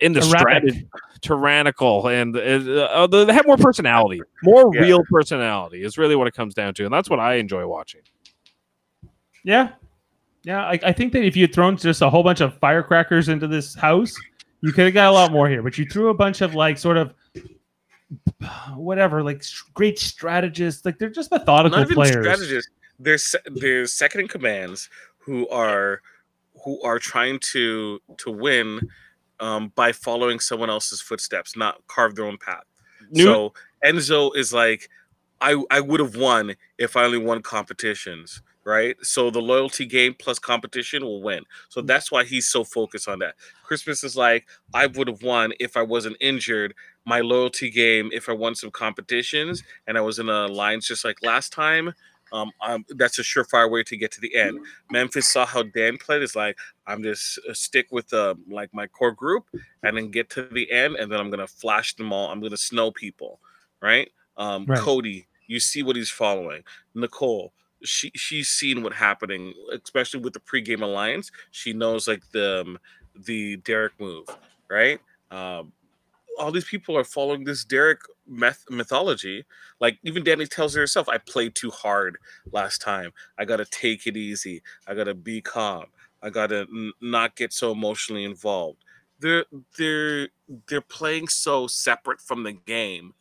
in 0.00 0.14
the 0.14 0.22
strategy 0.22 0.86
tyrannical 1.20 2.08
and 2.08 2.34
uh, 2.36 3.06
they 3.06 3.32
have 3.32 3.46
more 3.46 3.56
personality 3.58 4.20
more 4.42 4.70
Yeah. 4.74 4.80
real 4.80 5.02
personality 5.10 5.82
is 5.82 5.96
really 5.98 6.16
what 6.16 6.26
it 6.26 6.34
comes 6.34 6.54
down 6.54 6.72
to 6.74 6.84
and 6.84 6.92
that's 6.92 7.08
what 7.10 7.20
i 7.20 7.34
enjoy 7.34 7.66
watching 7.66 8.00
Yeah. 9.44 9.70
Yeah. 10.46 10.64
I, 10.64 10.78
I 10.82 10.92
think 10.92 11.12
that 11.12 11.22
if 11.24 11.36
you 11.36 11.42
had 11.42 11.52
thrown 11.54 11.76
just 11.76 12.00
a 12.00 12.08
whole 12.08 12.22
bunch 12.22 12.40
of 12.40 12.56
firecrackers 12.58 13.28
into 13.28 13.46
this 13.46 13.74
house, 13.74 14.14
you 14.62 14.72
could 14.72 14.86
have 14.86 14.94
got 14.94 15.08
a 15.10 15.12
lot 15.12 15.30
more 15.32 15.48
here. 15.48 15.62
But 15.62 15.76
you 15.76 15.84
threw 15.84 16.08
a 16.08 16.14
bunch 16.14 16.40
of 16.40 16.54
like 16.54 16.78
sort 16.78 16.96
of 16.96 17.12
whatever, 18.74 19.22
like 19.22 19.42
great 19.74 19.98
strategists. 19.98 20.84
Like 20.84 20.98
they're 20.98 21.10
just 21.10 21.30
methodical 21.30 21.78
Not 21.78 21.86
even 21.86 21.94
players. 21.94 22.14
strategists. 22.24 22.70
There's 22.98 23.24
se- 23.24 23.38
there's 23.46 23.92
second 23.92 24.22
in 24.22 24.28
commands 24.28 24.88
who 25.18 25.48
are 25.48 26.00
who 26.64 26.80
are 26.82 26.98
trying 26.98 27.38
to 27.40 28.00
to 28.18 28.30
win 28.30 28.80
um, 29.40 29.72
by 29.74 29.92
following 29.92 30.40
someone 30.40 30.70
else's 30.70 31.00
footsteps, 31.00 31.56
not 31.56 31.86
carve 31.88 32.14
their 32.14 32.24
own 32.24 32.38
path. 32.38 32.64
New- 33.10 33.24
So 33.24 33.52
Enzo 33.84 34.34
is 34.34 34.52
like, 34.52 34.88
I 35.40 35.62
I 35.70 35.80
would 35.80 36.00
have 36.00 36.16
won 36.16 36.54
if 36.78 36.96
I 36.96 37.04
only 37.04 37.18
won 37.18 37.42
competitions, 37.42 38.40
right? 38.66 38.96
So 39.02 39.30
the 39.30 39.40
loyalty 39.40 39.86
game 39.86 40.14
plus 40.18 40.38
competition 40.40 41.04
will 41.04 41.22
win. 41.22 41.44
So 41.70 41.82
Mm. 41.82 41.86
that's 41.86 42.12
why 42.12 42.24
he's 42.24 42.48
so 42.50 42.64
focused 42.64 43.08
on 43.08 43.20
that. 43.20 43.36
Christmas 43.64 44.04
is 44.04 44.16
like 44.16 44.46
I 44.74 44.88
would 44.88 45.08
have 45.08 45.22
won 45.22 45.54
if 45.60 45.76
I 45.78 45.82
wasn't 45.82 46.18
injured. 46.20 46.74
My 47.06 47.20
loyalty 47.20 47.70
game, 47.70 48.10
if 48.12 48.28
I 48.28 48.34
won 48.34 48.56
some 48.56 48.72
competitions 48.72 49.64
and 49.86 49.96
I 49.98 50.02
was 50.02 50.18
in 50.18 50.28
a 50.28 50.46
alliance 50.46 50.88
just 50.88 51.04
like 51.06 51.22
last 51.22 51.52
time, 51.52 51.94
um, 52.32 52.52
um, 52.60 52.84
that's 52.90 53.18
a 53.20 53.22
surefire 53.22 53.70
way 53.70 53.84
to 53.84 53.96
get 53.96 54.12
to 54.12 54.20
the 54.20 54.34
end. 54.36 54.58
Memphis 54.90 55.28
saw 55.28 55.46
how 55.46 55.62
Dan 55.62 55.96
played. 55.98 56.22
Is 56.22 56.36
like 56.36 56.58
I'm 56.86 57.02
just 57.02 57.38
uh, 57.48 57.54
stick 57.54 57.88
with 57.92 58.12
uh, 58.12 58.34
like 58.48 58.74
my 58.74 58.88
core 58.88 59.12
group 59.12 59.46
and 59.84 59.96
then 59.96 60.10
get 60.10 60.30
to 60.30 60.42
the 60.42 60.70
end, 60.72 60.96
and 60.96 61.10
then 61.12 61.20
I'm 61.20 61.30
gonna 61.30 61.46
flash 61.46 61.94
them 61.94 62.12
all. 62.12 62.30
I'm 62.30 62.40
gonna 62.40 62.56
snow 62.58 62.90
people, 62.90 63.40
right? 63.80 64.10
Um, 64.36 64.66
Right. 64.66 64.80
Cody, 64.80 65.28
you 65.46 65.60
see 65.60 65.84
what 65.84 65.96
he's 65.96 66.10
following. 66.10 66.64
Nicole, 66.94 67.52
she 67.86 68.12
she's 68.14 68.48
seen 68.48 68.82
what 68.82 68.92
happening, 68.92 69.54
especially 69.84 70.20
with 70.20 70.34
the 70.34 70.40
pregame 70.40 70.82
alliance. 70.82 71.30
She 71.52 71.72
knows 71.72 72.08
like 72.08 72.22
the 72.32 72.62
um, 72.62 72.78
the 73.14 73.56
Derrick 73.58 73.94
move, 74.00 74.26
right? 74.70 75.00
Um, 75.30 75.72
all 76.38 76.52
these 76.52 76.64
people 76.66 76.96
are 76.96 77.04
following 77.04 77.44
this 77.44 77.64
Derrick 77.64 78.00
myth- 78.26 78.64
mythology. 78.70 79.44
Like 79.80 79.98
even 80.04 80.24
Danny 80.24 80.46
tells 80.46 80.74
her 80.74 80.80
herself, 80.80 81.08
"I 81.08 81.18
played 81.18 81.54
too 81.54 81.70
hard 81.70 82.18
last 82.52 82.80
time. 82.80 83.12
I 83.38 83.44
got 83.44 83.56
to 83.56 83.64
take 83.66 84.06
it 84.06 84.16
easy. 84.16 84.62
I 84.86 84.94
got 84.94 85.04
to 85.04 85.14
be 85.14 85.40
calm. 85.40 85.86
I 86.22 86.30
got 86.30 86.48
to 86.48 86.60
n- 86.60 86.92
not 87.00 87.36
get 87.36 87.52
so 87.52 87.72
emotionally 87.72 88.24
involved." 88.24 88.84
They're 89.20 89.46
they're 89.78 90.28
they're 90.68 90.80
playing 90.82 91.28
so 91.28 91.66
separate 91.66 92.20
from 92.20 92.42
the 92.42 92.52
game, 92.52 93.14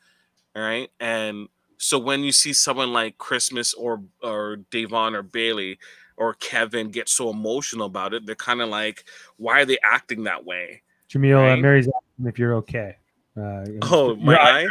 all 0.55 0.63
right? 0.63 0.89
And 0.99 1.47
so 1.77 1.99
when 1.99 2.23
you 2.23 2.31
see 2.31 2.53
someone 2.53 2.93
like 2.93 3.17
Christmas 3.17 3.73
or 3.73 4.01
or 4.21 4.57
Davon 4.71 5.15
or 5.15 5.21
Bailey 5.21 5.79
or 6.17 6.33
Kevin 6.35 6.89
get 6.89 7.09
so 7.09 7.29
emotional 7.29 7.85
about 7.87 8.13
it, 8.13 8.25
they're 8.25 8.35
kind 8.35 8.61
of 8.61 8.69
like, 8.69 9.05
"Why 9.37 9.61
are 9.61 9.65
they 9.65 9.77
acting 9.83 10.23
that 10.23 10.45
way?" 10.45 10.81
Jamil, 11.09 11.53
uh, 11.53 11.57
Mary's 11.57 11.87
asking 11.87 12.27
if 12.27 12.39
you're 12.39 12.55
okay. 12.55 12.97
Uh, 13.37 13.65
Oh, 13.83 14.15
my 14.15 14.35
eye? 14.35 14.67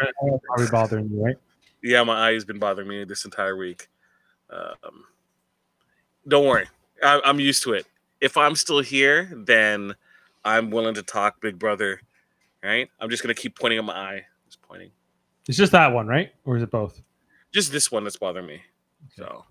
probably 0.47 0.67
bothering 0.71 1.11
you, 1.11 1.23
right? 1.23 1.37
Yeah, 1.83 2.03
my 2.03 2.29
eye 2.29 2.33
has 2.33 2.45
been 2.45 2.59
bothering 2.59 2.89
me 2.89 3.05
this 3.05 3.25
entire 3.25 3.57
week. 3.57 3.89
Um, 4.49 5.05
don't 6.27 6.47
worry, 6.47 6.67
I, 7.03 7.21
I'm 7.25 7.41
used 7.41 7.63
to 7.65 7.75
it. 7.75 7.87
If 8.21 8.37
I'm 8.39 8.57
still 8.57 8.81
here, 8.81 9.31
then 9.35 9.95
I'm 10.45 10.71
willing 10.71 10.95
to 10.95 11.03
talk, 11.03 11.41
Big 11.41 11.59
Brother. 11.59 12.01
Right? 12.63 12.89
I'm 12.99 13.11
just 13.11 13.23
gonna 13.23 13.35
keep 13.35 13.59
pointing 13.59 13.79
at 13.79 13.85
my 13.85 13.93
eye. 13.93 14.27
Just 15.45 15.45
pointing. 15.45 15.49
It's 15.49 15.59
just 15.59 15.73
that 15.73 15.93
one, 15.93 16.07
right? 16.07 16.33
Or 16.45 16.57
is 16.57 16.63
it 16.63 16.71
both? 16.71 17.01
Just 17.53 17.73
this 17.73 17.91
one 17.93 18.05
that's 18.05 18.17
bothering 18.17 18.47
me. 18.47 18.63
So 19.17 19.45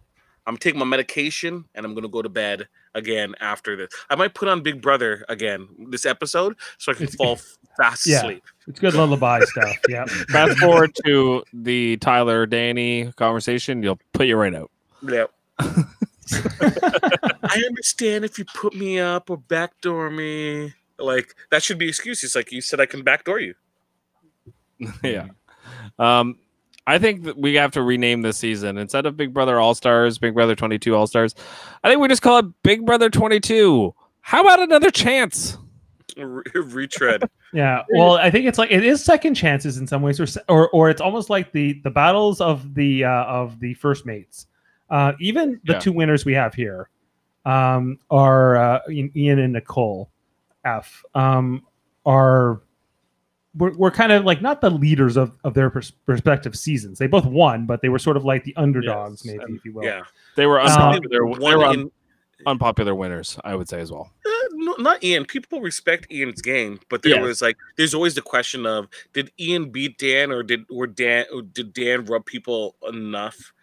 I'm 0.45 0.57
taking 0.57 0.79
my 0.79 0.85
medication 0.85 1.65
and 1.75 1.85
I'm 1.85 1.93
gonna 1.95 2.09
go 2.09 2.21
to 2.21 2.29
bed 2.29 2.67
again 2.95 3.33
after 3.39 3.75
this. 3.75 3.89
I 4.09 4.15
might 4.15 4.33
put 4.33 4.47
on 4.49 4.61
Big 4.61 4.81
Brother 4.81 5.25
again 5.29 5.67
this 5.89 6.05
episode 6.05 6.55
so 6.77 6.91
I 6.91 6.95
can 6.95 7.03
It's- 7.03 7.15
fall 7.15 7.39
fast 7.77 8.05
Yeah. 8.05 8.17
asleep. 8.19 8.43
It's 8.67 8.79
good 8.79 8.93
lullaby 8.93 9.39
stuff. 9.45 9.75
Yeah. 9.89 10.05
Fast 10.05 10.59
forward 10.59 10.91
to 11.05 11.43
the 11.53 11.97
Tyler 11.97 12.45
Danny 12.45 13.11
conversation, 13.15 13.81
you'll 13.83 13.99
put 14.13 14.27
you 14.27 14.35
right 14.35 14.53
out. 14.53 14.69
Yep. 15.07 15.31
I 15.59 17.61
understand 17.67 18.25
if 18.25 18.37
you 18.39 18.45
put 18.55 18.75
me 18.75 18.99
up 18.99 19.29
or 19.29 19.37
backdoor 19.37 20.09
me. 20.09 20.73
Like 20.99 21.35
that 21.51 21.63
should 21.63 21.77
be 21.77 21.87
excuses. 21.89 22.35
Like 22.35 22.51
you 22.51 22.61
said, 22.61 22.79
I 22.79 22.85
can 22.85 23.03
backdoor 23.03 23.39
you. 23.39 23.55
yeah. 25.03 25.27
Um, 25.99 26.37
I 26.85 26.97
think 26.99 27.23
that 27.23 27.37
we 27.37 27.55
have 27.55 27.71
to 27.71 27.81
rename 27.81 28.21
this 28.23 28.37
season 28.37 28.77
instead 28.77 29.05
of 29.05 29.15
Big 29.15 29.33
Brother 29.33 29.59
All 29.59 29.73
Stars, 29.73 30.17
Big 30.17 30.33
Brother 30.33 30.55
22 30.55 30.95
All 30.95 31.07
Stars. 31.07 31.33
I 31.83 31.89
think 31.89 32.01
we 32.01 32.07
just 32.09 32.21
call 32.21 32.39
it 32.39 32.45
Big 32.63 32.85
Brother 32.85 33.09
22. 33.09 33.93
How 34.21 34.41
about 34.41 34.59
another 34.61 34.91
chance? 34.91 35.57
Re- 36.17 36.43
retread. 36.55 37.23
Yeah. 37.55 37.83
Well, 37.93 38.15
I 38.15 38.31
think 38.31 38.47
it's 38.47 38.57
like 38.57 38.71
it 38.71 38.83
is 38.83 39.05
second 39.05 39.35
chances 39.35 39.77
in 39.77 39.85
some 39.85 40.01
ways, 40.01 40.19
or 40.19 40.25
or, 40.49 40.69
or 40.71 40.89
it's 40.89 40.99
almost 41.01 41.29
like 41.29 41.51
the 41.51 41.79
the 41.83 41.91
battles 41.91 42.41
of 42.41 42.73
the 42.73 43.03
uh, 43.03 43.25
of 43.25 43.59
the 43.59 43.75
first 43.75 44.07
mates. 44.07 44.47
Uh, 44.89 45.11
even 45.19 45.61
the 45.63 45.73
Yeah. 45.73 45.79
two 45.79 45.91
winners 45.93 46.25
we 46.25 46.33
have 46.33 46.55
here 46.55 46.89
um, 47.45 47.99
are 48.09 48.55
uh, 48.57 48.79
Ian 48.89 49.11
Ian 49.15 49.37
and 49.37 49.53
Nicole 49.53 50.09
F. 50.65 51.03
Um, 51.13 51.61
are 52.07 52.63
we're, 53.55 53.73
we're 53.77 53.91
kind 53.91 54.11
of 54.11 54.25
like 54.25 54.41
not 54.41 54.61
the 54.61 54.69
leaders 54.69 55.15
of, 55.17 55.37
of 55.43 55.53
their 55.53 55.69
pers- 55.69 55.93
respective 56.07 56.55
seasons. 56.55 56.97
They 56.99 57.07
both 57.07 57.25
won, 57.25 57.65
but 57.65 57.81
they 57.81 57.89
were 57.89 57.99
sort 57.99 58.17
of 58.17 58.25
like 58.25 58.43
the 58.43 58.55
underdogs, 58.55 59.21
Yes, 59.23 59.33
maybe, 59.33 59.43
and- 59.43 59.57
if 59.57 59.65
you 59.65 59.73
will. 59.73 59.83
Yeah. 59.83 60.01
They 60.35 60.45
were 60.47 60.59
Um, 60.59 60.67
unpopular. 60.67 61.09
they 61.39 61.55
were 61.55 61.65
un- 61.65 61.91
unpopular 62.47 62.95
winners, 62.95 63.37
I 63.43 63.55
would 63.55 63.69
say 63.69 63.79
as 63.79 63.91
well. 63.91 64.11
uh, 64.25 64.29
no, 64.53 64.73
not 64.79 65.03
Ian. 65.03 65.25
People 65.25 65.61
respect 65.61 66.11
Ian's 66.11 66.41
game, 66.41 66.79
but 66.89 67.01
there 67.03 67.13
Yes. 67.15 67.21
was 67.23 67.41
like, 67.41 67.57
there's 67.77 67.93
always 67.93 68.15
the 68.15 68.21
question 68.21 68.65
of, 68.65 68.87
did 69.13 69.31
Ian 69.39 69.69
beat 69.69 69.97
Dan, 69.97 70.31
or 70.31 70.41
did 70.43 70.65
or 70.69 70.87
Dan 70.87 71.25
or 71.33 71.41
did 71.43 71.73
Dan 71.73 72.05
rub 72.05 72.25
people 72.25 72.75
enough 72.87 73.53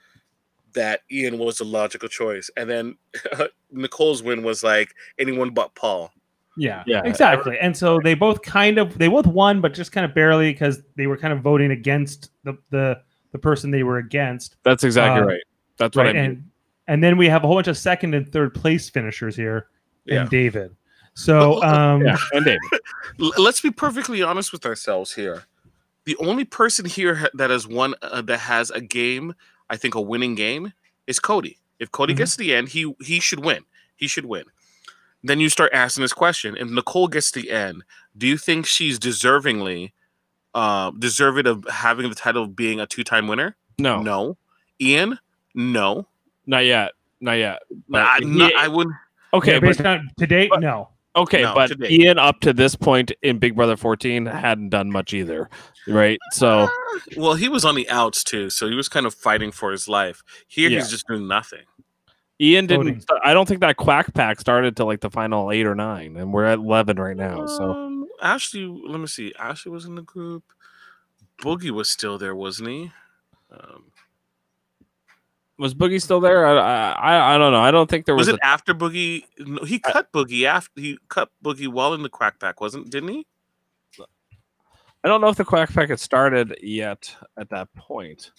that 0.75 1.01
Ian 1.11 1.37
was 1.39 1.59
the 1.59 1.65
logical 1.65 2.09
choice? 2.09 2.49
And 2.57 2.71
then 2.71 2.97
Nicole's 3.73 4.23
win 4.23 4.43
was 4.43 4.63
like 4.63 4.95
anyone 5.19 5.51
but 5.51 5.75
Paul. 5.75 6.13
Yeah, 6.61 6.85
Yeah. 6.87 7.01
exactly. 7.05 7.59
And 7.59 7.75
so 7.77 7.99
they 8.03 8.15
both 8.15 8.43
kind 8.43 8.77
of 8.79 8.99
they 8.99 9.09
both 9.09 9.27
won, 9.27 9.61
but 9.61 9.73
just 9.75 9.93
kind 9.93 10.05
of 10.05 10.15
barely 10.15 10.53
because 10.53 10.83
they 10.97 11.07
were 11.07 11.17
kind 11.17 11.33
of 11.33 11.41
voting 11.41 11.71
against 11.71 12.31
the 12.45 12.57
the 12.71 13.01
the 13.33 13.39
person 13.39 13.71
they 13.71 13.83
were 13.83 13.99
against. 13.99 14.57
That's 14.63 14.85
exactly 14.85 15.23
Uh, 15.23 15.27
right. 15.27 15.43
That's 15.79 15.97
what 15.97 16.07
Right. 16.07 16.17
I 16.17 16.21
mean. 16.23 16.31
And 16.31 16.51
and 16.89 17.05
then 17.05 17.17
we 17.17 17.29
have 17.29 17.45
a 17.45 17.47
whole 17.47 17.57
bunch 17.57 17.69
of 17.69 17.79
second 17.79 18.15
and 18.15 18.31
third 18.31 18.53
place 18.55 18.91
finishers 18.91 19.35
here 19.37 19.69
Yeah. 20.05 20.23
and 20.23 20.31
David. 20.31 20.75
So 21.15 21.63
um 21.63 22.03
yeah, 22.05 22.17
and 22.33 22.45
David. 22.45 22.61
Let's 23.39 23.61
be 23.61 23.71
perfectly 23.71 24.23
honest 24.23 24.53
with 24.53 24.67
ourselves 24.67 25.15
here. 25.15 25.45
The 26.05 26.17
only 26.17 26.45
person 26.45 26.85
here 26.85 27.15
ha- 27.15 27.29
that 27.35 27.51
has 27.51 27.67
won 27.67 27.95
uh, 28.03 28.23
that 28.23 28.39
has 28.41 28.71
a 28.71 28.81
game, 28.81 29.35
I 29.71 29.77
think 29.77 29.95
a 29.95 30.01
winning 30.01 30.35
game, 30.35 30.73
is 31.07 31.19
Cody. 31.21 31.59
If 31.79 31.91
Cody 31.93 32.13
Mhm. 32.15 32.19
gets 32.19 32.33
to 32.33 32.39
the 32.39 32.55
end, 32.55 32.69
he 32.69 32.93
he 33.01 33.21
should 33.21 33.45
win. 33.45 33.65
He 33.97 34.07
should 34.09 34.25
win. 34.27 34.45
Then 35.23 35.41
you 35.41 35.49
start 35.49 35.71
asking 35.73 36.03
this 36.03 36.13
question: 36.13 36.57
If 36.57 36.69
Nicole 36.69 37.09
gets 37.09 37.31
to 37.33 37.43
the 37.43 37.51
end, 37.51 37.83
do 38.17 38.27
you 38.27 38.37
think 38.39 38.67
she's 38.67 38.99
deservingly, 38.99 39.93
uh, 40.55 40.91
deserving 40.99 41.47
of 41.47 41.65
having 41.71 42.09
the 42.09 42.15
title 42.15 42.43
of 42.45 42.57
being 42.57 42.81
a 42.81 42.87
two-time 42.87 43.27
winner? 43.29 43.57
No, 43.79 44.01
No. 44.03 44.37
Ian, 44.81 45.19
no. 45.55 46.07
not 46.47 46.65
yet. 46.65 46.93
Not 47.21 47.33
yet. 47.35 47.59
But 47.89 48.03
I, 48.03 48.19
he- 48.21 48.25
no, 48.25 48.51
I 48.57 48.67
wouldn't. 48.69 48.97
okay, 49.35 49.53
yeah, 49.55 49.61
but 49.61 49.67
based 49.67 49.81
on 49.83 50.09
to 50.19 50.27
date, 50.27 50.49
but- 50.51 50.61
no. 50.61 50.89
Okay, 51.17 51.43
No, 51.43 51.55
but 51.55 51.67
today. 51.67 51.89
Ian 51.91 52.19
up 52.21 52.39
to 52.41 52.53
this 52.53 52.77
point 52.77 53.11
in 53.21 53.39
Big 53.39 53.57
Brother 53.57 53.77
14 53.77 54.27
hadn't 54.27 54.69
done 54.69 54.93
much 54.93 55.13
either, 55.13 55.51
right? 55.89 56.21
So 56.33 56.69
Well, 57.17 57.35
he 57.35 57.49
was 57.49 57.65
on 57.65 57.75
the 57.75 57.91
outs 57.91 58.23
too, 58.23 58.49
so 58.49 58.69
he 58.69 58.77
was 58.77 58.89
kind 58.89 59.05
of 59.07 59.13
fighting 59.13 59.51
for 59.51 59.73
his 59.73 59.89
life. 59.89 60.23
Here, 60.47 60.71
Yeah. 60.71 60.79
he's 60.79 60.89
just 60.89 61.09
doing 61.09 61.27
nothing. 61.27 61.63
Ian 62.41 62.67
didn't. 62.67 62.85
Voting. 62.87 63.01
st- 63.01 63.21
I 63.25 63.35
don't 63.35 63.47
think 63.47 63.61
that 63.61 63.77
quack 63.77 64.15
pack 64.15 64.41
started 64.41 64.77
till 64.77 64.87
like 64.87 65.01
the 65.01 65.11
final 65.11 65.51
eight 65.53 65.67
or 65.67 65.75
nine, 65.75 66.17
and 66.17 66.33
we're 66.33 66.47
at 66.47 66.59
eleven 66.59 66.99
right 66.99 67.17
now. 67.17 67.47
So 67.47 67.73
Um, 67.73 68.07
Ashley, 68.23 68.65
let 68.65 68.99
me 68.99 69.07
see. 69.07 69.35
Ashley 69.39 69.71
was 69.73 69.85
in 69.85 69.95
the 69.95 70.03
group. 70.03 70.45
Boogie 71.43 71.71
was 71.71 71.89
still 71.91 72.19
there, 72.19 72.35
wasn't 72.35 72.69
he? 72.71 72.93
Um, 73.51 73.85
was 75.59 75.75
Boogie 75.75 76.01
still 76.01 76.21
there? 76.21 76.47
I, 76.47 76.93
I 76.93 77.35
I 77.35 77.39
don't 77.39 77.53
know. 77.53 77.61
I 77.61 77.71
don't 77.71 77.91
think 77.91 78.07
there 78.07 78.15
was 78.15 78.27
was. 78.29 78.35
it 78.37 78.41
after 78.43 78.73
Boogie? 78.75 79.25
No, 79.39 79.63
he 79.65 79.81
I- 79.85 79.93
cut 79.93 80.13
Boogie 80.13 80.45
after 80.45 80.81
he 80.81 80.99
cut 81.09 81.31
Boogie 81.45 81.69
while 81.69 81.93
in 81.95 82.03
the 82.03 82.09
quack 82.09 82.39
pack, 82.41 82.61
wasn't? 82.61 82.91
Didn't 82.91 83.11
he? 83.11 83.27
I 83.99 84.05
I 85.05 85.09
don't 85.09 85.21
know 85.21 85.29
if 85.29 85.37
the 85.37 85.45
quack 85.45 85.73
pack 85.73 85.89
had 85.91 86.01
started 86.01 86.57
yet 86.63 87.15
at 87.39 87.49
that 87.51 87.69
point. 87.75 88.33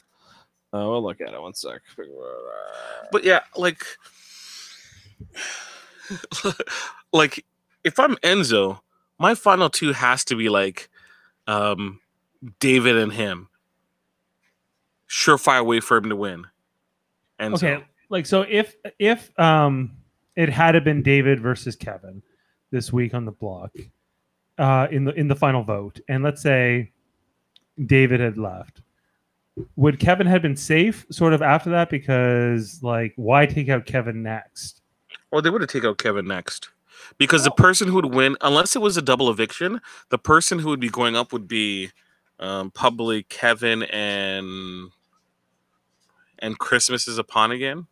Uh, 0.74 0.88
we'll 0.88 1.04
look 1.04 1.20
at 1.22 1.34
it 1.34 1.42
one 1.42 1.54
sec. 1.54 1.82
But 3.12 3.24
yeah, 3.24 3.42
like, 3.58 3.84
like 7.14 7.46
if 7.84 8.00
I'm 8.00 8.16
Enzo, 8.18 8.80
my 9.20 9.36
final 9.36 9.70
two 9.70 9.92
has 9.92 10.24
to 10.26 10.36
be 10.36 10.50
like, 10.50 10.90
um, 11.48 12.00
David 12.60 12.98
and 12.98 13.14
him. 13.14 13.50
Surefire 15.10 15.66
way 15.66 15.80
for 15.80 15.98
him 15.98 16.10
to 16.10 16.16
win. 16.16 16.46
Enzo. 17.40 17.56
Okay, 17.56 17.84
like 18.10 18.26
so 18.26 18.46
if 18.48 18.76
if 19.00 19.38
um 19.40 19.98
it 20.36 20.50
had 20.50 20.76
have 20.76 20.84
been 20.84 21.02
David 21.02 21.40
versus 21.40 21.76
Kevin 21.76 22.22
this 22.72 22.94
week 22.94 23.14
on 23.14 23.26
the 23.26 23.32
block 23.32 23.72
uh 24.58 24.88
in 24.92 25.06
the 25.06 25.14
in 25.14 25.28
the 25.28 25.36
final 25.36 25.64
vote 25.64 26.00
and 26.08 26.24
let's 26.24 26.42
say 26.42 26.92
David 27.86 28.20
had 28.20 28.38
left 28.38 28.82
would 29.76 30.00
Kevin 30.00 30.28
have 30.28 30.42
been 30.42 30.56
safe 30.56 31.06
sort 31.12 31.34
of 31.34 31.42
after 31.42 31.70
that 31.72 31.90
because 31.90 32.82
like 32.84 33.14
why 33.16 33.46
take 33.46 33.70
out 33.70 33.86
Kevin 33.86 34.24
next 34.24 34.82
Or 35.32 35.42
they 35.42 35.50
would 35.50 35.62
have 35.62 35.70
taken 35.70 35.90
out 35.90 35.98
Kevin 35.98 36.28
next. 36.28 36.70
Because 37.18 37.44
the 37.44 37.52
person 37.52 37.88
who 37.88 37.96
would 37.96 38.14
win, 38.14 38.38
unless 38.42 38.76
it 38.76 38.82
was 38.82 38.96
a 38.98 39.02
double 39.02 39.30
eviction, 39.30 39.82
the 40.10 40.18
person 40.18 40.60
who 40.60 40.70
would 40.70 40.80
be 40.80 40.90
going 40.90 41.16
up 41.16 41.34
would 41.34 41.48
be 41.48 41.90
um, 42.40 42.72
probably 42.72 43.24
Kevin 43.24 43.84
and 43.84 44.90
and 46.40 46.58
Christmas 46.58 47.08
is 47.08 47.18
upon 47.18 47.52
again, 47.52 47.88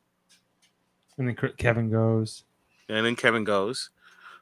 And 1.17 1.28
then 1.28 1.36
Kevin 1.57 1.89
goes. 1.91 2.43
and 2.88 3.05
then 3.05 3.15
Kevin 3.15 3.43
goes, 3.43 3.89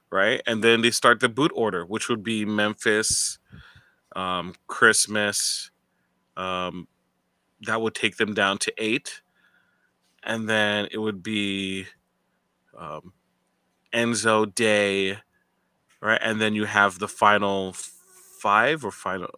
right? 0.09 0.41
And 0.47 0.63
then 0.63 0.81
they 0.81 0.91
start 0.91 1.19
the 1.19 1.29
boot 1.29 1.51
order, 1.55 1.85
which 1.85 2.07
would 2.07 2.23
be 2.23 2.45
Memphis, 2.45 3.37
um, 4.15 4.53
Christmas. 4.67 5.71
Um, 6.37 6.87
that 7.65 7.81
would 7.81 7.95
take 7.95 8.17
them 8.17 8.33
down 8.33 8.57
to 8.59 8.73
eight, 8.77 9.21
and 10.23 10.49
then 10.49 10.87
it 10.91 10.97
would 10.97 11.23
be 11.23 11.85
um, 12.77 13.13
Enzo 13.93 14.53
Day, 14.53 15.17
right? 16.01 16.19
And 16.21 16.39
then 16.39 16.53
you 16.53 16.65
have 16.65 16.99
the 16.99 17.07
final 17.07 17.73
five 17.73 18.85
or 18.85 18.91
final 18.91 19.29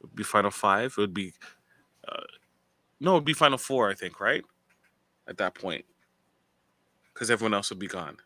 would 0.00 0.14
be 0.14 0.22
final 0.22 0.50
five. 0.50 0.94
It 0.96 1.00
would 1.00 1.14
be 1.14 1.34
uh, 2.08 2.22
no, 3.00 3.12
it 3.12 3.14
would 3.16 3.24
be 3.24 3.32
final 3.32 3.58
four, 3.58 3.90
I 3.90 3.94
think, 3.94 4.20
right? 4.20 4.44
At 5.28 5.38
that 5.38 5.54
point, 5.54 5.84
because 7.12 7.30
everyone 7.30 7.54
else 7.54 7.70
would 7.70 7.78
be 7.78 7.86
gone, 7.86 8.16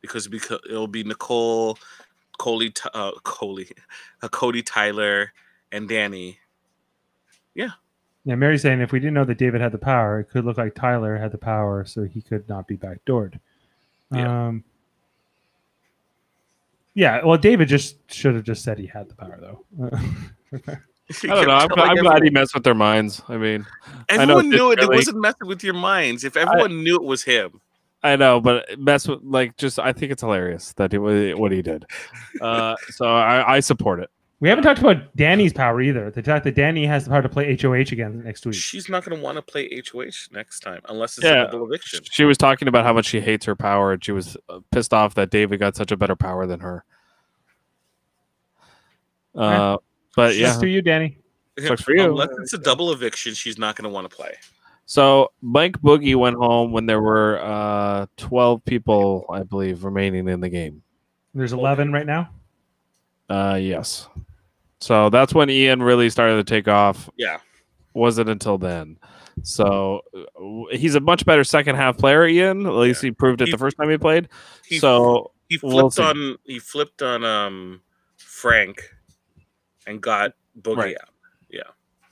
because 0.00 0.28
because 0.28 0.60
it'll 0.68 0.88
be 0.88 1.04
Nicole, 1.04 1.78
Coley, 2.38 2.72
uh, 2.92 3.12
Coley, 3.22 3.70
uh, 4.22 4.28
Cody, 4.30 4.62
Tyler, 4.62 5.32
and 5.72 5.88
Danny. 5.88 6.38
Yeah, 7.54 7.70
Mary's 8.24 8.62
saying 8.62 8.80
if 8.80 8.92
we 8.92 9.00
didn't 9.00 9.14
know 9.14 9.24
that 9.24 9.38
David 9.38 9.60
had 9.60 9.72
the 9.72 9.78
power, 9.78 10.20
it 10.20 10.30
could 10.30 10.44
look 10.44 10.58
like 10.58 10.74
Tyler 10.74 11.16
had 11.16 11.32
the 11.32 11.38
power, 11.38 11.84
so 11.84 12.04
he 12.04 12.20
could 12.20 12.48
not 12.48 12.66
be 12.66 12.76
backdoored. 12.76 13.38
Yeah. 14.12 14.46
Um, 14.48 14.64
yeah, 16.94 17.24
well, 17.24 17.38
David 17.38 17.68
just 17.68 17.96
should 18.12 18.34
have 18.34 18.44
just 18.44 18.62
said 18.62 18.78
he 18.78 18.86
had 18.86 19.08
the 19.08 19.14
power, 19.14 19.38
though. 19.40 19.64
I 21.22 21.26
don't 21.26 21.48
know. 21.48 21.54
I'm, 21.54 21.68
I'm 21.76 21.96
glad 21.96 22.22
he 22.22 22.30
messed 22.30 22.54
with 22.54 22.64
their 22.64 22.74
minds. 22.74 23.22
I 23.28 23.36
mean, 23.36 23.66
I 24.08 24.16
know 24.16 24.22
Everyone 24.22 24.50
knew 24.50 24.72
it. 24.72 24.80
It 24.80 24.88
wasn't 24.88 25.18
messing 25.18 25.46
with 25.46 25.64
your 25.64 25.74
minds. 25.74 26.24
If 26.24 26.36
everyone 26.36 26.84
knew 26.84 26.96
it 26.96 27.02
was 27.02 27.24
him, 27.24 27.60
I 28.02 28.16
know, 28.16 28.40
but 28.40 28.78
mess 28.78 29.08
with 29.08 29.20
like 29.22 29.56
just. 29.56 29.78
I 29.78 29.92
think 29.92 30.12
it's 30.12 30.22
hilarious 30.22 30.72
that 30.74 30.92
he, 30.92 30.98
what 30.98 31.52
he 31.52 31.62
did. 31.62 31.86
Uh, 32.40 32.74
so 32.88 33.04
I, 33.04 33.56
I 33.56 33.60
support 33.60 34.00
it. 34.00 34.08
We 34.40 34.48
haven't 34.48 34.64
talked 34.64 34.80
about 34.80 35.14
Danny's 35.16 35.52
power 35.52 35.80
either. 35.82 36.10
The 36.10 36.22
fact 36.22 36.44
that 36.44 36.54
Danny 36.54 36.86
has 36.86 37.04
the 37.04 37.10
power 37.10 37.20
to 37.22 37.28
play 37.28 37.56
HOH 37.60 37.92
again 37.92 38.22
next 38.24 38.46
week. 38.46 38.54
she's 38.54 38.88
not 38.88 39.04
going 39.04 39.16
to 39.18 39.22
want 39.22 39.36
to 39.36 39.42
play 39.42 39.68
HOH 39.92 40.28
next 40.32 40.60
time 40.60 40.80
unless 40.88 41.18
it's 41.18 41.24
Yeah. 41.26 41.48
a 41.48 41.50
double 41.50 41.66
eviction. 41.66 42.00
She 42.10 42.24
was 42.24 42.38
talking 42.38 42.66
about 42.66 42.84
how 42.84 42.92
much 42.94 43.06
she 43.06 43.20
hates 43.20 43.44
her 43.46 43.54
power, 43.54 43.92
and 43.92 44.02
she 44.04 44.12
was 44.12 44.36
uh, 44.48 44.60
pissed 44.70 44.94
off 44.94 45.14
that 45.14 45.30
David 45.30 45.60
got 45.60 45.76
such 45.76 45.92
a 45.92 45.96
better 45.96 46.16
power 46.16 46.46
than 46.46 46.60
her. 46.60 46.84
Uh, 49.34 49.76
but 50.16 50.36
yeah, 50.36 50.48
Sucks 50.48 50.60
to 50.62 50.68
you, 50.68 50.82
Danny. 50.82 51.18
Sucks 51.58 51.82
for 51.82 51.92
you. 51.94 52.04
Unless 52.04 52.30
it's 52.40 52.52
a 52.54 52.58
double 52.58 52.92
eviction, 52.92 53.34
she's 53.34 53.58
not 53.58 53.76
going 53.76 53.84
to 53.84 53.90
want 53.90 54.08
to 54.10 54.14
play. 54.14 54.34
So 54.86 55.30
Mike 55.40 55.80
Boogie 55.82 56.16
went 56.16 56.36
home 56.36 56.72
when 56.72 56.86
there 56.86 57.00
were 57.00 57.38
uh, 57.40 58.06
12 58.16 58.64
people, 58.64 59.24
I 59.30 59.42
believe, 59.44 59.84
remaining 59.84 60.26
in 60.28 60.40
the 60.40 60.48
game. 60.48 60.82
There's 61.32 61.52
11 61.52 61.92
right 61.92 62.06
now. 62.06 62.30
Uh, 63.28 63.56
yes. 63.60 64.08
So 64.80 65.10
that's 65.10 65.34
when 65.34 65.50
Ian 65.50 65.82
really 65.82 66.08
started 66.10 66.36
to 66.36 66.44
take 66.44 66.68
off. 66.68 67.10
Yeah. 67.16 67.38
Wasn't 67.94 68.28
until 68.28 68.56
then. 68.58 68.98
So 69.42 70.00
uh, 70.16 70.76
he's 70.76 70.94
a 70.94 71.00
much 71.00 71.24
better 71.24 71.44
second 71.44 71.76
half 71.76 71.96
player, 71.98 72.26
Ian. 72.26 72.66
At 72.66 72.72
least 72.74 73.02
he 73.02 73.10
proved 73.10 73.40
it 73.40 73.46
He- 73.46 73.52
the 73.52 73.58
first 73.58 73.76
time 73.76 73.90
he 73.90 73.98
played. 73.98 74.28
He, 74.66 74.78
so 74.78 75.32
he 75.48 75.56
flipped 75.58 75.98
we'll 75.98 76.06
on 76.06 76.36
he 76.44 76.58
flipped 76.58 77.02
on 77.02 77.24
um 77.24 77.80
Frank 78.16 78.82
and 79.86 80.00
got 80.00 80.32
Boogie 80.60 80.76
Right. 80.76 80.96
out. 81.00 81.08
Yeah. 81.50 81.62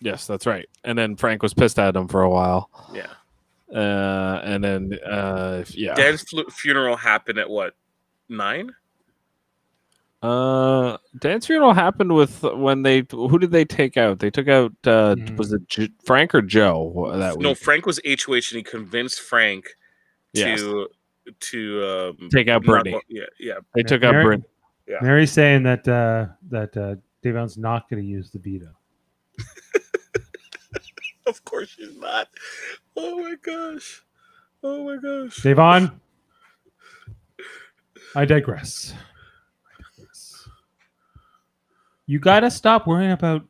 Yes, 0.01 0.27
that's 0.27 0.47
right. 0.47 0.69
And 0.85 0.97
then 0.99 1.17
Frank 1.17 1.43
was 1.43 1.55
pissed 1.55 1.79
at 1.79 1.97
him 1.97 2.09
for 2.09 2.23
a 2.23 2.31
while. 2.31 2.71
Yeah. 2.95 3.07
Uh, 3.75 4.41
and 4.45 4.65
then 4.65 4.99
uh, 5.07 5.65
yeah. 5.71 5.95
Dan's 5.95 6.25
funeral 6.53 6.97
happened 6.97 7.39
at 7.39 7.49
what 7.51 7.75
nine? 8.29 8.71
Uh, 10.21 10.97
Dan's 11.21 11.47
funeral 11.47 11.73
happened 11.75 12.13
with 12.15 12.43
when 12.43 12.83
they 12.83 13.05
who 13.11 13.39
did 13.39 13.53
they 13.53 13.65
take 13.65 13.97
out? 13.97 14.19
They 14.19 14.31
took 14.31 14.49
out 14.49 14.73
uh 14.85 15.15
Mhm. 15.15 15.37
was 15.37 15.53
it 15.53 15.69
J- 15.69 15.91
Frank 16.05 16.35
or 16.35 16.43
Joe 16.43 17.13
that 17.17 17.39
No, 17.39 17.51
week? 17.51 17.59
Frank 17.59 17.87
was 17.87 18.01
HOH 18.05 18.51
and 18.51 18.57
he 18.57 18.63
convinced 18.65 19.21
Frank 19.21 19.77
Yes. 20.33 20.59
to 20.61 20.89
to 21.39 21.85
um, 22.21 22.29
Take 22.31 22.49
out 22.49 22.63
not 22.65 22.83
Brittany. 22.85 22.93
go- 22.93 23.01
yeah, 23.09 23.27
yeah. 23.39 23.59
They 23.75 23.83
took 23.85 24.03
out 24.03 24.13
Mary- 24.13 24.25
Brent. 24.25 24.45
Yeah. 24.89 24.97
Mary's 25.03 25.31
saying 25.31 25.63
that 25.65 25.87
uh, 25.87 26.27
that 26.51 26.77
uh, 26.77 26.97
Davon's 27.23 27.57
not 27.59 27.89
going 27.91 28.03
to 28.03 28.09
use 28.09 28.31
the 28.31 28.39
veto. 28.39 28.75
Of 31.27 31.45
course 31.45 31.69
she's 31.69 31.95
not. 31.97 32.29
Oh 32.97 33.19
my 33.21 33.35
gosh. 33.43 34.03
Oh 34.63 34.83
my 34.85 34.97
gosh. 34.97 35.37
Davon, 35.43 36.01
I 38.17 38.25
digress. 38.25 38.95
You 42.09 42.19
got 42.19 42.41
to 42.41 42.51
stop 42.51 42.87
worrying 42.87 43.13
about. 43.13 43.45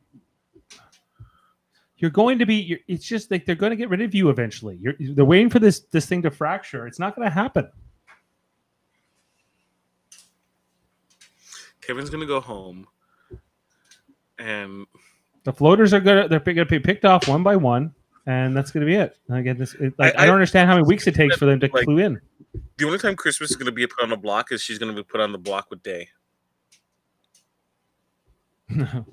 You're 1.97 2.11
going 2.11 2.39
to 2.39 2.45
be. 2.45 2.55
You're, 2.55 2.79
it's 2.89 3.05
just 3.05 3.31
like 3.31 3.45
they're 3.45 3.55
going 3.55 3.69
to 3.71 3.75
get 3.77 3.89
rid 3.89 4.01
of 4.01 4.13
you 4.13 4.29
eventually. 4.29 4.77
You're, 4.81 4.95
they're 4.99 5.23
waiting 5.25 5.49
for 5.49 5.59
this 5.59 5.79
this 5.91 6.05
thing 6.05 6.21
to 6.23 6.29
fracture. 6.29 6.85
It's 6.85 6.99
not 6.99 7.15
going 7.15 7.25
to 7.27 7.33
happen. 7.33 7.69
Kevin's 11.81 12.09
gonna 12.11 12.27
go 12.27 12.39
home, 12.39 12.85
and 14.37 14.85
The 15.43 15.51
floaters 15.53 15.91
are 15.93 15.99
gonna 15.99 16.27
they're 16.27 16.39
going 16.39 16.57
to 16.57 16.65
be 16.65 16.79
picked 16.79 17.03
off 17.03 17.27
one 17.27 17.41
by 17.41 17.55
one, 17.55 17.95
and 18.27 18.55
that's 18.55 18.69
going 18.69 18.85
to 18.85 18.85
be 18.85 18.95
it. 18.95 19.17
And 19.27 19.37
again, 19.39 19.57
this 19.57 19.73
it, 19.75 19.93
like, 19.97 20.15
I, 20.15 20.23
I- 20.23 20.25
don't 20.27 20.35
understand 20.35 20.69
how 20.69 20.75
many 20.75 20.85
weeks 20.85 21.07
it 21.07 21.15
takes 21.15 21.37
for 21.37 21.45
them 21.45 21.59
to 21.61 21.69
like- 21.73 21.85
clue 21.85 21.97
in. 21.97 22.21
the 22.77 22.85
only 22.85 22.99
time 22.99 23.15
Christmas 23.15 23.49
is 23.49 23.55
gonna 23.55 23.71
be 23.71 23.87
put 23.87 24.03
on 24.03 24.09
the 24.09 24.17
block 24.17 24.51
is 24.51 24.61
she's 24.61 24.77
gonna 24.77 24.93
be 24.93 25.01
put 25.01 25.19
on 25.19 25.31
the 25.31 25.39
block 25.39 25.71
with 25.71 25.81
Day. 25.81 26.09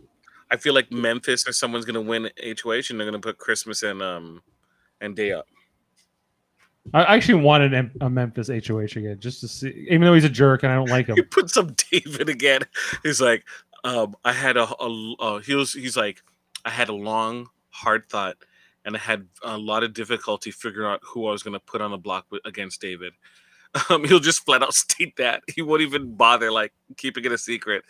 I 0.50 0.56
feel 0.56 0.74
like 0.74 0.92
Memphis 0.92 1.46
or 1.46 1.52
someone's 1.52 1.84
gonna 1.84 2.00
win 2.00 2.30
HOH 2.42 2.90
and 2.90 3.00
they're 3.00 3.06
gonna 3.06 3.18
put 3.18 3.38
Christmas 3.38 3.82
and 3.82 4.02
um 4.02 4.42
and 5.00 5.14
Day 5.14 5.32
up. 5.32 5.46
I 6.94 7.16
actually 7.16 7.42
wanted 7.42 7.90
a 8.00 8.08
Memphis 8.08 8.48
HOH 8.48 8.96
again, 8.96 9.16
just 9.18 9.40
to 9.40 9.48
see, 9.48 9.86
even 9.90 10.02
though 10.02 10.14
he's 10.14 10.24
a 10.24 10.28
jerk 10.28 10.62
and 10.62 10.72
I 10.72 10.76
don't 10.76 10.88
like 10.88 11.06
him. 11.08 11.16
He 11.16 11.22
puts 11.22 11.56
up 11.56 11.70
David 11.90 12.28
again. 12.28 12.62
He's 13.02 13.20
like, 13.20 13.44
um, 13.84 14.16
I 14.24 14.32
had 14.32 14.56
a, 14.56 14.68
a 14.80 15.14
uh, 15.18 15.38
he 15.38 15.54
was 15.54 15.72
he's 15.72 15.96
like, 15.96 16.22
I 16.64 16.70
had 16.70 16.88
a 16.88 16.94
long 16.94 17.48
hard 17.70 18.08
thought, 18.08 18.36
and 18.84 18.96
I 18.96 19.00
had 19.00 19.26
a 19.42 19.58
lot 19.58 19.82
of 19.82 19.94
difficulty 19.94 20.50
figuring 20.50 20.88
out 20.88 21.00
who 21.02 21.26
I 21.26 21.32
was 21.32 21.42
gonna 21.42 21.60
put 21.60 21.80
on 21.80 21.90
the 21.90 21.98
block 21.98 22.26
with, 22.30 22.42
against 22.44 22.80
David. 22.80 23.12
Um, 23.90 24.04
he'll 24.04 24.20
just 24.20 24.46
flat 24.46 24.62
out 24.62 24.72
state 24.72 25.16
that 25.16 25.42
he 25.54 25.60
won't 25.60 25.82
even 25.82 26.14
bother 26.14 26.50
like 26.50 26.72
keeping 26.96 27.26
it 27.26 27.32
a 27.32 27.36
secret. 27.36 27.84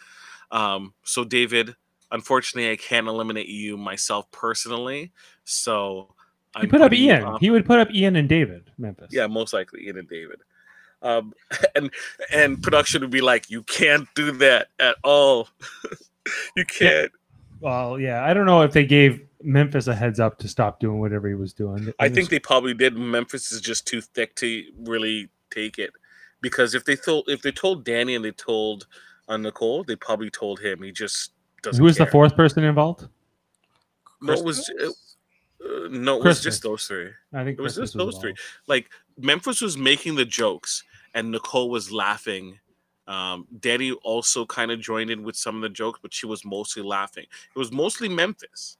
Um, 0.50 0.94
so 1.02 1.24
David, 1.24 1.74
unfortunately, 2.12 2.70
I 2.70 2.76
can't 2.76 3.06
eliminate 3.08 3.48
you 3.48 3.76
myself 3.76 4.30
personally. 4.30 5.12
So 5.44 6.14
He 6.56 6.62
I'm 6.62 6.68
put 6.68 6.80
up 6.80 6.92
Ian. 6.92 7.22
on- 7.24 7.40
He 7.40 7.50
would 7.50 7.66
put 7.66 7.78
up 7.78 7.90
Ian 7.92 8.16
and 8.16 8.28
David, 8.28 8.70
Memphis. 8.78 9.08
yeah, 9.10 9.26
most 9.26 9.52
likely 9.52 9.84
Ian 9.86 9.98
and 9.98 10.08
David. 10.08 10.40
Um, 11.02 11.32
and 11.76 11.90
and 12.32 12.62
production 12.62 13.02
would 13.02 13.10
be 13.10 13.20
like, 13.20 13.50
you 13.50 13.62
can't 13.64 14.08
do 14.14 14.32
that 14.32 14.68
at 14.78 14.96
all. 15.04 15.48
you 16.56 16.64
can't. 16.64 17.12
Well, 17.60 17.98
yeah. 17.98 18.24
I 18.24 18.34
don't 18.34 18.46
know 18.46 18.62
if 18.62 18.72
they 18.72 18.84
gave 18.84 19.20
Memphis 19.42 19.86
a 19.86 19.94
heads 19.94 20.18
up 20.20 20.38
to 20.38 20.48
stop 20.48 20.80
doing 20.80 20.98
whatever 21.00 21.28
he 21.28 21.34
was 21.34 21.52
doing. 21.52 21.92
I 21.98 22.08
think 22.08 22.28
they 22.30 22.38
probably 22.38 22.74
did. 22.74 22.96
Memphis 22.96 23.52
is 23.52 23.60
just 23.60 23.86
too 23.86 24.00
thick 24.00 24.34
to 24.36 24.64
really 24.78 25.28
take 25.50 25.78
it 25.78 25.90
because 26.40 26.74
if 26.74 26.84
they 26.84 26.96
told 26.96 27.24
if 27.28 27.42
they 27.42 27.52
told 27.52 27.84
Danny 27.84 28.14
and 28.14 28.24
they 28.24 28.30
told 28.32 28.86
uh, 29.28 29.36
Nicole, 29.36 29.84
they 29.84 29.96
probably 29.96 30.30
told 30.30 30.60
him. 30.60 30.82
He 30.82 30.92
just 30.92 31.32
doesn't. 31.62 31.80
Who 31.80 31.84
was 31.84 31.96
the 31.96 32.06
fourth 32.06 32.36
person 32.36 32.64
involved? 32.64 33.08
No, 34.22 34.32
it 34.32 34.44
was. 34.44 34.68
It, 34.68 34.92
uh, 35.64 35.88
no, 35.90 36.18
it 36.18 36.24
was 36.24 36.42
just 36.42 36.62
those 36.62 36.84
three. 36.86 37.10
I 37.32 37.44
think 37.44 37.58
It 37.58 37.62
was 37.62 37.74
Christmas 37.74 37.90
just 37.92 37.98
those 37.98 38.18
three. 38.18 38.34
like 38.66 38.88
Memphis 39.18 39.60
was 39.60 39.76
making 39.76 40.14
the 40.14 40.24
jokes 40.24 40.84
and 41.14 41.30
Nicole 41.30 41.70
was 41.70 41.90
laughing. 41.90 42.58
Um, 43.08 43.46
Danny 43.60 43.92
also 43.92 44.44
kind 44.46 44.70
of 44.70 44.80
joined 44.80 45.10
in 45.10 45.22
with 45.22 45.36
some 45.36 45.56
of 45.56 45.62
the 45.62 45.68
jokes, 45.68 46.00
but 46.02 46.12
she 46.12 46.26
was 46.26 46.44
mostly 46.44 46.82
laughing. 46.82 47.24
It 47.54 47.58
was 47.58 47.70
mostly 47.72 48.08
Memphis. 48.08 48.78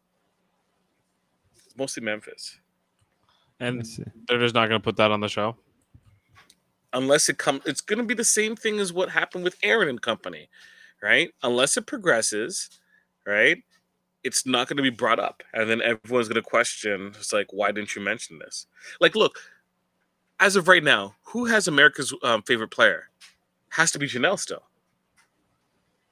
Mostly 1.78 2.03
Memphis. 2.03 2.59
And 3.61 3.86
they're 4.28 4.38
just 4.38 4.55
not 4.55 4.68
going 4.68 4.80
to 4.80 4.84
put 4.84 4.97
that 4.97 5.11
on 5.11 5.20
the 5.20 5.28
show. 5.28 5.57
Unless 6.93 7.28
it 7.28 7.39
comes, 7.39 7.62
it's 7.66 7.80
going 7.80 7.99
to 7.99 8.05
be 8.05 8.14
the 8.14 8.24
same 8.24 8.57
thing 8.57 8.78
as 8.78 8.93
what 8.93 9.11
happened 9.11 9.45
with 9.45 9.57
Aaron 9.62 9.89
and 9.89 10.01
company, 10.01 10.49
right? 11.03 11.30
Unless 11.43 11.76
it 11.76 11.87
progresses, 11.87 12.70
right? 13.26 13.62
It's 14.24 14.47
not 14.47 14.68
going 14.68 14.78
to 14.78 14.82
be 14.82 14.91
brought 14.91 15.20
up, 15.20 15.43
and 15.53 15.68
then 15.68 15.82
everyone's 15.82 16.28
going 16.28 16.43
to 16.43 16.43
question. 16.43 17.12
It's 17.18 17.32
like, 17.32 17.49
why 17.51 17.70
didn't 17.70 17.95
you 17.95 18.03
mention 18.03 18.39
this? 18.39 18.66
Like, 19.01 19.14
look, 19.14 19.39
as 20.41 20.57
of 20.57 20.68
right 20.68 20.82
now, 20.82 21.14
who 21.24 21.47
has 21.47 21.68
America's 21.68 22.14
um, 22.22 22.43
favorite 22.43 22.70
player? 22.70 23.11
Has 23.70 23.91
to 23.93 23.99
be 23.99 24.07
Janelle 24.07 24.39
still. 24.39 24.62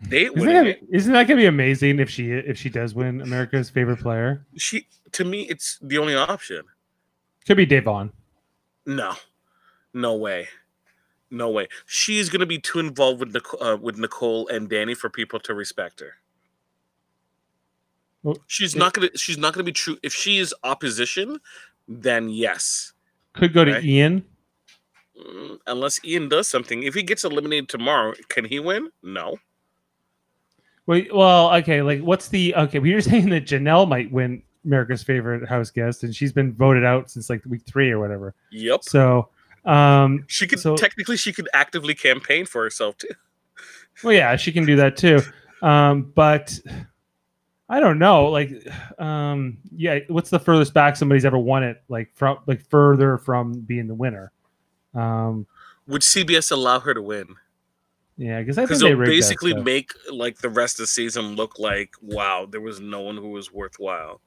They 0.09 0.25
Isn't 0.25 0.47
that, 0.47 0.79
isn't 0.91 1.12
that 1.12 1.29
gonna 1.29 1.41
be 1.41 1.47
amazing 1.47 1.99
if 1.99 2.11
she 2.11 2.31
if 2.33 2.59
she 2.59 2.68
does 2.68 2.95
win 2.95 3.20
America's 3.20 3.70
favorite 3.70 4.01
player? 4.01 4.45
She 4.57 4.87
to 5.12 5.25
me, 5.25 5.43
it's 5.43 5.79
the 5.81 5.99
only 5.99 6.14
option. 6.14 6.62
Could 7.47 7.57
be 7.57 7.66
Davon. 7.66 8.12
No, 8.87 9.14
no 9.95 10.16
way, 10.16 10.49
no 11.31 11.51
way. 11.51 11.68
She's 11.87 12.29
gonna 12.29 12.47
be 12.47 12.59
too 12.59 12.79
involved 12.79 13.20
with 13.20 13.33
Nicole, 13.33 13.62
uh, 13.62 13.77
with 13.77 13.99
Nicole 13.99 14.49
and 14.49 14.68
Danny 14.68 14.95
for 14.95 15.09
people 15.11 15.41
to 15.41 15.55
respect 15.55 16.01
her. 16.01 16.14
Well, 18.22 18.39
she's 18.47 18.75
it- 18.75 18.79
not 18.79 18.93
gonna. 18.95 19.09
She's 19.16 19.39
not 19.39 19.53
gonna 19.55 19.64
be 19.64 19.72
true. 19.72 19.99
If 20.03 20.12
she 20.14 20.39
is 20.39 20.55
opposition, 20.64 21.41
then 21.89 22.29
yes. 22.29 22.93
Could 23.35 23.53
go 23.53 23.64
to 23.64 23.81
Ian. 23.85 24.25
Mm, 25.20 25.59
Unless 25.66 26.05
Ian 26.05 26.29
does 26.29 26.49
something. 26.49 26.83
If 26.85 26.95
he 26.95 27.03
gets 27.03 27.25
eliminated 27.25 27.68
tomorrow, 27.68 28.14
can 28.29 28.45
he 28.45 28.59
win? 28.61 28.91
No. 29.03 29.37
Wait, 30.87 31.14
well, 31.14 31.53
okay. 31.57 31.83
Like, 31.83 32.01
what's 32.01 32.29
the 32.29 32.55
okay? 32.57 32.79
We 32.79 32.95
were 32.95 33.01
saying 33.03 33.29
that 33.31 33.47
Janelle 33.47 33.89
might 33.89 34.11
win 34.11 34.43
America's 34.64 35.03
favorite 35.03 35.47
house 35.49 35.70
guest, 35.70 36.05
and 36.05 36.14
she's 36.14 36.33
been 36.33 36.53
voted 36.55 36.85
out 36.85 37.11
since 37.11 37.29
like 37.29 37.45
week 37.47 37.62
three 37.66 37.91
or 37.91 37.99
whatever. 37.99 38.35
Yep. 38.53 38.85
So, 38.85 39.29
um, 39.65 40.25
She 40.29 40.47
could 40.47 40.61
So- 40.61 40.77
technically 40.77 41.17
she 41.17 41.33
could 41.33 41.49
actively 41.55 41.95
campaign 41.95 42.47
for 42.47 42.62
herself 42.62 42.97
too. 42.99 43.09
well, 44.03 44.12
yeah, 44.15 44.37
she 44.37 44.53
can 44.53 44.65
do 44.67 44.77
that 44.77 44.97
too. 44.97 45.21
Um, 45.62 46.12
but 46.15 46.59
I 47.69 47.81
don't 47.81 47.99
know. 47.99 48.27
Like, 48.27 48.51
um, 48.99 49.57
yeah, 49.75 50.01
what's 50.09 50.31
the 50.31 50.39
furthest 50.39 50.75
back 50.75 50.97
somebody's 50.97 51.25
ever 51.25 51.39
won 51.39 51.62
it? 51.62 51.83
Like 51.89 52.11
from 52.15 52.39
like 52.47 52.61
further 52.69 53.17
from 53.19 53.61
being 53.61 53.87
the 53.87 53.95
winner. 53.95 54.31
Um, 54.95 55.47
Would 55.87 56.03
CBS 56.03 56.53
allow 56.53 56.81
her 56.81 56.93
to 56.95 57.03
win? 57.03 57.35
yeah, 58.17 58.39
because 58.41 58.59
I 58.59 58.67
think 58.67 58.81
they 58.81 58.89
they'll 58.91 58.99
that 58.99 59.07
basically 59.07 59.55
make 59.55 59.93
like 60.12 60.39
the 60.39 60.49
rest 60.51 60.75
of 60.79 60.85
the 60.85 60.87
season 60.87 61.35
look 61.37 61.59
like 61.59 61.95
wow, 62.03 62.47
there 62.49 62.61
was 62.61 62.81
no 62.81 63.01
one 63.01 63.17
who 63.17 63.31
was 63.31 63.53
worthwhile. 63.53 64.21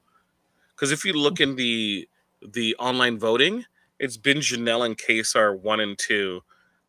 Because 0.74 0.90
if 0.92 1.04
you 1.04 1.12
look 1.12 1.40
in 1.40 1.54
the 1.56 2.08
the 2.42 2.74
online 2.76 3.18
voting, 3.18 3.64
it's 3.98 4.16
been 4.16 4.38
Janelle 4.38 4.86
and 4.86 4.96
Kaysar 4.96 5.58
one 5.60 5.80
and 5.80 5.98
two 5.98 6.42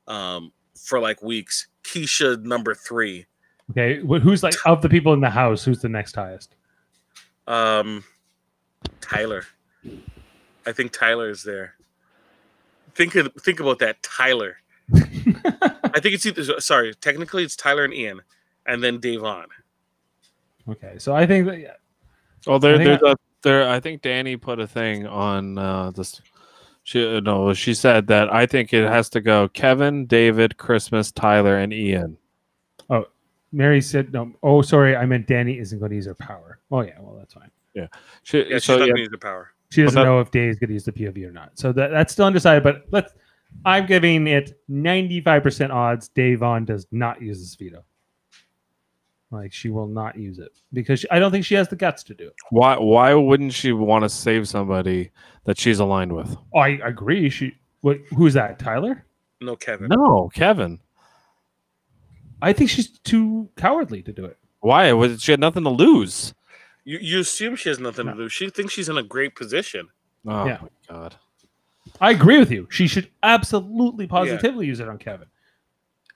um, 0.07 0.51
for 0.76 0.99
like 0.99 1.22
weeks. 1.22 1.68
Keesha 1.84 2.41
number 2.43 2.76
three. 2.76 3.26
okay. 3.72 3.99
Who's 3.99 4.43
like 4.43 4.55
of 4.66 4.82
the 4.82 4.89
people 4.89 5.14
in 5.14 5.22
the 5.22 5.30
house? 5.30 5.64
Who's 5.64 5.80
the 5.80 5.89
next 5.89 6.16
highest? 6.16 6.55
Um, 7.47 8.03
Tyler. 9.01 9.45
I 10.66 10.72
think 10.72 10.91
Tyler 10.91 11.30
is 11.30 11.43
there. 11.43 11.76
Think 12.93 13.16
of, 13.16 13.34
think 13.41 13.60
about 13.60 13.80
that, 13.80 14.01
Tyler. 14.03 14.57
I 14.93 15.99
think 15.99 16.16
it's 16.16 16.26
either 16.26 16.60
sorry, 16.60 16.93
technically 16.95 17.43
it's 17.43 17.55
Tyler 17.55 17.86
and 17.86 17.93
Ian, 17.93 18.22
and 18.66 18.84
then 18.84 18.99
Davon. 18.99 19.47
okay, 20.68 20.95
so 20.97 21.16
I 21.16 21.26
think 21.26 21.45
that 21.47 21.60
yeah, 21.60 21.74
Well, 22.45 22.60
there, 22.60 22.76
I 22.76 22.84
there's 22.84 23.01
a 23.01 23.16
there. 23.41 23.70
I 23.70 23.80
think 23.80 24.01
Danny 24.01 24.36
put 24.38 24.60
a 24.60 24.68
thing 24.68 25.07
on 25.07 25.57
uh, 25.57 25.91
this. 25.91 26.22
She 26.90 27.06
uh, 27.06 27.20
no, 27.20 27.54
she 27.54 27.76
said 27.76 28.08
that 28.08 28.34
I 28.34 28.48
think 28.48 28.74
it 28.74 28.84
has 28.90 29.10
to 29.12 29.22
go 29.22 29.48
Kevin, 29.50 30.08
David, 30.08 30.58
Christmas, 30.58 31.12
Tyler, 31.12 31.56
and 31.56 31.72
Ian. 31.72 32.18
Oh, 32.90 33.06
Mary 33.52 33.80
said 33.80 34.12
no. 34.12 34.32
Oh, 34.42 34.64
sorry, 34.64 34.96
I 34.96 35.06
meant 35.06 35.28
Danny 35.28 35.60
isn't 35.60 35.78
going 35.78 35.92
to 35.92 35.96
use 35.96 36.08
her 36.08 36.16
power. 36.16 36.58
Oh 36.72 36.82
yeah, 36.82 36.96
well 37.00 37.16
that's 37.16 37.36
fine. 37.36 37.52
She, 38.24 38.40
Yeah, 38.40 38.46
she's 38.56 38.64
so 38.64 38.78
not 38.78 38.86
yeah, 38.88 38.94
gonna 38.94 39.02
use 39.02 39.10
the 39.12 39.20
power. 39.20 39.52
She 39.70 39.84
doesn't 39.84 40.00
that- 40.02 40.06
know 40.06 40.20
if 40.20 40.32
Dave 40.32 40.50
is 40.50 40.58
going 40.58 40.70
to 40.70 40.74
use 40.74 40.84
the 40.86 40.92
POV 40.92 41.28
or 41.28 41.32
not. 41.32 41.52
So 41.60 41.72
that, 41.74 41.92
that's 41.92 42.12
still 42.12 42.26
undecided. 42.26 42.64
But 42.64 42.86
let's. 42.90 43.14
I'm 43.66 43.86
giving 43.86 44.26
it 44.26 44.60
95% 44.68 45.70
odds. 45.70 46.10
Davon 46.10 46.66
does 46.66 46.88
not 46.92 47.22
use 47.22 47.40
this 47.40 47.54
veto. 47.54 47.84
Like 49.32 49.53
she 49.53 49.69
will 49.69 49.88
not 49.88 50.17
use 50.17 50.39
it 50.39 50.51
because 50.73 51.01
she, 51.01 51.09
I 51.11 51.19
don't 51.19 51.32
think 51.32 51.45
she 51.45 51.53
has 51.55 51.67
the 51.67 51.75
guts 51.75 52.01
to 52.03 52.15
do 52.15 52.27
it. 52.27 52.36
why 52.49 52.77
why 52.80 53.13
wouldn't 53.13 53.53
she 53.53 53.71
want 53.71 54.03
to 54.03 54.09
save 54.09 54.47
somebody 54.47 55.11
that 55.43 55.59
she's 55.59 55.77
aligned 55.80 56.13
with? 56.15 56.36
Oh, 56.55 56.59
I 56.59 56.80
agree. 56.84 57.30
She. 57.30 57.55
What? 57.82 57.99
Who's 58.17 58.34
that? 58.34 58.57
Tyler? 58.57 59.05
No, 59.39 59.55
Kevin. 59.55 59.88
No, 59.89 60.30
Kevin. 60.34 60.80
I 62.41 62.53
think 62.53 62.69
she's 62.69 62.89
too 62.99 63.49
cowardly 63.57 64.01
to 64.03 64.11
do 64.11 64.25
it. 64.25 64.38
Why? 64.61 64.91
Was 64.93 65.21
she 65.21 65.32
had 65.32 65.39
nothing 65.39 65.63
to 65.63 65.69
lose? 65.69 66.34
You 66.86 66.97
you 66.99 67.19
assume 67.19 67.55
she 67.55 67.69
has 67.69 67.80
nothing 67.80 68.07
No. 68.07 68.13
to 68.13 68.17
lose. 68.17 68.34
She 68.34 68.49
thinks 68.49 68.73
she's 68.73 68.89
in 68.89 68.97
a 68.97 69.03
great 69.03 69.36
position. 69.36 69.89
Oh 70.25 70.45
Yeah. 70.45 70.57
my 70.61 70.69
god. 70.88 71.15
I 72.01 72.11
agree 72.11 72.39
with 72.39 72.51
you. 72.51 72.67
She 72.71 72.88
should 72.88 73.09
absolutely 73.23 74.07
positively 74.07 74.65
use 74.67 74.80
it 74.80 74.88
on 74.89 74.97
Kevin. 74.97 75.27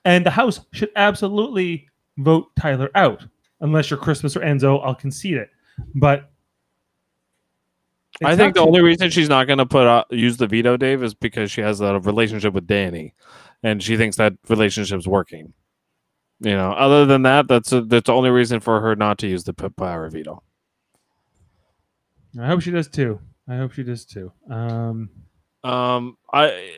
And 0.05 0.26
the 0.26 0.32
house 0.32 0.59
should 0.72 0.91
absolutely 0.95 1.89
vote 2.18 2.47
Tyler 2.59 2.89
out. 2.95 3.26
Unless 3.61 3.89
you're 3.89 3.99
Christmas 3.99 4.36
or 4.36 4.41
Enzo, 4.41 4.86
I'll 4.86 4.95
concede 4.95 5.38
it. 5.38 5.49
But 5.95 6.30
I 8.24 8.36
think 8.36 8.55
the 8.55 8.61
only 8.61 8.82
reason 8.82 9.09
she's 9.09 9.30
not 9.30 9.47
going 9.47 9.59
to 9.59 9.66
put 9.66 9.88
uh, 9.88 10.03
use 10.09 10.38
the 10.38 10.47
veto, 10.47 10.78
Dave, 10.78 11.01
is 11.01 11.14
because 11.14 11.49
she 11.49 11.61
has 11.61 11.82
a 11.82 11.99
relationship 11.99 12.53
with 12.53 12.68
Danny, 12.68 13.14
and 13.64 13.82
she 13.82 13.97
thinks 13.97 14.18
that 14.18 14.34
relationship's 14.49 15.07
working. 15.07 15.53
You 16.39 16.51
know, 16.51 16.74
other 16.74 17.05
than 17.05 17.22
that, 17.24 17.47
that's 17.47 17.72
a, 17.72 17.82
that's 17.82 18.07
the 18.07 18.14
only 18.14 18.30
reason 18.30 18.59
for 18.59 18.82
her 18.82 18.95
not 18.95 19.18
to 19.20 19.28
use 19.28 19.45
the 19.45 19.53
power 19.53 20.09
veto. 20.09 20.43
I 22.39 22.47
hope 22.47 22.61
she 22.61 22.72
does 22.72 22.89
too. 22.89 23.20
I 23.47 23.55
hope 23.57 23.72
she 23.72 23.84
does 23.84 24.05
too. 24.05 24.32
Um, 24.49 25.09
Um, 25.64 26.18
I 26.34 26.72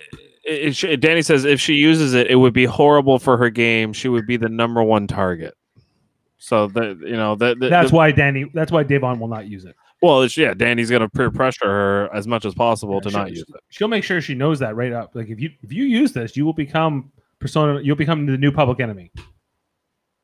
it, 0.46 0.84
it, 0.84 1.00
Danny 1.02 1.22
says 1.22 1.44
if 1.46 1.60
she 1.60 1.74
uses 1.74 2.14
it, 2.14 2.28
it 2.28 2.36
would 2.36 2.54
be 2.54 2.66
horrible 2.66 3.20
for 3.20 3.38
her 3.38 3.50
game. 3.50 3.94
She 3.94 4.08
would 4.08 4.28
be 4.28 4.38
the 4.38 4.50
number 4.50 4.84
one 4.84 5.08
target. 5.08 5.56
So 6.38 6.68
that 6.68 7.00
you 7.02 7.16
know 7.16 7.36
that 7.36 7.60
that's 7.60 7.92
why 7.92 8.12
Danny. 8.12 8.46
That's 8.54 8.72
why 8.72 8.84
Davon 8.84 9.20
will 9.20 9.28
not 9.28 9.48
use 9.48 9.66
it. 9.66 9.76
well, 10.02 10.22
it's, 10.22 10.38
yeah, 10.38 10.54
Danny's 10.54 10.90
going 10.90 11.02
to 11.02 11.10
peer 11.10 11.32
pressure 11.32 11.66
her 11.66 12.10
as 12.14 12.28
much 12.28 12.46
as 12.46 12.54
possible 12.54 13.02
to 13.02 13.10
not 13.10 13.32
use 13.32 13.42
it. 13.42 13.56
she'll 13.70 13.88
make 13.88 14.04
sure 14.04 14.22
she 14.22 14.36
knows 14.36 14.60
that 14.60 14.76
right 14.76 14.92
up. 14.92 15.16
Like 15.16 15.30
if 15.30 15.40
you 15.40 15.50
if 15.64 15.74
you 15.74 15.86
use 15.86 16.12
this, 16.12 16.38
you 16.38 16.46
will 16.46 16.54
become 16.54 17.12
persona. 17.40 17.82
You'll 17.82 17.96
become 17.96 18.28
the 18.28 18.38
new 18.38 18.52
public 18.52 18.80
enemy. 18.80 19.12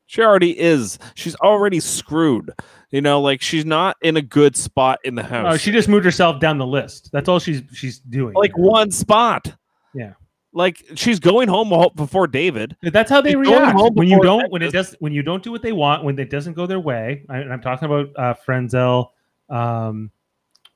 She 0.06 0.22
already 0.22 0.56
is. 0.60 0.98
She's 1.14 1.34
already 1.36 1.80
screwed. 1.80 2.52
You 2.90 3.00
know, 3.00 3.20
like 3.20 3.40
she's 3.40 3.64
not 3.64 3.96
in 4.02 4.16
a 4.16 4.22
good 4.22 4.56
spot 4.56 5.00
in 5.04 5.14
the 5.14 5.22
house. 5.22 5.60
She 5.60 5.72
just 5.72 5.88
moved 5.88 6.04
herself 6.04 6.38
down 6.38 6.58
the 6.58 6.66
list. 6.66 7.10
That's 7.12 7.28
all 7.28 7.38
she's 7.38 7.62
she's 7.72 7.98
doing. 7.98 8.34
like 8.34 8.56
one 8.56 8.90
spot. 8.90 9.52
Yeah. 9.94 10.12
Like 10.54 10.84
she's 10.96 11.18
going 11.18 11.48
home 11.48 11.72
before 11.96 12.26
David. 12.26 12.76
That's 12.82 13.10
how 13.10 13.22
they 13.22 13.30
She's 13.30 13.38
react 13.38 13.74
home 13.74 13.94
when 13.94 14.08
you 14.08 14.20
don't 14.20 14.40
that 14.40 14.50
when 14.50 14.62
it 14.62 14.66
is- 14.66 14.72
does 14.72 14.96
when 15.00 15.12
you 15.12 15.22
don't 15.22 15.42
do 15.42 15.50
what 15.50 15.62
they 15.62 15.72
want 15.72 16.04
when 16.04 16.18
it 16.18 16.28
doesn't 16.28 16.52
go 16.52 16.66
their 16.66 16.80
way. 16.80 17.24
I, 17.30 17.38
and 17.38 17.52
I'm 17.52 17.62
talking 17.62 17.86
about 17.86 18.10
uh, 18.16 18.34
Franzel, 18.34 19.14
um, 19.48 20.10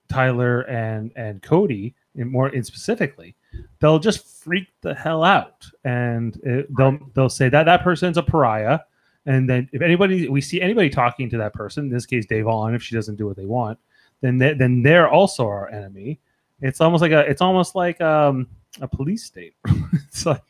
Tyler, 0.09 0.63
and 0.63 1.13
and 1.17 1.43
Cody, 1.43 1.95
in 2.15 2.31
more 2.31 2.49
in 2.49 2.65
specifically. 2.65 3.37
They'll 3.81 3.99
just 3.99 4.43
freak 4.43 4.69
the 4.81 4.95
hell 4.95 5.23
out, 5.23 5.67
and 5.85 6.39
it, 6.43 6.75
they'll 6.77 6.99
they'll 7.15 7.29
say 7.29 7.51
that 7.51 7.65
that 7.65 7.83
person's 7.83 8.17
a 8.17 8.23
pariah. 8.23 8.81
And 9.27 9.51
then 9.51 9.69
if 9.73 9.83
anybody 9.83 10.29
we 10.29 10.41
see 10.41 10.61
anybody 10.63 10.89
talking 10.89 11.29
to 11.31 11.39
that 11.39 11.53
person, 11.53 11.85
in 11.85 11.91
this 11.91 12.07
case 12.07 12.25
Davon, 12.27 12.75
if 12.75 12.83
she 12.83 12.95
doesn't 12.95 13.17
do 13.17 13.27
what 13.27 13.37
they 13.37 13.45
want, 13.45 13.79
then 14.23 14.39
they, 14.39 14.55
then 14.55 14.83
they're 14.83 15.09
also 15.11 15.47
our 15.47 15.69
enemy. 15.69 16.21
It's 16.61 16.81
almost 16.81 17.03
like 17.03 17.13
a 17.13 17.21
it's 17.29 17.43
almost 17.43 17.75
like 17.75 18.01
um, 18.01 18.47
a 18.81 18.89
police 18.89 19.25
state. 19.25 19.55
it's 19.93 20.27
like 20.27 20.43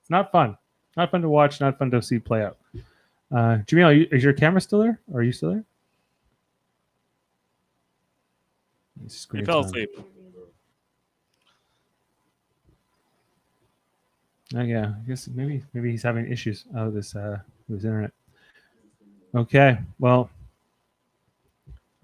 it's 0.00 0.10
not 0.10 0.32
fun. 0.32 0.56
Not 0.96 1.10
fun 1.10 1.22
to 1.22 1.28
watch. 1.28 1.60
Not 1.60 1.78
fun 1.78 1.90
to 1.90 2.02
see 2.02 2.18
play 2.18 2.44
out. 2.44 2.56
Uh, 3.30 3.58
Jamil, 3.66 3.98
you, 3.98 4.08
is 4.12 4.22
your 4.22 4.32
camera 4.32 4.60
still 4.60 4.78
there? 4.80 5.00
Are 5.14 5.22
you 5.22 5.32
still 5.32 5.50
there? 5.50 5.64
He 9.32 9.44
fell 9.44 9.62
time. 9.62 9.66
asleep. 9.66 9.90
Oh, 14.54 14.62
yeah, 14.62 14.94
I 15.04 15.08
guess 15.08 15.28
maybe 15.28 15.62
maybe 15.72 15.90
he's 15.90 16.02
having 16.02 16.30
issues 16.30 16.64
out 16.76 16.86
of 16.86 16.94
this 16.94 17.16
uh 17.16 17.38
with 17.68 17.78
his 17.78 17.84
internet. 17.84 18.12
Okay, 19.34 19.78
well, 19.98 20.30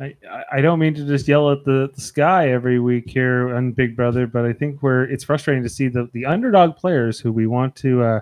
I 0.03 0.15
I- 0.29 0.45
I 0.53 0.61
don't 0.61 0.79
mean 0.79 0.95
to 0.95 1.07
just 1.07 1.29
yell 1.29 1.51
at 1.53 1.65
the, 1.65 1.91
the 1.95 2.01
sky 2.01 2.51
every 2.51 2.81
week 2.81 3.09
here 3.09 3.55
on 3.55 3.73
Big 3.73 3.95
Brother, 3.97 4.27
but 4.27 4.45
I 4.45 4.53
think 4.53 4.83
we're 4.83 5.05
it's 5.05 5.25
frustrating 5.25 5.63
to 5.63 5.69
see 5.69 5.89
the 5.89 6.09
the 6.13 6.27
underdog 6.27 6.77
players 6.77 7.21
who 7.21 7.33
we 7.33 7.47
want 7.47 7.77
to 7.77 8.03
uh 8.03 8.21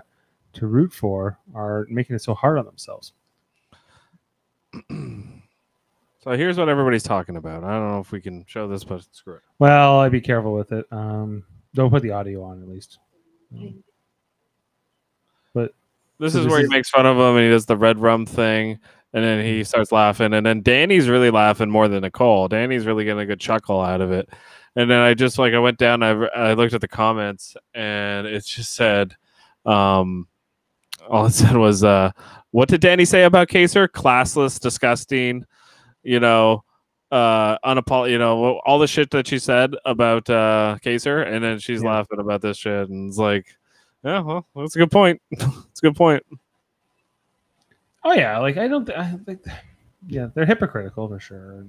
to 0.53 0.67
root 0.67 0.93
for 0.93 1.37
are 1.55 1.87
making 1.89 2.15
it 2.15 2.21
so 2.21 2.33
hard 2.33 2.57
on 2.57 2.65
themselves. 2.65 3.13
So 4.89 6.31
here's 6.33 6.57
what 6.57 6.69
everybody's 6.69 7.03
talking 7.03 7.35
about. 7.35 7.63
I 7.63 7.71
don't 7.71 7.89
know 7.91 7.99
if 7.99 8.11
we 8.11 8.21
can 8.21 8.45
show 8.47 8.67
this, 8.67 8.83
but 8.83 9.03
screw 9.11 9.35
it. 9.35 9.41
Well, 9.59 9.99
I'd 10.01 10.11
be 10.11 10.21
careful 10.21 10.53
with 10.53 10.71
it. 10.71 10.85
Um, 10.91 11.43
don't 11.73 11.89
put 11.89 12.03
the 12.03 12.11
audio 12.11 12.43
on 12.43 12.61
at 12.61 12.67
least. 12.69 12.99
Um, 13.55 13.83
But 15.53 15.73
This 16.19 16.33
So 16.33 16.39
is 16.39 16.45
this 16.45 16.51
where 16.51 16.61
he 16.61 16.67
makes 16.67 16.89
fun 16.89 17.05
of 17.07 17.17
him 17.17 17.35
and 17.37 17.43
he 17.45 17.49
does 17.49 17.65
the 17.65 17.75
red 17.77 17.97
rum 17.97 18.25
thing. 18.25 18.79
And 19.13 19.23
then 19.23 19.43
he 19.45 19.63
starts 19.63 19.91
laughing. 19.91 20.33
And 20.33 20.45
then 20.45 20.61
Danny's 20.61 21.09
really 21.09 21.31
laughing 21.31 21.69
more 21.69 21.87
than 21.87 22.01
Nicole. 22.01 22.47
Danny's 22.47 22.85
really 22.85 23.03
getting 23.03 23.21
a 23.21 23.25
good 23.25 23.39
chuckle 23.41 23.81
out 23.81 23.99
of 24.01 24.11
it. 24.11 24.29
And 24.75 24.89
then 24.89 24.99
I 25.01 25.13
just 25.13 25.37
like, 25.37 25.53
I 25.53 25.59
went 25.59 25.77
down, 25.77 26.01
I, 26.01 26.11
I 26.11 26.53
looked 26.53 26.73
at 26.73 26.79
the 26.81 26.87
comments 26.87 27.55
and 27.73 28.25
it 28.25 28.45
just 28.45 28.73
said, 28.73 29.15
um, 29.65 30.27
all 31.09 31.25
it 31.25 31.31
said 31.33 31.57
was, 31.57 31.83
uh, 31.83 32.11
what 32.51 32.69
did 32.69 32.79
Danny 32.81 33.03
say 33.05 33.23
about 33.23 33.49
Kaysar? 33.49 33.87
Classless, 33.89 34.59
disgusting, 34.59 35.45
you 36.03 36.19
know, 36.19 36.63
uh 37.11 37.57
unapol 37.65 38.09
you 38.09 38.17
know 38.17 38.61
all 38.65 38.79
the 38.79 38.87
shit 38.87 39.09
that 39.09 39.27
she 39.27 39.37
said 39.37 39.75
about 39.83 40.29
uh 40.29 40.77
Kaysar 40.81 41.27
and 41.27 41.43
then 41.43 41.59
she's 41.59 41.83
Yeah. 41.83 41.89
laughing 41.89 42.19
about 42.21 42.41
this 42.41 42.55
shit 42.55 42.87
and 42.87 43.09
it's 43.09 43.17
like 43.17 43.47
yeah 44.01 44.21
well 44.21 44.47
that's 44.55 44.77
a 44.77 44.79
good 44.79 44.91
point 44.91 45.21
it's 45.31 45.43
a 45.79 45.81
good 45.81 45.95
point 45.97 46.23
Oh 48.03 48.13
yeah, 48.13 48.37
like 48.39 48.57
I 48.57 48.67
don't. 48.67 48.85
Th- 48.85 48.97
I 48.97 49.11
think, 49.25 49.41
yeah, 50.07 50.27
they're 50.33 50.45
hypocritical 50.45 51.07
for 51.07 51.19
sure. 51.19 51.65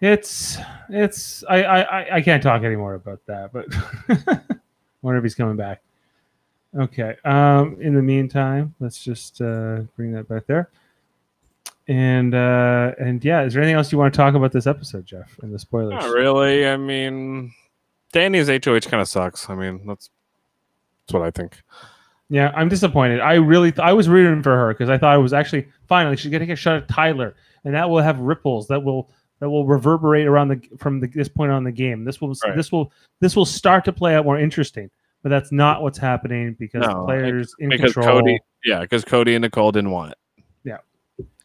It's 0.00 0.58
it's 0.88 1.44
I 1.48 1.62
I 1.64 2.16
I- 2.16 2.22
can't 2.22 2.42
talk 2.42 2.62
anymore 2.62 2.94
about 2.94 3.20
that, 3.26 3.52
but 3.52 3.66
wonder 5.02 5.18
if 5.18 5.22
he's 5.24 5.34
coming 5.34 5.56
back. 5.56 5.80
Okay. 6.76 7.16
Um. 7.24 7.76
In 7.80 7.94
the 7.94 8.02
meantime, 8.02 8.74
let's 8.80 9.02
just 9.04 9.40
uh, 9.40 9.82
bring 9.96 10.12
that 10.12 10.26
back 10.28 10.46
there. 10.46 10.70
And 11.88 12.34
uh 12.34 12.92
and 12.98 13.22
yeah, 13.24 13.42
is 13.42 13.52
there 13.54 13.62
anything 13.62 13.76
else 13.76 13.92
you 13.92 13.98
want 13.98 14.14
to 14.14 14.16
talk 14.16 14.34
about 14.34 14.52
this 14.52 14.66
episode, 14.66 15.04
Jeff? 15.04 15.38
And 15.42 15.52
the 15.52 15.58
spoilers. 15.58 15.90
not 16.02 16.10
really 16.14 16.66
i 16.66 16.76
mean 16.76 17.52
danny's 18.12 18.46
hoh 18.48 18.58
kind 18.60 19.00
of 19.00 19.08
sucks 19.08 19.48
i 19.50 19.54
mean 19.54 19.80
that's 19.86 20.08
that's 21.06 21.14
what 21.14 21.22
i 21.22 21.30
think 21.30 21.60
Yeah, 22.32 22.50
I'm 22.56 22.70
disappointed. 22.70 23.20
I 23.20 23.34
really, 23.34 23.70
th- 23.70 23.84
I 23.84 23.92
was 23.92 24.08
rooting 24.08 24.42
for 24.42 24.56
her 24.56 24.72
because 24.72 24.88
I 24.88 24.96
thought 24.96 25.14
it 25.14 25.20
was 25.20 25.34
actually 25.34 25.68
finally 25.86 26.16
she's 26.16 26.30
gonna 26.32 26.46
get 26.46 26.54
a 26.54 26.56
shot 26.56 26.76
at 26.76 26.88
Tyler, 26.88 27.34
and 27.64 27.74
that 27.74 27.90
will 27.90 28.00
have 28.00 28.18
ripples 28.20 28.66
that 28.68 28.82
will 28.82 29.10
that 29.40 29.50
will 29.50 29.66
reverberate 29.66 30.26
around 30.26 30.48
the 30.48 30.62
from 30.78 30.98
the, 30.98 31.08
this 31.08 31.28
point 31.28 31.52
on 31.52 31.62
the 31.62 31.70
game. 31.70 32.04
This 32.04 32.22
will 32.22 32.32
Right. 32.42 32.56
this 32.56 32.72
will 32.72 32.90
this 33.20 33.36
will 33.36 33.44
start 33.44 33.84
to 33.84 33.92
play 33.92 34.14
out 34.14 34.24
more 34.24 34.38
interesting. 34.38 34.90
But 35.22 35.28
that's 35.28 35.52
not 35.52 35.82
what's 35.82 35.98
happening 35.98 36.56
because 36.58 36.80
No, 36.80 37.04
players 37.04 37.54
in 37.58 37.68
because 37.68 37.92
control. 37.92 38.20
cody 38.22 38.40
yeah 38.64 38.80
because 38.80 39.04
cody 39.04 39.34
and 39.34 39.42
nicole 39.42 39.70
didn't 39.70 39.90
want 39.90 40.12
it 40.12 40.44
Yeah, 40.64 40.78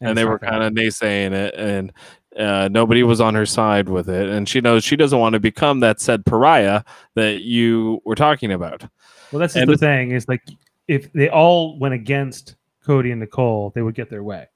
and, 0.00 0.16
they 0.16 0.24
were 0.24 0.38
kind 0.38 0.62
of 0.64 0.72
naysaying 0.72 1.32
it 1.32 1.54
and 1.54 1.92
uh, 2.36 2.68
nobody 2.72 3.02
was 3.02 3.20
on 3.20 3.34
her 3.34 3.46
side 3.46 3.88
with 3.88 4.08
it 4.08 4.30
and 4.30 4.48
she 4.48 4.60
knows 4.60 4.84
she 4.84 4.96
doesn't 4.96 5.18
want 5.18 5.34
to 5.34 5.40
become 5.40 5.80
that 5.80 6.00
said 6.00 6.24
pariah 6.24 6.82
that 7.14 7.42
you 7.42 8.00
were 8.04 8.14
talking 8.16 8.52
about 8.52 8.84
Well, 9.30 9.38
that's 9.38 9.54
the 9.54 9.76
thing 9.76 10.10
is 10.12 10.26
like 10.26 10.42
if 10.88 11.12
they 11.12 11.28
all 11.28 11.78
went 11.78 11.94
against 11.94 12.56
Cody 12.84 13.10
and 13.10 13.20
Nicole, 13.20 13.70
they 13.74 13.82
would 13.82 13.94
get 13.94 14.10
their 14.10 14.24
way. 14.24 14.46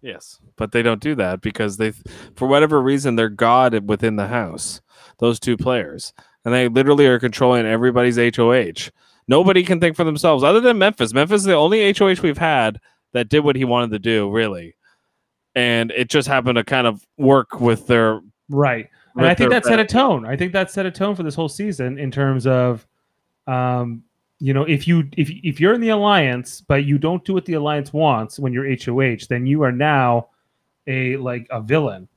Yes, 0.00 0.38
but 0.56 0.72
they 0.72 0.82
don't 0.82 1.02
do 1.02 1.14
that 1.16 1.40
because 1.40 1.76
they, 1.76 1.92
for 2.36 2.46
whatever 2.46 2.80
reason, 2.80 3.16
they're 3.16 3.28
god 3.28 3.88
within 3.88 4.16
the 4.16 4.28
house. 4.28 4.80
Those 5.18 5.40
two 5.40 5.56
players, 5.56 6.12
and 6.44 6.54
they 6.54 6.68
literally 6.68 7.06
are 7.06 7.18
controlling 7.18 7.66
everybody's 7.66 8.16
HOH. 8.16 8.90
Nobody 9.28 9.64
can 9.64 9.80
think 9.80 9.96
for 9.96 10.04
themselves 10.04 10.44
other 10.44 10.60
than 10.60 10.78
Memphis. 10.78 11.12
Memphis 11.12 11.40
is 11.40 11.46
the 11.46 11.54
only 11.54 11.92
HOH 11.92 12.22
we've 12.22 12.38
had 12.38 12.78
that 13.12 13.28
did 13.28 13.40
what 13.40 13.56
he 13.56 13.64
wanted 13.64 13.90
to 13.90 13.98
do, 13.98 14.30
really, 14.30 14.76
and 15.54 15.90
it 15.90 16.08
just 16.08 16.28
happened 16.28 16.56
to 16.56 16.64
kind 16.64 16.86
of 16.86 17.04
work 17.16 17.60
with 17.60 17.88
their. 17.88 18.20
Right. 18.48 18.88
And 19.16 19.26
I 19.26 19.34
think 19.34 19.50
that 19.50 19.64
set 19.64 19.80
a 19.80 19.84
tone. 19.84 20.26
I 20.26 20.36
think 20.36 20.52
that 20.52 20.70
set 20.70 20.84
a 20.84 20.90
tone 20.90 21.16
for 21.16 21.22
this 21.22 21.34
whole 21.34 21.48
season 21.48 21.98
in 21.98 22.10
terms 22.10 22.46
of, 22.46 22.86
um, 23.46 24.02
you 24.38 24.52
know, 24.52 24.64
if 24.64 24.86
you 24.86 25.08
if 25.16 25.30
if 25.30 25.60
you're 25.60 25.74
in 25.74 25.80
the 25.80 25.90
alliance 25.90 26.60
but 26.60 26.84
you 26.84 26.98
don't 26.98 27.24
do 27.24 27.34
what 27.34 27.44
the 27.44 27.54
alliance 27.54 27.92
wants 27.92 28.38
when 28.38 28.52
you're 28.52 28.66
HOH, 28.68 29.26
then 29.28 29.46
you 29.46 29.62
are 29.62 29.72
now 29.72 30.28
a 30.86 31.16
like 31.16 31.46
a 31.50 31.60
villain. 31.60 32.08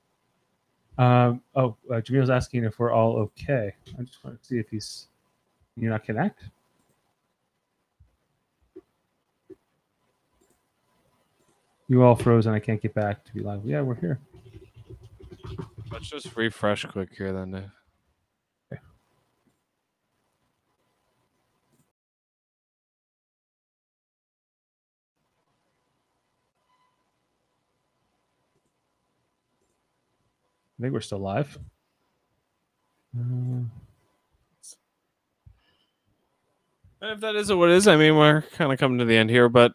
Um, 0.98 1.42
oh, 1.56 1.78
uh, 1.90 2.02
Jamil's 2.02 2.30
asking 2.30 2.66
if 2.66 2.78
we're 2.78 2.92
all 2.92 3.16
okay. 3.18 3.74
I 3.98 4.04
just 4.04 4.24
want 4.24 4.42
to 4.42 4.48
see 4.48 4.58
if 4.58 4.70
he's. 4.70 5.08
You 5.78 5.90
not 5.90 6.04
connect? 6.04 6.44
You 11.88 12.04
all 12.04 12.16
froze 12.16 12.48
and 12.48 12.56
I 12.56 12.60
can't 12.60 12.82
get 12.82 12.94
back 12.94 13.24
to 13.26 13.34
be 13.34 13.40
live. 13.40 13.62
Yeah, 13.64 13.82
we're 13.82 13.96
here. 13.96 14.20
Let's 15.90 16.10
just 16.10 16.36
refresh 16.36 16.84
quick 16.86 17.10
here, 17.18 17.32
then. 17.32 17.72
I 30.80 30.82
think 30.82 30.94
we're 30.94 31.02
still 31.02 31.20
live. 31.20 31.60
Uh, 33.18 33.64
And 37.02 37.12
if 37.12 37.22
that 37.22 37.36
isn't 37.36 37.58
what 37.58 37.70
it 37.70 37.76
is, 37.76 37.88
I 37.88 37.96
mean, 37.96 38.18
we're 38.18 38.42
kind 38.58 38.74
of 38.74 38.78
coming 38.78 38.98
to 39.00 39.06
the 39.06 39.16
end 39.16 39.30
here, 39.30 39.48
but 39.48 39.74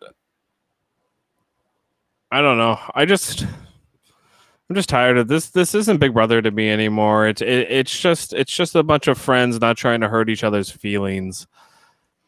I 2.30 2.42
don't 2.42 2.58
know. 2.58 2.78
I 2.94 3.06
just, 3.06 3.44
I'm 4.68 4.76
just 4.76 4.90
tired 4.90 5.16
of 5.16 5.26
this. 5.26 5.48
This 5.48 5.74
isn't 5.74 6.00
Big 6.00 6.12
Brother 6.12 6.42
to 6.42 6.50
me 6.50 6.68
anymore. 6.68 7.26
It's, 7.26 7.40
it, 7.40 7.70
it's 7.70 7.98
just, 7.98 8.34
it's 8.34 8.54
just 8.54 8.74
a 8.74 8.82
bunch 8.82 9.08
of 9.08 9.16
friends 9.16 9.58
not 9.58 9.78
trying 9.78 10.02
to 10.02 10.08
hurt 10.08 10.28
each 10.28 10.44
other's 10.44 10.70
feelings, 10.70 11.46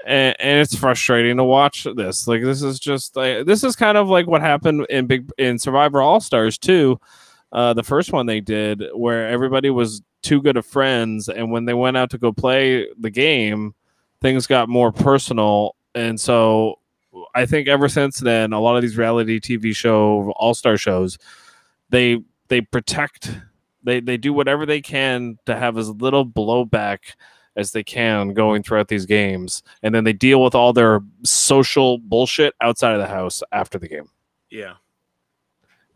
and, 0.06 0.34
and 0.40 0.60
it's 0.60 0.74
frustrating 0.74 1.36
to 1.36 1.44
watch 1.44 1.86
this. 1.94 2.26
Like 2.26 2.42
this 2.42 2.62
is 2.62 2.80
just, 2.80 3.16
like, 3.16 3.44
this 3.44 3.64
is 3.64 3.76
kind 3.76 3.98
of 3.98 4.08
like 4.08 4.26
what 4.26 4.40
happened 4.40 4.86
in 4.88 5.06
Big 5.06 5.30
in 5.36 5.58
Survivor 5.58 6.00
All 6.00 6.20
Stars 6.20 6.56
too. 6.56 6.98
Uh, 7.52 7.72
the 7.72 7.82
first 7.82 8.12
one 8.12 8.26
they 8.26 8.40
did, 8.40 8.82
where 8.94 9.28
everybody 9.28 9.70
was 9.70 10.02
too 10.22 10.42
good 10.42 10.56
of 10.56 10.66
friends, 10.66 11.28
and 11.28 11.50
when 11.50 11.64
they 11.64 11.74
went 11.74 11.96
out 11.96 12.10
to 12.10 12.18
go 12.18 12.32
play 12.32 12.86
the 12.98 13.10
game 13.10 13.74
things 14.22 14.46
got 14.46 14.68
more 14.68 14.92
personal. 14.92 15.76
And 15.94 16.20
so 16.20 16.80
i 17.34 17.46
think 17.46 17.66
ever 17.66 17.88
since 17.88 18.18
then 18.18 18.52
a 18.52 18.60
lot 18.60 18.76
of 18.76 18.82
these 18.82 18.98
reality 18.98 19.40
tv 19.40 19.74
show 19.74 20.30
all-star 20.36 20.76
shows 20.76 21.16
they 21.88 22.20
they 22.48 22.60
protect 22.60 23.32
they 23.84 24.00
they 24.00 24.18
do 24.18 24.34
whatever 24.34 24.66
they 24.66 24.82
can 24.82 25.38
to 25.46 25.56
have 25.56 25.78
as 25.78 25.88
little 25.88 26.26
blowback 26.26 26.98
as 27.56 27.72
they 27.72 27.82
can 27.82 28.34
going 28.34 28.62
throughout 28.62 28.88
these 28.88 29.06
games. 29.06 29.62
And 29.82 29.94
then 29.94 30.04
they 30.04 30.12
deal 30.12 30.42
with 30.42 30.54
all 30.54 30.74
their 30.74 31.00
social 31.24 31.96
bullshit 31.96 32.54
outside 32.60 32.92
of 32.92 33.00
the 33.00 33.06
house 33.06 33.42
after 33.50 33.78
the 33.78 33.88
game. 33.88 34.10
Yeah. 34.50 34.74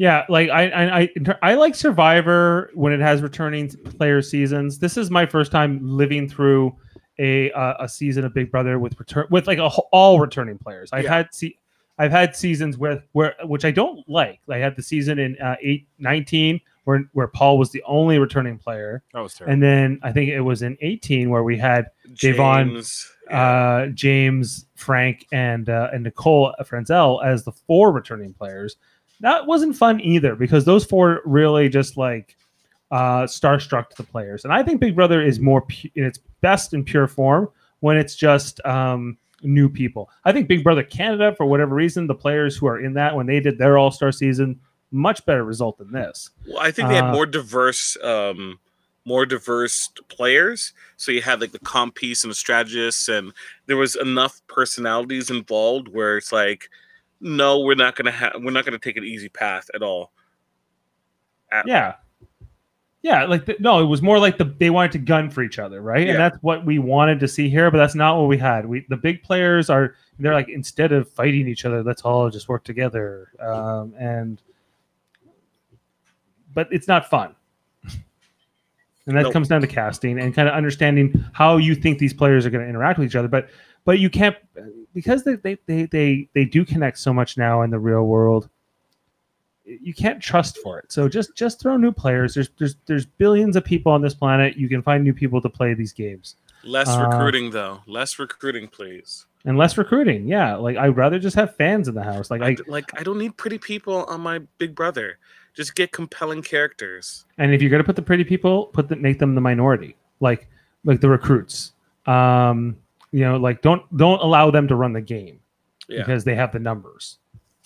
Yeah, 0.01 0.25
like 0.31 0.49
I 0.49 0.71
I 0.71 1.01
I, 1.01 1.09
I 1.43 1.55
like 1.57 1.75
Survivor 1.75 2.71
when 2.73 2.95
it 2.95 3.01
has 3.01 3.21
returning 3.21 3.69
player 3.69 4.23
seasons. 4.23 4.79
This 4.79 4.97
is 4.97 5.11
my 5.11 5.27
first 5.27 5.53
time 5.53 5.79
living 5.83 6.27
through 6.27 6.75
a 7.19 7.53
uh, 7.53 7.75
a 7.81 7.87
season 7.87 8.25
of 8.25 8.33
Big 8.33 8.51
Brother 8.51 8.79
with 8.79 8.99
return 8.99 9.27
with 9.31 9.47
like 9.47 9.59
a, 9.59 9.67
all 9.93 10.19
returning 10.19 10.57
players. 10.57 10.89
I've 10.91 11.05
Yeah. 11.05 11.17
had 11.17 11.35
see 11.35 11.59
I've 11.99 12.13
had 12.13 12.35
seasons 12.35 12.79
where 12.79 13.05
where 13.13 13.35
which 13.45 13.67
I 13.67 13.73
don't 13.73 14.01
like. 14.09 14.41
I 14.49 14.57
had 14.57 14.75
the 14.75 14.83
season 14.83 15.19
in 15.19 15.37
uh, 15.39 15.57
eight, 15.61 15.87
19 15.99 16.63
where 16.85 17.05
where 17.13 17.29
Paul 17.29 17.59
was 17.59 17.71
the 17.71 17.83
only 17.87 18.19
returning 18.19 18.57
player, 18.57 19.03
that 19.13 19.21
was 19.21 19.35
terrible 19.35 19.53
and 19.53 19.63
then 19.63 20.01
I 20.03 20.13
think 20.13 20.31
it 20.31 20.41
was 20.41 20.63
in 20.63 20.79
18 20.81 21.29
where 21.29 21.43
we 21.43 21.59
had 21.59 21.91
Davon, 22.15 22.71
James, 22.71 23.13
yeah. 23.29 23.43
uh, 23.43 23.87
James, 23.89 24.65
Frank, 24.77 25.27
and 25.31 25.69
uh, 25.69 25.91
and 25.93 26.05
Nicole 26.05 26.55
Franzel 26.65 27.21
as 27.21 27.45
the 27.45 27.53
four 27.53 27.93
returning 27.93 28.33
players. 28.33 28.77
That 29.21 29.47
wasn't 29.47 29.77
fun 29.77 30.01
either 30.01 30.35
because 30.35 30.65
those 30.65 30.85
four 30.85 31.21
really 31.25 31.69
just 31.69 31.97
like 31.97 32.37
uh, 32.91 33.23
starstruck 33.25 33.95
the 33.97 34.03
players. 34.03 34.45
And 34.45 34.53
I 34.53 34.63
think 34.63 34.81
Big 34.81 34.97
Brother 34.97 35.23
is 35.23 35.39
more 35.39 35.63
pu- 35.63 35.91
in 35.95 36.05
its 36.05 36.19
best 36.41 36.73
and 36.73 36.85
pure 36.85 37.07
form 37.07 37.49
when 37.81 37.97
it's 37.97 38.17
just 38.17 38.65
um, 38.65 39.17
new 39.43 39.69
people. 39.69 40.11
I 40.25 40.33
think 40.33 40.49
Big 40.49 40.65
Brother 40.65 40.83
Canada, 40.83 41.35
for 41.37 41.47
whatever 41.47 41.75
reason, 41.75 42.07
the 42.07 42.15
players 42.15 42.57
who 42.57 42.67
are 42.67 42.81
in 42.81 42.95
that 42.95 43.15
when 43.15 43.27
they 43.27 43.41
did 43.41 43.59
their 43.59 43.79
All 43.79 43.91
Star 43.91 44.11
season, 44.11 44.59
much 44.91 45.25
better 45.27 45.45
result 45.45 45.79
than 45.79 45.93
this. 45.93 46.31
Well, 46.49 46.59
I 46.59 46.71
think 46.71 46.89
they 46.89 46.97
had 46.97 47.05
Uh, 47.05 47.13
more 47.13 47.27
diverse, 47.27 47.97
um, 48.03 48.59
more 49.05 49.25
diverse 49.25 49.89
players. 50.09 50.73
So 50.97 51.13
you 51.13 51.23
had 51.23 51.41
like 51.41 51.53
the 51.53 51.59
comp 51.61 51.95
piece 51.95 52.25
and 52.25 52.31
the 52.31 52.35
strategists, 52.35 53.09
and 53.09 53.33
there 53.67 53.77
was 53.77 53.97
enough 53.97 54.41
personalities 54.49 55.31
involved 55.31 55.89
where 55.89 56.17
it's 56.17 56.33
like, 56.33 56.69
no, 57.21 57.61
we're 57.61 57.75
not 57.75 57.97
gonna 57.97 58.11
have, 58.11 58.33
we're 58.41 58.51
not 58.51 58.65
gonna 58.65 58.79
take 58.79 58.97
an 58.97 59.05
easy 59.05 59.29
path 59.29 59.69
at 59.75 59.83
all. 59.83 60.13
At- 61.53 61.67
Yeah. 61.67 61.95
Yeah, 63.03 63.25
like 63.25 63.47
the, 63.47 63.57
no, 63.61 63.81
it 63.83 63.87
was 63.87 64.03
more 64.03 64.19
like 64.19 64.37
the 64.37 64.45
they 64.45 64.69
wanted 64.69 64.93
to 64.93 64.99
gun 64.99 65.31
for 65.31 65.43
each 65.43 65.59
other, 65.59 65.81
right? 65.81 66.05
Yeah. 66.07 66.13
And 66.13 66.21
that's 66.21 66.37
what 66.43 66.67
we 66.67 66.79
wanted 66.79 67.19
to 67.21 67.29
see 67.29 67.49
here, 67.49 67.71
but 67.71 67.79
that's 67.79 67.95
not 67.95 68.19
what 68.19 68.29
we 68.29 68.37
had. 68.37 68.67
We 68.67 68.85
the 68.91 68.97
big 68.99 69.23
players 69.23 69.71
are 69.71 69.95
they're 70.19 70.35
like 70.35 70.51
instead 70.51 70.93
of 70.93 71.09
fighting 71.09 71.49
each 71.49 71.65
other, 71.65 71.83
let's 71.83 72.03
all 72.03 72.29
just 72.29 72.51
work 72.51 72.63
together. 72.63 73.29
Um, 73.41 73.95
and 73.99 74.43
but 76.53 76.69
it's 76.71 76.89
not 76.89 77.09
fun. 77.09 77.35
And 79.07 79.17
that 79.17 79.23
Nope. 79.23 79.33
comes 79.33 79.49
down 79.49 79.63
to 79.63 79.67
casting 79.67 80.21
and 80.21 80.33
kind 80.35 80.47
of 80.47 80.55
understanding 80.55 81.25
how 81.33 81.57
you 81.57 81.75
think 81.75 81.99
these 81.99 82.13
players 82.13 82.45
are 82.47 82.51
going 82.51 82.63
to 82.63 82.69
interact 82.69 82.99
with 82.99 83.09
each 83.09 83.17
other. 83.17 83.27
But 83.29 83.49
but 83.85 83.99
you 83.99 84.09
can't 84.11 84.37
because 84.95 85.25
they 85.25 85.37
they, 85.37 85.59
they 85.67 85.85
they 85.87 86.29
they 86.35 86.45
do 86.45 86.65
connect 86.65 86.99
so 86.99 87.13
much 87.13 87.37
now 87.37 87.63
in 87.63 87.71
the 87.71 87.79
real 87.79 88.05
world 88.05 88.49
you 89.65 89.95
can't 89.95 90.21
trust 90.21 90.59
for 90.59 90.79
it. 90.79 90.91
So 90.91 91.09
just 91.09 91.35
just 91.37 91.61
throw 91.61 91.77
new 91.77 91.93
players. 91.93 92.35
There's 92.35 92.51
there's 92.59 92.77
there's 92.87 93.07
billions 93.07 93.57
of 93.57 93.65
people 93.65 93.93
on 93.93 94.03
this 94.03 94.15
planet. 94.15 94.57
You 94.57 94.69
can 94.69 94.83
find 94.83 95.05
new 95.05 95.15
people 95.15 95.41
to 95.43 95.49
play 95.49 95.75
these 95.75 95.93
games. 95.93 96.37
Less 96.65 96.89
Uh, 96.89 97.09
recruiting 97.09 97.51
though. 97.51 97.81
Less 97.87 98.19
recruiting, 98.19 98.69
please. 98.69 99.27
And 99.45 99.57
less 99.57 99.79
recruiting. 99.79 100.27
Yeah. 100.27 100.57
Like 100.57 100.77
I'd 100.77 100.97
rather 100.97 101.19
just 101.19 101.37
have 101.37 101.55
fans 101.57 101.89
in 101.89 101.95
the 101.95 102.03
house. 102.03 102.31
Like 102.31 102.43
I, 102.43 102.49
I 102.49 102.57
like 102.67 102.99
I 102.99 103.03
don't 103.03 103.19
need 103.19 103.37
pretty 103.37 103.59
people 103.59 104.05
on 104.05 104.21
my 104.21 104.41
Big 104.59 104.75
Brother. 104.75 105.19
Just 105.55 105.75
get 105.75 105.93
compelling 105.93 106.43
characters. 106.43 107.25
And 107.39 107.55
if 107.55 107.63
you're 107.63 107.71
gonna 107.71 107.85
put 107.85 107.97
the 107.97 108.03
pretty 108.03 108.25
people, 108.25 108.67
put 108.67 108.89
the 108.89 108.97
make 108.97 109.19
them 109.19 109.35
the 109.35 109.41
minority, 109.41 109.97
like 110.21 110.49
like 110.85 111.01
the 111.01 111.09
recruits. 111.09 111.73
Um, 112.07 112.77
you 113.13 113.21
know, 113.21 113.37
like 113.37 113.63
don't 113.63 113.83
don't 113.97 114.21
allow 114.23 114.51
them 114.51 114.69
to 114.69 114.75
run 114.77 114.93
the 114.93 115.01
game 115.01 115.41
Yeah. 115.89 115.99
because 116.03 116.25
they 116.25 116.35
have 116.35 116.53
the 116.53 116.59
numbers. 116.61 117.19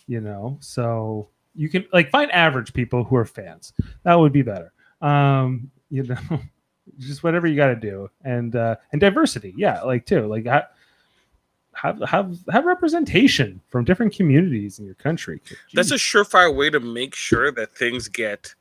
You 0.07 0.21
know, 0.21 0.59
so 0.61 1.29
you 1.55 1.69
can 1.71 1.87
like 1.93 2.11
find 2.11 2.31
average 2.33 2.75
people 2.75 3.05
who 3.05 3.17
are 3.17 3.25
fans. 3.25 3.73
That 4.03 4.17
would 4.17 4.33
be 4.33 4.43
better. 4.43 4.73
Um, 5.01 5.71
you 5.91 6.03
know, 6.03 6.19
just 6.99 7.23
whatever 7.25 7.47
you 7.47 7.57
got 7.57 7.69
to 7.69 7.77
do, 7.77 8.11
and 8.23 8.55
uh, 8.55 8.77
and 8.93 9.01
diversity, 9.01 9.55
yeah, 9.57 9.81
like 9.83 10.05
too, 10.05 10.27
like 10.27 10.47
ha- 10.47 10.69
have 11.73 12.01
have 12.07 12.37
have 12.51 12.65
representation 12.67 13.61
from 13.69 13.85
different 13.85 14.15
communities 14.15 14.79
in 14.79 14.85
your 14.85 14.95
country. 14.95 15.41
That's 15.73 15.91
a 15.91 15.95
surefire 15.97 16.55
way 16.55 16.71
to 16.71 16.81
make 16.81 17.15
sure 17.15 17.51
that 17.53 17.75
things 17.75 18.09
get 18.09 18.55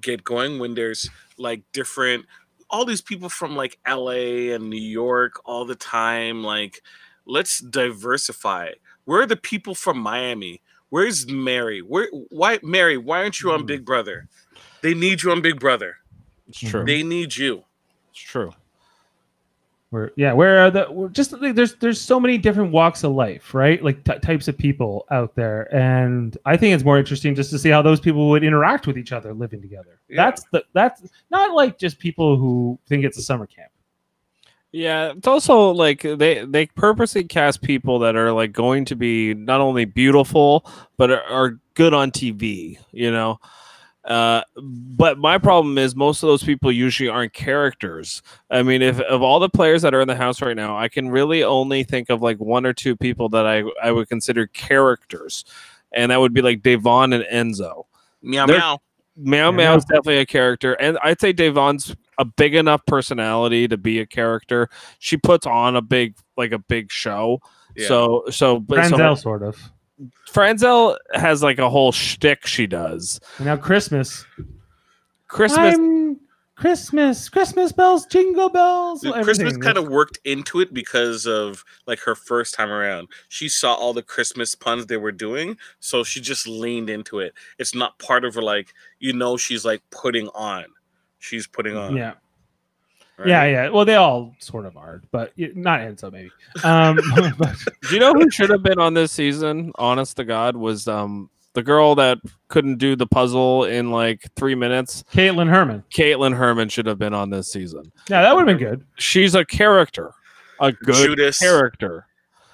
get 0.00 0.22
going 0.24 0.58
when 0.58 0.74
there's 0.74 1.08
like 1.38 1.62
different 1.72 2.26
all 2.72 2.84
these 2.84 3.02
people 3.02 3.28
from 3.28 3.54
like 3.54 3.78
LA 3.86 4.54
and 4.54 4.68
New 4.70 4.80
York 4.80 5.40
all 5.44 5.64
the 5.64 5.76
time 5.76 6.42
like 6.42 6.82
let's 7.26 7.60
diversify. 7.60 8.70
Where 9.04 9.20
are 9.22 9.26
the 9.26 9.36
people 9.36 9.74
from 9.74 9.98
Miami? 9.98 10.62
Where's 10.88 11.30
Mary? 11.30 11.80
Where 11.80 12.08
why 12.30 12.58
Mary, 12.62 12.96
why 12.96 13.18
aren't 13.22 13.40
you 13.40 13.52
on 13.52 13.60
Hmm. 13.60 13.66
Big 13.66 13.84
Brother? 13.84 14.28
They 14.80 14.94
need 14.94 15.22
you 15.22 15.30
on 15.30 15.42
Big 15.42 15.60
Brother. 15.60 15.98
It's 16.48 16.58
true. 16.58 16.84
They 16.84 17.02
need 17.02 17.36
you. 17.36 17.64
It's 18.10 18.20
true. 18.20 18.52
Where 19.92 20.10
yeah 20.16 20.32
where 20.32 20.58
are 20.58 20.70
the 20.70 20.86
we're 20.90 21.08
just 21.08 21.32
like, 21.32 21.54
there's 21.54 21.74
there's 21.76 22.00
so 22.00 22.18
many 22.18 22.38
different 22.38 22.72
walks 22.72 23.04
of 23.04 23.12
life 23.12 23.52
right 23.52 23.84
like 23.84 24.02
t- 24.04 24.18
types 24.20 24.48
of 24.48 24.56
people 24.56 25.04
out 25.10 25.34
there 25.34 25.72
and 25.74 26.38
i 26.46 26.56
think 26.56 26.74
it's 26.74 26.82
more 26.84 26.98
interesting 26.98 27.34
just 27.34 27.50
to 27.50 27.58
see 27.58 27.68
how 27.68 27.82
those 27.82 28.00
people 28.00 28.30
would 28.30 28.42
interact 28.42 28.86
with 28.86 28.96
each 28.96 29.12
other 29.12 29.34
living 29.34 29.60
together 29.60 30.00
Yeah. 30.08 30.24
that's 30.24 30.44
the 30.50 30.64
that's 30.72 31.02
not 31.30 31.54
like 31.54 31.78
just 31.78 31.98
people 31.98 32.36
who 32.38 32.78
think 32.88 33.04
it's 33.04 33.18
a 33.18 33.22
summer 33.22 33.46
camp 33.46 33.70
Yeah, 34.72 35.12
it's 35.14 35.28
also 35.28 35.70
like 35.72 36.00
they 36.00 36.46
they 36.46 36.64
purposely 36.66 37.24
cast 37.24 37.60
people 37.60 37.98
that 37.98 38.16
are 38.16 38.32
like 38.32 38.52
going 38.52 38.86
to 38.86 38.96
be 38.96 39.34
not 39.34 39.60
only 39.60 39.84
beautiful 39.84 40.64
but 40.96 41.10
are, 41.10 41.22
are 41.24 41.60
good 41.74 41.92
on 41.92 42.10
TV. 42.10 42.78
You 42.92 43.10
know, 43.10 43.38
uh, 44.04 44.42
but 44.56 45.18
my 45.18 45.38
problem 45.38 45.78
is 45.78 45.94
most 45.94 46.22
of 46.22 46.26
those 46.26 46.42
people 46.42 46.72
usually 46.72 47.08
aren't 47.08 47.32
characters. 47.32 48.22
I 48.50 48.62
mean, 48.62 48.82
if 48.82 49.00
of 49.00 49.22
all 49.22 49.38
the 49.38 49.48
players 49.48 49.82
that 49.82 49.94
are 49.94 50.00
in 50.00 50.08
the 50.08 50.16
house 50.16 50.42
right 50.42 50.56
now, 50.56 50.76
I 50.76 50.88
can 50.88 51.08
really 51.10 51.44
only 51.44 51.84
think 51.84 52.10
of 52.10 52.20
like 52.22 52.38
one 52.38 52.66
or 52.66 52.72
two 52.72 52.96
people 52.96 53.28
that 53.30 53.46
I 53.46 53.62
I 53.82 53.92
would 53.92 54.08
consider 54.08 54.46
characters, 54.48 55.44
and 55.92 56.10
that 56.10 56.20
would 56.20 56.34
be 56.34 56.42
like 56.42 56.62
Devon 56.62 57.12
and 57.12 57.24
Enzo. 57.24 57.84
Meow 58.22 58.46
They're- 58.46 58.58
meow. 58.58 58.78
Meow 59.14 59.50
Yeah. 59.50 59.56
Meow 59.56 59.76
is 59.76 59.84
definitely 59.84 60.18
a 60.18 60.26
character, 60.26 60.72
and 60.74 60.98
I'd 61.02 61.20
say 61.20 61.32
Devon's 61.32 61.94
a 62.18 62.24
big 62.24 62.54
enough 62.54 62.84
personality 62.86 63.68
to 63.68 63.76
be 63.76 64.00
a 64.00 64.06
character. 64.06 64.68
She 64.98 65.16
puts 65.16 65.46
on 65.46 65.76
a 65.76 65.82
big, 65.82 66.14
like 66.36 66.52
a 66.52 66.58
big 66.58 66.90
show. 66.90 67.40
Yeah. 67.76 67.88
So, 67.88 68.24
so, 68.30 68.58
but 68.58 68.88
so 68.88 69.14
sort 69.14 69.42
of 69.42 69.71
Franzel 70.30 70.98
has 71.14 71.42
like 71.42 71.58
a 71.58 71.68
whole 71.70 71.92
shtick 71.92 72.46
she 72.46 72.66
does. 72.66 73.20
and 73.38 73.46
now 73.46 73.56
christmas 73.56 74.24
Christmas, 75.28 75.74
I'm 75.74 76.20
christmas 76.54 77.28
christmas 77.28 77.72
bells 77.72 78.06
jingle 78.06 78.48
bells 78.50 79.00
Dude, 79.00 79.14
everything. 79.14 79.46
Christmas 79.46 79.56
kind 79.64 79.78
of 79.78 79.88
worked 79.88 80.18
into 80.24 80.60
it 80.60 80.72
because 80.72 81.26
of 81.26 81.64
like 81.86 81.98
her 82.00 82.14
first 82.14 82.54
time 82.54 82.70
around. 82.70 83.08
She 83.28 83.48
saw 83.48 83.74
all 83.74 83.92
the 83.92 84.02
Christmas 84.02 84.54
puns 84.54 84.86
they 84.86 84.98
were 84.98 85.12
doing, 85.12 85.56
so 85.80 86.04
she 86.04 86.20
just 86.20 86.46
leaned 86.46 86.90
into 86.90 87.18
it. 87.18 87.32
It's 87.58 87.74
not 87.74 87.98
part 87.98 88.24
of 88.24 88.34
her 88.34 88.42
like 88.42 88.74
you 89.00 89.12
know 89.12 89.36
she's 89.36 89.64
like 89.64 89.82
putting 89.90 90.28
on. 90.34 90.66
She's 91.18 91.46
putting 91.46 91.76
on. 91.76 91.96
yeah 91.96 92.14
right? 93.18 93.28
yeah 93.28 93.44
yeah 93.44 93.68
well 93.68 93.84
they 93.84 93.94
all 93.96 94.34
sort 94.38 94.66
of 94.66 94.76
are 94.76 95.02
but 95.10 95.32
not 95.36 95.80
enzo 95.80 96.10
maybe 96.12 96.30
um 96.64 96.98
but 97.38 97.56
do 97.88 97.94
you 97.94 98.00
know 98.00 98.12
who 98.12 98.30
should 98.30 98.50
have 98.50 98.62
been 98.62 98.78
on 98.78 98.94
this 98.94 99.12
season? 99.12 99.72
Honest 99.76 100.16
to 100.16 100.24
God, 100.24 100.56
was 100.56 100.88
um 100.88 101.28
the 101.54 101.62
girl 101.62 101.94
that 101.96 102.18
couldn't 102.48 102.78
do 102.78 102.96
the 102.96 103.06
puzzle 103.06 103.64
in 103.64 103.90
like 103.90 104.22
three 104.36 104.54
minutes. 104.54 105.04
kaitlyn 105.12 105.48
herman 105.48 105.84
Kaitlyn 105.94 106.34
Herman 106.36 106.68
should 106.70 106.86
have 106.86 106.98
been 106.98 107.12
on 107.14 107.28
this 107.30 107.52
season. 107.52 107.92
yeah 108.08 108.22
that 108.22 108.34
would 108.34 108.48
have 108.48 108.58
been 108.58 108.68
good 108.68 108.84
She's 108.96 109.34
a 109.34 109.44
character, 109.44 110.12
a 110.60 110.72
good 110.72 110.94
Judas. 111.08 111.38
character. 111.38 112.06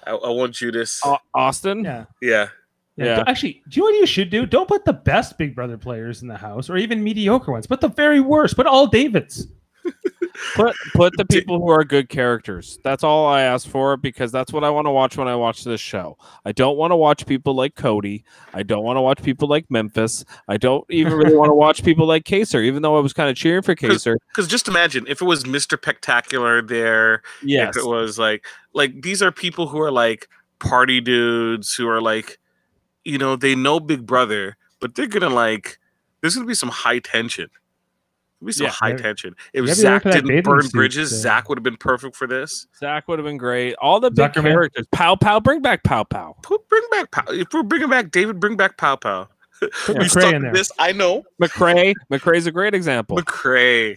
I, 0.06 0.12
I 0.12 0.30
want 0.30 0.54
Judas. 0.54 1.00
Au- 1.04 1.18
Austin, 1.34 1.84
yeah 1.84 2.04
yeah. 2.20 2.48
Yeah. 2.96 3.18
Yeah. 3.18 3.24
Actually, 3.28 3.62
do 3.68 3.78
you 3.78 3.82
know 3.86 3.92
what 3.92 4.00
you 4.00 4.06
should 4.06 4.28
do? 4.28 4.44
Don't 4.44 4.66
put 4.66 4.84
the 4.84 4.92
best 4.92 5.38
Big 5.38 5.54
Brother 5.54 5.78
players 5.78 6.22
in 6.22 6.26
the 6.26 6.36
house, 6.36 6.68
or 6.68 6.76
even 6.76 7.04
mediocre 7.04 7.52
ones. 7.52 7.64
but 7.64 7.80
the 7.80 7.86
very 7.86 8.18
worst. 8.18 8.56
Put 8.56 8.66
all 8.66 8.88
Davids. 8.88 9.46
Put 10.54 10.76
put 10.94 11.16
the 11.16 11.24
people 11.30 11.58
who 11.58 11.68
are 11.70 11.84
good 11.84 12.08
characters. 12.08 12.78
That's 12.84 13.02
all 13.02 13.26
I 13.26 13.42
ask 13.42 13.68
for 13.68 13.96
because 13.96 14.30
that's 14.30 14.52
what 14.52 14.64
I 14.64 14.70
want 14.70 14.86
to 14.86 14.90
watch 14.90 15.16
when 15.16 15.26
I 15.28 15.34
watch 15.34 15.64
this 15.64 15.80
show. 15.80 16.16
I 16.44 16.52
don't 16.52 16.76
want 16.76 16.92
to 16.92 16.96
watch 16.96 17.26
people 17.26 17.54
like 17.54 17.74
Cody. 17.74 18.24
I 18.54 18.62
don't 18.62 18.84
want 18.84 18.96
to 18.96 19.00
watch 19.00 19.22
people 19.22 19.48
like 19.48 19.70
Memphis. 19.70 20.24
I 20.46 20.56
don't 20.56 20.84
even 20.90 21.14
really 21.14 21.36
want 21.36 21.48
to 21.50 21.54
watch 21.54 21.82
people 21.84 22.06
like 22.06 22.24
Kaysar, 22.24 22.64
even 22.64 22.82
though 22.82 22.96
I 22.96 23.00
was 23.00 23.12
kind 23.12 23.28
of 23.28 23.36
cheering 23.36 23.62
for 23.62 23.74
Kaysar. 23.74 24.16
Because 24.28 24.46
just 24.48 24.68
imagine 24.68 25.04
if 25.08 25.20
it 25.20 25.24
was 25.24 25.44
Mr. 25.44 25.76
Spectacular 25.76 26.62
there, 26.62 27.22
Yes. 27.42 27.76
if 27.76 27.82
it 27.82 27.86
was 27.86 28.18
like 28.18 28.44
like 28.74 29.02
these 29.02 29.22
are 29.22 29.32
people 29.32 29.66
who 29.66 29.80
are 29.80 29.90
like 29.92 30.28
party 30.60 31.00
dudes 31.00 31.74
who 31.74 31.88
are 31.88 32.00
like, 32.00 32.38
you 33.04 33.18
know, 33.18 33.36
they 33.36 33.54
know 33.54 33.80
Big 33.80 34.06
Brother, 34.06 34.56
but 34.80 34.94
they're 34.94 35.06
gonna 35.06 35.30
like 35.30 35.78
there's 36.20 36.34
gonna 36.34 36.46
be 36.46 36.54
some 36.54 36.68
high 36.68 36.98
tension. 37.00 37.48
There'll 38.40 38.46
be 38.46 38.52
some 38.52 38.66
Yeah. 38.66 38.70
high 38.72 38.90
Yeah. 38.90 38.96
tension. 38.98 39.36
If 39.52 39.66
Yeah, 39.66 39.74
Zach 39.74 40.02
didn't 40.04 40.44
burn 40.44 40.62
suits, 40.62 40.72
bridges, 40.72 41.12
uh, 41.12 41.16
Zach 41.16 41.48
would 41.48 41.58
have 41.58 41.62
been 41.64 41.76
perfect 41.76 42.14
for 42.16 42.26
this. 42.26 42.66
Zach 42.78 43.08
would 43.08 43.18
have 43.18 43.26
been 43.26 43.36
great. 43.36 43.74
All 43.80 43.98
the 44.00 44.10
big 44.10 44.32
Zuckerman. 44.32 44.42
characters. 44.42 44.86
Pow 44.92 45.16
Pow, 45.16 45.40
bring 45.40 45.60
back 45.60 45.82
Pow 45.82 46.04
Pow. 46.04 46.36
Bring 46.68 46.82
back 46.90 47.10
Pow. 47.10 47.24
If 47.28 47.48
we're 47.52 47.62
bringing 47.64 47.90
back 47.90 48.10
David, 48.10 48.38
bring 48.40 48.56
back 48.56 48.76
Pow 48.76 48.96
Pow. 48.96 49.28
Put 49.60 49.70
You 49.88 49.94
McCray 50.02 50.08
stuck 50.10 50.34
in 50.34 50.42
there. 50.42 50.52
this? 50.52 50.70
I 50.78 50.92
know. 50.92 51.24
McCray. 51.42 51.92
McCray's 52.12 52.46
a 52.46 52.52
great 52.52 52.74
example. 52.74 53.16
McCray. 53.16 53.96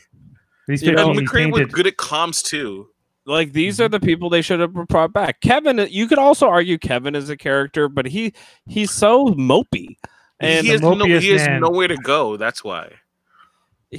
He's 0.68 0.82
You 0.82 0.94
know, 0.94 1.10
McCray 1.14 1.52
was 1.52 1.68
good 1.72 1.86
at 1.88 1.98
comms 1.98 2.44
too. 2.44 2.88
like 3.28 3.54
these 3.54 3.80
are 3.80 3.88
the 3.88 4.00
people 4.00 4.30
they 4.32 4.42
should 4.42 4.60
have 4.60 4.74
brought 4.74 5.14
back. 5.14 5.40
Kevin, 5.42 5.86
you 5.92 6.08
could 6.08 6.18
also 6.18 6.48
argue 6.48 6.78
Kevin 6.80 7.14
is 7.14 7.30
a 7.30 7.38
character, 7.38 7.88
but 7.88 8.08
he 8.08 8.34
he's 8.66 8.90
so 8.90 9.28
mopey. 9.36 9.98
And 10.40 10.66
he 10.66 10.72
has, 10.72 10.82
no, 10.82 10.96
he 11.06 11.28
has 11.30 11.48
nowhere 11.62 11.88
to 11.88 11.98
go. 11.98 12.36
That's 12.38 12.64
why. 12.64 12.90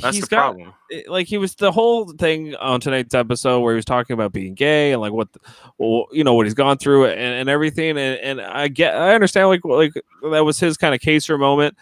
That's 0.01 0.17
he's 0.17 0.25
the 0.25 0.31
got 0.31 0.55
problem. 0.55 0.73
Eh, 0.91 1.03
like 1.09 1.27
he 1.27 1.37
was 1.37 1.55
the 1.55 1.71
whole 1.71 2.11
thing 2.13 2.55
on 2.57 2.81
tonight's 2.81 3.15
episode 3.15 3.61
where 3.61 3.75
he 3.75 3.77
was 3.77 3.85
talking 3.85 4.15
about 4.15 4.33
being 4.33 4.55
gay 4.55 4.93
and 4.93 5.01
like 5.01 5.13
what 5.13 5.31
the, 5.33 5.41
well, 5.79 6.07
you 6.13 6.25
know 6.25 6.35
what 6.35 6.47
he's 6.47 6.55
gone 6.55 6.79
through 6.79 7.07
and, 7.07 7.21
and 7.21 7.49
everything 7.49 7.91
and, 7.91 8.19
and 8.21 8.41
I 8.41 8.69
get 8.69 8.95
I 8.95 9.15
understand 9.15 9.49
like 9.49 9.65
like 9.65 9.93
that 10.31 10.45
was 10.45 10.59
his 10.59 10.79
kind 10.79 10.95
of 10.95 11.01
Kaysar 11.01 11.39
moment 11.39 11.77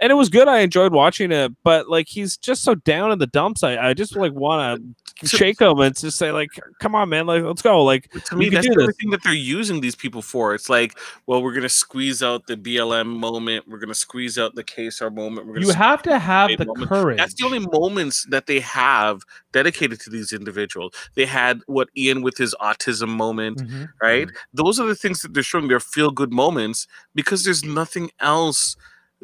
and 0.00 0.10
it 0.10 0.14
was 0.14 0.30
good 0.30 0.48
I 0.48 0.60
enjoyed 0.60 0.92
watching 0.92 1.32
it 1.32 1.52
but 1.62 1.88
like 1.88 2.08
he's 2.08 2.38
just 2.38 2.62
so 2.62 2.74
down 2.74 3.12
in 3.12 3.18
the 3.18 3.26
dumps 3.26 3.62
I, 3.62 3.76
I 3.76 3.94
just 3.94 4.16
like 4.16 4.32
want 4.32 4.82
to 4.82 5.09
Shake 5.24 5.60
him 5.60 5.78
and 5.80 5.96
just 5.98 6.16
say 6.18 6.32
like 6.32 6.48
come 6.78 6.94
on 6.94 7.08
man 7.08 7.26
like 7.26 7.42
let's 7.42 7.62
go 7.62 7.84
like 7.84 8.10
to 8.26 8.36
me, 8.36 8.48
that's 8.48 8.66
the 8.66 8.92
thing 9.00 9.10
that 9.10 9.22
they're 9.22 9.32
using 9.32 9.80
these 9.80 9.94
people 9.94 10.22
for. 10.22 10.54
It's 10.54 10.68
like, 10.68 10.98
well, 11.26 11.42
we're 11.42 11.52
gonna 11.54 11.68
squeeze 11.68 12.22
out 12.22 12.46
the 12.46 12.56
BLM 12.56 13.06
moment. 13.06 13.68
We're 13.68 13.78
gonna 13.78 13.94
squeeze 13.94 14.38
out 14.38 14.54
the 14.54 14.64
Kaysar 14.64 15.14
moment. 15.14 15.46
We're 15.46 15.54
gonna 15.54 15.66
You 15.66 15.72
have 15.72 16.02
to 16.02 16.18
have 16.18 16.50
the 16.56 16.64
moment. 16.64 16.88
courage. 16.88 17.18
That's 17.18 17.34
the 17.34 17.44
only 17.44 17.60
moments 17.60 18.24
that 18.30 18.46
they 18.46 18.60
have 18.60 19.22
dedicated 19.52 20.00
to 20.00 20.10
these 20.10 20.32
individuals. 20.32 20.92
They 21.14 21.26
had 21.26 21.60
what 21.66 21.88
Ian 21.96 22.22
with 22.22 22.36
his 22.38 22.54
autism 22.60 23.08
moment, 23.08 23.58
Mhm. 23.58 23.88
right? 24.02 24.28
Those 24.54 24.80
are 24.80 24.86
the 24.86 24.94
things 24.94 25.22
that 25.22 25.34
they're 25.34 25.42
showing. 25.42 25.68
They're 25.68 25.80
feel 25.80 26.10
good 26.10 26.32
moments 26.32 26.86
because 27.14 27.44
there's 27.44 27.64
nothing 27.64 28.10
else 28.20 28.76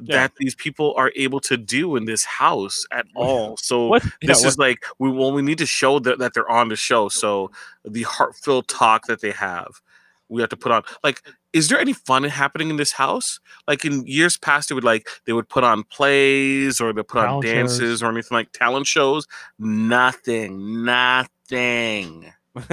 Yeah. 0.03 0.17
that 0.17 0.33
these 0.37 0.55
people 0.55 0.95
are 0.97 1.11
able 1.17 1.41
to 1.41 1.57
do 1.57 1.97
in 1.97 2.05
this 2.05 2.25
house 2.25 2.85
at 2.93 3.07
oh, 3.17 3.23
all. 3.23 3.57
So 3.57 3.87
what 3.89 4.05
yeah, 4.05 4.11
this 4.29 4.43
what- 4.43 4.49
is 4.49 4.59
like 4.59 4.85
we 4.99 5.11
well 5.11 5.33
we 5.33 5.43
need 5.43 5.59
to 5.59 5.67
show 5.67 5.99
that, 6.01 6.19
that 6.19 6.35
they're 6.35 6.51
on 6.51 6.69
the 6.69 6.77
show. 6.77 7.09
So 7.09 7.51
the 7.85 8.03
heartfelt 8.03 8.69
talk 8.69 9.07
that 9.07 9.21
they 9.21 9.31
have, 9.33 9.81
we 10.29 10.41
have 10.43 10.51
to 10.51 10.57
put 10.57 10.73
on. 10.73 10.83
Like, 11.03 11.23
is 11.53 11.69
there 11.69 11.81
any 11.81 11.95
fun 11.95 12.25
happening 12.25 12.69
in 12.69 12.77
this 12.77 12.93
house? 12.93 13.41
Like 13.67 13.85
in 13.85 14.07
years 14.07 14.37
past, 14.37 14.71
it 14.71 14.75
would 14.75 14.85
like 14.85 15.09
they 15.25 15.33
would 15.33 15.49
put 15.49 15.65
on 15.65 15.85
plays 15.85 16.81
or 16.81 16.93
they 16.93 17.03
put 17.03 17.25
on 17.25 17.43
dances 17.43 17.79
shows. 17.79 18.03
or 18.03 18.11
anything 18.11 18.37
like 18.37 18.53
talent 18.53 18.87
shows. 18.87 19.27
Nothing, 19.59 20.85
nothing. 20.85 22.33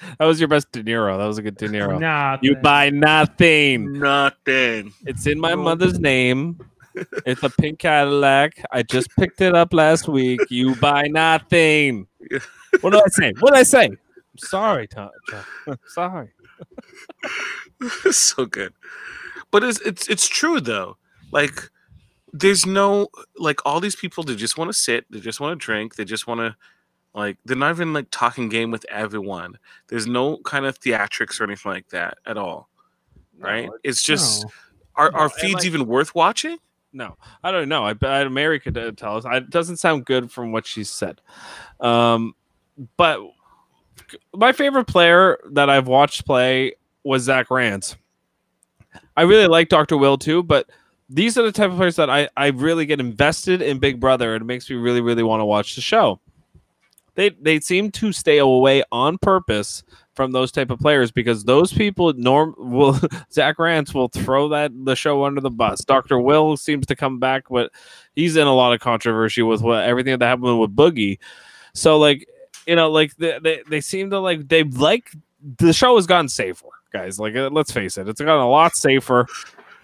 that 0.18 0.24
was 0.24 0.40
your 0.40 0.48
best 0.48 0.70
De 0.72 0.82
Niro 0.82 1.16
that 1.18 1.26
was 1.26 1.38
a 1.38 1.42
good 1.42 1.56
De 1.56 1.68
Niro 1.68 1.98
Nah, 2.00 2.38
you 2.42 2.56
buy 2.56 2.90
nothing 2.90 3.98
Nothing. 3.98 4.92
It's 5.06 5.26
in 5.26 5.38
my 5.40 5.54
mother's 5.54 5.98
name. 5.98 6.60
It's 7.24 7.42
a 7.44 7.48
pink 7.48 7.78
Cadillac. 7.78 8.64
I 8.72 8.82
just 8.82 9.10
picked 9.16 9.40
it 9.40 9.54
up 9.54 9.72
last 9.72 10.08
week. 10.08 10.40
You 10.50 10.74
buy 10.74 11.04
nothing. 11.04 12.08
What 12.80 12.90
did 12.90 13.02
I 13.02 13.08
say? 13.08 13.32
What 13.40 13.52
did 13.52 13.60
I 13.60 13.62
say? 13.62 13.86
I'm 13.86 13.98
sorry, 14.38 14.86
Tom. 14.86 15.10
Tom. 15.30 15.78
sorry. 15.86 16.30
so 18.10 18.46
good. 18.46 18.72
But 19.50 19.64
it's 19.64 19.80
it's 19.80 20.08
it's 20.08 20.28
true 20.28 20.60
though. 20.60 20.96
Like, 21.32 21.68
there's 22.32 22.64
no 22.66 23.08
like 23.36 23.64
all 23.66 23.80
these 23.80 23.96
people. 23.96 24.22
They 24.24 24.36
just 24.36 24.56
want 24.56 24.68
to 24.68 24.72
sit. 24.72 25.04
They 25.10 25.20
just 25.20 25.40
want 25.40 25.58
to 25.60 25.64
drink. 25.64 25.96
They 25.96 26.04
just 26.04 26.26
want 26.26 26.40
to 26.40 26.56
like. 27.14 27.36
They're 27.44 27.56
not 27.56 27.70
even 27.70 27.92
like 27.92 28.06
talking 28.10 28.48
game 28.48 28.70
with 28.70 28.84
everyone. 28.88 29.58
There's 29.88 30.06
no 30.06 30.38
kind 30.38 30.66
of 30.66 30.78
theatrics 30.78 31.40
or 31.40 31.44
anything 31.44 31.72
like 31.72 31.88
that 31.88 32.18
at 32.26 32.36
all. 32.36 32.68
Right? 33.38 33.66
No, 33.66 33.78
it's 33.84 34.02
just 34.02 34.44
No. 34.44 34.50
are 34.96 35.10
No, 35.10 35.18
are 35.18 35.24
and, 35.24 35.32
feeds 35.34 35.54
like- 35.54 35.64
even 35.66 35.86
worth 35.86 36.14
watching? 36.14 36.58
No, 36.92 37.16
I 37.44 37.52
don't 37.52 37.68
know. 37.68 37.84
I 37.84 37.92
bet 37.92 38.30
Mary 38.32 38.58
could 38.58 38.74
tell 38.96 39.16
us. 39.16 39.24
I, 39.24 39.36
it 39.36 39.50
doesn't 39.50 39.76
sound 39.76 40.06
good 40.06 40.32
from 40.32 40.50
what 40.50 40.66
she 40.66 40.82
said. 40.82 41.20
Um, 41.78 42.34
but 42.96 43.20
my 44.34 44.52
favorite 44.52 44.86
player 44.86 45.38
that 45.52 45.70
I've 45.70 45.86
watched 45.86 46.26
play 46.26 46.74
was 47.04 47.22
Zach 47.22 47.48
Rance. 47.48 47.94
I 49.16 49.22
really 49.22 49.46
like 49.46 49.68
Dr. 49.68 49.96
Will 49.96 50.18
too, 50.18 50.42
but 50.42 50.68
these 51.08 51.38
are 51.38 51.42
the 51.42 51.52
type 51.52 51.70
of 51.70 51.76
players 51.76 51.96
that 51.96 52.10
I, 52.10 52.28
I 52.36 52.48
really 52.48 52.86
get 52.86 52.98
invested 53.00 53.62
in 53.62 53.78
Big 53.78 54.00
Brother 54.00 54.34
it 54.34 54.44
makes 54.44 54.68
me 54.68 54.76
really, 54.76 55.00
really 55.00 55.22
want 55.22 55.40
to 55.40 55.44
watch 55.44 55.74
the 55.76 55.80
show. 55.80 56.20
They 57.14 57.30
they 57.30 57.60
seem 57.60 57.90
to 57.92 58.12
stay 58.12 58.38
away 58.38 58.82
on 58.92 59.18
purpose 59.18 59.82
from 60.14 60.32
those 60.32 60.52
type 60.52 60.70
of 60.70 60.78
players 60.78 61.10
because 61.10 61.44
those 61.44 61.72
people 61.72 62.12
norm 62.14 62.54
will 62.58 62.98
Zach 63.32 63.58
Rance 63.58 63.94
will 63.94 64.08
throw 64.08 64.48
that 64.48 64.72
the 64.84 64.94
show 64.94 65.24
under 65.24 65.40
the 65.40 65.50
bus. 65.50 65.84
Dr. 65.84 66.18
Will 66.20 66.56
seems 66.56 66.86
to 66.86 66.96
come 66.96 67.18
back, 67.18 67.44
but 67.50 67.72
he's 68.14 68.36
in 68.36 68.46
a 68.46 68.54
lot 68.54 68.72
of 68.72 68.80
controversy 68.80 69.42
with 69.42 69.62
what 69.62 69.84
everything 69.84 70.18
that 70.18 70.26
happened 70.26 70.60
with 70.60 70.74
Boogie. 70.74 71.18
So 71.74 71.98
like 71.98 72.26
you 72.66 72.76
know, 72.76 72.90
like 72.90 73.16
they 73.16 73.38
they, 73.42 73.62
they 73.68 73.80
seem 73.80 74.10
to 74.10 74.20
like 74.20 74.48
they 74.48 74.64
like 74.64 75.10
the 75.58 75.72
show 75.72 75.96
has 75.96 76.06
gotten 76.06 76.28
safer, 76.28 76.68
guys. 76.92 77.18
Like 77.18 77.34
uh, 77.34 77.50
let's 77.50 77.72
face 77.72 77.98
it, 77.98 78.08
it's 78.08 78.20
gotten 78.20 78.42
a 78.42 78.48
lot 78.48 78.76
safer, 78.76 79.26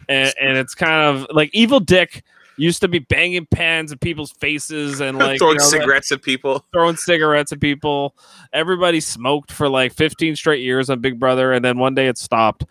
and, 0.08 0.32
and 0.40 0.56
it's 0.56 0.74
kind 0.74 1.02
of 1.02 1.26
like 1.30 1.50
Evel 1.52 1.84
Dick 1.84 2.22
used 2.58 2.80
to 2.80 2.88
be 2.88 2.98
banging 2.98 3.46
pans 3.50 3.92
at 3.92 4.00
people's 4.00 4.32
faces 4.32 5.00
and 5.00 5.18
like 5.18 5.38
Throwing 5.38 5.54
you 5.54 5.58
know, 5.58 5.64
that- 5.64 5.70
cigarettes 5.70 6.12
at 6.12 6.22
people. 6.22 6.64
throwing 6.72 6.96
cigarettes 6.96 7.52
at 7.52 7.60
people. 7.60 8.14
Everybody 8.52 9.00
smoked 9.00 9.52
for 9.52 9.68
like 9.68 9.92
15 9.92 10.36
straight 10.36 10.62
years 10.62 10.88
on 10.90 11.00
Big 11.00 11.18
Brother, 11.20 11.52
and 11.52 11.64
then 11.64 11.78
one 11.78 11.94
day 11.94 12.06
it 12.08 12.18
stopped, 12.18 12.64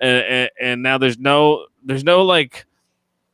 and, 0.00 0.24
and, 0.24 0.50
and 0.60 0.82
now 0.82 0.98
there's 0.98 1.18
no 1.18 1.66
there's 1.84 2.04
no 2.04 2.22
like 2.22 2.64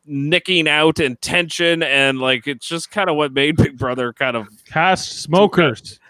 nicking 0.06 0.66
out 0.68 0.98
and 1.00 1.20
tension, 1.20 1.82
and 1.82 2.18
like 2.18 2.46
it's 2.46 2.66
just 2.66 2.90
kind 2.90 3.10
of 3.10 3.16
what 3.16 3.32
made 3.32 3.56
Big 3.56 3.76
Brother 3.76 4.12
kind 4.12 4.36
of 4.36 4.48
Cast 4.66 5.20
smokers. 5.22 6.00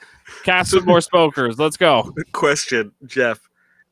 cast 0.44 0.70
some 0.70 0.84
more 0.84 1.00
smokers. 1.00 1.58
Let's 1.58 1.76
go. 1.76 2.12
Question, 2.32 2.92
Jeff. 3.06 3.40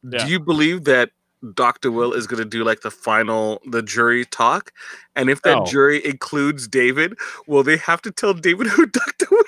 Yeah. 0.08 0.24
Do 0.24 0.30
you 0.30 0.38
believe 0.38 0.84
that 0.84 1.10
Dr. 1.54 1.90
Will 1.90 2.12
is 2.12 2.26
going 2.26 2.42
to 2.42 2.48
do 2.48 2.64
like 2.64 2.80
the 2.80 2.90
final, 2.90 3.60
the 3.70 3.82
jury 3.82 4.24
talk? 4.24 4.72
And 5.14 5.28
if 5.30 5.42
that 5.42 5.58
No. 5.58 5.64
jury 5.64 6.04
includes 6.04 6.66
David, 6.68 7.16
will 7.46 7.62
they 7.62 7.76
have 7.76 8.02
to 8.02 8.10
tell 8.10 8.34
David 8.34 8.66
who 8.68 8.86
Dr. 8.86 9.26
Will 9.30 9.44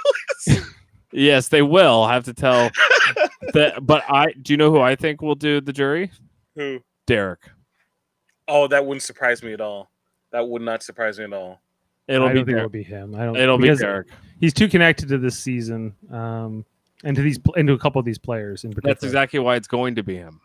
is? 0.46 0.74
Yes, 1.12 1.48
they 1.48 1.62
will 1.62 2.06
have 2.06 2.24
to 2.24 2.34
tell 2.34 2.70
that. 3.54 3.84
But 3.86 4.04
I 4.08 4.32
do 4.32 4.52
you 4.52 4.56
know 4.56 4.70
who 4.70 4.80
I 4.80 4.94
think 4.94 5.22
will 5.22 5.34
do 5.34 5.60
the 5.60 5.72
jury? 5.72 6.10
who? 6.54 6.80
Derrick. 7.06 7.40
Oh, 8.46 8.66
that 8.68 8.84
wouldn't 8.84 9.02
surprise 9.02 9.42
me 9.42 9.52
at 9.52 9.60
all. 9.60 9.90
That 10.32 10.46
would 10.48 10.62
not 10.62 10.82
surprise 10.82 11.18
me 11.18 11.24
at 11.24 11.32
all. 11.32 11.60
It'll 12.06 12.26
I 12.26 12.32
be 12.32 12.38
don't 12.38 12.46
think 12.46 12.58
it'll 12.58 12.68
be 12.70 12.82
him. 12.82 13.14
I 13.14 13.24
don't. 13.24 13.36
It'll 13.36 13.58
be 13.58 13.74
Derrick. 13.74 14.08
He's 14.40 14.54
too 14.54 14.68
connected 14.68 15.08
to 15.08 15.18
this 15.18 15.38
season, 15.38 15.94
um, 16.10 16.64
and 17.04 17.14
to 17.16 17.22
these 17.22 17.38
and 17.56 17.68
to 17.68 17.74
a 17.74 17.78
couple 17.78 17.98
of 17.98 18.04
these 18.06 18.18
players 18.18 18.64
in 18.64 18.70
particular. 18.70 18.94
That's 18.94 19.04
exactly 19.04 19.38
why 19.40 19.56
it's 19.56 19.68
going 19.68 19.94
to 19.96 20.02
be 20.02 20.16
him. 20.16 20.40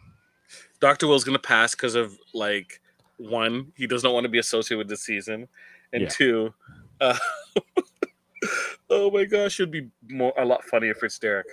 Dr. 0.83 1.07
Will's 1.07 1.23
going 1.23 1.37
to 1.37 1.41
pass 1.41 1.73
because 1.73 1.95
of 1.95 2.19
like 2.33 2.81
one, 3.15 3.71
he 3.77 3.87
does 3.87 4.03
not 4.03 4.11
want 4.13 4.25
to 4.25 4.29
be 4.29 4.37
associated 4.37 4.79
with 4.79 4.89
this 4.89 4.99
season, 5.01 5.47
and 5.93 6.03
Yeah. 6.03 6.09
two, 6.09 6.53
uh, 6.99 7.17
oh 8.89 9.09
my 9.09 9.23
gosh, 9.23 9.61
it'd 9.61 9.71
be 9.71 9.87
more 10.09 10.33
a 10.37 10.43
lot 10.43 10.61
funnier 10.65 10.91
if 10.91 11.01
it's 11.01 11.17
Derrick. 11.17 11.47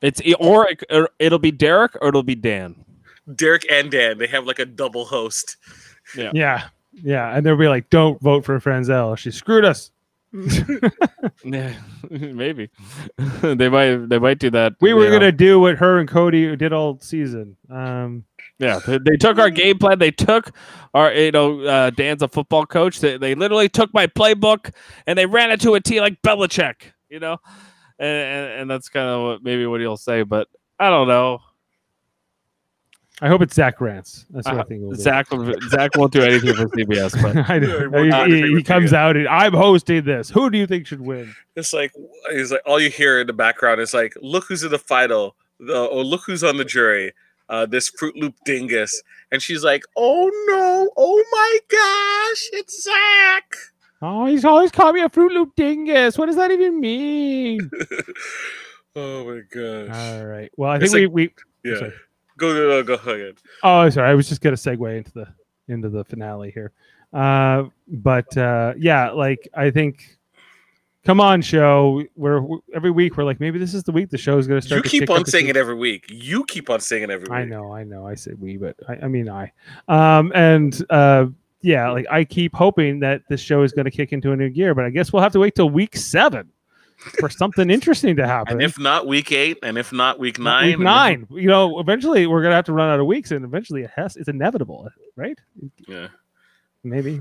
It's 0.00 0.22
or 0.40 0.70
it, 0.70 0.82
or 0.90 1.10
it'll 1.18 1.38
be 1.38 1.50
Derrick 1.50 1.96
or 2.00 2.08
it'll 2.08 2.22
be 2.22 2.34
Dan. 2.34 2.82
Derrick 3.34 3.66
and 3.70 3.90
Dan, 3.90 4.16
they 4.16 4.26
have 4.28 4.46
like 4.46 4.58
a 4.58 4.64
double 4.64 5.04
host. 5.04 5.58
Yeah, 6.16 6.68
yeah, 6.94 7.36
and 7.36 7.44
they'll 7.44 7.58
be 7.58 7.68
like, 7.68 7.90
"Don't 7.90 8.18
vote 8.22 8.46
for 8.46 8.58
Franzel. 8.58 9.16
She 9.16 9.32
screwed 9.32 9.66
us. 9.66 9.90
Yeah, 11.44 11.74
maybe 12.10 12.70
they 13.42 13.68
might 13.68 14.08
they 14.08 14.18
might 14.18 14.38
do 14.38 14.50
that. 14.50 14.74
We 14.80 14.94
were 14.94 15.04
know. 15.04 15.12
gonna 15.12 15.32
do 15.32 15.60
what 15.60 15.76
her 15.76 15.98
and 15.98 16.08
Cody 16.08 16.56
did 16.56 16.72
all 16.72 16.98
season." 17.00 17.56
Um, 17.70 18.24
yeah. 18.58 18.80
They, 18.86 18.98
they 18.98 19.16
took 19.16 19.38
our 19.38 19.50
game 19.50 19.78
plan. 19.78 19.98
They 19.98 20.10
took 20.10 20.52
our 20.92 21.12
you 21.12 21.32
know 21.32 21.60
uh, 21.62 21.90
Dan's 21.90 22.22
a 22.22 22.28
football 22.28 22.66
coach. 22.66 23.00
They 23.00 23.16
they 23.16 23.34
literally 23.34 23.68
took 23.68 23.92
my 23.94 24.06
playbook 24.06 24.74
and 25.06 25.18
they 25.18 25.26
ran 25.26 25.50
it 25.50 25.60
to 25.62 25.74
a 25.74 25.80
T 25.80 26.00
like 26.00 26.20
Belichick. 26.22 26.92
You 27.08 27.20
know, 27.20 27.36
and 27.98 28.08
and, 28.08 28.60
and 28.62 28.70
that's 28.70 28.88
kind 28.88 29.08
of 29.08 29.22
what 29.22 29.42
maybe 29.42 29.66
what 29.66 29.80
he'll 29.80 29.96
say. 29.96 30.22
But 30.22 30.48
I 30.78 30.90
don't 30.90 31.08
know. 31.08 31.40
I 33.22 33.28
hope 33.28 33.42
it's 33.42 33.54
Zach 33.54 33.80
Rance. 33.80 34.26
That's 34.30 34.46
what 34.48 34.56
I 34.56 34.60
Uh, 34.60 34.64
think. 34.64 34.82
It 34.82 34.84
will 34.86 34.90
be. 34.92 34.96
Zach 34.98 35.30
will- 35.30 35.54
Zach 35.68 35.90
won't 35.96 36.12
do 36.12 36.22
anything 36.22 36.54
for 36.54 36.66
CBS, 36.68 37.20
but 37.22 37.36
I 37.50 37.56
Yeah, 38.04 38.26
he 38.26 38.42
he, 38.48 38.56
he 38.56 38.62
comes 38.62 38.90
you. 38.90 38.96
out 38.96 39.16
and 39.16 39.28
I'm 39.28 39.52
hosting 39.54 40.04
this. 40.04 40.30
Who 40.30 40.50
do 40.50 40.58
you 40.58 40.66
think 40.66 40.86
should 40.86 41.00
win? 41.00 41.34
It's 41.54 41.72
like 41.72 41.92
he's 42.32 42.50
like 42.50 42.62
all 42.66 42.80
you 42.80 42.90
hear 42.90 43.20
in 43.20 43.26
the 43.28 43.32
background 43.32 43.80
is 43.80 43.94
like, 43.94 44.14
look 44.20 44.46
who's 44.48 44.64
in 44.64 44.70
the 44.72 44.78
final, 44.80 45.36
the, 45.60 45.86
or 45.86 46.02
look 46.04 46.22
who's 46.26 46.42
on 46.42 46.56
the 46.56 46.64
jury. 46.64 47.12
Uh, 47.48 47.66
this 47.66 47.90
Fruit 47.90 48.16
Loop 48.16 48.34
dingus, 48.46 49.02
and 49.30 49.42
she's 49.42 49.62
like, 49.62 49.82
"Oh 49.98 50.30
no! 50.48 50.90
Oh 50.96 51.24
my 51.30 51.58
gosh! 51.70 52.48
It's 52.58 52.82
Zach!" 52.82 53.54
Oh, 54.00 54.24
he's 54.24 54.46
always 54.46 54.70
called 54.70 54.94
me 54.94 55.02
a 55.02 55.10
Fruit 55.10 55.30
Loop 55.30 55.54
dingus. 55.54 56.16
What 56.16 56.24
does 56.26 56.36
that 56.36 56.50
even 56.50 56.80
mean? 56.80 57.70
oh 58.96 59.24
my 59.26 59.40
gosh! 59.50 59.94
All 59.94 60.24
right. 60.26 60.50
Well, 60.56 60.70
I 60.70 60.76
It's 60.76 60.92
think 60.92 61.04
like- 61.08 61.14
we, 61.14 61.30
we 61.64 61.70
yeah, 61.70 61.78
sorry. 61.80 61.92
Go 62.36 62.54
go 62.54 62.82
go 62.82 62.96
go 62.96 63.12
ahead. 63.12 63.36
Oh, 63.62 63.88
sorry. 63.90 64.10
I 64.10 64.14
was 64.14 64.28
just 64.28 64.40
gonna 64.40 64.56
segue 64.56 64.96
into 64.96 65.12
the 65.12 65.28
into 65.68 65.88
the 65.88 66.04
finale 66.04 66.50
here. 66.50 66.72
Uh, 67.12 67.64
but 67.88 68.36
uh, 68.36 68.74
yeah, 68.76 69.10
like 69.10 69.48
I 69.54 69.70
think, 69.70 70.18
come 71.04 71.20
on, 71.20 71.42
show. 71.42 72.02
We're 72.16 72.40
we- 72.40 72.58
every 72.74 72.90
week 72.90 73.16
we're 73.16 73.24
like 73.24 73.40
maybe 73.40 73.58
this 73.58 73.72
is 73.74 73.84
the 73.84 73.92
week 73.92 74.10
the 74.10 74.18
show 74.18 74.38
is 74.38 74.46
gonna 74.46 74.62
start. 74.62 74.84
You 74.84 74.90
keep 75.00 75.10
on 75.10 75.24
saying 75.24 75.48
it 75.48 75.56
every 75.56 75.76
week. 75.76 76.06
You 76.08 76.44
keep 76.44 76.70
on 76.70 76.80
saying 76.80 77.04
it 77.04 77.10
every 77.10 77.24
week. 77.24 77.32
I 77.32 77.44
know, 77.44 77.72
I 77.72 77.84
know. 77.84 78.06
I 78.06 78.14
say 78.16 78.32
we, 78.38 78.56
but 78.56 78.76
I, 78.88 78.96
I 79.04 79.08
mean 79.08 79.28
I. 79.28 79.52
Um, 79.88 80.32
and 80.34 80.84
uh, 80.90 81.26
yeah, 81.62 81.90
like 81.90 82.06
I 82.10 82.24
keep 82.24 82.54
hoping 82.54 83.00
that 83.00 83.22
this 83.28 83.40
show 83.40 83.62
is 83.62 83.72
going 83.72 83.86
to 83.86 83.90
kick 83.90 84.12
into 84.12 84.32
a 84.32 84.36
new 84.36 84.50
gear, 84.50 84.74
but 84.74 84.84
I 84.84 84.90
guess 84.90 85.12
we'll 85.12 85.22
have 85.22 85.32
to 85.32 85.40
wait 85.40 85.54
till 85.54 85.70
week 85.70 85.96
seven 85.96 86.50
for 87.18 87.28
something 87.28 87.70
interesting 87.70 88.16
to 88.16 88.26
happen. 88.26 88.54
And 88.54 88.62
if 88.62 88.78
not 88.78 89.06
week 89.06 89.32
eight, 89.32 89.58
and 89.62 89.78
if 89.78 89.92
not 89.92 90.18
week 90.18 90.38
nine, 90.38 90.66
week 90.66 90.78
nine, 90.78 91.26
you 91.30 91.48
know, 91.48 91.78
eventually 91.80 92.26
we're 92.26 92.42
gonna 92.42 92.54
have 92.54 92.64
to 92.66 92.72
run 92.72 92.90
out 92.90 93.00
of 93.00 93.06
weeks, 93.06 93.30
and 93.30 93.44
eventually 93.44 93.82
it 93.82 93.90
has. 93.94 94.16
It's 94.16 94.28
inevitable, 94.28 94.88
right? 95.16 95.38
yeah. 95.88 96.08
maybe. 96.82 97.20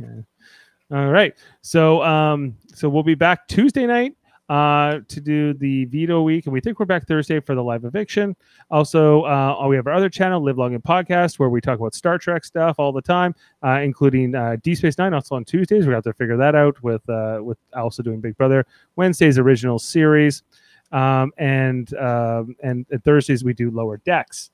All 0.91 1.10
right. 1.10 1.34
So 1.61 2.03
um 2.03 2.57
so 2.73 2.89
we'll 2.89 3.03
be 3.03 3.15
back 3.15 3.47
Tuesday 3.47 3.85
night 3.85 4.15
uh 4.49 4.99
to 5.07 5.22
do 5.22 5.53
the 5.53 5.86
veto 5.86 6.22
week 6.22 6.45
and 6.45 6.53
we 6.53 6.60
think 6.60 6.78
we're 6.78 6.86
back 6.86 7.07
Thursday 7.07 7.40
for 7.40 7.56
the 7.56 7.64
live 7.64 7.86
eviction. 7.86 8.36
Also 8.70 9.24
uh 9.24 9.65
we 9.68 9.76
have 9.78 9.88
our 9.88 9.94
other 9.94 10.10
channel 10.10 10.44
Live 10.44 10.57
Long 10.57 10.74
and 10.76 10.84
Podcast 10.84 11.40
where 11.40 11.49
we 11.49 11.61
talk 11.61 11.80
about 11.80 11.95
Star 11.95 12.18
Trek 12.18 12.44
stuff 12.44 12.76
all 12.78 12.91
the 12.91 13.02
time 13.02 13.34
uh 13.64 13.80
including 13.82 14.36
uh 14.36 14.57
Deep 14.61 14.78
Space 14.78 14.98
9 14.98 15.14
also 15.14 15.36
on 15.36 15.45
Tuesdays. 15.45 15.88
We 15.88 15.94
have 15.94 16.03
to 16.03 16.14
figure 16.14 16.36
that 16.36 16.56
out 16.56 16.82
with 16.84 17.07
uh 17.10 17.40
with 17.41 17.57
also 17.74 18.03
doing 18.03 18.20
Big 18.20 18.36
Brother 18.36 18.65
Wednesday's 18.98 19.38
original 19.40 19.80
series. 19.80 20.44
Um 20.91 21.32
and 21.38 21.94
and, 21.94 22.86
and 22.90 23.03
Thursdays 23.06 23.45
we 23.45 23.53
do 23.53 23.72
Lower 23.72 23.98
Decks. 23.98 24.49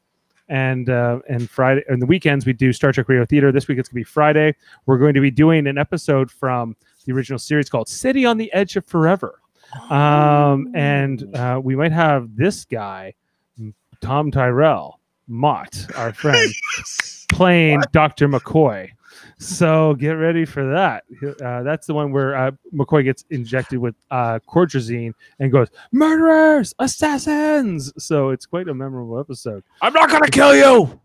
And 0.49 0.89
uh, 0.89 1.19
and 1.29 1.47
Friday 1.47 1.83
and 1.89 2.01
the 2.01 2.07
weekends 2.07 2.43
we 2.45 2.53
do 2.53 2.73
Star 2.73 2.91
Trek 2.91 3.07
Radio 3.07 3.23
Theater. 3.23 3.51
This 3.51 3.67
week 3.67 3.77
it's 3.77 3.89
gonna 3.89 3.99
be 3.99 4.03
Friday 4.03 4.55
we're 4.87 4.97
going 4.97 5.13
to 5.13 5.21
be 5.21 5.29
doing 5.29 5.67
an 5.67 5.77
episode 5.77 6.31
from 6.31 6.75
the 7.05 7.13
original 7.13 7.37
series 7.37 7.69
called 7.69 7.87
City 7.87 8.25
on 8.25 8.37
the 8.37 8.51
Edge 8.53 8.75
of 8.75 8.85
Forever. 8.85 9.38
Um, 9.89 10.71
and 10.75 11.35
uh, 11.35 11.59
we 11.63 11.75
might 11.75 11.91
have 11.91 12.35
this 12.35 12.65
guy, 12.65 13.13
Tom 14.01 14.31
Tyrell, 14.31 14.99
Mott, 15.27 15.85
our 15.95 16.13
friend, 16.13 16.51
playing 17.29 17.81
Dr. 17.91 18.27
McCoy. 18.27 18.89
So 19.37 19.93
get 19.95 20.11
ready 20.11 20.43
for 20.45 20.69
that. 20.71 21.03
Uh, 21.43 21.63
that's 21.63 21.87
the 21.87 21.93
one 21.93 22.11
where 22.11 22.35
uh, 22.35 22.51
McCoy 22.73 23.03
gets 23.03 23.23
injected 23.29 23.79
with 23.79 23.95
uh, 24.11 24.39
Cordrazine 24.47 25.13
and 25.39 25.51
goes, 25.51 25.67
Murderers, 25.91 26.73
assassins. 26.79 27.93
So 27.97 28.29
it's 28.31 28.45
quite 28.45 28.67
a 28.67 28.73
memorable 28.73 29.19
episode. 29.19 29.63
I'm 29.81 29.93
not 29.93 30.09
gonna 30.09 30.27
kill 30.29 30.55
you. 30.55 30.99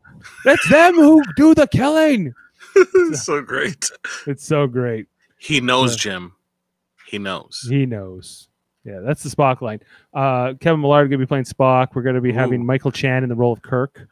It's 0.47 0.69
them 0.69 0.95
who 0.95 1.23
do 1.37 1.55
the 1.55 1.67
killing. 1.69 2.35
so 3.13 3.41
great. 3.43 3.91
It's 4.27 4.45
so 4.45 4.67
great. 4.67 5.07
He 5.39 5.61
knows, 5.61 5.93
Yeah. 5.93 6.13
Jim. 6.13 6.33
He 7.07 7.19
knows. 7.19 7.67
He 7.69 7.87
knows. 7.87 8.49
Yeah, 8.85 9.01
that's 9.01 9.23
the 9.23 9.31
Spock 9.35 9.61
line. 9.63 9.81
Uh, 10.13 10.55
Kevin 10.61 10.81
Millard 10.81 11.09
going 11.09 11.19
to 11.19 11.25
be 11.25 11.29
playing 11.29 11.45
Spock. 11.45 11.95
We're 11.95 12.03
going 12.03 12.17
to 12.17 12.21
be 12.21 12.33
having 12.33 12.65
Michael 12.65 12.93
Chan 12.93 13.23
in 13.23 13.29
the 13.31 13.35
role 13.35 13.53
of 13.53 13.63
Kirk. 13.63 14.07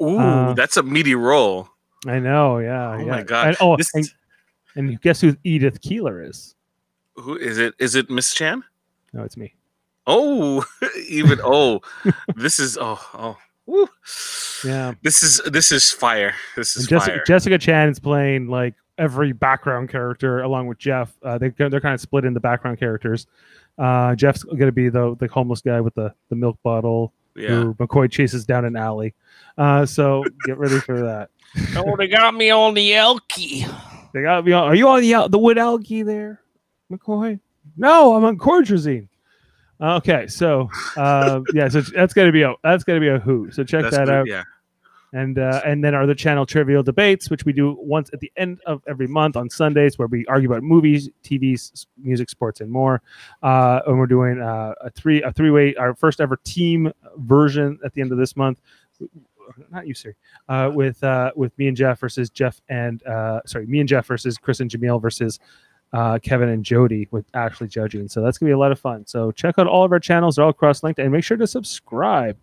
Ooh, 0.00 0.18
Uh, 0.18 0.52
that's 0.54 0.76
a 0.76 0.82
meaty 0.82 1.14
role. 1.14 1.68
I 2.06 2.18
know. 2.18 2.58
Yeah. 2.58 2.92
Oh 2.94 2.98
yeah. 2.98 3.04
my 3.06 3.22
god! 3.22 3.48
And, 3.48 3.56
oh, 3.60 3.76
This- 3.76 3.90
and 3.94 4.06
And 4.74 5.00
guess 5.00 5.20
who 5.20 5.36
Edith 5.44 5.80
Keeler 5.80 6.22
is? 6.22 6.54
Who 7.16 7.36
is 7.36 7.58
it? 7.58 7.74
Is 7.78 7.94
it 7.94 8.10
Miss 8.10 8.32
Chan? 8.34 8.62
No, 9.12 9.22
it's 9.22 9.36
me. 9.36 9.54
Oh, 10.06 10.64
even 11.08 11.38
oh, 11.42 11.80
this 12.36 12.58
is 12.58 12.78
oh 12.80 13.00
oh. 13.14 13.36
Woo. 13.66 13.88
Yeah. 14.64 14.94
This 15.02 15.22
is 15.22 15.40
this 15.46 15.70
is 15.70 15.90
fire. 15.92 16.34
This 16.56 16.76
is 16.76 16.86
Jessica, 16.86 17.12
fire. 17.16 17.24
Jessica 17.24 17.58
Chan 17.58 17.88
is 17.90 18.00
playing 18.00 18.48
like 18.48 18.74
every 18.98 19.32
background 19.32 19.88
character 19.88 20.42
along 20.42 20.66
with 20.66 20.78
Jeff. 20.78 21.12
Uh, 21.22 21.38
they 21.38 21.50
they're 21.50 21.80
kind 21.80 21.94
of 21.94 22.00
split 22.00 22.24
in 22.24 22.34
the 22.34 22.40
background 22.40 22.80
characters. 22.80 23.26
Uh, 23.78 24.14
Jeff's 24.14 24.42
going 24.42 24.58
to 24.60 24.72
be 24.72 24.88
the 24.88 25.16
the 25.16 25.26
homeless 25.28 25.60
guy 25.60 25.80
with 25.80 25.94
the 25.94 26.14
the 26.28 26.36
milk 26.36 26.58
bottle 26.62 27.12
yeah. 27.34 27.48
who 27.48 27.74
McCoy 27.74 28.10
chases 28.10 28.44
down 28.44 28.64
an 28.64 28.76
alley. 28.76 29.14
Uh, 29.56 29.86
so 29.86 30.24
get 30.44 30.58
ready 30.58 30.78
for 30.80 31.00
that. 31.00 31.30
oh, 31.76 31.96
they 31.96 32.08
got 32.08 32.34
me 32.34 32.50
on 32.50 32.74
the 32.74 32.92
Elky. 32.92 33.70
They 34.12 34.22
got 34.22 34.44
me 34.44 34.52
on. 34.52 34.64
Are 34.64 34.74
you 34.74 34.88
on 34.88 35.00
the 35.00 35.14
al- 35.14 35.28
the 35.28 35.38
wood 35.38 35.58
algae 35.58 36.02
there, 36.02 36.40
McCoy? 36.90 37.40
No, 37.76 38.14
I'm 38.14 38.24
on 38.24 38.38
Cordrazine. 38.38 39.08
Okay, 39.80 40.28
so 40.28 40.70
uh, 40.96 41.40
yeah, 41.54 41.68
so 41.68 41.80
that's 41.80 42.14
gonna 42.14 42.30
be 42.30 42.42
a 42.42 42.54
that's 42.62 42.84
gonna 42.84 43.00
be 43.00 43.08
a 43.08 43.18
who. 43.18 43.50
So 43.50 43.64
check 43.64 43.82
That's 43.82 43.96
that 43.96 44.06
good, 44.06 44.14
out. 44.14 44.26
Yeah. 44.26 44.44
And 45.12 45.38
uh, 45.38 45.60
and 45.64 45.84
then 45.84 45.94
our 45.94 46.02
other 46.02 46.14
channel 46.14 46.46
trivial 46.46 46.82
debates 46.82 47.30
which 47.30 47.44
we 47.44 47.52
do 47.52 47.76
once 47.80 48.10
at 48.12 48.20
the 48.20 48.32
end 48.36 48.60
of 48.66 48.82
every 48.88 49.06
month 49.06 49.36
on 49.36 49.48
sundays 49.50 49.98
where 49.98 50.08
we 50.08 50.24
argue 50.26 50.50
about 50.50 50.62
movies 50.62 51.08
tv 51.22 51.54
s- 51.54 51.86
music 52.02 52.30
sports 52.30 52.60
and 52.60 52.70
more 52.70 53.02
uh, 53.42 53.80
and 53.86 53.98
we're 53.98 54.06
doing 54.06 54.40
uh, 54.40 54.74
a 54.80 54.90
three 54.90 55.22
a 55.22 55.32
three 55.32 55.50
way 55.50 55.74
our 55.76 55.94
first 55.94 56.20
ever 56.20 56.36
team 56.44 56.90
version 57.18 57.78
at 57.84 57.92
the 57.94 58.00
end 58.00 58.12
of 58.12 58.18
this 58.18 58.36
month 58.36 58.60
not 59.70 59.86
you 59.86 59.94
sir 59.94 60.14
uh, 60.48 60.70
with 60.72 61.02
uh, 61.04 61.30
with 61.36 61.56
me 61.58 61.68
and 61.68 61.76
jeff 61.76 62.00
versus 62.00 62.30
jeff 62.30 62.60
and 62.68 63.04
uh, 63.06 63.40
sorry 63.46 63.66
me 63.66 63.80
and 63.80 63.88
jeff 63.88 64.06
versus 64.06 64.38
chris 64.38 64.60
and 64.60 64.70
jamil 64.70 65.00
versus 65.00 65.38
uh, 65.94 66.18
Kevin 66.22 66.48
and 66.48 66.64
Jody 66.64 67.06
with 67.10 67.26
Ashley 67.34 67.68
judging. 67.68 68.08
So 68.08 68.22
that's 68.22 68.38
gonna 68.38 68.48
be 68.48 68.54
a 68.54 68.58
lot 68.58 68.72
of 68.72 68.80
fun. 68.80 69.06
So 69.06 69.30
check 69.30 69.58
out 69.58 69.66
all 69.66 69.84
of 69.84 69.92
our 69.92 70.00
channels; 70.00 70.36
they're 70.36 70.44
all 70.46 70.52
cross 70.54 70.82
linked, 70.82 70.98
and 70.98 71.12
make 71.12 71.22
sure 71.22 71.36
to 71.36 71.46
subscribe. 71.46 72.38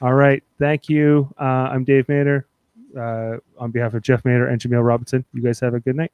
All 0.00 0.14
right. 0.14 0.42
Thank 0.58 0.88
you. 0.88 1.32
Uh, 1.38 1.70
I'm 1.72 1.84
Dave 1.84 2.06
Mader. 2.06 2.44
Uh, 2.96 3.38
on 3.58 3.72
behalf 3.72 3.94
of 3.94 4.02
Jeff 4.02 4.22
Mader 4.22 4.48
and 4.48 4.60
Jamil 4.60 4.84
Robinson, 4.86 5.24
you 5.32 5.42
guys 5.42 5.58
have 5.60 5.74
a 5.74 5.80
good 5.80 5.96
night. 5.96 6.12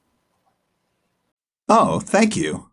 Oh, 1.69 2.01
thank 2.01 2.37
you. 2.37 2.70